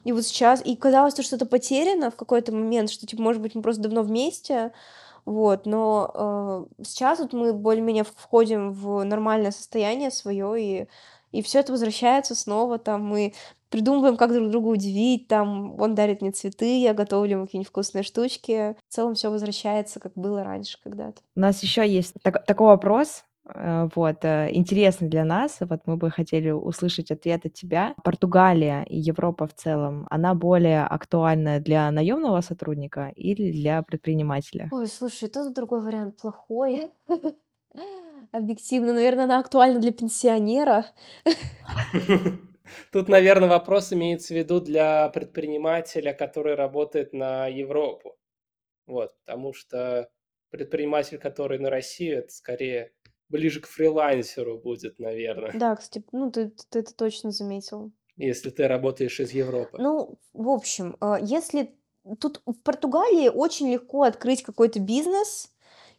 И 0.05 0.13
вот 0.13 0.23
сейчас, 0.25 0.65
и 0.65 0.77
казалось, 0.77 1.13
что 1.15 1.23
что-то 1.23 1.45
потеряно 1.45 2.11
в 2.11 2.15
какой-то 2.15 2.53
момент, 2.53 2.89
что, 2.89 3.05
типа, 3.05 3.21
может 3.21 3.41
быть, 3.41 3.55
мы 3.55 3.61
просто 3.61 3.83
давно 3.83 4.03
вместе, 4.03 4.71
вот, 5.27 5.65
но 5.65 6.65
э, 6.79 6.83
сейчас 6.85 7.19
вот 7.19 7.33
мы 7.33 7.51
более-менее 7.51 8.05
входим 8.05 8.71
в 8.71 9.03
нормальное 9.03 9.51
состояние 9.51 10.09
свое, 10.09 10.55
и, 10.57 10.87
и 11.33 11.41
все 11.41 11.59
это 11.59 11.73
возвращается 11.73 12.33
снова, 12.33 12.79
там 12.79 13.03
мы 13.03 13.33
придумываем, 13.69 14.15
как 14.15 14.31
друг 14.31 14.49
друга 14.49 14.67
удивить, 14.67 15.27
там 15.27 15.77
он 15.81 15.95
дарит 15.95 16.21
мне 16.21 16.31
цветы, 16.31 16.79
я 16.79 16.93
готовлю 16.93 17.31
ему 17.31 17.45
какие-нибудь 17.45 17.67
вкусные 17.67 18.03
штучки. 18.03 18.77
В 18.87 18.93
целом 18.93 19.15
все 19.15 19.29
возвращается, 19.29 19.99
как 19.99 20.13
было 20.15 20.45
раньше 20.45 20.77
когда-то. 20.81 21.21
У 21.35 21.41
нас 21.41 21.61
еще 21.61 21.85
есть 21.85 22.13
так- 22.21 22.45
такой 22.45 22.67
вопрос. 22.67 23.25
Э, 23.53 23.87
вот, 23.95 24.25
э, 24.25 24.49
интересный 24.51 25.09
для 25.09 25.23
нас, 25.23 25.57
вот 25.61 25.81
мы 25.85 25.97
бы 25.97 26.09
хотели 26.09 26.51
услышать 26.51 27.11
ответ 27.11 27.45
от 27.45 27.53
тебя. 27.53 27.95
Португалия 28.03 28.83
и 28.83 28.97
Европа 28.97 29.47
в 29.47 29.53
целом, 29.53 30.05
она 30.09 30.33
более 30.33 30.83
актуальна 30.83 31.59
для 31.59 31.89
наемного 31.91 32.41
сотрудника 32.41 33.11
или 33.15 33.51
для 33.51 33.81
предпринимателя? 33.83 34.69
Ой, 34.71 34.87
слушай, 34.87 35.29
тот 35.29 35.53
другой 35.53 35.81
вариант 35.81 36.17
плохой. 36.17 36.91
Объективно, 38.31 38.93
наверное, 38.93 39.23
она 39.25 39.39
актуальна 39.39 39.79
для 39.79 39.91
пенсионера. 39.91 40.85
Тут, 42.91 43.07
наверное, 43.07 43.47
вопрос 43.47 43.93
имеется 43.93 44.33
в 44.33 44.37
виду 44.37 44.59
для 44.59 45.07
предпринимателя, 45.09 46.13
который 46.13 46.55
работает 46.55 47.13
на 47.13 47.47
Европу. 47.47 48.17
Вот, 48.85 49.13
потому 49.25 49.53
что 49.53 50.09
предприниматель, 50.49 51.17
который 51.17 51.59
на 51.59 51.69
Россию, 51.69 52.19
это 52.19 52.31
скорее 52.31 52.91
ближе 53.29 53.61
к 53.61 53.67
фрилансеру 53.67 54.57
будет, 54.57 54.99
наверное. 54.99 55.51
Да, 55.53 55.75
кстати, 55.75 56.05
ну 56.11 56.31
ты, 56.31 56.51
ты 56.69 56.79
это 56.79 56.93
точно 56.93 57.31
заметил. 57.31 57.91
Если 58.15 58.49
ты 58.49 58.67
работаешь 58.67 59.19
из 59.19 59.31
Европы. 59.31 59.77
Ну, 59.79 60.17
в 60.33 60.49
общем, 60.49 60.97
э, 61.01 61.17
если 61.21 61.75
тут 62.19 62.41
в 62.45 62.53
Португалии 62.63 63.29
очень 63.29 63.71
легко 63.71 64.03
открыть 64.03 64.43
какой-то 64.43 64.79
бизнес, 64.79 65.51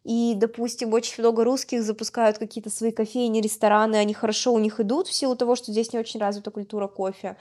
и, 0.04 0.34
допустим, 0.36 0.94
очень 0.94 1.16
много 1.18 1.44
русских 1.44 1.82
запускают 1.82 2.38
какие-то 2.38 2.70
свои 2.70 2.92
кофейни, 2.92 3.40
рестораны, 3.40 3.96
они 3.96 4.14
хорошо 4.14 4.54
у 4.54 4.58
них 4.58 4.80
идут 4.80 5.08
в 5.08 5.12
силу 5.12 5.36
того, 5.36 5.54
что 5.54 5.70
здесь 5.70 5.92
не 5.92 5.98
очень 5.98 6.18
развита 6.18 6.50
культура 6.50 6.88
кофе. 6.88 7.36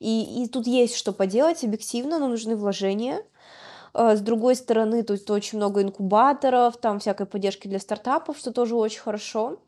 И, 0.00 0.42
и 0.42 0.48
тут 0.48 0.66
есть 0.66 0.96
что 0.96 1.12
поделать 1.12 1.64
объективно, 1.64 2.18
но 2.18 2.28
нужны 2.28 2.56
вложения. 2.56 3.24
А, 3.92 4.16
с 4.16 4.20
другой 4.20 4.56
стороны, 4.56 5.02
тут 5.02 5.30
очень 5.30 5.58
много 5.58 5.82
инкубаторов, 5.82 6.76
там 6.76 6.98
всякой 6.98 7.26
поддержки 7.26 7.68
для 7.68 7.78
стартапов, 7.78 8.38
что 8.38 8.52
тоже 8.52 8.74
очень 8.76 9.00
хорошо. 9.00 9.58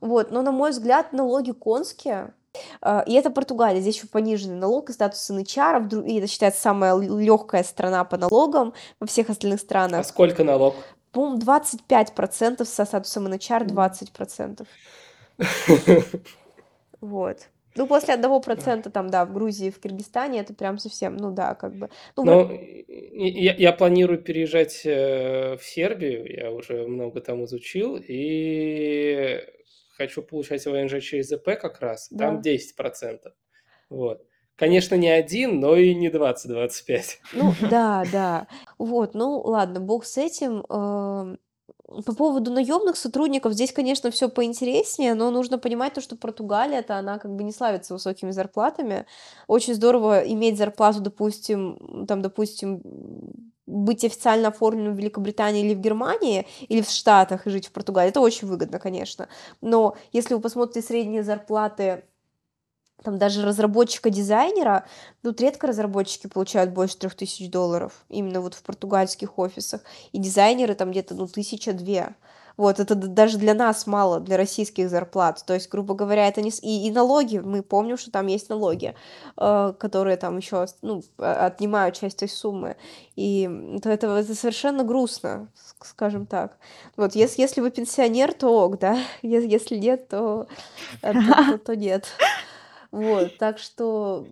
Вот, 0.00 0.30
но, 0.30 0.42
на 0.42 0.52
мой 0.52 0.70
взгляд, 0.70 1.12
налоги 1.12 1.50
конские, 1.50 2.32
а, 2.80 3.02
и 3.06 3.14
это 3.14 3.30
Португалия, 3.30 3.80
здесь 3.80 3.96
еще 3.96 4.06
пониженный 4.06 4.56
налог 4.56 4.90
и 4.90 4.92
статус 4.92 5.28
HR, 5.30 6.06
и 6.06 6.18
это 6.18 6.26
считается 6.26 6.60
самая 6.60 6.96
легкая 6.98 7.64
страна 7.64 8.04
по 8.04 8.16
налогам 8.16 8.74
во 9.00 9.06
всех 9.06 9.30
остальных 9.30 9.60
странах. 9.60 10.00
А 10.00 10.04
сколько 10.04 10.44
налог? 10.44 10.74
По-моему, 11.12 11.38
25% 11.38 12.64
со 12.64 12.84
статусом 12.84 13.26
HR, 13.26 13.66
20%. 15.38 15.86
Вот. 17.00 17.48
Ну, 17.78 17.86
после 17.86 18.14
одного 18.14 18.40
процента 18.40 18.90
там, 18.90 19.08
да, 19.08 19.24
в 19.24 19.32
Грузии, 19.32 19.70
в 19.70 19.80
Киргизстане, 19.80 20.40
это 20.40 20.52
прям 20.52 20.78
совсем, 20.78 21.16
ну 21.16 21.30
да, 21.30 21.54
как 21.54 21.74
бы. 21.76 21.90
Ну, 22.16 22.24
Но 22.24 22.50
я, 22.50 23.54
я 23.54 23.72
планирую 23.72 24.20
переезжать 24.20 24.82
э, 24.84 25.56
в 25.56 25.62
Сербию, 25.62 26.26
я 26.28 26.50
уже 26.50 26.88
много 26.88 27.20
там 27.20 27.44
изучил, 27.44 27.96
и 27.96 29.40
хочу 29.96 30.22
получать 30.22 30.66
ВНЖ 30.66 31.00
через 31.02 31.28
ЗП 31.28 31.50
как 31.60 31.80
раз, 31.80 32.08
там 32.08 32.42
да. 32.42 32.50
10%. 32.50 33.20
Вот. 33.90 34.24
Конечно, 34.56 34.96
не 34.96 35.08
один, 35.08 35.60
но 35.60 35.76
и 35.76 35.94
не 35.94 36.08
20-25. 36.08 37.02
Ну, 37.34 37.54
да, 37.70 38.04
да. 38.10 38.48
Вот, 38.76 39.14
ну, 39.14 39.38
ладно, 39.38 39.78
бог 39.78 40.04
с 40.04 40.18
этим. 40.18 40.64
По 41.88 42.14
поводу 42.14 42.50
наемных 42.50 42.96
сотрудников, 42.96 43.54
здесь, 43.54 43.72
конечно, 43.72 44.10
все 44.10 44.28
поинтереснее, 44.28 45.14
но 45.14 45.30
нужно 45.30 45.58
понимать 45.58 45.94
то, 45.94 46.02
что 46.02 46.16
Португалия-то, 46.16 46.96
она 46.98 47.18
как 47.18 47.34
бы 47.34 47.42
не 47.44 47.52
славится 47.52 47.94
высокими 47.94 48.30
зарплатами. 48.30 49.06
Очень 49.46 49.74
здорово 49.74 50.20
иметь 50.20 50.58
зарплату, 50.58 51.00
допустим, 51.00 52.04
там, 52.06 52.20
допустим, 52.20 52.82
быть 53.66 54.04
официально 54.04 54.48
оформленным 54.48 54.94
в 54.94 54.98
Великобритании 54.98 55.64
или 55.64 55.74
в 55.74 55.80
Германии, 55.80 56.46
или 56.68 56.82
в 56.82 56.90
Штатах 56.90 57.46
и 57.46 57.50
жить 57.50 57.68
в 57.68 57.72
Португалии, 57.72 58.10
это 58.10 58.20
очень 58.20 58.48
выгодно, 58.48 58.78
конечно. 58.78 59.28
Но 59.62 59.96
если 60.12 60.34
вы 60.34 60.40
посмотрите 60.40 60.86
средние 60.86 61.22
зарплаты 61.22 62.04
там 63.02 63.18
даже 63.18 63.44
разработчика-дизайнера, 63.44 64.84
тут 65.22 65.40
редко 65.40 65.66
разработчики 65.66 66.26
получают 66.26 66.70
больше 66.70 66.98
трех 66.98 67.14
тысяч 67.14 67.50
долларов, 67.50 68.04
именно 68.08 68.40
вот 68.40 68.54
в 68.54 68.62
португальских 68.62 69.38
офисах, 69.38 69.82
и 70.12 70.18
дизайнеры 70.18 70.74
там 70.74 70.90
где-то, 70.90 71.14
ну, 71.14 71.26
тысяча-две. 71.26 72.14
Вот, 72.56 72.80
это 72.80 72.96
даже 72.96 73.38
для 73.38 73.54
нас 73.54 73.86
мало, 73.86 74.18
для 74.18 74.36
российских 74.36 74.90
зарплат. 74.90 75.44
То 75.46 75.54
есть, 75.54 75.68
грубо 75.68 75.94
говоря, 75.94 76.26
это 76.26 76.42
не... 76.42 76.50
И, 76.50 76.88
и 76.88 76.90
налоги, 76.90 77.38
мы 77.38 77.62
помним, 77.62 77.96
что 77.96 78.10
там 78.10 78.26
есть 78.26 78.48
налоги, 78.48 78.96
э, 79.36 79.72
которые 79.78 80.16
там 80.16 80.36
еще, 80.36 80.66
ну, 80.82 81.04
отнимают 81.18 81.94
часть 81.94 82.18
той 82.18 82.28
суммы. 82.28 82.76
И 83.14 83.48
это, 83.76 83.90
это, 83.90 84.08
это 84.08 84.34
совершенно 84.34 84.82
грустно, 84.82 85.52
скажем 85.84 86.26
так. 86.26 86.58
Вот, 86.96 87.14
если, 87.14 87.42
если 87.42 87.60
вы 87.60 87.70
пенсионер, 87.70 88.32
то 88.32 88.48
ок, 88.48 88.80
да? 88.80 88.98
Если 89.22 89.76
нет, 89.76 90.08
то, 90.08 90.48
то, 91.00 91.12
то, 91.12 91.58
то 91.58 91.76
нет. 91.76 92.08
Вот, 92.90 93.36
так 93.38 93.58
что 93.58 94.26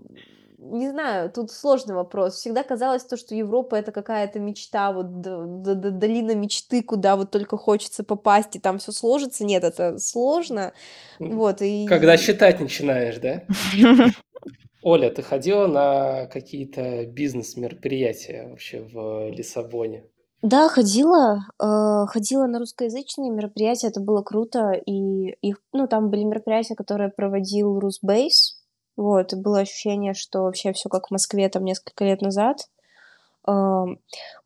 не 0.59 0.89
знаю, 0.89 1.31
тут 1.31 1.51
сложный 1.51 1.95
вопрос. 1.95 2.37
Всегда 2.37 2.63
казалось 2.63 3.05
то, 3.05 3.17
что 3.17 3.35
Европа 3.35 3.77
это 3.77 3.93
какая-то 3.93 4.39
мечта, 4.39 4.93
вот 4.93 5.21
долина 5.21 6.35
мечты, 6.35 6.83
куда 6.83 7.17
вот 7.17 7.31
только 7.31 7.57
хочется 7.57 8.05
попасть 8.05 8.57
и 8.57 8.59
там 8.59 8.79
все 8.79 8.93
сложится. 8.93 9.45
Нет, 9.45 9.65
это 9.65 9.99
сложно. 9.99 10.73
Вот 11.19 11.63
и. 11.63 11.87
Когда 11.87 12.17
считать 12.17 12.61
начинаешь, 12.61 13.19
да? 13.19 13.45
Оля, 14.83 15.11
ты 15.11 15.23
ходила 15.23 15.67
на 15.67 16.27
какие-то 16.27 17.07
бизнес-мероприятия 17.07 18.49
вообще 18.49 18.81
в 18.81 19.31
Лиссабоне? 19.31 20.05
Да, 20.47 20.69
ходила, 20.69 21.45
э, 21.61 22.07
ходила 22.07 22.47
на 22.47 22.61
русскоязычные 22.61 23.33
мероприятия, 23.33 23.89
это 23.89 23.99
было 23.99 24.23
круто, 24.23 24.71
и 24.71 25.31
их, 25.43 25.61
ну, 25.73 25.89
там 25.89 26.09
были 26.09 26.23
мероприятия, 26.23 26.77
которые 26.77 27.09
проводил 27.09 27.81
Русбейс, 27.81 28.63
вот, 28.97 29.33
и 29.33 29.37
было 29.37 29.59
ощущение, 29.59 30.15
что 30.15 30.43
вообще 30.43 30.73
все 30.73 30.89
как 30.89 31.09
в 31.09 31.11
Москве 31.11 31.49
там 31.49 31.65
несколько 31.65 32.05
лет 32.05 32.23
назад. 32.23 32.69
Э, 33.49 33.51
у 33.51 33.97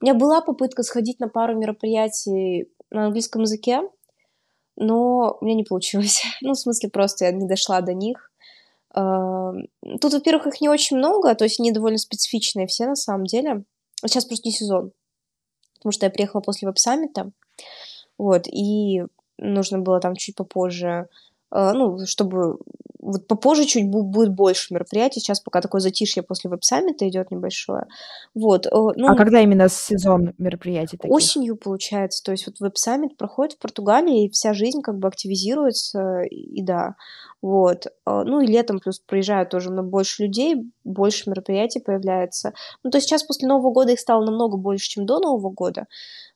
меня 0.01 0.15
была 0.15 0.41
попытка 0.41 0.85
сходить 0.85 1.21
на 1.21 1.29
пару 1.29 1.55
мероприятий 1.55 2.71
на 2.91 3.05
английском 3.05 3.43
языке, 3.43 3.83
но 4.77 5.37
у 5.39 5.45
меня 5.45 5.55
не 5.55 5.65
получилось. 5.65 6.23
ну, 6.41 6.53
в 6.53 6.59
смысле, 6.59 6.89
просто 6.89 7.27
я 7.27 7.33
не 7.33 7.47
дошла 7.47 7.83
до 7.83 7.93
них. 7.93 8.33
Э, 8.97 9.53
тут, 10.01 10.15
во-первых, 10.15 10.47
их 10.47 10.63
не 10.63 10.71
очень 10.71 10.97
много, 10.97 11.35
то 11.35 11.45
есть 11.45 11.61
они 11.61 11.73
довольно 11.73 11.99
специфичные 11.99 12.67
все 12.69 12.87
на 12.87 12.97
самом 12.97 13.27
деле. 13.27 13.65
Сейчас 14.07 14.25
просто 14.25 14.49
не 14.49 14.53
сезон 14.53 14.93
потому 15.81 15.93
что 15.93 16.07
я 16.07 16.11
приехала 16.11 16.43
после 16.43 16.69
веб-саммита, 16.69 17.33
вот, 18.19 18.47
и 18.47 19.03
нужно 19.39 19.79
было 19.79 19.99
там 19.99 20.15
чуть 20.15 20.37
попозже, 20.37 21.09
э, 21.51 21.73
ну, 21.73 21.99
чтобы 22.07 22.59
вот 23.03 23.27
попозже 23.27 23.65
чуть 23.65 23.91
будет 23.91 24.31
больше 24.35 24.75
мероприятий. 24.75 25.21
Сейчас 25.21 25.41
пока 25.41 25.63
такое 25.63 25.81
затишье 25.81 26.23
после 26.23 26.51
веб-саммита 26.51 27.09
идет 27.09 27.31
небольшое. 27.31 27.87
Вот. 28.35 28.67
Э, 28.67 28.71
ну, 28.71 29.09
а 29.09 29.17
когда 29.17 29.41
именно 29.41 29.69
сезон 29.69 30.35
мероприятий 30.37 30.99
таких? 30.99 31.11
Осенью, 31.11 31.57
получается. 31.57 32.23
То 32.23 32.33
есть 32.33 32.47
вот 32.47 32.61
веб-саммит 32.61 33.17
проходит 33.17 33.55
в 33.55 33.59
Португалии, 33.59 34.27
и 34.27 34.31
вся 34.31 34.53
жизнь 34.53 34.83
как 34.83 34.99
бы 34.99 35.09
активизируется, 35.09 36.23
и 36.23 36.63
да. 36.63 36.97
Вот. 37.43 37.87
Э, 37.87 38.23
ну 38.25 38.41
и 38.41 38.47
летом 38.47 38.81
плюс 38.81 39.01
приезжают 39.01 39.51
тоже 39.51 39.71
много 39.71 39.89
больше 39.89 40.25
людей, 40.25 40.57
больше 40.85 41.31
мероприятий 41.31 41.81
появляется. 41.81 42.53
Ну 42.83 42.91
то 42.91 42.99
есть 42.99 43.09
сейчас 43.09 43.23
после 43.25 43.49
Нового 43.49 43.73
года 43.73 43.93
их 43.93 44.01
стало 44.01 44.25
намного 44.25 44.57
больше, 44.57 44.89
чем 44.89 45.07
до 45.07 45.19
Нового 45.21 45.51
года. 45.51 45.87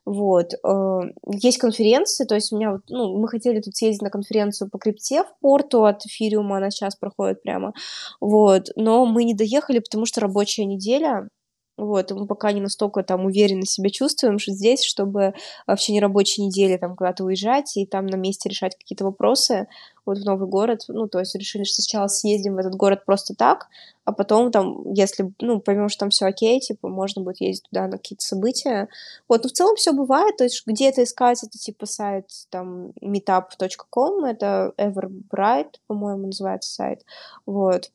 Вот. 0.06 0.52
Э, 0.55 1.01
есть 1.26 1.59
конференции, 1.59 2.24
то 2.24 2.35
есть 2.35 2.52
у 2.52 2.56
меня, 2.56 2.72
вот, 2.72 2.82
ну, 2.89 3.18
мы 3.18 3.28
хотели 3.28 3.60
тут 3.60 3.76
съездить 3.76 4.02
на 4.02 4.10
конференцию 4.10 4.70
по 4.70 4.78
крипте 4.78 5.24
в 5.24 5.32
порту 5.40 5.85
от 5.85 6.05
эфириума, 6.06 6.59
она 6.59 6.70
сейчас 6.70 6.97
проходит 6.97 7.43
прямо, 7.43 7.72
вот, 8.20 8.68
но 8.76 9.06
мы 9.06 9.24
не 9.24 9.35
доехали, 9.35 9.78
потому 9.78 10.05
что 10.05 10.20
рабочая 10.20 10.66
неделя, 10.66 11.28
вот, 11.76 12.10
и 12.10 12.14
мы 12.14 12.26
пока 12.26 12.52
не 12.52 12.60
настолько 12.60 13.02
там 13.02 13.24
уверенно 13.24 13.66
себя 13.66 13.90
чувствуем, 13.90 14.38
что 14.38 14.52
здесь, 14.52 14.84
чтобы 14.84 15.34
вообще 15.66 15.92
не 15.92 16.01
рабочей 16.01 16.42
неделе 16.42 16.78
там 16.78 16.96
куда-то 16.96 17.24
уезжать 17.24 17.76
и 17.76 17.86
там 17.86 18.06
на 18.06 18.16
месте 18.16 18.48
решать 18.48 18.76
какие-то 18.76 19.05
вопросы, 19.05 19.66
вот 20.06 20.18
в 20.18 20.24
новый 20.24 20.48
город, 20.48 20.82
ну, 20.88 21.09
то 21.09 21.18
есть 21.18 21.34
решили, 21.34 21.64
что 21.64 21.82
сначала 21.82 22.09
съездим 22.09 22.55
в 22.55 22.59
этот 22.59 22.74
город 22.74 23.05
просто 23.05 23.34
так, 23.34 23.68
а 24.05 24.12
потом 24.12 24.52
там, 24.52 24.92
если, 24.92 25.32
ну, 25.40 25.60
поймем, 25.60 25.88
что 25.88 26.01
там 26.01 26.10
все 26.10 26.26
окей, 26.26 26.60
типа, 26.60 26.88
можно 26.88 27.22
будет 27.22 27.40
ездить 27.40 27.64
туда 27.70 27.86
на 27.86 27.96
какие-то 27.96 28.24
события. 28.24 28.88
Вот, 29.28 29.42
но 29.42 29.48
в 29.48 29.52
целом 29.52 29.76
все 29.76 29.92
бывает, 29.92 30.36
то 30.36 30.44
есть 30.44 30.62
где 30.66 30.90
это 30.90 31.02
искать, 31.02 31.42
это 31.42 31.59
типа 31.59 31.86
сайт 31.86 32.26
там 32.51 32.90
meetup.com, 33.02 34.24
это 34.24 34.72
Everbright, 34.76 35.76
по-моему, 35.86 36.26
называется 36.26 36.72
сайт, 36.72 37.05
вот, 37.46 37.90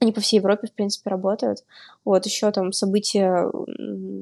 они 0.00 0.12
по 0.12 0.20
всей 0.20 0.36
Европе, 0.36 0.66
в 0.66 0.72
принципе, 0.72 1.10
работают. 1.10 1.64
Вот, 2.04 2.24
еще 2.24 2.50
там 2.52 2.72
события, 2.72 3.50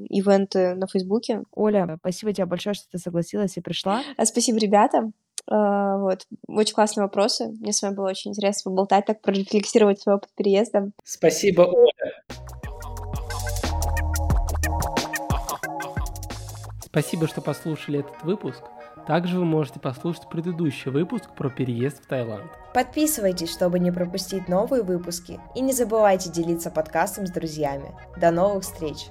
ивенты 0.09 0.75
на 0.75 0.89
Фейсбуке. 0.89 1.45
Оля, 1.53 1.97
спасибо 2.01 2.33
тебе 2.33 2.47
большое, 2.47 2.75
что 2.75 2.91
ты 2.91 2.99
согласилась 2.99 3.57
и 3.57 3.61
пришла. 3.61 4.03
А, 4.17 4.27
спасибо, 4.27 4.59
ребята. 4.59 5.11
А, 5.47 5.99
вот, 5.99 6.27
очень 6.49 6.75
классные 6.75 7.05
вопросы. 7.05 7.49
Мне 7.61 7.73
с 7.73 7.81
вами 7.81 7.95
было 7.95 8.09
очень 8.09 8.33
интересно 8.33 8.71
поболтать, 8.71 9.07
так 9.07 9.21
прорефлексировать 9.21 10.01
свой 10.01 10.17
опыт 10.17 10.31
переезда. 10.37 10.91
Спасибо, 11.05 11.63
Оля. 11.63 12.25
Спасибо, 16.85 17.29
что 17.29 17.41
послушали 17.41 18.01
этот 18.01 18.23
выпуск. 18.25 18.65
Также 19.09 19.39
вы 19.39 19.47
можете 19.47 19.81
послушать 19.81 20.29
предыдущий 20.29 20.91
выпуск 20.91 21.31
про 21.35 21.49
переезд 21.49 22.05
в 22.05 22.07
Таиланд. 22.07 22.53
Подписывайтесь, 22.75 23.51
чтобы 23.51 23.79
не 23.79 23.91
пропустить 23.91 24.49
новые 24.49 24.83
выпуски, 24.83 25.41
и 25.55 25.63
не 25.63 25.73
забывайте 25.73 26.31
делиться 26.31 26.71
подкастом 26.71 27.27
с 27.27 27.31
друзьями. 27.31 27.97
До 28.21 28.31
новых 28.31 28.65
встреч! 28.65 29.07